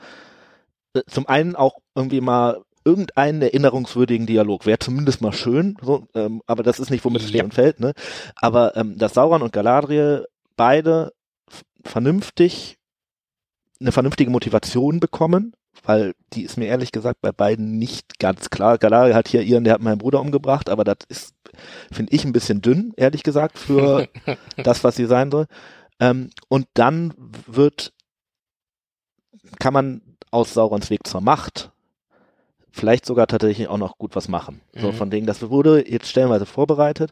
äh, 0.94 1.02
zum 1.08 1.28
einen 1.28 1.56
auch 1.56 1.80
irgendwie 1.96 2.22
mal 2.22 2.62
irgendeinen 2.84 3.42
erinnerungswürdigen 3.42 4.26
Dialog 4.26 4.66
wäre 4.66 4.80
zumindest 4.80 5.22
mal 5.22 5.34
schön, 5.34 5.78
so, 5.82 6.08
ähm, 6.16 6.42
aber 6.48 6.64
das 6.64 6.80
ist 6.80 6.90
nicht, 6.90 7.06
womit 7.06 7.22
es 7.22 7.32
Ja. 7.32 7.44
und 7.44 7.54
fällt, 7.54 7.80
ne? 7.80 7.94
Aber 8.36 8.76
ähm, 8.76 8.98
dass 8.98 9.14
Sauron 9.14 9.44
und 9.44 9.54
Galadriel 9.54 10.26
beide 10.58 11.14
vernünftig 11.86 12.78
eine 13.80 13.92
vernünftige 13.92 14.32
Motivation 14.32 15.00
bekommen, 15.00 15.54
weil 15.84 16.14
die 16.34 16.44
ist 16.44 16.58
mir 16.58 16.66
ehrlich 16.68 16.92
gesagt 16.92 17.22
bei 17.22 17.32
beiden 17.32 17.78
nicht 17.78 18.20
ganz 18.20 18.50
klar. 18.50 18.78
Galadriel 18.78 19.16
hat 19.16 19.28
hier 19.28 19.42
ihren, 19.42 19.64
der 19.64 19.74
hat 19.76 19.82
meinen 19.82 19.98
Bruder 19.98 20.20
umgebracht, 20.20 20.70
aber 20.70 20.84
das 20.84 20.98
ist, 21.08 21.34
finde 21.92 22.14
ich, 22.14 22.26
ein 22.26 22.34
bisschen 22.34 22.62
dünn, 22.62 22.94
ehrlich 22.98 23.24
gesagt, 23.24 23.58
für 23.58 24.08
das, 24.58 24.84
was 24.84 24.96
sie 24.96 25.06
sein 25.06 25.32
soll. 25.32 25.46
Ähm, 26.02 26.32
und 26.50 26.68
dann 26.74 27.14
wird, 27.48 27.94
kann 29.60 29.74
man 29.74 30.02
aus 30.32 30.54
Saurons 30.54 30.90
Weg 30.90 31.08
zur 31.08 31.22
Macht 31.22 31.72
vielleicht 32.72 33.06
sogar 33.06 33.28
tatsächlich 33.28 33.68
auch 33.68 33.78
noch 33.78 33.98
gut 33.98 34.16
was 34.16 34.28
machen. 34.28 34.62
So 34.74 34.88
Mhm. 34.92 34.94
von 34.94 35.12
wegen, 35.12 35.28
das 35.28 35.42
wurde 35.50 35.90
jetzt 35.90 36.08
stellenweise 36.08 36.46
vorbereitet. 36.46 37.12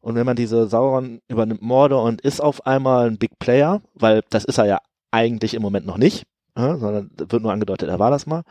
Und 0.00 0.14
wenn 0.14 0.26
man 0.26 0.36
diese 0.36 0.66
Sauron 0.66 1.20
übernimmt 1.28 1.62
Mordor 1.62 2.04
und 2.04 2.20
ist 2.20 2.40
auf 2.40 2.66
einmal 2.66 3.08
ein 3.08 3.18
Big 3.18 3.38
Player, 3.38 3.82
weil 3.94 4.22
das 4.30 4.44
ist 4.44 4.58
er 4.58 4.66
ja 4.66 4.78
eigentlich 5.10 5.54
im 5.54 5.62
Moment 5.62 5.86
noch 5.86 5.98
nicht, 5.98 6.24
ja, 6.56 6.76
sondern 6.78 7.10
wird 7.16 7.42
nur 7.42 7.52
angedeutet, 7.52 7.88
er 7.88 7.98
war 7.98 8.10
das 8.10 8.26
mal. 8.26 8.42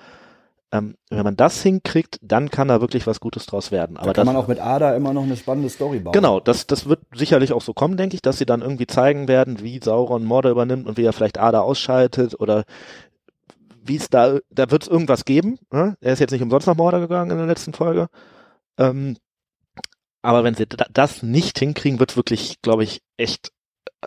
Ähm, 0.73 0.95
wenn 1.09 1.23
man 1.23 1.35
das 1.35 1.61
hinkriegt, 1.61 2.17
dann 2.21 2.49
kann 2.49 2.69
da 2.69 2.79
wirklich 2.79 3.05
was 3.05 3.19
Gutes 3.19 3.45
draus 3.45 3.71
werden. 3.71 3.95
Da 3.95 4.03
Aber 4.03 4.13
kann 4.13 4.25
das, 4.25 4.33
man 4.33 4.41
auch 4.41 4.47
mit 4.47 4.59
Ada 4.59 4.95
immer 4.95 5.11
noch 5.13 5.23
eine 5.23 5.35
spannende 5.35 5.69
Story 5.69 5.99
bauen. 5.99 6.13
Genau, 6.13 6.39
das, 6.39 6.65
das 6.65 6.87
wird 6.87 7.01
sicherlich 7.13 7.51
auch 7.51 7.61
so 7.61 7.73
kommen, 7.73 7.97
denke 7.97 8.15
ich, 8.15 8.21
dass 8.21 8.37
sie 8.37 8.45
dann 8.45 8.61
irgendwie 8.61 8.87
zeigen 8.87 9.27
werden, 9.27 9.61
wie 9.61 9.81
Sauron 9.83 10.23
Mordor 10.23 10.51
übernimmt 10.51 10.87
und 10.87 10.97
wie 10.97 11.03
er 11.03 11.11
vielleicht 11.11 11.39
Ada 11.39 11.59
ausschaltet 11.59 12.39
oder 12.39 12.63
wie 13.83 13.97
es 13.97 14.09
da, 14.09 14.37
da 14.49 14.71
wird 14.71 14.83
es 14.83 14.87
irgendwas 14.87 15.25
geben. 15.25 15.59
Ne? 15.71 15.97
Er 15.99 16.13
ist 16.13 16.19
jetzt 16.19 16.31
nicht 16.31 16.43
umsonst 16.43 16.67
nach 16.67 16.77
Mordor 16.77 17.01
gegangen 17.01 17.31
in 17.31 17.37
der 17.37 17.47
letzten 17.47 17.73
Folge. 17.73 18.07
Ähm, 18.77 19.17
aber 20.21 20.43
wenn 20.43 20.55
sie 20.55 20.67
da, 20.67 20.85
das 20.91 21.23
nicht 21.23 21.59
hinkriegen, 21.59 21.99
wird 21.99 22.15
wirklich, 22.15 22.61
glaube 22.61 22.83
ich, 22.83 23.01
echt, 23.17 23.51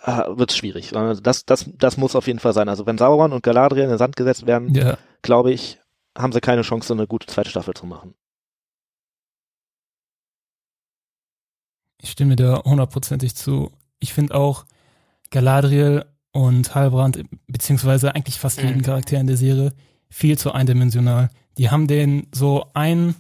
äh, 0.00 0.22
wird 0.28 0.52
schwierig. 0.52 0.96
Also 0.96 1.20
Das, 1.20 1.44
das, 1.44 1.68
das 1.76 1.96
muss 1.96 2.16
auf 2.16 2.26
jeden 2.26 2.38
Fall 2.38 2.52
sein. 2.52 2.68
Also 2.68 2.86
wenn 2.86 2.98
Sauron 2.98 3.32
und 3.32 3.42
Galadriel 3.42 3.82
in 3.84 3.90
den 3.90 3.98
Sand 3.98 4.16
gesetzt 4.16 4.46
werden, 4.46 4.72
Ja, 4.74 4.96
glaube 5.22 5.52
ich, 5.52 5.80
haben 6.16 6.32
sie 6.32 6.40
keine 6.40 6.62
Chance, 6.62 6.92
eine 6.92 7.06
gute 7.06 7.26
zweite 7.26 7.50
Staffel 7.50 7.74
zu 7.74 7.86
machen. 7.86 8.14
ich 12.02 12.10
stimme 12.10 12.36
da 12.36 12.62
hundertprozentig 12.64 13.34
zu. 13.34 13.70
Ich 13.98 14.12
finde 14.12 14.34
auch 14.34 14.66
Galadriel 15.30 16.04
und 16.32 16.74
Halbrand, 16.74 17.22
beziehungsweise 17.46 18.14
eigentlich 18.14 18.38
fast 18.38 18.60
Mhm. 18.60 18.68
jeden 18.68 18.82
Charakter 18.82 19.18
in 19.18 19.26
der 19.26 19.38
Serie, 19.38 19.72
viel 20.10 20.36
zu 20.36 20.52
eindimensional. 20.52 21.30
Die 21.56 21.70
haben 21.70 21.86
denen 21.86 22.26
so 22.34 22.66
ein, 22.74 23.14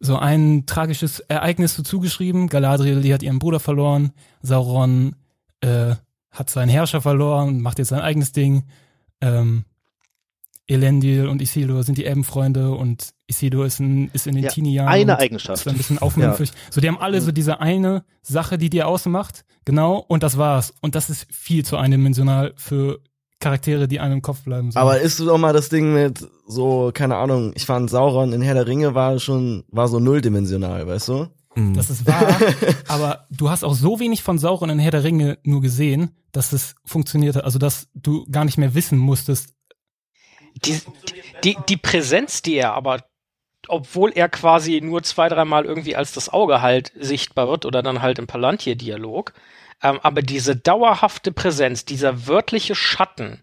so 0.00 0.16
ein 0.16 0.64
tragisches 0.64 1.20
Ereignis 1.20 1.74
so 1.74 1.82
zugeschrieben. 1.82 2.48
Galadriel, 2.48 3.02
die 3.02 3.12
hat 3.12 3.22
ihren 3.22 3.38
Bruder 3.38 3.60
verloren. 3.60 4.12
Sauron 4.40 5.14
äh, 5.60 5.94
hat 6.30 6.48
seinen 6.48 6.70
Herrscher 6.70 7.02
verloren, 7.02 7.60
macht 7.60 7.78
jetzt 7.78 7.88
sein 7.88 8.00
eigenes 8.00 8.32
Ding. 8.32 8.64
Ähm, 9.20 9.64
Elendil 10.66 11.26
und 11.28 11.42
Isildur 11.42 11.82
sind 11.82 11.98
die 11.98 12.04
Erbenfreunde 12.04 12.70
und 12.70 13.10
Isildur 13.26 13.66
ist, 13.66 13.80
ein, 13.80 14.10
ist 14.12 14.26
in 14.26 14.34
den 14.34 14.44
Ja, 14.44 14.50
Teenie-Jahren. 14.50 14.88
Eine 14.88 15.18
Eigenschaft. 15.18 15.66
ist 15.66 15.68
ein 15.68 15.76
bisschen 15.76 15.98
aufmüpfig. 15.98 16.52
So, 16.70 16.80
die 16.80 16.88
haben 16.88 16.98
alle 16.98 17.20
so 17.20 17.32
diese 17.32 17.60
eine 17.60 18.04
Sache, 18.22 18.58
die 18.58 18.70
dir 18.70 18.86
ausmacht. 18.86 19.44
Genau. 19.64 20.04
Und 20.08 20.22
das 20.22 20.38
war's. 20.38 20.72
Und 20.80 20.94
das 20.94 21.10
ist 21.10 21.26
viel 21.30 21.64
zu 21.64 21.76
eindimensional 21.76 22.52
für 22.56 23.00
Charaktere, 23.40 23.88
die 23.88 23.98
einem 24.00 24.14
im 24.14 24.22
Kopf 24.22 24.42
bleiben. 24.42 24.70
So. 24.70 24.78
Aber 24.78 25.00
ist 25.00 25.18
doch 25.18 25.36
mal 25.38 25.52
das 25.52 25.68
Ding 25.68 25.92
mit 25.92 26.26
so, 26.46 26.90
keine 26.94 27.16
Ahnung, 27.16 27.52
ich 27.56 27.66
fand 27.66 27.90
Sauron 27.90 28.32
in 28.32 28.40
Herr 28.40 28.54
der 28.54 28.66
Ringe 28.68 28.94
war 28.94 29.18
schon, 29.18 29.64
war 29.68 29.88
so 29.88 29.98
nulldimensional, 29.98 30.86
weißt 30.86 31.08
du? 31.08 31.26
Mhm. 31.54 31.74
das 31.74 31.90
ist 31.90 32.06
wahr. 32.06 32.34
aber 32.88 33.26
du 33.30 33.50
hast 33.50 33.64
auch 33.64 33.74
so 33.74 34.00
wenig 34.00 34.22
von 34.22 34.38
Sauron 34.38 34.70
in 34.70 34.78
Herr 34.78 34.92
der 34.92 35.04
Ringe 35.04 35.38
nur 35.42 35.60
gesehen, 35.60 36.12
dass 36.30 36.52
es 36.52 36.76
funktionierte. 36.84 37.44
Also, 37.44 37.58
dass 37.58 37.88
du 37.94 38.24
gar 38.30 38.44
nicht 38.44 38.58
mehr 38.58 38.74
wissen 38.74 38.96
musstest. 38.96 39.50
Die, 40.64 40.80
die, 41.44 41.56
die 41.68 41.76
Präsenz, 41.76 42.42
die 42.42 42.54
er 42.54 42.74
aber, 42.74 43.04
obwohl 43.68 44.12
er 44.14 44.28
quasi 44.28 44.80
nur 44.80 45.02
zwei, 45.02 45.28
dreimal 45.28 45.64
irgendwie 45.64 45.96
als 45.96 46.12
das 46.12 46.28
Auge 46.28 46.62
halt 46.62 46.92
sichtbar 46.98 47.48
wird 47.48 47.64
oder 47.66 47.82
dann 47.82 48.02
halt 48.02 48.18
im 48.18 48.26
Palantir-Dialog, 48.26 49.32
ähm, 49.82 49.98
aber 50.02 50.22
diese 50.22 50.56
dauerhafte 50.56 51.32
Präsenz, 51.32 51.84
dieser 51.84 52.26
wörtliche 52.26 52.74
Schatten, 52.74 53.42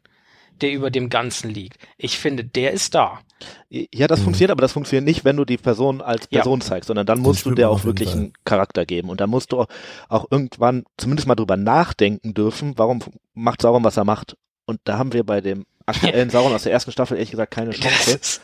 der 0.61 0.71
über 0.71 0.91
dem 0.91 1.09
Ganzen 1.09 1.49
liegt, 1.49 1.77
ich 1.97 2.17
finde, 2.17 2.43
der 2.43 2.71
ist 2.71 2.95
da. 2.95 3.19
Ja, 3.69 4.07
das 4.07 4.19
Mhm. 4.19 4.23
funktioniert, 4.25 4.51
aber 4.51 4.61
das 4.61 4.73
funktioniert 4.73 5.05
nicht, 5.05 5.23
wenn 5.23 5.37
du 5.37 5.45
die 5.45 5.57
Person 5.57 6.01
als 6.01 6.27
Ja. 6.29 6.39
Person 6.39 6.59
zeigst, 6.59 6.87
sondern 6.87 7.05
dann 7.05 7.19
musst 7.19 7.45
du 7.45 7.51
der 7.51 7.69
auch 7.69 7.85
wirklich 7.85 8.09
Fall. 8.09 8.19
einen 8.19 8.33
Charakter 8.43 8.85
geben. 8.85 9.09
Und 9.09 9.21
dann 9.21 9.29
musst 9.29 9.53
du 9.53 9.65
auch 10.09 10.25
irgendwann 10.29 10.83
zumindest 10.97 11.27
mal 11.27 11.35
drüber 11.35 11.55
nachdenken 11.55 12.33
dürfen, 12.33 12.73
warum 12.77 12.99
macht 13.33 13.61
Sauron, 13.61 13.83
was 13.85 13.95
er 13.95 14.03
macht. 14.03 14.35
Und 14.65 14.81
da 14.83 14.97
haben 14.97 15.13
wir 15.13 15.23
bei 15.25 15.39
dem 15.39 15.65
aktuellen 15.95 16.29
Sauron 16.29 16.53
aus 16.53 16.63
der 16.63 16.71
ersten 16.71 16.91
Staffel 16.91 17.15
ehrlich 17.17 17.31
gesagt 17.31 17.51
keine 17.51 17.71
Chance, 17.71 18.39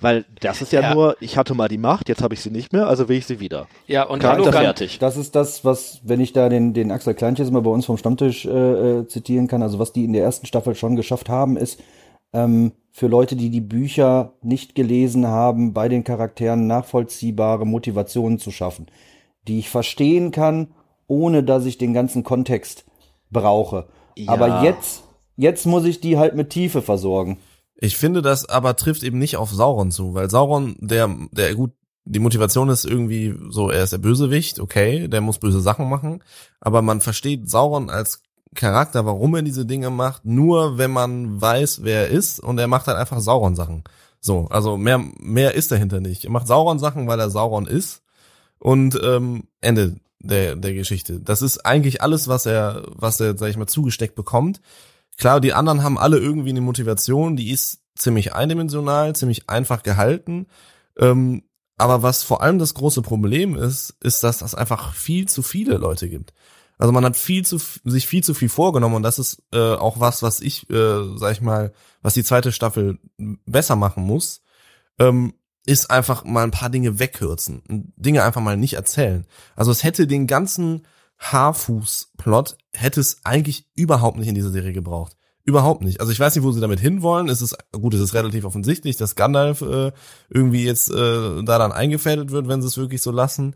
weil 0.00 0.24
das 0.40 0.62
ist 0.62 0.72
ja, 0.72 0.80
Ja. 0.82 0.94
nur, 0.94 1.16
ich 1.20 1.36
hatte 1.36 1.54
mal 1.54 1.68
die 1.68 1.78
Macht, 1.78 2.08
jetzt 2.08 2.22
habe 2.22 2.34
ich 2.34 2.40
sie 2.40 2.50
nicht 2.50 2.72
mehr, 2.72 2.86
also 2.86 3.08
will 3.08 3.18
ich 3.18 3.26
sie 3.26 3.40
wieder. 3.40 3.66
ja, 3.86 4.04
und 4.04 4.20
Charakter 4.20 4.44
hallo, 4.52 4.52
fertig. 4.52 4.98
Das 4.98 5.16
ist 5.16 5.34
das, 5.34 5.64
was, 5.64 6.00
wenn 6.04 6.20
ich 6.20 6.32
da 6.32 6.48
den, 6.48 6.74
den 6.74 6.90
Axel 6.92 7.14
Kleinches 7.14 7.50
mal 7.50 7.62
bei 7.62 7.70
uns 7.70 7.86
vom 7.86 7.96
Stammtisch 7.96 8.44
äh, 8.46 8.50
äh, 8.50 9.06
zitieren 9.08 9.48
kann, 9.48 9.62
also 9.62 9.78
was 9.78 9.92
die 9.92 10.04
in 10.04 10.12
der 10.12 10.22
ersten 10.22 10.46
Staffel 10.46 10.74
schon 10.74 10.96
geschafft 10.96 11.28
haben, 11.28 11.56
ist, 11.56 11.80
ähm, 12.32 12.72
für 12.92 13.06
Leute, 13.08 13.36
die 13.36 13.50
die 13.50 13.60
Bücher 13.60 14.32
nicht 14.42 14.74
gelesen 14.74 15.26
haben, 15.26 15.72
bei 15.72 15.88
den 15.88 16.04
Charakteren 16.04 16.66
nachvollziehbare 16.66 17.66
Motivationen 17.66 18.38
zu 18.38 18.50
schaffen, 18.50 18.86
die 19.48 19.58
ich 19.58 19.68
verstehen 19.70 20.30
kann, 20.30 20.68
ohne 21.06 21.42
dass 21.42 21.66
ich 21.66 21.78
den 21.78 21.92
ganzen 21.94 22.22
Kontext 22.22 22.84
brauche. 23.30 23.86
Ja. 24.16 24.32
Aber 24.32 24.62
jetzt, 24.64 25.02
jetzt 25.40 25.66
muss 25.66 25.84
ich 25.84 26.00
die 26.00 26.18
halt 26.18 26.34
mit 26.36 26.50
Tiefe 26.50 26.82
versorgen. 26.82 27.38
Ich 27.76 27.96
finde, 27.96 28.20
das 28.20 28.46
aber 28.46 28.76
trifft 28.76 29.02
eben 29.02 29.18
nicht 29.18 29.36
auf 29.36 29.50
Sauron 29.50 29.90
zu, 29.90 30.12
weil 30.14 30.28
Sauron, 30.28 30.76
der, 30.80 31.08
der 31.32 31.54
gut, 31.54 31.72
die 32.04 32.18
Motivation 32.18 32.68
ist 32.68 32.84
irgendwie 32.84 33.34
so, 33.48 33.70
er 33.70 33.84
ist 33.84 33.92
der 33.92 33.98
Bösewicht, 33.98 34.60
okay, 34.60 35.08
der 35.08 35.22
muss 35.22 35.38
böse 35.38 35.60
Sachen 35.60 35.88
machen, 35.88 36.22
aber 36.60 36.82
man 36.82 37.00
versteht 37.00 37.48
Sauron 37.48 37.88
als 37.88 38.22
Charakter, 38.54 39.06
warum 39.06 39.34
er 39.34 39.42
diese 39.42 39.64
Dinge 39.64 39.90
macht, 39.90 40.24
nur 40.26 40.76
wenn 40.76 40.90
man 40.90 41.40
weiß, 41.40 41.84
wer 41.84 42.08
er 42.08 42.08
ist 42.08 42.40
und 42.40 42.58
er 42.58 42.66
macht 42.66 42.86
halt 42.86 42.98
einfach 42.98 43.20
Sauron-Sachen. 43.20 43.84
So, 44.20 44.48
also 44.50 44.76
mehr, 44.76 44.98
mehr 45.18 45.54
ist 45.54 45.70
dahinter 45.70 46.00
nicht. 46.00 46.24
Er 46.24 46.30
macht 46.30 46.48
Sauron-Sachen, 46.48 47.06
weil 47.06 47.20
er 47.20 47.30
Sauron 47.30 47.66
ist 47.66 48.02
und 48.58 49.00
ähm, 49.02 49.44
Ende 49.60 49.96
der, 50.18 50.56
der 50.56 50.74
Geschichte. 50.74 51.20
Das 51.20 51.42
ist 51.42 51.64
eigentlich 51.64 52.02
alles, 52.02 52.28
was 52.28 52.44
er, 52.44 52.82
was 52.94 53.20
er, 53.20 53.38
sag 53.38 53.48
ich 53.48 53.56
mal, 53.56 53.66
zugesteckt 53.66 54.16
bekommt. 54.16 54.60
Klar, 55.20 55.42
die 55.42 55.52
anderen 55.52 55.82
haben 55.82 55.98
alle 55.98 56.18
irgendwie 56.18 56.48
eine 56.48 56.62
Motivation, 56.62 57.36
die 57.36 57.50
ist 57.50 57.82
ziemlich 57.94 58.34
eindimensional, 58.34 59.14
ziemlich 59.14 59.50
einfach 59.50 59.82
gehalten. 59.82 60.46
Ähm, 60.98 61.42
aber 61.76 62.02
was 62.02 62.22
vor 62.22 62.42
allem 62.42 62.58
das 62.58 62.72
große 62.72 63.02
Problem 63.02 63.54
ist, 63.54 63.96
ist, 64.00 64.24
dass 64.24 64.40
es 64.40 64.54
einfach 64.54 64.94
viel 64.94 65.28
zu 65.28 65.42
viele 65.42 65.76
Leute 65.76 66.08
gibt. 66.08 66.32
Also 66.78 66.92
man 66.92 67.04
hat 67.04 67.18
viel 67.18 67.44
zu 67.44 67.58
sich 67.84 68.06
viel 68.06 68.24
zu 68.24 68.32
viel 68.32 68.48
vorgenommen 68.48 68.94
und 68.94 69.02
das 69.02 69.18
ist 69.18 69.42
äh, 69.52 69.74
auch 69.74 70.00
was, 70.00 70.22
was 70.22 70.40
ich, 70.40 70.70
äh, 70.70 71.02
sag 71.16 71.32
ich 71.32 71.42
mal, 71.42 71.74
was 72.00 72.14
die 72.14 72.24
zweite 72.24 72.50
Staffel 72.50 72.98
besser 73.44 73.76
machen 73.76 74.04
muss, 74.04 74.40
ähm, 74.98 75.34
ist 75.66 75.90
einfach 75.90 76.24
mal 76.24 76.44
ein 76.44 76.50
paar 76.50 76.70
Dinge 76.70 76.98
wegkürzen, 76.98 77.92
Dinge 77.96 78.24
einfach 78.24 78.40
mal 78.40 78.56
nicht 78.56 78.72
erzählen. 78.72 79.26
Also 79.54 79.70
es 79.70 79.84
hätte 79.84 80.06
den 80.06 80.26
ganzen 80.26 80.86
Haarfuß-Plot 81.20 82.56
hätte 82.72 83.00
es 83.00 83.18
eigentlich 83.24 83.66
überhaupt 83.74 84.18
nicht 84.18 84.28
in 84.28 84.34
dieser 84.34 84.50
Serie 84.50 84.72
gebraucht. 84.72 85.16
Überhaupt 85.44 85.82
nicht. 85.82 86.00
Also 86.00 86.12
ich 86.12 86.20
weiß 86.20 86.34
nicht, 86.34 86.44
wo 86.44 86.52
sie 86.52 86.60
damit 86.60 86.80
hinwollen. 86.80 87.28
Es 87.28 87.40
ist 87.42 87.56
gut, 87.72 87.94
es 87.94 88.00
ist 88.00 88.14
relativ 88.14 88.44
offensichtlich, 88.44 88.96
dass 88.96 89.14
Gandalf 89.16 89.62
äh, 89.62 89.90
irgendwie 90.28 90.64
jetzt 90.64 90.90
äh, 90.90 91.42
da 91.42 91.58
dann 91.58 91.72
eingefädelt 91.72 92.30
wird, 92.30 92.46
wenn 92.48 92.60
sie 92.62 92.68
es 92.68 92.76
wirklich 92.76 93.02
so 93.02 93.10
lassen. 93.10 93.54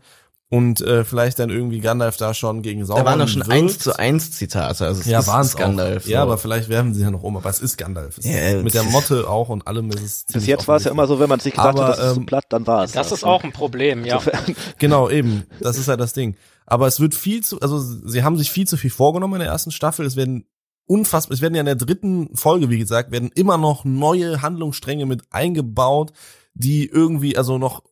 Und 0.49 0.79
äh, 0.81 1.03
vielleicht 1.03 1.39
dann 1.39 1.49
irgendwie 1.49 1.79
Gandalf 1.79 2.17
da 2.17 2.33
schon 2.35 2.61
gegen 2.61 2.85
Sauron 2.85 3.03
Da 3.03 3.09
waren 3.09 3.19
doch 3.19 3.27
schon 3.27 3.41
eins 3.43 3.79
zu 3.79 3.97
eins 3.97 4.31
Zitate, 4.31 4.85
also 4.85 5.01
es 5.01 5.07
Ja, 5.07 5.19
ist, 5.19 5.27
waren 5.27 5.41
ist 5.41 5.47
es 5.49 5.55
Gandalf. 5.55 6.05
auch. 6.05 6.07
Ja, 6.07 6.19
so. 6.19 6.23
aber 6.23 6.37
vielleicht 6.37 6.69
werfen 6.69 6.93
sie 6.93 7.01
ja 7.01 7.09
noch 7.11 7.23
um. 7.23 7.35
Aber 7.37 7.49
es 7.49 7.59
ist 7.59 7.77
Gandalf. 7.77 8.19
Es 8.19 8.25
Ja, 8.25 8.49
ist 8.49 8.63
mit 8.63 8.73
der 8.75 8.83
das- 8.83 8.91
Motte 8.91 9.27
auch 9.27 9.49
und 9.49 9.65
allem 9.67 9.89
ist 9.89 10.03
es 10.03 10.25
Bis 10.31 10.45
jetzt 10.45 10.67
war 10.67 10.77
es 10.77 10.83
ja 10.83 10.91
immer 10.91 11.07
so, 11.07 11.19
wenn 11.19 11.29
man 11.29 11.39
sich 11.39 11.53
gesagt 11.53 11.69
Aber, 11.69 11.87
hat, 11.87 11.97
das 11.97 12.05
ist 12.07 12.13
zu 12.13 12.19
ähm, 12.19 12.25
platt, 12.27 12.45
dann 12.49 12.67
war 12.67 12.83
es. 12.83 12.91
das 12.91 13.11
ist 13.11 13.23
ne? 13.23 13.29
auch 13.29 13.43
ein 13.43 13.53
Problem, 13.53 14.05
ja. 14.05 14.17
Insofern- 14.17 14.55
Genau, 14.77 15.09
eben. 15.09 15.45
Das 15.61 15.77
ist 15.77 15.87
halt 15.87 15.99
das 15.99 16.13
Ding. 16.13 16.35
Aber 16.65 16.87
es 16.87 16.99
wird 16.99 17.15
viel 17.15 17.43
zu, 17.43 17.61
also 17.61 17.79
sie 17.79 18.23
haben 18.23 18.37
sich 18.37 18.51
viel 18.51 18.67
zu 18.67 18.77
viel 18.77 18.89
vorgenommen 18.89 19.35
in 19.35 19.39
der 19.41 19.49
ersten 19.49 19.71
Staffel. 19.71 20.05
Es 20.05 20.15
werden 20.15 20.45
unfassbar, 20.87 21.35
es 21.35 21.41
werden 21.41 21.55
ja 21.55 21.61
in 21.61 21.67
der 21.67 21.75
dritten 21.75 22.35
Folge, 22.35 22.69
wie 22.69 22.79
gesagt, 22.79 23.11
werden 23.11 23.31
immer 23.35 23.57
noch 23.57 23.85
neue 23.85 24.41
Handlungsstränge 24.41 25.05
mit 25.05 25.23
eingebaut, 25.31 26.11
die 26.53 26.87
irgendwie, 26.87 27.37
also 27.37 27.57
noch, 27.57 27.83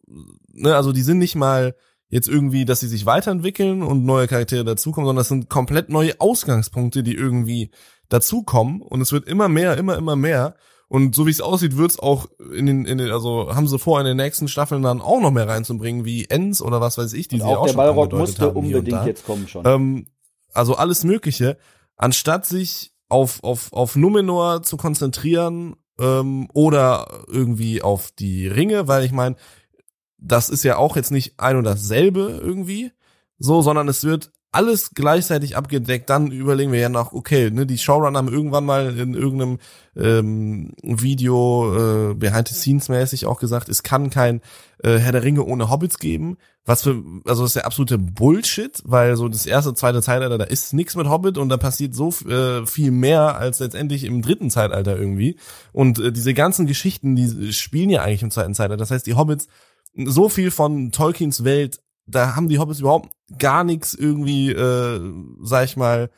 ne, 0.52 0.76
also 0.76 0.91
die 0.91 1.02
sind 1.02 1.20
nicht 1.20 1.36
mal 1.36 1.76
jetzt 2.10 2.28
irgendwie, 2.28 2.66
dass 2.66 2.80
sie 2.80 2.88
sich 2.88 3.06
weiterentwickeln 3.06 3.82
und 3.82 4.06
neue 4.06 4.28
Charaktere 4.28 4.64
dazukommen, 4.64 5.08
sondern 5.08 5.22
das 5.22 5.30
sind 5.30 5.50
komplett 5.50 5.90
neue 5.90 6.20
Ausgangspunkte, 6.20 7.02
die 7.02 7.16
irgendwie 7.16 7.72
dazukommen 8.10 8.82
und 8.82 9.02
es 9.02 9.12
wird 9.12 9.28
immer 9.28 9.50
mehr, 9.50 9.78
immer, 9.78 9.98
immer 9.98 10.16
mehr. 10.16 10.56
Und 10.94 11.15
so 11.15 11.26
wie 11.26 11.32
es 11.32 11.41
aussieht, 11.41 11.76
wird's 11.76 11.98
auch 11.98 12.28
in 12.56 12.68
den, 12.68 12.86
in 12.86 12.99
den, 12.99 13.10
also 13.10 13.56
haben 13.56 13.68
sie 13.68 13.80
vor, 13.80 13.99
in 13.99 14.06
den 14.06 14.15
nächsten 14.15 14.48
Staffeln 14.48 14.84
dann 14.84 15.02
auch 15.02 15.20
noch 15.20 15.32
mehr 15.32 15.48
reinzubringen, 15.48 16.06
wie 16.06 16.26
Ends 16.26 16.61
oder 16.61 16.82
was 16.82 16.99
weiß 16.99 17.14
ich, 17.14 17.28
die 17.28 17.38
Und 17.38 17.48
sie 17.48 17.48
auch 17.48 17.61
auch 17.61 17.64
der 17.64 17.74
schon 17.74 17.78
Ballrock 17.78 18.14
musste 18.14 18.44
haben 18.44 18.57
unbedingt 18.57 19.06
jetzt 19.07 19.26
kommen 19.26 19.48
schon. 19.48 19.65
Ähm, 19.65 20.06
also 20.53 20.76
alles 20.76 21.03
Mögliche, 21.03 21.57
anstatt 21.98 22.45
sich 22.45 22.94
auf, 23.10 23.44
auf, 23.44 23.74
auf 23.74 23.95
Numenor 23.95 24.61
zu 24.61 24.78
konzentrieren 24.78 25.78
ähm, 25.99 26.48
oder 26.53 27.24
irgendwie 27.26 27.82
auf 27.82 28.11
die 28.11 28.48
Ringe, 28.48 28.88
weil 28.88 29.03
ich 29.03 29.11
meine, 29.11 29.36
das 30.20 30.49
ist 30.49 30.61
ja 30.61 30.78
auch 30.78 30.95
jetzt 30.95 31.10
nicht 31.10 31.40
ein 31.40 31.57
und 31.57 31.64
dasselbe 31.64 32.40
irgendwie, 32.40 32.91
so, 33.40 33.64
sondern 33.64 33.88
es 33.88 34.03
wird 34.03 34.32
alles 34.54 34.92
gleichzeitig 34.94 35.58
abgedeckt, 35.58 36.10
dann 36.10 36.32
überlegen 36.32 36.72
wir 36.72 36.80
ja 36.80 36.90
noch, 36.90 37.12
okay, 37.12 37.50
ne, 37.50 37.66
die 37.66 37.78
Showrunner 37.78 38.20
haben 38.20 38.32
irgendwann 38.32 38.66
mal 38.66 38.98
in 38.98 39.14
irgendeinem 39.14 39.60
ähm, 39.96 40.74
Video 40.82 42.12
äh, 42.12 42.14
behind 42.14 42.48
the 42.48 42.56
scenes 42.56 42.88
mäßig 42.88 43.26
auch 43.26 43.40
gesagt, 43.40 43.68
es 43.70 43.84
kann 43.84 44.10
kein 44.10 44.42
äh, 44.84 44.98
Herr 44.98 45.12
der 45.12 45.24
Ringe 45.24 45.44
ohne 45.44 45.70
Hobbits 45.70 45.98
geben. 45.98 46.38
Was 46.66 46.84
für, 46.84 47.04
also 47.26 47.42
das 47.42 47.50
ist 47.50 47.56
der 47.56 47.66
absolute 47.66 47.98
Bullshit, 47.98 48.82
weil 48.86 49.18
so 49.18 49.28
das 49.28 49.46
erste, 49.46 49.74
zweite 49.74 50.02
Zeitalter, 50.02 50.38
da 50.38 50.46
ist 50.46 50.74
nichts 50.74 50.96
mit 50.96 51.10
Hobbit 51.10 51.38
und 51.38 51.50
da 51.50 51.58
passiert 51.58 51.94
so 51.94 52.10
äh, 52.30 52.66
viel 52.66 52.92
mehr 52.92 53.36
als 53.36 53.60
letztendlich 53.60 54.06
im 54.06 54.22
dritten 54.22 54.50
Zeitalter 54.50 54.98
irgendwie. 54.98 55.38
Und 55.74 56.00
äh, 56.00 56.12
diese 56.12 56.34
ganzen 56.34 56.66
Geschichten, 56.66 57.16
die 57.16 57.52
spielen 57.52 57.90
ja 57.90 58.02
eigentlich 58.02 58.24
im 58.24 58.32
zweiten 58.32 58.54
Zeitalter. 58.54 58.78
Das 58.78 58.92
heißt, 58.92 59.06
die 59.06 59.16
Hobbits, 59.16 59.48
so 59.96 60.30
viel 60.30 60.52
von 60.52 60.92
Tolkiens 60.92 61.44
Welt 61.44 61.82
da 62.06 62.36
haben 62.36 62.50
die 62.50 62.60
Hobbits 62.60 62.80
überhaupt 62.80 63.10
gar 63.38 63.64
nichts 63.64 63.94
irgendwie, 63.94 64.52
äh, 64.52 65.00
sag 65.42 65.66
ich 65.66 65.78
mal, 65.78 66.10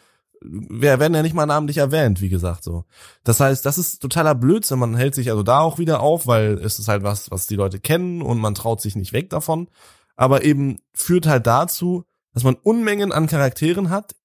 werden 0.42 1.16
ja 1.16 1.22
nicht 1.22 1.34
mal 1.34 1.46
namentlich 1.46 1.78
erwähnt, 1.78 2.22
wie 2.22 2.30
gesagt, 2.30 2.64
so. 2.64 2.86
Das 3.24 3.40
heißt, 3.40 3.66
das 3.66 3.78
ist 3.78 4.02
totaler 4.02 4.36
Blödsinn. 4.36 4.80
Man 4.80 4.96
hält 4.96 5.16
sich 5.16 5.30
also 5.30 5.44
da 5.44 5.60
auch 5.60 5.80
wieder 5.80 6.02
auf, 6.02 6.28
weil 6.28 6.54
es 6.54 6.80
ist 6.80 6.88
halt 6.88 7.04
was, 7.04 7.32
was 7.32 7.48
die 7.48 7.56
Leute 7.56 7.80
kennen 7.80 8.22
und 8.22 8.40
man 8.40 8.56
traut 8.56 8.82
sich 8.82 8.96
nicht 8.96 9.14
weg 9.14 9.30
davon. 9.30 9.70
Aber 10.16 10.44
eben 10.44 10.80
führt 10.94 11.28
halt 11.28 11.48
dazu, 11.48 12.04
dass 12.34 12.44
man 12.44 12.56
Unmengen 12.56 13.12
an 13.12 13.28
Charakteren 13.28 13.90
hat, 13.90 14.16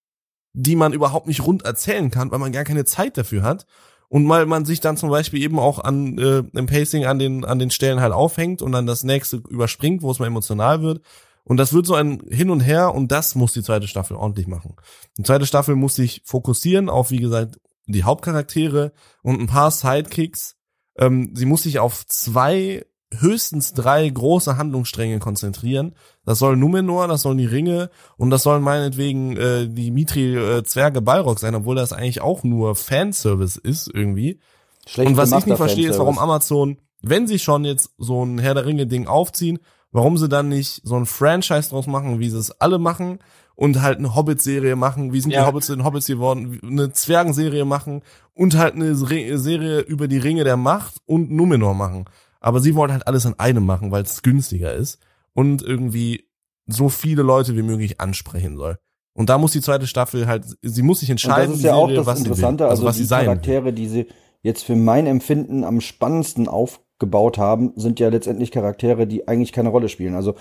die 0.52 0.76
man 0.76 0.92
überhaupt 0.92 1.26
nicht 1.26 1.46
rund 1.46 1.64
erzählen 1.64 2.10
kann, 2.10 2.30
weil 2.30 2.38
man 2.38 2.52
gar 2.52 2.64
keine 2.64 2.84
Zeit 2.84 3.16
dafür 3.16 3.42
hat. 3.42 3.66
Und 4.08 4.28
weil 4.28 4.46
man 4.46 4.64
sich 4.64 4.80
dann 4.80 4.96
zum 4.96 5.08
Beispiel 5.08 5.40
eben 5.40 5.60
auch 5.60 5.78
an 5.78 6.18
äh, 6.18 6.42
im 6.52 6.66
Pacing 6.66 7.06
an 7.06 7.20
den 7.20 7.44
an 7.44 7.60
den 7.60 7.70
Stellen 7.70 8.00
halt 8.00 8.12
aufhängt 8.12 8.60
und 8.60 8.72
dann 8.72 8.84
das 8.84 9.04
nächste 9.04 9.36
überspringt, 9.36 10.02
wo 10.02 10.10
es 10.10 10.18
mal 10.18 10.26
emotional 10.26 10.82
wird 10.82 11.00
und 11.44 11.56
das 11.56 11.72
wird 11.72 11.86
so 11.86 11.94
ein 11.94 12.20
Hin 12.28 12.50
und 12.50 12.60
Her 12.60 12.94
und 12.94 13.10
das 13.10 13.34
muss 13.34 13.52
die 13.52 13.62
zweite 13.62 13.88
Staffel 13.88 14.16
ordentlich 14.16 14.46
machen. 14.46 14.76
Die 15.18 15.22
zweite 15.22 15.46
Staffel 15.46 15.74
muss 15.76 15.94
sich 15.94 16.22
fokussieren 16.24 16.88
auf, 16.88 17.10
wie 17.10 17.18
gesagt, 17.18 17.58
die 17.86 18.04
Hauptcharaktere 18.04 18.92
und 19.22 19.40
ein 19.40 19.46
paar 19.46 19.70
Sidekicks. 19.70 20.56
Ähm, 20.98 21.32
sie 21.34 21.46
muss 21.46 21.62
sich 21.62 21.78
auf 21.78 22.06
zwei, 22.06 22.84
höchstens 23.12 23.72
drei 23.72 24.08
große 24.08 24.56
Handlungsstränge 24.56 25.18
konzentrieren. 25.18 25.94
Das 26.24 26.38
soll 26.38 26.56
Numenor, 26.56 27.08
das 27.08 27.22
sollen 27.22 27.38
die 27.38 27.46
Ringe 27.46 27.90
und 28.16 28.30
das 28.30 28.42
sollen 28.42 28.62
meinetwegen 28.62 29.36
äh, 29.36 29.68
die 29.68 29.90
Mitri-Zwerge 29.90 31.02
Balrog 31.02 31.40
sein, 31.40 31.54
obwohl 31.54 31.76
das 31.76 31.92
eigentlich 31.92 32.20
auch 32.20 32.44
nur 32.44 32.76
Fanservice 32.76 33.56
ist 33.56 33.90
irgendwie. 33.92 34.38
Schlecht 34.86 35.08
und 35.08 35.16
was 35.16 35.32
ich 35.32 35.46
nicht 35.46 35.56
verstehe, 35.56 35.90
ist, 35.90 35.98
warum 35.98 36.18
Amazon, 36.18 36.78
wenn 37.02 37.26
sie 37.26 37.38
schon 37.38 37.64
jetzt 37.64 37.90
so 37.98 38.24
ein 38.24 38.38
Herr 38.38 38.54
der 38.54 38.66
Ringe-Ding 38.66 39.06
aufziehen, 39.06 39.58
warum 39.92 40.16
sie 40.16 40.28
dann 40.28 40.48
nicht 40.48 40.80
so 40.84 40.96
ein 40.96 41.06
Franchise 41.06 41.70
draus 41.70 41.86
machen, 41.86 42.20
wie 42.20 42.30
sie 42.30 42.38
es 42.38 42.50
alle 42.60 42.78
machen 42.78 43.18
und 43.54 43.82
halt 43.82 43.98
eine 43.98 44.14
Hobbit-Serie 44.14 44.76
machen, 44.76 45.12
wie 45.12 45.20
sind 45.20 45.32
ja. 45.32 45.42
die 45.42 45.46
Hobbits 45.46 45.68
in 45.68 45.84
Hobbits 45.84 46.06
geworden, 46.06 46.60
eine 46.62 46.92
Zwergenserie 46.92 47.64
machen 47.64 48.02
und 48.34 48.56
halt 48.56 48.74
eine 48.74 48.94
Serie 48.94 49.80
über 49.80 50.08
die 50.08 50.18
Ringe 50.18 50.44
der 50.44 50.56
Macht 50.56 50.96
und 51.06 51.30
Numenor 51.30 51.74
machen. 51.74 52.06
Aber 52.40 52.60
sie 52.60 52.74
wollen 52.74 52.92
halt 52.92 53.06
alles 53.06 53.24
in 53.26 53.38
einem 53.38 53.66
machen, 53.66 53.90
weil 53.90 54.02
es 54.02 54.22
günstiger 54.22 54.72
ist 54.72 54.98
und 55.34 55.62
irgendwie 55.62 56.24
so 56.66 56.88
viele 56.88 57.22
Leute 57.22 57.56
wie 57.56 57.62
möglich 57.62 58.00
ansprechen 58.00 58.56
soll. 58.56 58.78
Und 59.12 59.28
da 59.28 59.38
muss 59.38 59.52
die 59.52 59.60
zweite 59.60 59.86
Staffel 59.86 60.26
halt, 60.26 60.44
sie 60.62 60.82
muss 60.82 61.00
sich 61.00 61.10
entscheiden, 61.10 61.46
und 61.46 61.52
das 61.52 61.58
ist 61.58 61.64
ja 61.64 61.74
Serie, 61.74 61.84
auch 61.84 61.96
das 61.96 62.06
was 62.06 62.18
Interessante, 62.20 62.64
will, 62.64 62.70
also, 62.70 62.82
also 62.82 62.88
was 62.88 62.96
die 62.96 63.02
sie 63.02 63.08
sein 63.08 63.24
Charaktere, 63.26 63.72
die 63.72 63.88
sie 63.88 64.06
jetzt 64.42 64.64
für 64.64 64.76
mein 64.76 65.06
Empfinden 65.06 65.64
am 65.64 65.80
spannendsten 65.80 66.48
auf 66.48 66.80
gebaut 67.00 67.38
haben, 67.38 67.72
sind 67.74 67.98
ja 67.98 68.08
letztendlich 68.08 68.52
Charaktere, 68.52 69.08
die 69.08 69.26
eigentlich 69.26 69.52
keine 69.52 69.70
Rolle 69.70 69.88
spielen. 69.88 70.14
Also 70.14 70.34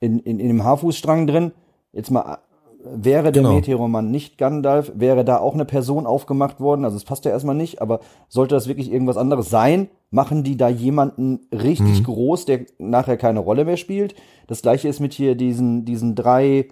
in, 0.00 0.18
in, 0.18 0.40
in 0.40 0.48
dem 0.48 0.64
Haarfußstrang 0.64 1.26
drin, 1.28 1.52
jetzt 1.92 2.10
mal, 2.10 2.38
wäre 2.82 3.32
der 3.32 3.42
genau. 3.42 3.54
Meteoroman 3.54 4.10
nicht 4.10 4.38
Gandalf, 4.38 4.92
wäre 4.94 5.24
da 5.24 5.38
auch 5.38 5.54
eine 5.54 5.64
Person 5.64 6.06
aufgemacht 6.06 6.60
worden, 6.60 6.84
also 6.84 6.96
es 6.96 7.04
passt 7.04 7.24
ja 7.24 7.30
erstmal 7.30 7.54
nicht, 7.54 7.80
aber 7.80 8.00
sollte 8.28 8.54
das 8.54 8.68
wirklich 8.68 8.92
irgendwas 8.92 9.16
anderes 9.16 9.50
sein, 9.50 9.88
machen 10.10 10.44
die 10.44 10.56
da 10.56 10.68
jemanden 10.68 11.40
richtig 11.52 12.00
mhm. 12.00 12.04
groß, 12.04 12.44
der 12.46 12.60
nachher 12.78 13.16
keine 13.16 13.40
Rolle 13.40 13.64
mehr 13.64 13.76
spielt. 13.76 14.14
Das 14.46 14.62
gleiche 14.62 14.88
ist 14.88 15.00
mit 15.00 15.12
hier 15.12 15.34
diesen, 15.34 15.84
diesen 15.84 16.14
drei, 16.14 16.68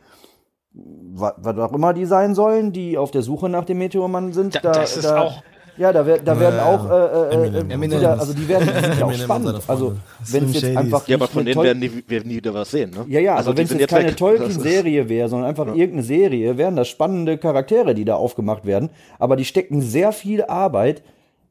was, 0.73 1.35
was 1.39 1.59
auch 1.59 1.73
immer 1.73 1.93
die 1.93 2.07
sein 2.07 2.35
sollen, 2.35 2.73
die 2.73 2.97
auf 2.97 3.11
der 3.11 3.23
Suche 3.23 3.49
nach 3.49 3.65
dem 3.65 3.79
Meteormann 3.79 4.33
sind. 4.33 4.55
Da, 4.55 4.61
da, 4.61 4.73
das 4.73 4.97
ist 4.97 5.05
da, 5.05 5.23
auch 5.23 5.43
ja, 5.77 5.93
da, 5.93 6.07
wer, 6.07 6.19
da 6.19 6.39
werden 6.39 6.61
auch, 6.61 6.91
äh, 6.91 7.35
äh, 7.35 7.35
Eminem. 7.35 7.83
Äh. 7.83 7.97
Wieder, 7.99 8.19
also 8.19 8.33
die 8.33 8.49
werden 8.49 8.69
die 8.69 8.85
sind 8.85 8.99
ja 8.99 9.07
auch 9.07 9.13
spannend. 9.13 9.61
Also 9.67 9.97
wenn 10.31 10.45
es 10.45 10.61
jetzt 10.61 10.77
einfach 10.77 11.09
ja, 11.09 11.17
aber 11.17 11.29
von 11.29 11.45
denen 11.45 11.63
werden 11.63 11.81
die, 11.81 12.09
werden 12.09 12.29
die 12.29 12.37
wieder 12.37 12.55
was 12.55 12.71
sehen, 12.71 12.91
ne? 12.91 13.05
Ja, 13.09 13.21
ja, 13.21 13.35
also, 13.35 13.51
also 13.51 13.59
wenn 13.59 13.65
es 13.65 13.81
jetzt 13.81 13.91
keine 13.91 14.15
Tolkien-Serie 14.15 15.09
wäre, 15.09 15.29
sondern 15.29 15.49
einfach 15.49 15.67
ja. 15.67 15.75
irgendeine 15.75 16.05
Serie, 16.05 16.57
wären 16.57 16.77
das 16.77 16.89
spannende 16.89 17.39
Charaktere, 17.39 17.95
die 17.95 18.05
da 18.05 18.15
aufgemacht 18.15 18.65
werden. 18.65 18.91
Aber 19.19 19.37
die 19.37 19.45
stecken 19.45 19.81
sehr 19.81 20.13
viel 20.13 20.45
Arbeit 20.45 21.03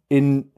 in 0.08 0.53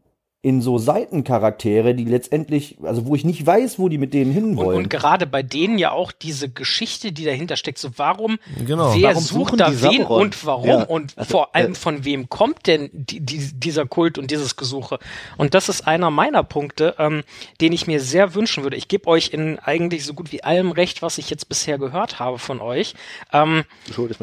in 0.45 0.61
so 0.61 0.77
Seitencharaktere, 0.77 1.95
die 1.95 2.05
letztendlich, 2.05 2.77
also 2.83 3.07
wo 3.07 3.15
ich 3.15 3.25
nicht 3.25 3.43
weiß, 3.43 3.79
wo 3.79 3.89
die 3.89 3.97
mit 3.97 4.13
denen 4.13 4.31
hinwollen. 4.31 4.77
Und, 4.77 4.83
und 4.83 4.89
gerade 4.91 5.25
bei 5.25 5.41
denen 5.41 5.79
ja 5.79 5.89
auch 5.89 6.11
diese 6.11 6.49
Geschichte, 6.49 7.11
die 7.11 7.25
dahinter 7.25 7.55
steckt, 7.55 7.79
so 7.79 7.89
warum, 7.95 8.37
genau. 8.63 8.93
wer 8.93 9.09
warum 9.09 9.23
sucht 9.23 9.59
da 9.59 9.81
wen 9.81 10.03
und 10.03 10.45
warum 10.45 10.67
ja. 10.67 10.83
und 10.83 11.17
also, 11.17 11.31
vor 11.31 11.55
allem 11.55 11.71
äh, 11.71 11.75
von 11.75 12.05
wem 12.05 12.29
kommt 12.29 12.67
denn 12.67 12.91
die, 12.93 13.21
die, 13.21 13.39
dieser 13.55 13.87
Kult 13.87 14.19
und 14.19 14.29
dieses 14.29 14.55
Gesuche? 14.55 14.99
Und 15.35 15.55
das 15.55 15.67
ist 15.67 15.87
einer 15.87 16.11
meiner 16.11 16.43
Punkte, 16.43 16.93
ähm, 16.99 17.23
den 17.59 17.73
ich 17.73 17.87
mir 17.87 17.99
sehr 17.99 18.35
wünschen 18.35 18.61
würde. 18.61 18.77
Ich 18.77 18.87
gebe 18.87 19.07
euch 19.07 19.33
in 19.33 19.57
eigentlich 19.57 20.05
so 20.05 20.13
gut 20.13 20.31
wie 20.31 20.43
allem 20.43 20.69
recht, 20.69 21.01
was 21.01 21.17
ich 21.17 21.31
jetzt 21.31 21.49
bisher 21.49 21.79
gehört 21.79 22.19
habe 22.19 22.37
von 22.37 22.61
euch. 22.61 22.93
Ähm, 23.33 23.63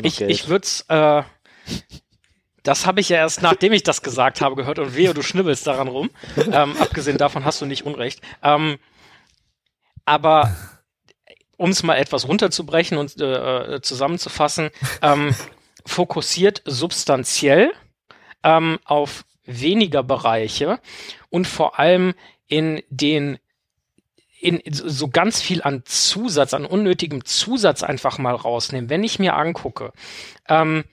ich 0.03 0.21
ich 0.21 0.49
würde 0.49 0.63
es 0.63 0.85
äh, 0.89 1.25
das 2.63 2.87
habe 2.87 3.01
ich 3.01 3.09
ja 3.09 3.19
erst, 3.19 3.43
nachdem 3.43 3.73
ich 3.73 3.83
das 3.83 4.03
gesagt 4.03 4.41
habe, 4.41 4.57
gehört 4.57 4.79
und 4.79 4.95
wehe, 4.95 5.15
du 5.15 5.23
schnibbelst 5.23 5.67
daran 5.67 5.89
rum. 5.89 6.11
Ähm, 6.37 6.77
abgesehen 6.79 7.19
davon 7.19 7.45
hast 7.45 7.61
du 7.61 7.67
nicht 7.67 7.85
Unrecht. 7.85 8.21
Ähm, 8.43 8.79
aber 10.05 10.55
um 11.57 11.71
es 11.71 11.83
mal 11.83 11.97
etwas 11.97 12.27
runterzubrechen 12.29 12.99
und 12.99 13.21
äh, 13.21 13.81
zusammenzufassen, 13.83 14.71
ähm, 15.01 15.35
fokussiert 15.87 16.63
substanziell 16.65 17.73
ähm, 18.43 18.79
auf 18.85 19.25
weniger 19.45 20.03
Bereiche 20.03 20.79
und 21.31 21.47
vor 21.47 21.79
allem 21.79 22.15
in 22.47 22.83
den 22.91 23.39
in 24.41 24.61
so 24.73 25.07
ganz 25.07 25.41
viel 25.41 25.63
an 25.63 25.85
Zusatz, 25.85 26.53
an 26.53 26.67
unnötigem 26.67 27.25
Zusatz 27.25 27.85
einfach 27.85 28.19
mal 28.19 28.35
rausnehmen. 28.35 28.91
Wenn 28.91 29.05
ich 29.05 29.21
mir 29.21 29.37
angucke, 29.37 29.93
ähm, 30.49 30.85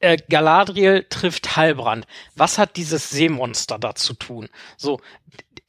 äh, 0.00 0.16
Galadriel 0.28 1.06
trifft 1.08 1.56
Halbrand. 1.56 2.06
Was 2.36 2.58
hat 2.58 2.76
dieses 2.76 3.10
Seemonster 3.10 3.78
da 3.78 3.94
zu 3.94 4.14
tun? 4.14 4.48
So, 4.76 5.00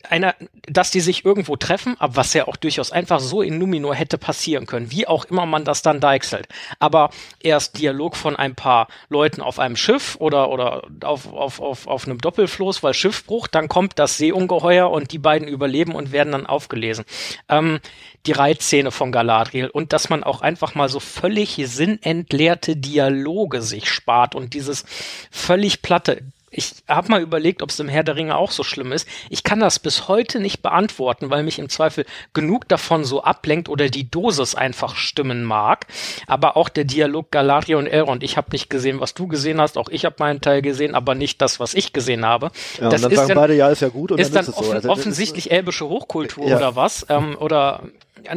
einer, 0.07 0.35
dass 0.67 0.91
die 0.91 1.01
sich 1.01 1.25
irgendwo 1.25 1.57
treffen, 1.57 1.95
aber 1.99 2.15
was 2.15 2.33
ja 2.33 2.47
auch 2.47 2.55
durchaus 2.55 2.91
einfach 2.91 3.19
so 3.19 3.41
in 3.41 3.57
Numinor 3.57 3.93
hätte 3.93 4.17
passieren 4.17 4.65
können, 4.65 4.91
wie 4.91 5.07
auch 5.07 5.25
immer 5.25 5.45
man 5.45 5.65
das 5.65 5.81
dann 5.81 5.99
deichselt. 5.99 6.47
Aber 6.79 7.09
erst 7.41 7.77
Dialog 7.77 8.15
von 8.15 8.35
ein 8.35 8.55
paar 8.55 8.87
Leuten 9.09 9.41
auf 9.41 9.59
einem 9.59 9.75
Schiff 9.75 10.15
oder, 10.19 10.49
oder 10.49 10.83
auf, 11.03 11.31
auf, 11.33 11.59
auf, 11.59 11.87
auf 11.87 12.07
einem 12.07 12.19
Doppelfloß, 12.19 12.81
weil 12.81 12.93
Schiffbruch, 12.93 13.47
dann 13.47 13.67
kommt 13.67 13.99
das 13.99 14.17
Seeungeheuer 14.17 14.89
und 14.89 15.11
die 15.11 15.19
beiden 15.19 15.47
überleben 15.47 15.93
und 15.93 16.13
werden 16.13 16.31
dann 16.31 16.45
aufgelesen. 16.45 17.03
Ähm, 17.49 17.79
die 18.25 18.31
Reitszene 18.31 18.91
von 18.91 19.11
Galadriel 19.11 19.67
und 19.67 19.91
dass 19.93 20.09
man 20.09 20.23
auch 20.23 20.41
einfach 20.41 20.75
mal 20.75 20.89
so 20.89 20.99
völlig 20.99 21.61
sinnentleerte 21.65 22.75
Dialoge 22.75 23.61
sich 23.61 23.89
spart 23.89 24.35
und 24.35 24.53
dieses 24.53 24.85
völlig 25.31 25.81
platte, 25.81 26.21
ich 26.51 26.73
habe 26.87 27.09
mal 27.09 27.21
überlegt, 27.21 27.61
ob 27.61 27.69
es 27.69 27.79
im 27.79 27.89
Herr 27.89 28.03
der 28.03 28.15
Ringe 28.15 28.35
auch 28.35 28.51
so 28.51 28.63
schlimm 28.63 28.91
ist. 28.91 29.07
Ich 29.29 29.43
kann 29.43 29.59
das 29.59 29.79
bis 29.79 30.07
heute 30.07 30.39
nicht 30.39 30.61
beantworten, 30.61 31.29
weil 31.29 31.43
mich 31.43 31.59
im 31.59 31.69
Zweifel 31.69 32.05
genug 32.33 32.67
davon 32.67 33.03
so 33.03 33.23
ablenkt 33.23 33.69
oder 33.69 33.89
die 33.89 34.09
Dosis 34.09 34.55
einfach 34.55 34.95
stimmen 34.95 35.43
mag. 35.43 35.85
Aber 36.27 36.57
auch 36.57 36.69
der 36.69 36.85
Dialog 36.85 37.31
Galadriel 37.31 37.75
und 37.75 37.87
Elrond. 37.87 38.23
Ich 38.23 38.37
habe 38.37 38.49
nicht 38.51 38.69
gesehen, 38.69 38.99
was 38.99 39.13
du 39.13 39.27
gesehen 39.27 39.61
hast. 39.61 39.77
Auch 39.77 39.89
ich 39.89 40.05
habe 40.05 40.15
meinen 40.19 40.41
Teil 40.41 40.61
gesehen, 40.61 40.95
aber 40.95 41.15
nicht 41.15 41.41
das, 41.41 41.59
was 41.59 41.73
ich 41.73 41.93
gesehen 41.93 42.25
habe. 42.25 42.51
Ja, 42.79 42.89
das 42.89 42.95
und 42.95 43.03
dann 43.03 43.11
ist 43.11 43.17
sagen 43.17 43.27
dann, 43.29 43.37
beide, 43.37 43.55
ja, 43.55 43.69
ist 43.69 43.81
ja 43.81 43.89
gut. 43.89 44.11
Und 44.11 44.19
ist 44.19 44.35
dann, 44.35 44.45
dann 44.45 44.53
ist 44.53 44.57
offen, 44.57 44.69
so. 44.69 44.73
also, 44.73 44.89
offensichtlich 44.89 45.51
elbische 45.51 45.87
Hochkultur 45.87 46.47
ja. 46.47 46.57
oder 46.57 46.75
was? 46.75 47.05
Ähm, 47.09 47.37
oder 47.39 47.83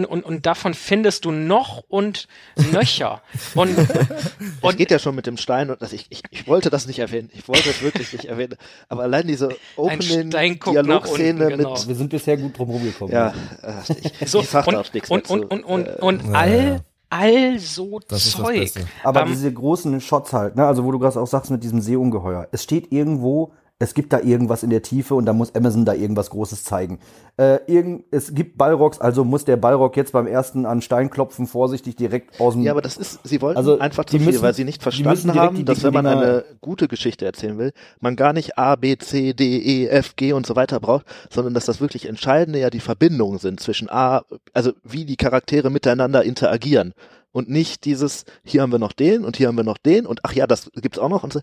und, 0.08 0.24
und 0.24 0.46
davon 0.46 0.74
findest 0.74 1.24
du 1.24 1.30
noch 1.30 1.84
und 1.88 2.28
nöcher. 2.72 3.22
Und, 3.54 3.76
und 4.60 4.70
es 4.70 4.76
geht 4.76 4.90
ja 4.90 4.98
schon 4.98 5.14
mit 5.14 5.26
dem 5.26 5.36
Stein 5.36 5.70
und 5.70 5.80
das, 5.82 5.92
ich, 5.92 6.06
ich, 6.10 6.22
ich 6.30 6.46
wollte 6.46 6.70
das 6.70 6.86
nicht 6.86 6.98
erwähnen. 6.98 7.30
Ich 7.34 7.48
wollte 7.48 7.70
es 7.70 7.82
wirklich 7.82 8.12
nicht 8.12 8.24
erwähnen. 8.26 8.56
Aber 8.88 9.02
allein 9.02 9.26
diese 9.26 9.50
Opening 9.76 10.30
Dialogszene 10.30 11.48
genau. 11.48 11.72
mit. 11.72 11.88
Wir 11.88 11.94
sind 11.94 12.10
bisher 12.10 12.36
gut 12.36 12.56
drum 12.56 12.70
rumgekommen. 12.70 13.12
Ja, 13.12 13.34
äh, 13.62 13.72
ich, 14.20 14.30
so, 14.30 14.40
ich 14.40 14.48
sag 14.48 14.66
und, 14.66 14.94
nichts 14.94 15.10
und, 15.10 15.28
und, 15.30 15.44
und, 15.44 15.64
und, 15.64 15.86
äh, 15.86 15.96
und, 16.00 16.34
all, 16.34 16.80
all 17.10 17.58
so 17.58 18.00
Das 18.08 18.30
Zeug. 18.30 18.70
Aber 19.04 19.22
Ähm, 19.22 19.28
diese 19.28 19.52
großen 19.52 20.00
Shots 20.00 20.32
halt, 20.32 20.56
ne, 20.56 20.66
also 20.66 20.84
wo 20.84 20.92
du 20.92 20.98
gerade 20.98 21.20
auch 21.20 21.26
sagst 21.26 21.50
mit 21.50 21.62
diesem 21.62 21.80
Seeungeheuer. 21.80 22.48
Es 22.52 22.62
steht 22.62 22.92
irgendwo, 22.92 23.52
es 23.82 23.94
gibt 23.94 24.12
da 24.12 24.20
irgendwas 24.20 24.62
in 24.62 24.70
der 24.70 24.82
Tiefe 24.82 25.16
und 25.16 25.26
da 25.26 25.32
muss 25.32 25.54
Amazon 25.56 25.84
da 25.84 25.92
irgendwas 25.92 26.30
Großes 26.30 26.62
zeigen. 26.62 27.00
Äh, 27.36 27.58
irgend, 27.66 28.04
es 28.12 28.32
gibt 28.32 28.56
Ballrocks, 28.56 29.00
also 29.00 29.24
muss 29.24 29.44
der 29.44 29.56
Ballrock 29.56 29.96
jetzt 29.96 30.12
beim 30.12 30.28
ersten 30.28 30.66
an 30.66 30.82
Stein 30.82 31.10
klopfen, 31.10 31.48
vorsichtig 31.48 31.96
direkt 31.96 32.40
aus 32.40 32.54
dem. 32.54 32.62
Ja, 32.62 32.70
aber 32.72 32.80
das 32.82 32.96
ist, 32.96 33.18
sie 33.24 33.40
wollten 33.42 33.56
Also, 33.58 33.80
einfach 33.80 34.04
zu 34.04 34.18
viel, 34.18 34.26
müssen- 34.26 34.42
weil 34.42 34.54
sie 34.54 34.64
nicht 34.64 34.82
verstanden 34.82 35.34
haben, 35.34 35.64
dass 35.64 35.82
wenn 35.82 35.92
man 35.92 36.06
eine 36.06 36.44
gute 36.60 36.86
Geschichte 36.86 37.24
erzählen 37.24 37.58
will, 37.58 37.72
man 38.00 38.14
gar 38.14 38.32
nicht 38.32 38.56
A, 38.56 38.76
B, 38.76 38.96
C, 38.98 39.32
D, 39.32 39.58
E, 39.58 39.86
F, 39.88 40.14
G 40.14 40.32
und 40.32 40.46
so 40.46 40.54
weiter 40.54 40.78
braucht, 40.78 41.06
sondern 41.28 41.52
dass 41.52 41.64
das 41.66 41.80
wirklich 41.80 42.06
Entscheidende 42.08 42.60
ja 42.60 42.70
die 42.70 42.80
Verbindungen 42.80 43.38
sind 43.38 43.58
zwischen 43.58 43.90
A, 43.90 44.22
also 44.52 44.72
wie 44.84 45.04
die 45.04 45.16
Charaktere 45.16 45.70
miteinander 45.70 46.22
interagieren 46.22 46.94
und 47.32 47.48
nicht 47.50 47.84
dieses, 47.84 48.26
hier 48.44 48.62
haben 48.62 48.70
wir 48.70 48.78
noch 48.78 48.92
den 48.92 49.24
und 49.24 49.36
hier 49.38 49.48
haben 49.48 49.56
wir 49.56 49.64
noch 49.64 49.78
den 49.78 50.06
und 50.06 50.20
ach 50.22 50.34
ja, 50.34 50.46
das 50.46 50.70
gibt's 50.80 50.98
auch 51.00 51.08
noch 51.08 51.24
und 51.24 51.32
so. 51.32 51.40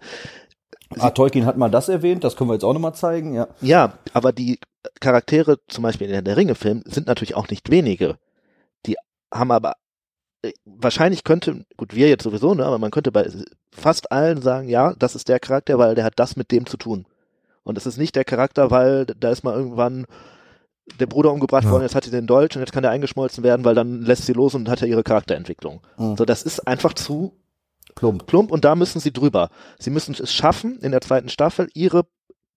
Ah, 0.98 1.10
Tolkien 1.12 1.46
hat 1.46 1.58
mal 1.58 1.70
das 1.70 1.90
erwähnt, 1.90 2.24
das 2.24 2.36
können 2.36 2.50
wir 2.50 2.56
jetzt 2.56 2.64
auch 2.64 2.74
nochmal 2.74 2.96
zeigen, 2.96 3.34
ja. 3.34 3.48
Ja, 3.62 3.94
aber 4.14 4.32
die 4.32 4.60
Charaktere, 5.00 5.60
zum 5.68 5.84
Beispiel 5.84 6.10
in 6.10 6.24
der 6.26 6.38
Ringe-Film, 6.38 6.84
sind 6.86 7.08
natürlich 7.08 7.36
auch 7.36 7.50
nicht 7.50 7.70
wenige. 7.70 8.18
Die 8.86 8.96
haben 9.34 9.52
aber, 9.52 9.74
äh, 10.42 10.52
wahrscheinlich 10.66 11.24
könnte, 11.24 11.66
gut, 11.78 11.96
wir 11.96 12.10
jetzt 12.10 12.24
sowieso, 12.24 12.54
ne, 12.54 12.66
aber 12.66 12.80
man 12.80 12.92
könnte 12.92 13.12
bei 13.12 13.30
fast 13.72 14.12
allen 14.12 14.42
sagen, 14.42 14.70
ja, 14.70 14.94
das 14.98 15.16
ist 15.16 15.28
der 15.30 15.40
Charakter, 15.40 15.78
weil 15.78 15.96
der 15.96 16.06
hat 16.06 16.14
das 16.18 16.36
mit 16.36 16.52
dem 16.52 16.66
zu 16.66 16.78
tun. 16.78 17.06
Und 17.64 17.78
es 17.78 17.86
ist 17.86 17.98
nicht 17.98 18.16
der 18.16 18.26
Charakter, 18.26 18.72
weil 18.72 19.06
da 19.06 19.30
ist 19.30 19.44
mal 19.44 19.54
irgendwann 19.56 20.06
der 21.00 21.06
Bruder 21.06 21.32
umgebracht 21.32 21.66
Ja. 21.66 21.72
worden, 21.72 21.84
jetzt 21.84 21.94
hat 21.94 22.04
sie 22.06 22.10
den 22.10 22.26
Dolch 22.26 22.56
und 22.56 22.62
jetzt 22.62 22.72
kann 22.72 22.82
der 22.82 22.92
eingeschmolzen 22.92 23.44
werden, 23.44 23.64
weil 23.64 23.76
dann 23.76 24.02
lässt 24.02 24.26
sie 24.26 24.34
los 24.34 24.56
und 24.56 24.70
hat 24.70 24.82
er 24.82 24.88
ihre 24.88 25.04
Charakterentwicklung. 25.04 25.82
Mhm. 25.98 26.18
So, 26.18 26.26
das 26.26 26.42
ist 26.42 26.68
einfach 26.68 26.94
zu 26.94 27.34
Plump. 27.96 28.28
plump 28.28 28.52
und 28.52 28.66
da 28.66 28.76
müssen 28.76 29.00
sie 29.00 29.12
drüber. 29.12 29.50
Sie 29.78 29.90
müssen 29.90 30.16
es 30.16 30.34
schaffen, 30.34 30.80
in 30.80 30.92
der 30.92 31.02
zweiten 31.02 31.30
Staffel 31.30 31.70
ihre 31.74 32.06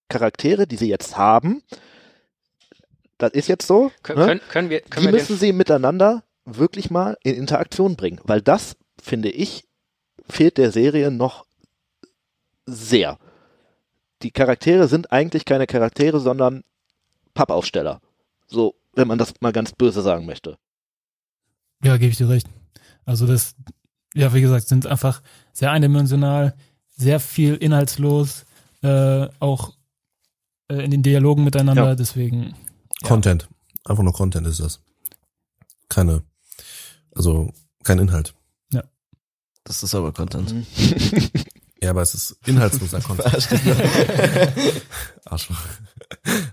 Charaktere, 0.09 0.67
die 0.67 0.77
sie 0.77 0.89
jetzt 0.89 1.17
haben, 1.17 1.63
das 3.23 3.33
ist 3.33 3.49
jetzt 3.49 3.67
so, 3.67 3.93
Kön 4.03 4.19
ne? 4.19 4.27
können, 4.27 4.41
können 4.49 4.71
wir, 4.71 4.81
können 4.81 5.07
die 5.07 5.13
wir 5.13 5.19
müssen 5.21 5.37
sie 5.37 5.53
miteinander 5.53 6.25
wirklich 6.45 6.91
mal 6.91 7.17
in 7.23 7.37
Interaktion 7.37 7.95
bringen, 7.95 8.21
weil 8.25 8.43
das, 8.43 8.77
finde 9.01 9.31
ich, 9.31 9.65
fehlt 10.29 10.59
der 10.59 10.73
Serie 10.73 11.13
noch 11.13 11.47
sehr. 12.67 13.19
Die 14.23 14.33
Charaktere 14.33 14.89
sind 14.89 15.13
eigentlich 15.13 15.45
keine 15.45 15.67
Charaktere, 15.67 16.19
sondern 16.19 16.65
Pappaufsteller. 17.35 18.01
So, 18.47 18.75
wenn 18.93 19.09
man 19.09 19.19
das 19.19 19.35
mal 19.41 19.53
ganz 19.53 19.73
böse 19.73 20.03
sagen 20.03 20.27
möchte. 20.27 20.59
Ja, 21.85 21.97
gebe 21.97 22.11
ich 22.11 22.19
dir 22.19 22.29
recht. 22.29 22.49
Also 23.05 23.27
das, 23.27 23.55
ja, 24.15 24.33
wie 24.35 24.41
gesagt, 24.41 24.69
sind 24.69 24.87
einfach 24.87 25.23
sehr 25.53 25.71
eindimensional, 25.71 26.55
sehr 26.97 27.21
viel 27.21 27.55
inhaltslos, 27.55 28.45
äh, 28.83 29.29
auch 29.41 29.73
äh, 30.69 30.85
in 30.85 30.91
den 30.91 31.03
Dialogen 31.03 31.45
miteinander, 31.45 31.89
Ja. 31.89 31.95
deswegen. 31.95 32.55
Ja. 33.03 33.09
Content. 33.09 33.49
Einfach 33.85 34.03
nur 34.03 34.13
Content 34.13 34.47
ist 34.47 34.61
das. 34.61 34.81
Keine, 35.89 36.23
also 37.15 37.53
kein 37.85 37.99
Inhalt. 37.99 38.35
Das 39.65 39.85
ist 39.85 39.95
aber 39.95 40.13
Content. 40.13 40.53
Ja, 41.81 41.91
aber 41.91 42.03
es 42.03 42.15
ist 42.15 42.37
inhaltsloser 42.47 43.01
Content. 43.03 43.33
Arschloch. 45.25 45.57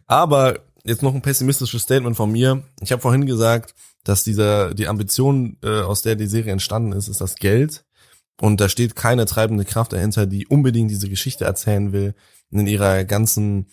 Aber 0.05 0.59
jetzt 0.83 1.01
noch 1.01 1.13
ein 1.15 1.21
pessimistisches 1.23 1.81
Statement 1.81 2.15
von 2.15 2.31
mir. 2.31 2.63
Ich 2.81 2.91
habe 2.91 3.01
vorhin 3.01 3.25
gesagt, 3.25 3.73
dass 4.03 4.23
dieser 4.23 4.73
die 4.73 4.87
Ambition, 4.87 5.57
äh, 5.63 5.81
aus 5.81 6.01
der 6.01 6.15
die 6.15 6.27
Serie 6.27 6.51
entstanden 6.51 6.93
ist, 6.93 7.07
ist 7.07 7.21
das 7.21 7.35
Geld. 7.35 7.85
Und 8.39 8.61
da 8.61 8.69
steht 8.69 8.95
keine 8.95 9.25
treibende 9.25 9.65
Kraft 9.65 9.93
dahinter, 9.93 10.25
die 10.25 10.47
unbedingt 10.47 10.89
diese 10.89 11.09
Geschichte 11.09 11.45
erzählen 11.45 11.91
will, 11.91 12.15
in 12.51 12.67
ihrer 12.67 13.03
ganzen 13.03 13.67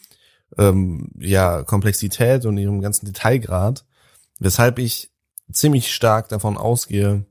ähm, 0.58 1.10
ja, 1.18 1.62
Komplexität 1.62 2.44
und 2.44 2.58
ihrem 2.58 2.80
ganzen 2.80 3.06
Detailgrad. 3.06 3.84
Weshalb 4.38 4.78
ich 4.78 5.12
ziemlich 5.50 5.94
stark 5.94 6.28
davon 6.28 6.56
ausgehe, 6.56 7.24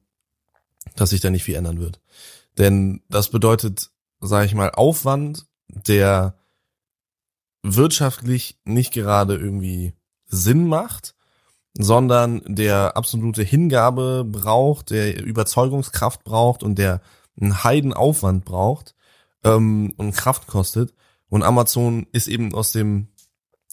dass 0.96 1.10
sich 1.10 1.22
da 1.22 1.30
nicht 1.30 1.44
viel 1.44 1.56
ändern 1.56 1.80
wird. 1.80 2.00
Denn 2.58 3.02
das 3.10 3.30
bedeutet, 3.30 3.92
sage 4.22 4.46
ich 4.46 4.56
mal, 4.56 4.72
Aufwand, 4.72 5.46
der 5.68 6.38
wirtschaftlich 7.64 8.60
nicht 8.64 8.94
gerade 8.94 9.36
irgendwie 9.36 9.94
Sinn 10.26 10.68
macht, 10.68 11.15
sondern 11.78 12.42
der 12.46 12.96
absolute 12.96 13.44
Hingabe 13.44 14.26
braucht, 14.26 14.92
der 14.92 15.22
Überzeugungskraft 15.24 16.24
braucht 16.24 16.64
und 16.64 16.80
der 16.80 17.02
einen 17.40 17.64
Heidenaufwand 17.64 18.46
braucht 18.46 18.96
ähm, 19.44 19.94
und 19.98 20.16
Kraft 20.16 20.48
kostet. 20.48 20.94
Und 21.30 21.44
Amazon 21.44 22.08
ist 22.12 22.28
eben 22.28 22.54
aus 22.54 22.72
dem 22.72 23.08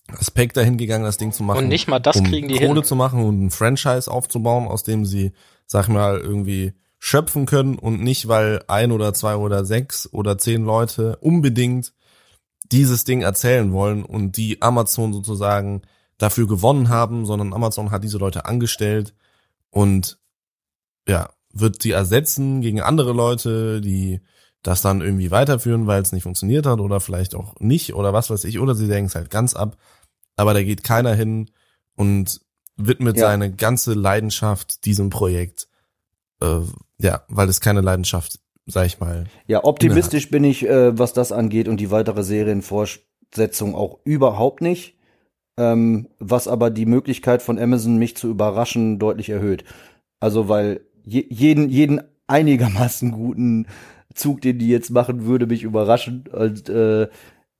Aspekt 0.08 0.56
dahin 0.56 0.78
gegangen, 0.78 1.04
das 1.04 1.16
Ding 1.16 1.32
zu 1.32 1.42
machen 1.44 1.58
Und 1.58 1.68
nicht 1.68 1.86
mal 1.88 2.00
das 2.00 2.16
um 2.16 2.24
kriegen 2.24 2.48
die 2.48 2.58
Kohle 2.58 2.80
hin. 2.80 2.84
zu 2.84 2.96
machen 2.96 3.24
und 3.24 3.46
ein 3.46 3.50
Franchise 3.50 4.10
aufzubauen, 4.10 4.66
aus 4.66 4.82
dem 4.82 5.04
sie, 5.04 5.32
sag 5.66 5.84
ich 5.84 5.94
mal, 5.94 6.18
irgendwie 6.18 6.72
schöpfen 6.98 7.46
können 7.46 7.78
und 7.78 8.02
nicht, 8.02 8.28
weil 8.28 8.62
ein 8.68 8.92
oder 8.92 9.14
zwei 9.14 9.36
oder 9.36 9.64
sechs 9.64 10.08
oder 10.12 10.38
zehn 10.38 10.64
Leute 10.64 11.16
unbedingt 11.16 11.94
dieses 12.70 13.04
Ding 13.04 13.22
erzählen 13.22 13.72
wollen 13.72 14.04
und 14.04 14.36
die 14.36 14.62
Amazon 14.62 15.12
sozusagen 15.12 15.82
dafür 16.22 16.46
gewonnen 16.46 16.88
haben, 16.88 17.26
sondern 17.26 17.52
Amazon 17.52 17.90
hat 17.90 18.04
diese 18.04 18.18
Leute 18.18 18.44
angestellt 18.44 19.12
und 19.70 20.18
ja, 21.08 21.30
wird 21.52 21.82
sie 21.82 21.90
ersetzen 21.90 22.60
gegen 22.60 22.80
andere 22.80 23.12
Leute, 23.12 23.80
die 23.80 24.20
das 24.62 24.82
dann 24.82 25.00
irgendwie 25.00 25.32
weiterführen, 25.32 25.88
weil 25.88 26.00
es 26.00 26.12
nicht 26.12 26.22
funktioniert 26.22 26.64
hat 26.64 26.78
oder 26.78 27.00
vielleicht 27.00 27.34
auch 27.34 27.58
nicht 27.58 27.94
oder 27.94 28.12
was 28.12 28.30
weiß 28.30 28.44
ich, 28.44 28.60
oder 28.60 28.76
sie 28.76 28.86
denken 28.86 29.08
es 29.08 29.16
halt 29.16 29.30
ganz 29.30 29.54
ab. 29.54 29.76
Aber 30.36 30.54
da 30.54 30.62
geht 30.62 30.84
keiner 30.84 31.12
hin 31.14 31.50
und 31.96 32.40
widmet 32.76 33.16
Ja. 33.16 33.26
seine 33.26 33.52
ganze 33.52 33.94
Leidenschaft 33.94 34.84
diesem 34.84 35.10
Projekt. 35.10 35.66
Äh, 36.40 36.60
ja, 36.98 37.22
weil 37.28 37.48
es 37.48 37.60
keine 37.60 37.80
Leidenschaft, 37.80 38.38
sag 38.66 38.86
ich 38.86 39.00
mal. 39.00 39.26
Ja, 39.48 39.64
optimistisch 39.64 40.30
bin 40.30 40.44
ich, 40.44 40.68
äh, 40.68 40.96
was 40.96 41.12
das 41.12 41.32
angeht 41.32 41.66
und 41.66 41.78
die 41.78 41.90
weitere 41.90 42.22
Serienfortsetzung 42.22 43.74
auch 43.74 43.98
überhaupt 44.04 44.60
nicht. 44.62 44.96
Ähm, 45.56 46.08
was 46.18 46.48
aber 46.48 46.70
die 46.70 46.86
Möglichkeit 46.86 47.42
von 47.42 47.58
Amazon, 47.58 47.98
mich 47.98 48.16
zu 48.16 48.28
überraschen, 48.28 48.98
deutlich 48.98 49.28
erhöht. 49.28 49.64
Also, 50.20 50.48
weil 50.48 50.80
je, 51.04 51.26
jeden, 51.28 51.68
jeden 51.68 52.00
einigermaßen 52.26 53.12
guten 53.12 53.66
Zug, 54.14 54.40
den 54.40 54.58
die 54.58 54.68
jetzt 54.68 54.90
machen, 54.90 55.26
würde 55.26 55.46
mich 55.46 55.62
überraschen. 55.62 56.24
Und 56.32 56.68
äh, 56.68 57.08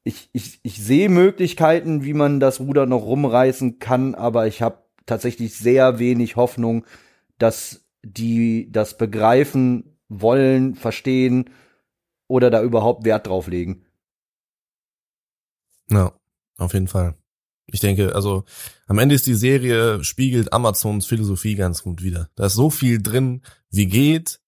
ich, 0.04 0.30
ich, 0.32 0.60
ich 0.62 0.82
sehe 0.82 1.08
Möglichkeiten, 1.08 2.04
wie 2.04 2.14
man 2.14 2.40
das 2.40 2.60
Ruder 2.60 2.86
noch 2.86 3.04
rumreißen 3.04 3.78
kann, 3.78 4.14
aber 4.14 4.46
ich 4.46 4.62
habe 4.62 4.78
tatsächlich 5.06 5.56
sehr 5.56 5.98
wenig 5.98 6.36
Hoffnung, 6.36 6.84
dass 7.38 7.84
die 8.02 8.70
das 8.70 8.96
begreifen 8.96 9.96
wollen, 10.08 10.74
verstehen 10.74 11.50
oder 12.28 12.50
da 12.50 12.62
überhaupt 12.62 13.04
Wert 13.04 13.26
drauf 13.26 13.46
legen. 13.46 13.84
Ja, 15.90 16.12
auf 16.58 16.74
jeden 16.74 16.88
Fall. 16.88 17.14
Ich 17.66 17.80
denke, 17.80 18.14
also 18.14 18.44
am 18.86 18.98
Ende 18.98 19.14
ist 19.14 19.26
die 19.26 19.34
Serie 19.34 20.02
spiegelt 20.04 20.52
Amazons 20.52 21.06
Philosophie 21.06 21.54
ganz 21.54 21.82
gut 21.82 22.02
wieder. 22.02 22.28
Da 22.34 22.46
ist 22.46 22.54
so 22.54 22.70
viel 22.70 23.00
drin, 23.02 23.42
wie 23.70 23.86
geht, 23.86 24.40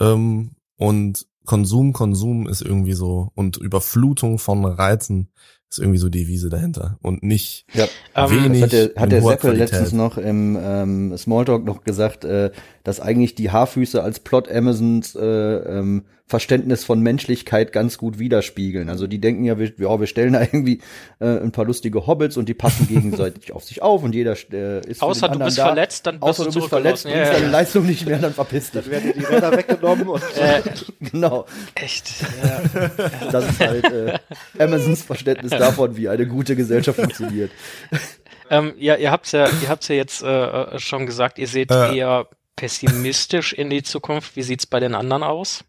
ähm, 0.00 0.52
und 0.76 1.26
Konsum, 1.44 1.92
Konsum 1.92 2.48
ist 2.48 2.62
irgendwie 2.62 2.94
so 2.94 3.30
und 3.34 3.58
Überflutung 3.58 4.38
von 4.38 4.64
Reizen 4.64 5.30
ist 5.68 5.78
irgendwie 5.78 5.98
so 5.98 6.08
die 6.08 6.26
Wiese 6.26 6.48
dahinter 6.48 6.98
und 7.02 7.22
nicht 7.22 7.66
Ja. 7.74 7.86
Ähm, 8.14 8.30
wenig 8.30 8.60
Das 8.60 8.62
hat 8.62 8.72
der, 8.72 9.02
hat 9.02 9.12
der 9.12 9.22
Seppel 9.22 9.56
letztens 9.56 9.92
noch 9.92 10.16
im 10.16 10.56
ähm, 10.60 11.16
Smalltalk 11.16 11.64
noch 11.64 11.84
gesagt, 11.84 12.24
äh, 12.24 12.50
dass 12.84 13.00
eigentlich 13.00 13.34
die 13.34 13.50
Haarfüße 13.50 14.02
als 14.02 14.20
Plot 14.20 14.50
Amazons 14.50 15.14
äh, 15.16 15.24
ähm, 15.24 16.04
Verständnis 16.26 16.84
von 16.84 17.00
Menschlichkeit 17.00 17.72
ganz 17.72 17.98
gut 17.98 18.18
widerspiegeln. 18.18 18.88
Also 18.88 19.06
die 19.06 19.20
denken 19.20 19.44
ja, 19.44 19.58
wir, 19.58 19.72
ja, 19.78 20.00
wir 20.00 20.06
stellen 20.06 20.32
da 20.32 20.40
irgendwie 20.40 20.80
äh, 21.20 21.26
ein 21.38 21.52
paar 21.52 21.66
lustige 21.66 22.06
Hobbits 22.06 22.38
und 22.38 22.48
die 22.48 22.54
passen 22.54 22.88
gegenseitig 22.88 23.52
auf 23.52 23.64
sich 23.64 23.82
auf 23.82 24.02
und 24.02 24.14
jeder 24.14 24.34
äh, 24.52 24.80
ist 24.88 25.02
Außer 25.02 25.28
du 25.28 25.38
bist 25.38 25.58
da. 25.58 25.66
verletzt, 25.66 26.06
dann 26.06 26.14
bist 26.20 26.22
Außer 26.24 26.44
du 26.44 26.50
du 26.50 26.58
bist 26.60 26.68
verletzt, 26.70 27.04
bringst 27.04 27.18
Ja, 27.18 27.30
deine 27.32 27.44
ja. 27.46 27.50
Leistung 27.50 27.84
nicht 27.86 28.06
mehr, 28.06 28.18
dann 28.18 28.32
verpiss 28.32 28.70
dich. 28.70 28.82
Dann 28.84 28.90
werden 28.90 29.12
die 29.18 29.24
Räder 29.24 29.52
weggenommen 29.56 30.08
und 30.08 30.22
Äh, 30.38 30.62
Genau. 31.10 31.44
echt. 31.74 32.10
Ja. 32.42 32.88
Das 33.30 33.48
ist 33.50 33.60
halt 33.60 33.84
äh, 33.92 34.18
Amazons 34.58 35.02
Verständnis 35.02 35.50
davon, 35.50 35.96
wie 35.98 36.08
eine 36.08 36.26
gute 36.26 36.56
Gesellschaft 36.56 36.98
funktioniert. 36.98 37.50
Ähm, 38.50 38.72
ja, 38.78 38.96
ihr 38.96 39.10
habt's 39.10 39.32
ja, 39.32 39.46
ihr 39.62 39.68
habt's 39.68 39.88
ja 39.88 39.94
jetzt 39.94 40.22
äh, 40.22 40.78
schon 40.78 41.06
gesagt, 41.06 41.38
ihr 41.38 41.48
seht 41.48 41.70
Äh. 41.70 41.96
eher 41.98 42.28
pessimistisch 42.56 43.52
in 43.52 43.70
die 43.70 43.82
Zukunft. 43.82 44.36
Wie 44.36 44.42
sieht's 44.42 44.66
bei 44.66 44.80
den 44.80 44.94
anderen 44.94 45.22
aus? 45.22 45.64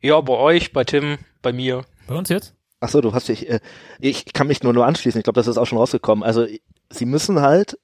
Ja, 0.00 0.20
bei 0.20 0.34
euch, 0.34 0.72
bei 0.72 0.84
Tim, 0.84 1.18
bei 1.42 1.52
mir. 1.52 1.84
Bei 2.06 2.14
uns 2.14 2.28
jetzt? 2.28 2.54
Ach 2.80 2.88
so, 2.88 3.00
du 3.00 3.14
hast 3.14 3.28
dich, 3.28 3.48
äh, 3.48 3.60
ich 3.98 4.32
kann 4.32 4.46
mich 4.46 4.62
nur 4.62 4.72
nur 4.72 4.86
anschließen. 4.86 5.18
Ich 5.18 5.24
glaube, 5.24 5.38
das 5.38 5.46
ist 5.46 5.56
auch 5.56 5.66
schon 5.66 5.78
rausgekommen. 5.78 6.22
Also 6.24 6.46
sie 6.90 7.06
müssen 7.06 7.40
halt 7.40 7.78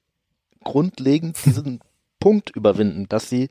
grundlegend 0.63 1.37
diesen 1.45 1.79
Punkt 2.19 2.51
überwinden, 2.51 3.07
dass 3.09 3.29
sie 3.29 3.49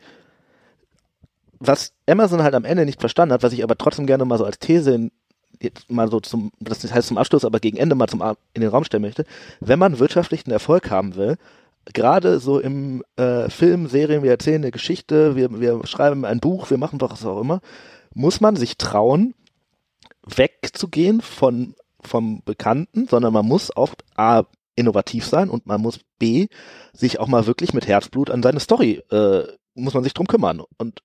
was 1.59 1.93
Amazon 2.07 2.43
halt 2.43 2.55
am 2.55 2.65
Ende 2.65 2.87
nicht 2.87 3.01
verstanden 3.01 3.35
hat, 3.35 3.43
was 3.43 3.53
ich 3.53 3.63
aber 3.63 3.77
trotzdem 3.77 4.07
gerne 4.07 4.25
mal 4.25 4.39
so 4.39 4.45
als 4.45 4.59
These 4.59 4.95
in, 4.95 5.13
jetzt 5.61 5.91
mal 5.91 6.11
so 6.11 6.21
zum, 6.21 6.53
das 6.59 6.83
heißt 6.91 7.09
zum 7.09 7.19
Abschluss, 7.19 7.45
aber 7.45 7.61
gegen 7.61 7.77
Ende 7.77 7.95
mal 7.95 8.09
zum, 8.09 8.23
in 8.55 8.63
den 8.63 8.71
Raum 8.71 8.85
stellen 8.85 9.03
möchte, 9.03 9.27
wenn 9.61 9.79
man 9.79 9.99
wirtschaftlichen 9.99 10.51
Erfolg 10.51 10.91
haben 10.91 11.17
will, 11.17 11.37
gerade 11.86 12.40
so 12.40 12.61
im 12.61 13.02
äh, 13.16 13.48
Film, 13.51 13.86
Serien, 13.86 14.23
wir 14.23 14.31
erzählen 14.31 14.62
eine 14.62 14.70
Geschichte, 14.70 15.36
wir, 15.36 15.61
wir 15.61 15.86
schreiben 15.86 16.24
ein 16.24 16.40
Buch, 16.40 16.70
wir 16.70 16.78
machen 16.78 16.98
doch 16.98 17.12
was 17.12 17.24
auch 17.24 17.40
immer, 17.40 17.61
muss 18.15 18.40
man 18.40 18.57
sich 18.57 18.77
trauen, 18.77 19.35
wegzugehen 20.27 21.20
von 21.20 21.74
vom 22.02 22.43
Bekannten, 22.44 23.07
sondern 23.09 23.32
man 23.32 23.47
muss 23.47 23.77
auch 23.77 23.94
A, 24.16 24.44
innovativ 24.77 25.27
sein 25.27 25.51
und 25.51 25.66
man 25.66 25.81
muss 25.81 26.01
B, 26.19 26.48
sich 26.93 27.20
auch 27.20 27.28
mal 27.28 27.47
wirklich 27.47 27.74
mit 27.74 27.86
Herzblut 27.86 28.31
an 28.31 28.43
seine 28.43 28.61
Story, 28.61 29.02
äh, 29.11 29.43
muss 29.74 29.94
man 29.94 30.02
sich 30.02 30.15
drum 30.15 30.27
kümmern. 30.27 30.62
Und 30.78 31.02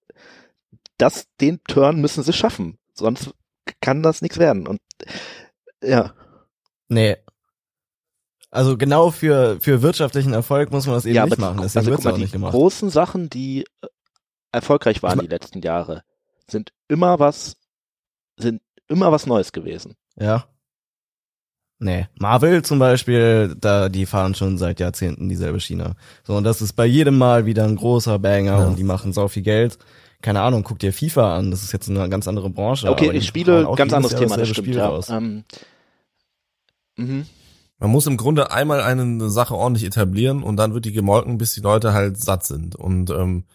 das, 0.98 1.28
den 1.42 1.60
Turn 1.68 2.00
müssen 2.00 2.24
sie 2.24 2.34
schaffen. 2.34 2.78
Sonst 2.94 3.32
kann 3.82 4.02
das 4.02 4.22
nichts 4.22 4.38
werden. 4.38 4.68
Und 4.68 4.80
ja. 5.84 6.14
Nee. 6.88 7.18
Also 8.56 8.78
genau 8.78 9.12
für, 9.12 9.58
für 9.60 9.82
wirtschaftlichen 9.82 10.34
Erfolg 10.34 10.72
muss 10.72 10.86
man 10.86 10.96
das 10.96 11.06
eben 11.06 11.16
ja, 11.16 11.26
nicht 11.26 11.38
machen. 11.38 11.60
Deswegen 11.62 11.80
also, 11.80 11.92
wird's 11.92 12.04
guck 12.04 12.06
mal, 12.06 12.12
auch 12.12 12.16
die 12.16 12.22
nicht 12.22 12.32
gemacht. 12.34 12.52
großen 12.54 12.90
Sachen, 12.90 13.30
die 13.30 13.66
äh, 13.82 13.88
erfolgreich 14.52 15.04
waren 15.04 15.20
die 15.20 15.28
letzten 15.28 15.62
Jahre, 15.62 16.04
sind 16.50 16.72
immer 16.88 17.20
was, 17.20 17.58
sind 18.38 18.62
immer 18.88 19.12
was 19.12 19.26
Neues 19.26 19.52
gewesen. 19.52 19.96
Ja. 20.18 20.46
Nee. 21.80 22.08
Marvel 22.18 22.64
zum 22.64 22.80
Beispiel, 22.80 23.56
da, 23.60 23.90
die 23.90 24.06
fahren 24.06 24.34
schon 24.34 24.58
seit 24.58 24.80
Jahrzehnten 24.80 25.28
dieselbe 25.28 25.60
Schiene. 25.60 25.96
So, 26.24 26.36
und 26.38 26.46
das 26.46 26.62
ist 26.62 26.74
bei 26.74 26.86
jedem 26.86 27.18
Mal 27.18 27.46
wieder 27.46 27.66
ein 27.66 27.76
großer 27.76 28.18
Banger 28.20 28.60
Ja. 28.60 28.66
und 28.66 28.80
die 28.80 28.84
machen 28.86 29.12
sau 29.12 29.28
viel 29.28 29.44
Geld. 29.44 29.78
Keine 30.22 30.42
Ahnung, 30.42 30.64
guck 30.64 30.80
dir 30.80 30.94
FIFA 30.94 31.36
an, 31.38 31.52
das 31.52 31.62
ist 31.64 31.74
jetzt 31.74 31.90
eine 31.90 32.08
ganz 32.10 32.28
andere 32.28 32.50
Branche. 32.50 32.90
okay, 32.90 33.12
die 33.12 33.18
ich 33.18 33.28
spiele, 33.28 33.68
ganz 33.76 33.92
anderes 33.92 34.14
Jahr 34.14 34.22
Thema, 34.22 34.38
das 34.38 34.48
stimmt. 34.48 34.68
Spiel 34.68 34.78
Ja. 34.78 34.88
raus. 34.88 35.10
Ähm, 35.10 35.44
mhm. 36.96 37.26
Man 37.78 37.92
muss 37.92 38.08
im 38.08 38.18
Grunde 38.18 38.52
einmal 38.52 38.82
eine 38.82 39.30
Sache 39.30 39.56
ordentlich 39.56 39.84
etablieren 39.84 40.44
und 40.44 40.58
dann 40.58 40.74
wird 40.74 40.86
die 40.86 40.94
gemolken, 40.94 41.38
bis 41.38 41.54
die 41.54 41.62
Leute 41.62 41.94
halt 41.94 42.18
satt 42.18 42.46
sind. 42.46 42.76
Und 42.76 43.10
ähm, 43.10 43.46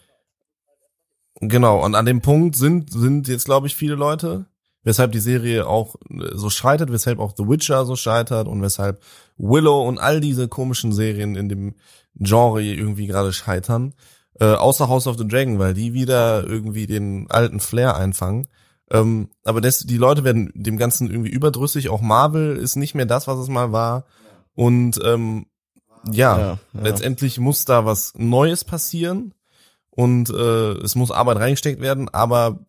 genau, 1.40 1.82
und 1.84 1.94
an 1.94 2.04
dem 2.04 2.20
Punkt 2.20 2.56
sind, 2.56 2.92
sind 2.92 3.28
jetzt, 3.28 3.46
glaube 3.46 3.66
ich, 3.66 3.76
viele 3.76 3.94
Leute, 3.94 4.44
weshalb 4.82 5.12
die 5.12 5.20
Serie 5.20 5.66
auch 5.66 5.96
äh, 6.10 6.34
so 6.34 6.50
scheitert, 6.50 6.92
weshalb 6.92 7.18
auch 7.18 7.32
The 7.36 7.48
Witcher 7.48 7.86
so 7.86 7.96
scheitert 7.96 8.46
und 8.46 8.60
weshalb 8.60 9.02
Willow 9.38 9.88
und 9.88 9.98
all 9.98 10.20
diese 10.20 10.48
komischen 10.48 10.92
Serien 10.92 11.34
in 11.34 11.48
dem 11.48 11.74
Genre 12.16 12.62
irgendwie 12.62 13.06
gerade 13.06 13.32
scheitern. 13.32 13.94
Äh, 14.38 14.52
außer 14.52 14.88
House 14.88 15.06
of 15.06 15.16
the 15.16 15.26
Dragon, 15.26 15.58
weil 15.58 15.74
die 15.74 15.94
wieder 15.94 16.46
irgendwie 16.46 16.86
den 16.86 17.30
alten 17.30 17.60
Flair 17.60 17.96
einfangen. 17.96 18.48
Ähm, 18.90 19.28
aber 19.44 19.60
das, 19.60 19.80
die 19.80 19.96
Leute 19.96 20.24
werden 20.24 20.50
dem 20.54 20.76
Ganzen 20.76 21.10
irgendwie 21.10 21.30
überdrüssig. 21.30 21.88
Auch 21.88 22.00
Marvel 22.00 22.56
ist 22.56 22.76
nicht 22.76 22.94
mehr 22.94 23.06
das, 23.06 23.26
was 23.26 23.38
es 23.38 23.48
mal 23.48 23.72
war. 23.72 24.04
Und 24.54 24.98
ähm, 25.04 25.46
ja, 26.10 26.38
Ja, 26.38 26.58
ja. 26.72 26.80
letztendlich 26.82 27.38
muss 27.38 27.64
da 27.64 27.84
was 27.84 28.14
Neues 28.16 28.64
passieren 28.64 29.34
und 29.90 30.30
äh, 30.30 30.72
es 30.72 30.94
muss 30.94 31.10
Arbeit 31.10 31.38
reingesteckt 31.38 31.80
werden. 31.80 32.08
Aber 32.08 32.60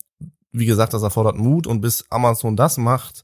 wie 0.52 0.66
gesagt, 0.66 0.94
das 0.94 1.04
erfordert 1.04 1.38
Mut 1.38 1.66
und 1.66 1.82
bis 1.82 2.06
Amazon 2.10 2.56
das 2.56 2.78
macht, 2.78 3.24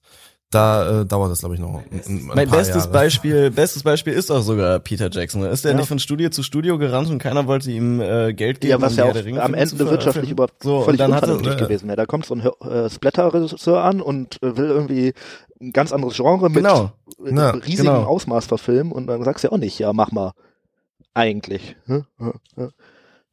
da 0.50 1.02
äh, 1.02 1.06
dauert 1.06 1.32
das 1.32 1.40
glaube 1.40 1.56
ich 1.56 1.62
noch. 1.62 1.74
Ein, 1.76 2.02
ein 2.08 2.26
Mein 2.28 2.48
paar 2.50 2.60
bestes 2.60 2.84
Jahre. 2.86 2.90
Beispiel, 2.92 3.52
bestes 3.56 3.84
Beispiel 3.84 4.14
ist 4.14 4.32
auch 4.32 4.42
sogar 4.42 4.80
Peter 4.80 5.10
Jackson. 5.12 5.44
Ist 5.44 5.66
der 5.66 5.72
Ja. 5.72 5.78
nicht 5.78 5.88
von 5.88 6.00
Studio 6.00 6.30
zu 6.30 6.42
Studio 6.44 6.78
gerannt 6.78 7.10
und 7.10 7.20
keiner 7.20 7.48
wollte 7.48 7.70
ihm 7.72 8.00
äh, 8.00 8.34
Geld 8.34 8.62
geben? 8.62 8.72
Ja, 8.72 8.82
was 8.82 8.94
um 8.94 8.98
ja 9.00 9.06
auch 9.06 9.44
am 9.44 9.54
Ende 9.54 9.80
wirtschaftlich 9.80 10.32
überhaupt 10.32 10.64
so, 10.64 10.82
völlig 10.84 11.00
und 11.02 11.10
dann 11.10 11.16
hatte, 11.16 11.32
unvernünftig 11.34 11.60
ja. 11.60 11.68
gewesen 11.68 11.88
wäre. 11.88 11.98
Da 11.98 12.06
kommt 12.06 12.26
so 12.26 12.36
ein 12.36 12.42
äh, 12.42 12.90
Splatter-Regisseur 12.90 13.84
an 13.84 14.02
und 14.02 14.42
äh, 14.42 14.56
will 14.56 14.68
irgendwie 14.70 15.14
ein 15.60 15.74
ganz 15.74 15.92
anderes 15.92 16.16
Genre 16.16 16.50
mit 16.50 16.58
Genau. 16.64 16.92
äh, 17.26 17.36
Ja, 17.36 17.50
riesigem 17.50 17.86
genau. 17.94 18.04
Ausmaß 18.04 18.46
verfilmen 18.46 18.94
und 18.94 19.08
dann 19.08 19.24
sagst 19.24 19.44
du 19.44 19.50
ja 19.50 19.52
auch 19.52 19.58
nicht, 19.58 19.78
ja, 19.80 19.92
mach 19.92 20.12
mal. 20.12 20.32
Eigentlich. 21.14 21.76
Hm? 21.88 22.06
Ja, 22.20 22.34
ja. 22.58 22.70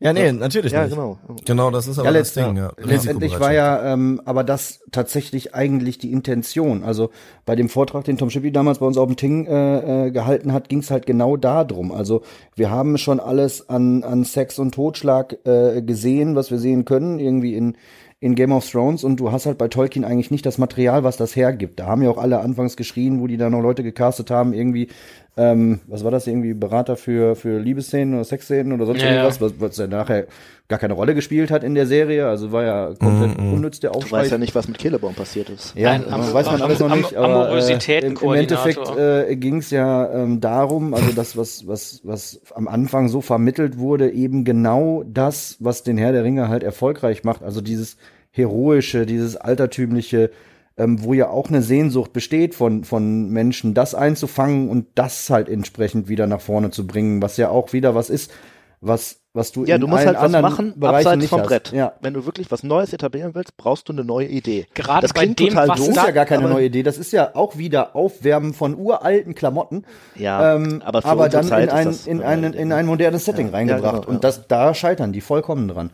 Ja, 0.00 0.12
nee, 0.12 0.32
natürlich 0.32 0.72
ja, 0.72 0.82
nicht. 0.82 0.94
genau. 0.94 1.18
Genau, 1.46 1.70
das 1.70 1.86
ist 1.86 1.98
aber 1.98 2.10
Ja, 2.10 2.18
das 2.18 2.34
Ding. 2.34 2.56
Ja. 2.56 2.72
Letztendlich 2.78 3.38
war 3.38 3.52
ja 3.52 3.92
ähm, 3.92 4.20
aber 4.24 4.42
das 4.42 4.80
tatsächlich 4.90 5.54
eigentlich 5.54 5.98
die 5.98 6.12
Intention. 6.12 6.82
Also 6.82 7.10
bei 7.46 7.54
dem 7.54 7.68
Vortrag, 7.68 8.04
den 8.04 8.18
Tom 8.18 8.28
Schippi 8.28 8.50
damals 8.50 8.80
bei 8.80 8.86
uns 8.86 8.98
auf 8.98 9.06
dem 9.06 9.16
Ting 9.16 9.46
äh, 9.46 10.06
äh, 10.06 10.10
gehalten 10.10 10.52
hat, 10.52 10.68
ging 10.68 10.80
es 10.80 10.90
halt 10.90 11.06
genau 11.06 11.36
darum. 11.36 11.92
Also 11.92 12.22
wir 12.56 12.70
haben 12.70 12.98
schon 12.98 13.20
alles 13.20 13.68
an, 13.68 14.02
an 14.02 14.24
Sex 14.24 14.58
und 14.58 14.74
Totschlag 14.74 15.38
äh, 15.46 15.80
gesehen, 15.80 16.34
was 16.34 16.50
wir 16.50 16.58
sehen 16.58 16.84
können, 16.84 17.20
irgendwie 17.20 17.54
in, 17.54 17.76
in 18.18 18.34
Game 18.34 18.52
of 18.52 18.68
Thrones. 18.68 19.04
Und 19.04 19.20
du 19.20 19.30
hast 19.30 19.46
halt 19.46 19.58
bei 19.58 19.68
Tolkien 19.68 20.04
eigentlich 20.04 20.32
nicht 20.32 20.44
das 20.44 20.58
Material, 20.58 21.04
was 21.04 21.16
das 21.16 21.36
hergibt. 21.36 21.78
Da 21.78 21.86
haben 21.86 22.02
ja 22.02 22.10
auch 22.10 22.18
alle 22.18 22.40
anfangs 22.40 22.76
geschrien, 22.76 23.20
wo 23.20 23.28
die 23.28 23.36
da 23.36 23.48
noch 23.48 23.60
Leute 23.62 23.84
gecastet 23.84 24.30
haben, 24.30 24.54
irgendwie 24.54 24.88
ähm, 25.36 25.80
was 25.88 26.04
war 26.04 26.10
das 26.12 26.26
irgendwie, 26.26 26.54
Berater 26.54 26.96
für, 26.96 27.34
für 27.34 27.58
Liebesszenen 27.58 28.14
oder 28.14 28.24
Sexszenen 28.24 28.72
oder 28.72 28.86
sonst 28.86 29.02
Ja, 29.02 29.10
irgendwas, 29.10 29.40
was, 29.40 29.54
was 29.58 29.76
ja 29.76 29.86
nachher 29.88 30.26
gar 30.68 30.78
keine 30.78 30.94
Rolle 30.94 31.14
gespielt 31.14 31.50
hat 31.50 31.62
in 31.64 31.74
der 31.74 31.86
Serie, 31.86 32.26
also 32.28 32.52
war 32.52 32.62
ja 32.64 32.94
komplett 32.94 33.36
Mhm, 33.38 33.46
mhm. 33.48 33.52
unnütz 33.54 33.80
der 33.80 33.90
Du 33.90 33.96
Aufschrei. 33.98 34.20
weißt 34.20 34.30
ja 34.30 34.38
nicht, 34.38 34.54
was 34.54 34.68
mit 34.68 34.78
Killebaum 34.78 35.14
passiert 35.14 35.50
ist. 35.50 35.74
Ja, 35.76 35.90
Ein 35.90 36.04
äh, 36.06 36.10
Am- 36.10 36.32
weiß 36.32 36.46
man 36.46 36.54
Am- 36.56 36.62
alles 36.62 36.78
noch 36.78 36.94
nicht, 36.94 37.16
aber 37.16 37.50
äh, 37.50 38.06
im, 38.06 38.16
im. 38.16 38.32
Endeffekt 38.32 38.96
äh, 38.96 39.36
ging 39.36 39.58
es 39.58 39.70
ja 39.70 40.10
ähm, 40.12 40.40
darum, 40.40 40.94
also 40.94 41.10
das, 41.12 41.36
was, 41.36 41.66
was, 41.66 42.00
was 42.04 42.40
am 42.54 42.68
Anfang 42.68 43.08
so 43.08 43.20
vermittelt 43.20 43.76
wurde, 43.78 44.10
eben 44.12 44.44
genau 44.44 45.02
das, 45.06 45.56
was 45.58 45.82
den 45.82 45.98
Herr 45.98 46.12
der 46.12 46.24
Ringe 46.24 46.48
halt 46.48 46.62
erfolgreich 46.62 47.24
macht, 47.24 47.42
also 47.42 47.60
dieses 47.60 47.96
heroische, 48.30 49.04
dieses 49.06 49.36
altertümliche, 49.36 50.30
ähm, 50.76 51.02
wo 51.04 51.12
ja 51.14 51.28
auch 51.28 51.48
eine 51.48 51.62
Sehnsucht 51.62 52.12
besteht 52.12 52.54
von, 52.54 52.84
von 52.84 53.28
Menschen, 53.30 53.74
das 53.74 53.94
einzufangen 53.94 54.68
und 54.68 54.86
das 54.96 55.30
halt 55.30 55.48
entsprechend 55.48 56.08
wieder 56.08 56.26
nach 56.26 56.40
vorne 56.40 56.70
zu 56.70 56.86
bringen, 56.86 57.22
was 57.22 57.36
ja 57.36 57.48
auch 57.48 57.72
wieder 57.72 57.94
was 57.94 58.10
ist, 58.10 58.32
was, 58.80 59.22
was 59.32 59.50
du 59.52 59.64
Ja, 59.64 59.76
in 59.76 59.80
du 59.80 59.86
musst 59.86 60.00
allen 60.00 60.08
halt 60.08 60.16
was 60.18 60.24
anderen 60.24 60.42
machen, 60.42 60.74
Bereichen 60.80 60.96
abseits 61.06 61.20
nicht 61.22 61.30
vom 61.30 61.40
hast. 61.40 61.48
Brett. 61.48 61.72
Ja. 61.72 61.94
Wenn 62.02 62.12
du 62.12 62.26
wirklich 62.26 62.50
was 62.50 62.62
Neues 62.64 62.92
etablieren 62.92 63.34
willst, 63.34 63.56
brauchst 63.56 63.88
du 63.88 63.92
eine 63.92 64.04
neue 64.04 64.26
Idee. 64.26 64.66
Gerade 64.74 65.02
das 65.02 65.12
bei 65.14 65.24
dem, 65.26 65.36
total 65.36 65.68
was 65.68 65.78
Das 65.78 65.86
doof, 65.86 65.96
ist 65.96 66.04
ja 66.04 66.10
gar 66.10 66.26
keine 66.26 66.48
neue 66.48 66.66
Idee. 66.66 66.82
Das 66.82 66.98
ist 66.98 67.12
ja 67.12 67.34
auch 67.34 67.56
wieder 67.56 67.96
Aufwärmen 67.96 68.52
von 68.52 68.76
uralten 68.76 69.34
Klamotten, 69.34 69.86
Ja, 70.16 70.54
ähm, 70.56 70.82
aber 70.84 71.00
für 71.02 71.08
aber 71.08 71.28
dann 71.30 71.46
Zeit 71.46 71.64
in 71.64 71.70
ein, 71.70 71.98
in, 72.04 72.20
ein, 72.22 72.44
in 72.52 72.72
ein 72.72 72.84
modernes 72.86 73.24
Setting 73.24 73.46
Ja, 73.46 73.52
reingebracht. 73.52 73.84
ja, 73.94 74.00
genau. 74.00 74.12
Und 74.12 74.24
das, 74.24 74.48
da 74.48 74.74
scheitern 74.74 75.12
die 75.12 75.20
vollkommen 75.22 75.68
dran. 75.68 75.90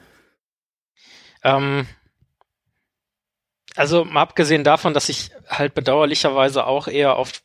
Ähm, 1.44 1.86
also 3.76 4.04
mal 4.04 4.22
abgesehen 4.22 4.64
davon, 4.64 4.94
dass 4.94 5.08
ich 5.08 5.30
halt 5.48 5.74
bedauerlicherweise 5.74 6.66
auch 6.66 6.88
eher 6.88 7.16
auf 7.16 7.42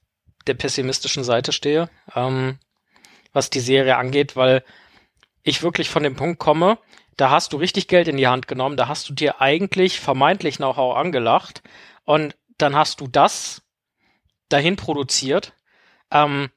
der 0.48 0.54
pessimistischen 0.54 1.24
Seite 1.24 1.52
stehe, 1.52 1.90
ähm, 2.16 2.60
was 3.34 3.50
die 3.50 3.60
Serie 3.60 3.98
angeht, 3.98 4.36
weil 4.36 4.64
ich 5.44 5.64
wirklich 5.64 5.90
von 5.90 6.04
dem 6.04 6.16
Punkt 6.16 6.40
komme, 6.40 6.78
da 7.18 7.30
hast 7.30 7.54
du 7.54 7.58
richtig 7.58 7.88
Geld 7.88 8.08
in 8.08 8.18
die 8.18 8.28
Hand 8.28 8.48
genommen, 8.48 8.78
da 8.78 8.88
hast 8.88 9.08
du 9.10 9.14
dir 9.14 9.42
eigentlich 9.42 10.00
vermeintlich 10.00 10.58
Know-how 10.58 10.98
angelacht 10.98 11.62
und 12.04 12.36
dann 12.58 12.76
hast 12.76 13.02
du 13.02 13.08
das 13.08 13.62
dahin 14.50 14.76
produziert. 14.76 15.54
Ähm, 16.12 16.50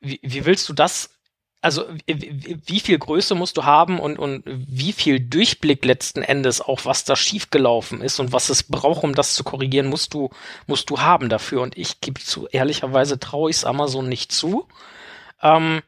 wie, 0.00 0.20
wie 0.22 0.44
willst 0.44 0.68
du 0.68 0.72
das 0.72 1.19
also 1.62 1.84
wie, 2.06 2.80
viel 2.80 2.98
Größe 2.98 3.34
musst 3.34 3.58
du 3.58 3.64
haben 3.64 4.00
und, 4.00 4.18
und 4.18 4.42
wie 4.46 4.92
viel 4.92 5.20
Durchblick 5.20 5.84
letzten 5.84 6.22
Endes 6.22 6.62
auch, 6.62 6.86
was 6.86 7.04
da 7.04 7.16
schiefgelaufen 7.16 8.00
ist 8.00 8.18
und 8.18 8.32
was 8.32 8.48
es 8.48 8.62
braucht, 8.62 9.04
um 9.04 9.14
das 9.14 9.34
zu 9.34 9.44
korrigieren, 9.44 9.88
musst 9.88 10.14
du, 10.14 10.30
musst 10.66 10.88
du 10.88 11.00
haben 11.00 11.28
dafür. 11.28 11.60
Und 11.60 11.76
ich 11.76 12.00
gebe 12.00 12.18
zu, 12.18 12.48
ehrlicherweise 12.48 13.18
traue 13.18 13.50
ich 13.50 13.56
es 13.56 13.64
Amazon 13.66 14.08
nicht 14.08 14.32
zu. 14.32 14.66
Ähm, 15.42 15.82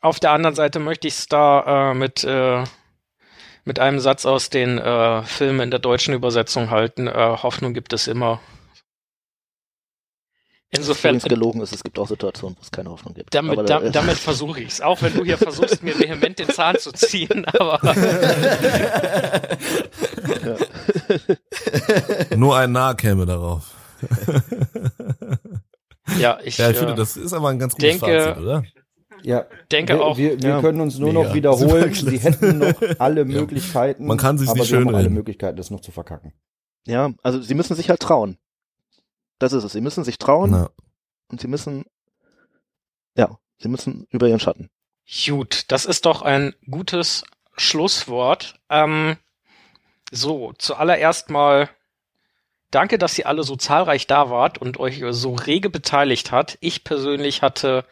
auf 0.00 0.18
der 0.18 0.32
anderen 0.32 0.56
Seite 0.56 0.80
möchte 0.80 1.06
ich 1.06 1.14
es 1.14 1.28
da 1.28 1.90
äh, 1.92 1.94
mit, 1.94 2.24
äh, 2.24 2.64
mit 3.64 3.78
einem 3.78 4.00
Satz 4.00 4.26
aus 4.26 4.50
den 4.50 4.78
äh, 4.78 5.22
Filmen 5.22 5.60
in 5.60 5.70
der 5.70 5.80
deutschen 5.80 6.12
Übersetzung 6.12 6.70
halten. 6.70 7.06
Äh, 7.06 7.12
Hoffnung 7.12 7.72
gibt 7.72 7.92
es 7.92 8.08
immer. 8.08 8.40
Insofern, 10.70 11.16
Übrigens 11.16 11.28
gelogen 11.28 11.60
ist, 11.62 11.72
es 11.72 11.82
gibt 11.84 11.98
auch 11.98 12.08
Situationen, 12.08 12.56
wo 12.56 12.60
es 12.62 12.70
keine 12.72 12.90
Hoffnung 12.90 13.14
gibt. 13.14 13.32
damit, 13.34 13.68
da, 13.70 13.80
äh, 13.80 13.90
damit 13.90 14.16
versuche 14.18 14.60
ich 14.60 14.68
es. 14.68 14.80
Auch 14.80 15.00
wenn 15.00 15.14
du 15.14 15.24
hier 15.24 15.38
versuchst, 15.38 15.82
mir 15.82 15.98
vehement 15.98 16.38
den 16.38 16.48
Zahn 16.48 16.76
zu 16.78 16.92
ziehen, 16.92 17.44
aber 17.46 17.80
Nur 22.36 22.56
ein 22.56 22.72
Nah 22.72 22.94
käme 22.94 23.26
darauf. 23.26 23.74
ja, 26.18 26.38
ich, 26.44 26.58
Ja, 26.58 26.70
ich 26.70 26.76
äh, 26.76 26.78
finde, 26.78 26.94
das 26.94 27.16
ist 27.16 27.32
aber 27.32 27.48
ein 27.50 27.58
ganz 27.58 27.74
gutes 27.74 27.98
denke- 28.00 28.20
Fazit, 28.20 28.42
oder? 28.42 28.62
Ja, 29.22 29.46
denke 29.72 29.94
wir, 29.94 30.04
auch, 30.04 30.18
wir, 30.18 30.40
wir 30.42 30.50
ja, 30.50 30.60
können 30.60 30.80
uns 30.80 30.98
nur 30.98 31.12
mega. 31.12 31.24
noch 31.28 31.34
wiederholen. 31.34 31.94
Sie 31.94 32.18
hätten 32.18 32.58
noch 32.58 32.74
alle 32.98 33.24
Möglichkeiten. 33.24 34.06
Man 34.06 34.18
kann 34.18 34.36
sich's 34.36 34.50
aber 34.50 34.60
nicht 34.60 34.68
sie 34.68 34.76
haben 34.76 34.88
auch 34.88 34.94
alle. 34.98 35.08
Möglichkeiten, 35.10 35.56
das 35.56 35.70
noch 35.70 35.80
zu 35.80 35.90
verkacken. 35.90 36.32
ja, 36.86 37.10
also 37.22 37.40
sie 37.40 37.54
müssen 37.54 37.74
sich 37.74 37.88
halt 37.88 38.00
trauen. 38.00 38.36
Das 39.38 39.52
ist 39.52 39.64
es. 39.64 39.72
Sie 39.72 39.80
müssen 39.80 40.04
sich 40.04 40.18
trauen 40.18 40.50
Na, 40.50 40.70
und 41.28 41.40
sie 41.40 41.48
müssen, 41.48 41.84
ja, 43.16 43.38
sie 43.58 43.68
müssen 43.68 44.06
über 44.10 44.28
ihren 44.28 44.40
Schatten. 44.40 44.70
Gut, 45.26 45.64
das 45.68 45.84
ist 45.84 46.06
doch 46.06 46.22
ein 46.22 46.54
gutes 46.70 47.24
Schlusswort. 47.56 48.58
Ähm, 48.70 49.16
So, 50.12 50.52
zuallererst 50.58 51.30
mal 51.30 51.68
danke, 52.70 52.96
dass 52.96 53.18
ihr 53.18 53.26
alle 53.26 53.42
so 53.42 53.56
zahlreich 53.56 54.06
da 54.06 54.30
wart 54.30 54.58
und 54.58 54.78
euch 54.78 55.02
so 55.10 55.34
rege 55.34 55.68
beteiligt 55.68 56.30
hat. 56.30 56.58
Ich 56.60 56.84
persönlich 56.84 57.42
hatte 57.42 57.84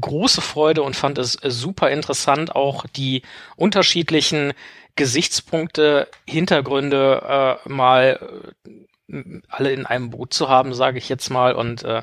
große 0.00 0.40
Freude 0.40 0.82
und 0.82 0.94
fand 0.96 1.18
es 1.18 1.32
super 1.32 1.90
interessant, 1.90 2.54
auch 2.54 2.86
die 2.86 3.22
unterschiedlichen 3.56 4.52
Gesichtspunkte, 4.96 6.08
Hintergründe 6.26 7.60
äh, 7.66 7.68
mal 7.68 8.52
äh, 8.64 8.70
alle 9.48 9.72
in 9.72 9.86
einem 9.86 10.10
Boot 10.10 10.34
zu 10.34 10.48
haben, 10.48 10.74
sage 10.74 10.98
ich 10.98 11.08
jetzt 11.08 11.30
mal. 11.30 11.54
Und 11.54 11.82
äh, 11.84 12.02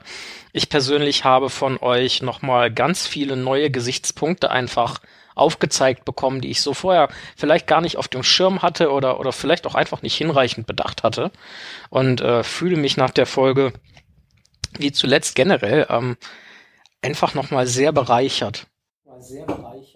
ich 0.53 0.69
persönlich 0.69 1.23
habe 1.23 1.49
von 1.49 1.77
euch 1.77 2.21
nochmal 2.21 2.71
ganz 2.71 3.07
viele 3.07 3.35
neue 3.35 3.69
Gesichtspunkte 3.69 4.51
einfach 4.51 4.99
aufgezeigt 5.35 6.05
bekommen, 6.05 6.41
die 6.41 6.51
ich 6.51 6.61
so 6.61 6.73
vorher 6.73 7.09
vielleicht 7.35 7.67
gar 7.67 7.81
nicht 7.81 7.97
auf 7.97 8.07
dem 8.07 8.23
Schirm 8.23 8.61
hatte 8.61 8.91
oder, 8.91 9.19
oder 9.19 9.31
vielleicht 9.31 9.65
auch 9.65 9.75
einfach 9.75 10.01
nicht 10.01 10.15
hinreichend 10.15 10.67
bedacht 10.67 11.03
hatte. 11.03 11.31
Und 11.89 12.21
äh, 12.21 12.43
fühle 12.43 12.77
mich 12.77 12.97
nach 12.97 13.11
der 13.11 13.25
Folge, 13.25 13.73
wie 14.77 14.91
zuletzt 14.91 15.35
generell, 15.35 15.87
ähm, 15.89 16.17
einfach 17.01 17.33
nochmal 17.33 17.67
sehr 17.67 17.91
bereichert. 17.91 18.67
Sehr 19.19 19.45
bereichert. 19.45 19.90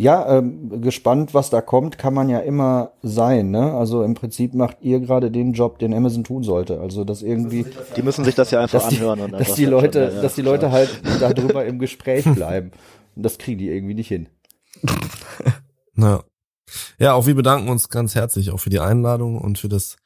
Ja, 0.00 0.38
ähm, 0.38 0.80
gespannt, 0.80 1.34
was 1.34 1.50
da 1.50 1.60
kommt, 1.60 1.98
kann 1.98 2.14
man 2.14 2.30
ja 2.30 2.38
immer 2.38 2.92
sein. 3.02 3.50
Ne? 3.50 3.74
Also 3.74 4.02
im 4.02 4.14
Prinzip 4.14 4.54
macht 4.54 4.78
ihr 4.80 4.98
gerade 4.98 5.30
den 5.30 5.52
Job, 5.52 5.78
den 5.78 5.92
Amazon 5.92 6.24
tun 6.24 6.42
sollte. 6.42 6.80
Also 6.80 7.04
dass 7.04 7.20
irgendwie 7.20 7.66
die 7.96 8.02
müssen 8.02 8.24
sich 8.24 8.34
das 8.34 8.50
ja 8.50 8.62
einfach 8.62 8.80
dass 8.80 8.88
anhören 8.88 9.18
die, 9.18 9.24
und 9.24 9.32
dass 9.32 9.52
die 9.52 9.66
Leute, 9.66 9.98
ja, 10.00 10.08
ja, 10.08 10.22
dass 10.22 10.34
die 10.36 10.40
Leute 10.40 10.72
halt 10.72 11.02
darüber 11.20 11.66
im 11.66 11.78
Gespräch 11.78 12.24
bleiben. 12.24 12.70
Und 13.14 13.24
das 13.24 13.36
kriegen 13.36 13.58
die 13.58 13.68
irgendwie 13.68 13.92
nicht 13.92 14.08
hin. 14.08 14.30
ja. 15.96 16.24
ja, 16.98 17.12
auch 17.12 17.26
wir 17.26 17.34
bedanken 17.34 17.68
uns 17.68 17.90
ganz 17.90 18.14
herzlich 18.14 18.52
auch 18.52 18.60
für 18.60 18.70
die 18.70 18.80
Einladung 18.80 19.36
und 19.36 19.58
für 19.58 19.68
das 19.68 19.98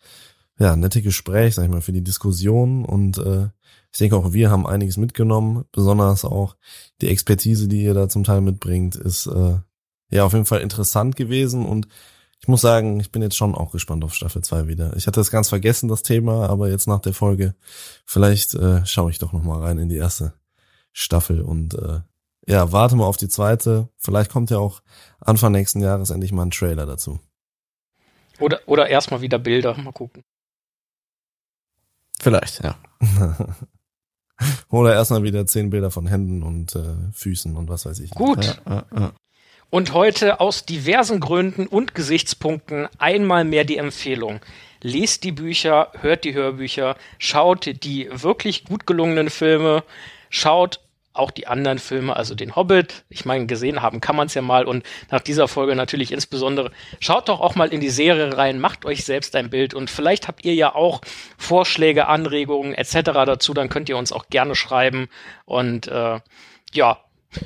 ja, 0.58 0.74
nette 0.74 1.02
Gespräch, 1.02 1.54
sag 1.54 1.66
ich 1.66 1.70
mal, 1.70 1.82
für 1.82 1.92
die 1.92 2.02
Diskussion 2.02 2.84
und 2.84 3.18
äh, 3.18 3.46
ich 3.92 3.98
denke 3.98 4.16
auch 4.16 4.32
wir 4.32 4.50
haben 4.50 4.66
einiges 4.66 4.96
mitgenommen, 4.96 5.66
besonders 5.70 6.24
auch 6.24 6.56
die 7.00 7.10
Expertise, 7.10 7.68
die 7.68 7.84
ihr 7.84 7.94
da 7.94 8.08
zum 8.08 8.24
Teil 8.24 8.40
mitbringt, 8.40 8.96
ist 8.96 9.26
äh, 9.26 9.58
ja 10.10 10.24
auf 10.24 10.32
jeden 10.32 10.46
Fall 10.46 10.60
interessant 10.60 11.16
gewesen 11.16 11.66
und 11.66 11.88
ich 12.40 12.48
muss 12.48 12.60
sagen, 12.60 13.00
ich 13.00 13.10
bin 13.10 13.22
jetzt 13.22 13.36
schon 13.36 13.54
auch 13.54 13.72
gespannt 13.72 14.04
auf 14.04 14.14
Staffel 14.14 14.42
2 14.42 14.66
wieder. 14.68 14.94
Ich 14.96 15.06
hatte 15.06 15.18
das 15.18 15.30
ganz 15.30 15.48
vergessen, 15.48 15.88
das 15.88 16.02
Thema, 16.02 16.48
aber 16.50 16.68
jetzt 16.68 16.86
nach 16.86 17.00
der 17.00 17.14
Folge, 17.14 17.54
vielleicht 18.04 18.54
äh, 18.54 18.84
schaue 18.84 19.10
ich 19.10 19.18
doch 19.18 19.32
nochmal 19.32 19.62
rein 19.62 19.78
in 19.78 19.88
die 19.88 19.96
erste 19.96 20.34
Staffel 20.92 21.40
und 21.40 21.74
äh, 21.74 22.00
ja, 22.46 22.70
warte 22.70 22.96
mal 22.96 23.06
auf 23.06 23.16
die 23.16 23.28
zweite. 23.28 23.88
Vielleicht 23.96 24.30
kommt 24.30 24.50
ja 24.50 24.58
auch 24.58 24.82
Anfang 25.20 25.52
nächsten 25.52 25.80
Jahres 25.80 26.10
endlich 26.10 26.32
mal 26.32 26.42
ein 26.42 26.50
Trailer 26.50 26.84
dazu. 26.84 27.18
Oder, 28.40 28.60
oder 28.66 28.88
erstmal 28.88 29.22
wieder 29.22 29.38
Bilder, 29.38 29.74
mal 29.78 29.92
gucken. 29.92 30.22
Vielleicht, 32.20 32.62
ja. 32.62 32.76
oder 34.68 34.92
erstmal 34.92 35.22
wieder 35.22 35.46
zehn 35.46 35.70
Bilder 35.70 35.90
von 35.90 36.06
Händen 36.06 36.42
und 36.42 36.74
äh, 36.74 36.94
Füßen 37.12 37.56
und 37.56 37.68
was 37.68 37.86
weiß 37.86 38.00
ich. 38.00 38.10
Gut. 38.10 38.44
Ja, 38.44 38.56
ja, 38.66 38.86
ja. 38.94 39.12
Und 39.74 39.92
heute 39.92 40.38
aus 40.38 40.64
diversen 40.64 41.18
Gründen 41.18 41.66
und 41.66 41.96
Gesichtspunkten 41.96 42.86
einmal 42.98 43.42
mehr 43.42 43.64
die 43.64 43.76
Empfehlung. 43.76 44.38
Lest 44.80 45.24
die 45.24 45.32
Bücher, 45.32 45.90
hört 46.00 46.22
die 46.22 46.32
Hörbücher, 46.32 46.94
schaut 47.18 47.82
die 47.82 48.08
wirklich 48.12 48.62
gut 48.62 48.86
gelungenen 48.86 49.30
Filme, 49.30 49.82
schaut 50.30 50.78
auch 51.12 51.32
die 51.32 51.48
anderen 51.48 51.80
Filme, 51.80 52.14
also 52.14 52.36
den 52.36 52.54
Hobbit, 52.54 53.02
ich 53.08 53.24
meine, 53.24 53.46
gesehen 53.46 53.82
haben 53.82 54.00
kann 54.00 54.14
man 54.14 54.28
es 54.28 54.34
ja 54.34 54.42
mal 54.42 54.64
und 54.64 54.86
nach 55.10 55.20
dieser 55.20 55.48
Folge 55.48 55.74
natürlich 55.74 56.12
insbesondere, 56.12 56.70
schaut 57.00 57.28
doch 57.28 57.40
auch 57.40 57.56
mal 57.56 57.72
in 57.72 57.80
die 57.80 57.90
Serie 57.90 58.38
rein, 58.38 58.60
macht 58.60 58.84
euch 58.84 59.04
selbst 59.04 59.34
ein 59.34 59.50
Bild 59.50 59.74
und 59.74 59.90
vielleicht 59.90 60.28
habt 60.28 60.44
ihr 60.44 60.54
ja 60.54 60.72
auch 60.72 61.00
Vorschläge, 61.36 62.06
Anregungen 62.06 62.74
etc. 62.74 63.10
dazu, 63.26 63.52
dann 63.54 63.70
könnt 63.70 63.88
ihr 63.88 63.96
uns 63.96 64.12
auch 64.12 64.26
gerne 64.30 64.54
schreiben 64.54 65.08
und 65.46 65.88
äh, 65.88 66.20
ja, 66.72 67.03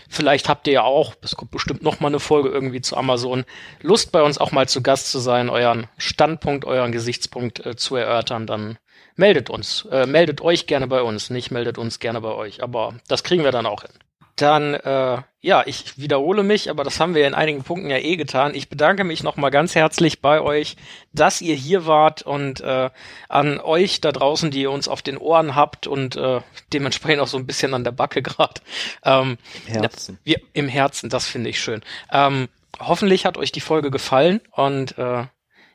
Vielleicht 0.08 0.48
habt 0.48 0.66
ihr 0.66 0.74
ja 0.74 0.82
auch, 0.82 1.14
es 1.22 1.36
kommt 1.36 1.50
bestimmt 1.50 1.82
noch 1.82 2.00
mal 2.00 2.08
eine 2.08 2.20
Folge 2.20 2.48
irgendwie 2.48 2.80
zu 2.80 2.96
Amazon, 2.96 3.44
Lust 3.80 4.12
bei 4.12 4.22
uns 4.22 4.38
auch 4.38 4.52
mal 4.52 4.68
zu 4.68 4.82
Gast 4.82 5.10
zu 5.10 5.18
sein, 5.18 5.50
euren 5.50 5.86
Standpunkt, 5.96 6.64
euren 6.64 6.92
Gesichtspunkt 6.92 7.64
äh, 7.64 7.76
zu 7.76 7.96
erörtern, 7.96 8.46
dann 8.46 8.78
meldet 9.16 9.50
uns. 9.50 9.86
Äh, 9.90 10.06
meldet 10.06 10.40
euch 10.40 10.66
gerne 10.66 10.86
bei 10.86 11.02
uns, 11.02 11.30
nicht 11.30 11.50
meldet 11.50 11.78
uns 11.78 11.98
gerne 11.98 12.20
bei 12.20 12.32
euch. 12.32 12.62
Aber 12.62 12.94
das 13.08 13.24
kriegen 13.24 13.44
wir 13.44 13.52
dann 13.52 13.66
auch 13.66 13.82
hin. 13.82 13.90
Dann, 14.38 14.74
äh, 14.74 15.18
ja, 15.40 15.64
ich 15.66 15.98
wiederhole 15.98 16.44
mich, 16.44 16.70
aber 16.70 16.84
das 16.84 17.00
haben 17.00 17.16
wir 17.16 17.26
in 17.26 17.34
einigen 17.34 17.64
Punkten 17.64 17.90
ja 17.90 17.98
eh 17.98 18.14
getan. 18.14 18.54
Ich 18.54 18.68
bedanke 18.68 19.02
mich 19.02 19.24
nochmal 19.24 19.50
ganz 19.50 19.74
herzlich 19.74 20.20
bei 20.20 20.40
euch, 20.40 20.76
dass 21.12 21.40
ihr 21.40 21.56
hier 21.56 21.86
wart 21.86 22.22
und 22.22 22.60
äh, 22.60 22.90
an 23.28 23.58
euch 23.58 24.00
da 24.00 24.12
draußen, 24.12 24.52
die 24.52 24.62
ihr 24.62 24.70
uns 24.70 24.86
auf 24.86 25.02
den 25.02 25.18
Ohren 25.18 25.56
habt 25.56 25.88
und 25.88 26.14
äh, 26.14 26.40
dementsprechend 26.72 27.20
auch 27.20 27.26
so 27.26 27.36
ein 27.36 27.46
bisschen 27.46 27.74
an 27.74 27.82
der 27.82 27.90
Backe 27.90 28.22
gerade. 28.22 28.60
Ähm, 29.04 29.38
Im 29.66 29.74
Herzen. 29.74 30.18
Wir, 30.22 30.40
Im 30.52 30.68
Herzen, 30.68 31.10
das 31.10 31.26
finde 31.26 31.50
ich 31.50 31.60
schön. 31.60 31.82
Ähm, 32.12 32.48
hoffentlich 32.78 33.26
hat 33.26 33.38
euch 33.38 33.50
die 33.50 33.60
Folge 33.60 33.90
gefallen 33.90 34.40
und 34.52 34.96
äh, 34.98 35.24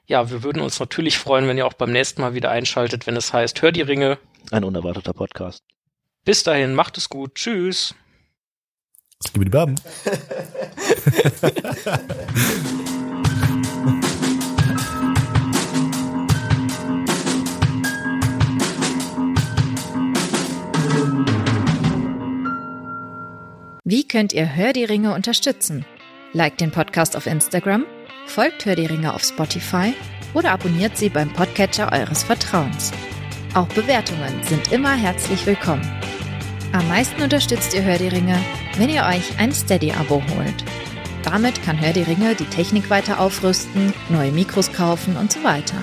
ja, 0.06 0.30
wir 0.30 0.44
würden 0.44 0.62
uns 0.62 0.80
natürlich 0.80 1.18
freuen, 1.18 1.48
wenn 1.50 1.58
ihr 1.58 1.68
auch 1.68 1.74
beim 1.74 1.92
nächsten 1.92 2.22
Mal 2.22 2.34
wieder 2.34 2.50
einschaltet, 2.50 3.08
wenn 3.08 3.18
es 3.18 3.34
heißt, 3.34 3.62
hör 3.62 3.74
die 3.74 3.82
Ringe. 3.82 4.18
Ein 4.52 4.64
unerwarteter 4.64 5.14
Podcast. 5.14 5.64
Bis 6.24 6.44
dahin, 6.44 6.76
macht 6.76 6.98
es 6.98 7.10
gut. 7.10 7.36
Tschüss. 7.36 7.96
Skibidi 9.28 9.50
Baben. 9.50 9.76
Wie 23.86 24.08
könnt 24.08 24.34
ihr 24.34 24.56
Hör 24.56 24.74
die 24.74 24.86
Ringe 24.86 25.14
unterstützen? 25.14 25.86
Like 26.32 26.58
den 26.58 26.72
Podcast 26.72 27.16
auf 27.16 27.28
Instagram 27.28 27.86
folgt 28.26 28.66
Hör 28.66 28.76
die 28.76 28.86
Ringe 28.86 29.14
auf 29.14 29.24
Spotify 29.24 29.94
oder 30.34 30.52
abonniert 30.52 30.98
sie 30.98 31.10
beim 31.10 31.32
Podcatcher 31.32 31.92
eures 31.92 32.24
Vertrauens. 32.24 32.92
Auch 33.54 33.68
Bewertungen 33.68 34.42
sind 34.44 34.72
immer 34.72 34.94
herzlich 34.94 35.46
willkommen. 35.46 35.84
Am 36.74 36.88
meisten 36.88 37.22
unterstützt 37.22 37.76
ihr 37.76 37.84
Hör 37.84 38.00
die 38.00 38.08
Ringe, 38.08 38.36
wenn 38.78 38.90
ihr 38.90 39.04
euch 39.04 39.38
ein 39.38 39.52
Steady-Abo 39.52 40.24
holt. 40.36 40.66
Damit 41.24 41.62
kann 41.62 41.80
Hör 41.80 41.94
die 41.94 42.02
Ringe 42.02 42.34
die 42.34 42.46
Technik 42.48 42.90
weiter 42.90 43.20
aufrüsten, 43.20 43.94
neue 44.10 44.32
Mikros 44.32 44.74
kaufen 44.74 45.16
und 45.16 45.32
so 45.32 45.44
weiter. 45.44 45.76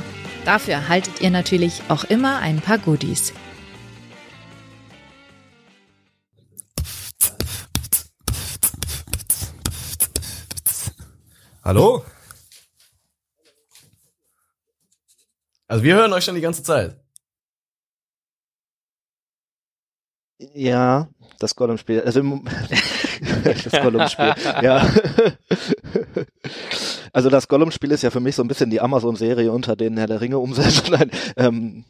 Dafür 0.45 0.75
erhaltet 0.75 1.21
ihr 1.21 1.31
natürlich 1.31 1.81
auch 1.89 2.03
immer 2.03 2.41
ein 2.41 2.61
paar 2.61 2.79
Goodies. 2.79 3.33
Hallo? 11.63 12.05
Also 15.69 15.85
wir 15.85 15.95
hören 15.95 16.13
euch 16.13 16.25
schon 16.25 16.35
die 16.35 16.41
ganze 16.41 16.65
Zeit. 16.65 17.00
Ja, 20.55 21.09
das 21.39 21.55
Gollum-Spiel. 21.55 22.03
Also 22.03 22.23
das 23.45 23.83
Gollum-Spiel. 23.83 24.35
ja. 24.63 24.87
Also 27.13 27.29
das 27.29 27.49
Gollum-Spiel 27.49 27.91
ist 27.93 28.03
ja 28.03 28.11
für 28.11 28.21
mich 28.21 28.37
so 28.37 28.43
ein 28.43 28.49
bisschen 28.49 28.71
die 28.71 28.81
Amazon-Serie 28.81 29.51
unter 29.53 29.77
den 29.77 29.97
Herr 29.97 30.07
der 30.07 30.21
Ringe 30.21 30.39
umsetzen. 30.39 30.91
Nein, 30.91 31.11
ähm, 31.37 31.85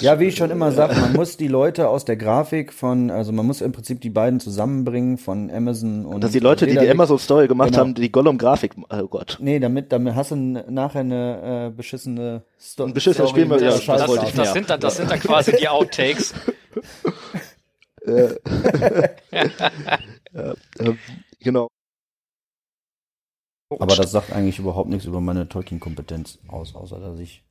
ja, 0.00 0.18
wie 0.20 0.26
ich 0.26 0.36
schon 0.36 0.50
immer 0.50 0.72
sage, 0.72 0.94
man 0.96 1.12
muss 1.12 1.36
die 1.36 1.48
Leute 1.48 1.88
aus 1.88 2.04
der 2.04 2.16
Grafik 2.16 2.72
von, 2.72 3.10
also 3.10 3.32
man 3.32 3.46
muss 3.46 3.60
im 3.60 3.72
Prinzip 3.72 4.00
die 4.00 4.10
beiden 4.10 4.40
zusammenbringen 4.40 5.18
von 5.18 5.50
Amazon 5.50 6.04
und. 6.04 6.22
Dass 6.22 6.32
die 6.32 6.38
Leute, 6.38 6.66
die 6.66 6.76
die 6.76 6.88
Amazon-Story 6.88 7.48
gemacht 7.48 7.70
genau. 7.70 7.80
haben, 7.80 7.94
die 7.94 8.10
Gollum-Grafik, 8.12 8.72
oh 8.88 9.06
Gott. 9.08 9.38
Nee, 9.40 9.58
damit, 9.58 9.92
damit 9.92 10.14
hast 10.14 10.32
du 10.32 10.36
nachher 10.36 11.00
eine 11.00 11.68
äh, 11.68 11.76
beschissene 11.76 12.42
Sto 12.58 12.84
Ein 12.84 12.94
beschissenes 12.94 13.30
Spiel, 13.30 13.48
ja, 13.48 13.56
das, 13.56 13.84
das, 13.84 14.06
das, 14.06 14.32
das, 14.34 14.52
sind 14.52 14.68
dann, 14.68 14.80
das 14.80 14.96
sind 14.96 15.10
dann 15.10 15.20
quasi 15.20 15.56
die 15.56 15.68
Outtakes. 15.68 16.34
äh, 18.06 18.34
genau. 21.40 21.68
Aber 23.78 23.94
das 23.94 24.10
sagt 24.10 24.32
eigentlich 24.32 24.58
überhaupt 24.58 24.88
nichts 24.88 25.06
über 25.06 25.20
meine 25.20 25.48
Tolkien-Kompetenz 25.48 26.38
aus, 26.48 26.74
außer 26.74 26.98
dass 26.98 27.18
ich 27.18 27.44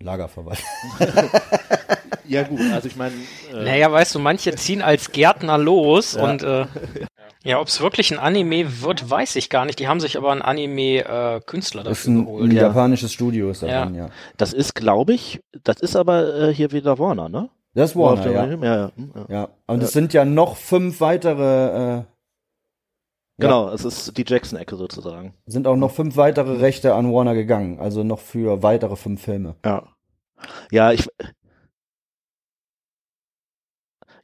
Lager 0.00 0.28
verwalte. 0.28 0.62
ja 2.28 2.44
gut, 2.44 2.60
also 2.72 2.86
ich 2.86 2.94
meine. 2.94 3.14
Äh 3.52 3.64
naja, 3.64 3.90
weißt 3.90 4.14
du, 4.14 4.20
manche 4.20 4.54
ziehen 4.54 4.80
als 4.80 5.10
Gärtner 5.10 5.58
los 5.58 6.14
ja. 6.14 6.22
und 6.22 6.44
äh, 6.44 6.66
ja, 7.42 7.58
ob 7.60 7.66
es 7.66 7.80
wirklich 7.80 8.12
ein 8.12 8.20
Anime 8.20 8.82
wird, 8.82 9.10
weiß 9.10 9.34
ich 9.34 9.50
gar 9.50 9.64
nicht. 9.64 9.80
Die 9.80 9.88
haben 9.88 9.98
sich 9.98 10.16
aber 10.16 10.30
einen 10.30 10.42
Anime-Künstler 10.42 11.80
äh, 11.80 11.84
dafür 11.84 11.90
das 11.90 12.00
ist 12.00 12.06
ein, 12.06 12.24
geholt. 12.26 12.44
Ein 12.44 12.50
ja. 12.52 12.62
japanisches 12.62 13.12
Studio 13.12 13.50
ist 13.50 13.64
daran, 13.64 13.94
ja. 13.96 14.06
ja. 14.06 14.10
Das 14.36 14.52
ist, 14.52 14.76
glaube 14.76 15.14
ich, 15.14 15.40
das 15.64 15.80
ist 15.80 15.96
aber 15.96 16.42
äh, 16.42 16.54
hier 16.54 16.70
wieder 16.70 17.00
Warner, 17.00 17.28
ne? 17.28 17.50
Das 17.74 17.90
ist 17.90 17.96
Warner, 17.96 18.30
ja. 18.30 18.46
Ja, 18.46 18.64
ja. 18.64 18.90
ja. 19.28 19.48
Und 19.66 19.82
es 19.82 19.92
sind 19.92 20.12
ja 20.12 20.24
noch 20.24 20.56
fünf 20.56 21.00
weitere 21.00 22.04
Genau, 23.38 23.70
es 23.70 23.84
ist 23.84 24.16
die 24.18 24.24
Jackson-Ecke 24.26 24.76
sozusagen. 24.76 25.34
Sind 25.46 25.66
auch 25.68 25.76
noch 25.76 25.92
fünf 25.92 26.16
weitere 26.16 26.56
Rechte 26.56 26.94
an 26.94 27.12
Warner 27.12 27.34
gegangen, 27.34 27.78
also 27.78 28.02
noch 28.02 28.18
für 28.18 28.62
weitere 28.62 28.96
fünf 28.96 29.22
Filme. 29.22 29.54
Ja. 29.64 29.88
Ja, 30.70 30.92
ich. 30.92 31.08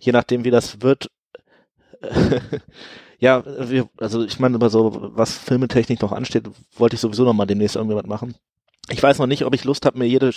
Je 0.01 0.13
nachdem, 0.13 0.45
wie 0.45 0.51
das 0.51 0.83
wird. 0.83 1.11
ja, 3.19 3.45
wir, 3.47 3.89
also 3.99 4.25
ich 4.25 4.41
meine, 4.41 4.57
über 4.57 4.69
so, 4.69 5.13
was 5.15 5.39
Filmetechnik 5.39 6.03
noch 6.03 6.13
ansteht, 6.13 6.51
wollte 6.77 6.95
ich 6.95 7.01
sowieso 7.01 7.25
noch 7.25 7.33
mal 7.33 7.47
demnächst 7.47 7.77
irgendwie 7.77 7.97
was 7.97 8.07
machen. 8.07 8.35
Ich 8.91 9.03
weiß 9.03 9.19
noch 9.19 9.27
nicht, 9.27 9.45
ob 9.45 9.55
ich 9.55 9.65
Lust 9.65 9.87
habe, 9.87 9.99
mir 9.99 10.07
jede 10.07 10.31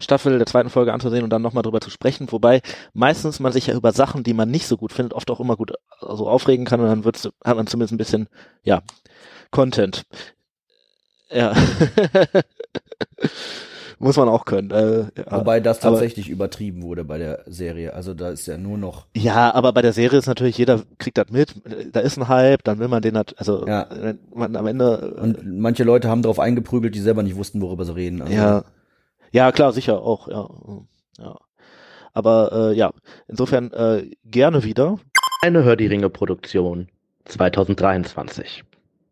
Staffel 0.00 0.36
der 0.36 0.46
zweiten 0.46 0.68
Folge 0.68 0.92
anzusehen 0.92 1.24
und 1.24 1.30
dann 1.30 1.40
nochmal 1.40 1.62
drüber 1.62 1.80
zu 1.80 1.88
sprechen, 1.90 2.30
wobei 2.30 2.60
meistens 2.92 3.40
man 3.40 3.52
sich 3.52 3.68
ja 3.68 3.74
über 3.74 3.92
Sachen, 3.92 4.24
die 4.24 4.34
man 4.34 4.50
nicht 4.50 4.66
so 4.66 4.76
gut 4.76 4.92
findet, 4.92 5.14
oft 5.14 5.30
auch 5.30 5.40
immer 5.40 5.56
gut 5.56 5.72
so 6.00 6.06
also 6.06 6.28
aufregen 6.28 6.66
kann 6.66 6.80
und 6.80 6.86
dann 6.86 7.04
wird's, 7.04 7.28
hat 7.44 7.56
man 7.56 7.66
zumindest 7.66 7.94
ein 7.94 7.98
bisschen, 7.98 8.28
ja, 8.62 8.82
Content. 9.50 10.04
Ja. 11.30 11.54
Muss 14.00 14.16
man 14.16 14.28
auch 14.28 14.44
können. 14.44 14.70
Äh, 14.70 15.00
ja. 15.00 15.30
Wobei 15.30 15.60
das 15.60 15.80
tatsächlich 15.80 16.26
aber, 16.26 16.34
übertrieben 16.34 16.82
wurde 16.82 17.04
bei 17.04 17.18
der 17.18 17.42
Serie. 17.46 17.94
Also 17.94 18.14
da 18.14 18.30
ist 18.30 18.46
ja 18.46 18.56
nur 18.56 18.78
noch. 18.78 19.06
Ja, 19.16 19.52
aber 19.54 19.72
bei 19.72 19.82
der 19.82 19.92
Serie 19.92 20.18
ist 20.18 20.26
natürlich 20.26 20.56
jeder 20.56 20.82
kriegt 20.98 21.18
das 21.18 21.30
mit. 21.30 21.54
Da 21.92 22.00
ist 22.00 22.16
ein 22.16 22.28
Hype, 22.28 22.62
dann 22.62 22.78
will 22.78 22.88
man 22.88 23.02
den 23.02 23.16
halt, 23.16 23.34
also 23.38 23.66
ja. 23.66 23.88
man 24.32 24.54
am 24.54 24.66
Ende. 24.66 25.14
Und 25.20 25.44
manche 25.44 25.82
Leute 25.82 26.08
haben 26.08 26.22
darauf 26.22 26.38
eingeprügelt, 26.38 26.94
die 26.94 27.00
selber 27.00 27.24
nicht 27.24 27.36
wussten, 27.36 27.60
worüber 27.60 27.84
sie 27.84 27.94
reden. 27.94 28.22
Also, 28.22 28.34
ja. 28.34 28.64
Ja, 29.32 29.52
klar, 29.52 29.72
sicher 29.72 30.00
auch, 30.00 30.28
ja. 30.28 30.48
ja. 31.18 31.36
Aber 32.14 32.70
äh, 32.70 32.76
ja, 32.76 32.92
insofern 33.26 33.72
äh, 33.72 34.10
gerne 34.24 34.64
wieder. 34.64 34.98
Eine 35.42 35.64
Hör 35.64 35.76
die 35.76 35.86
Ringe 35.86 36.10
Produktion 36.10 36.88
2023. 37.26 38.64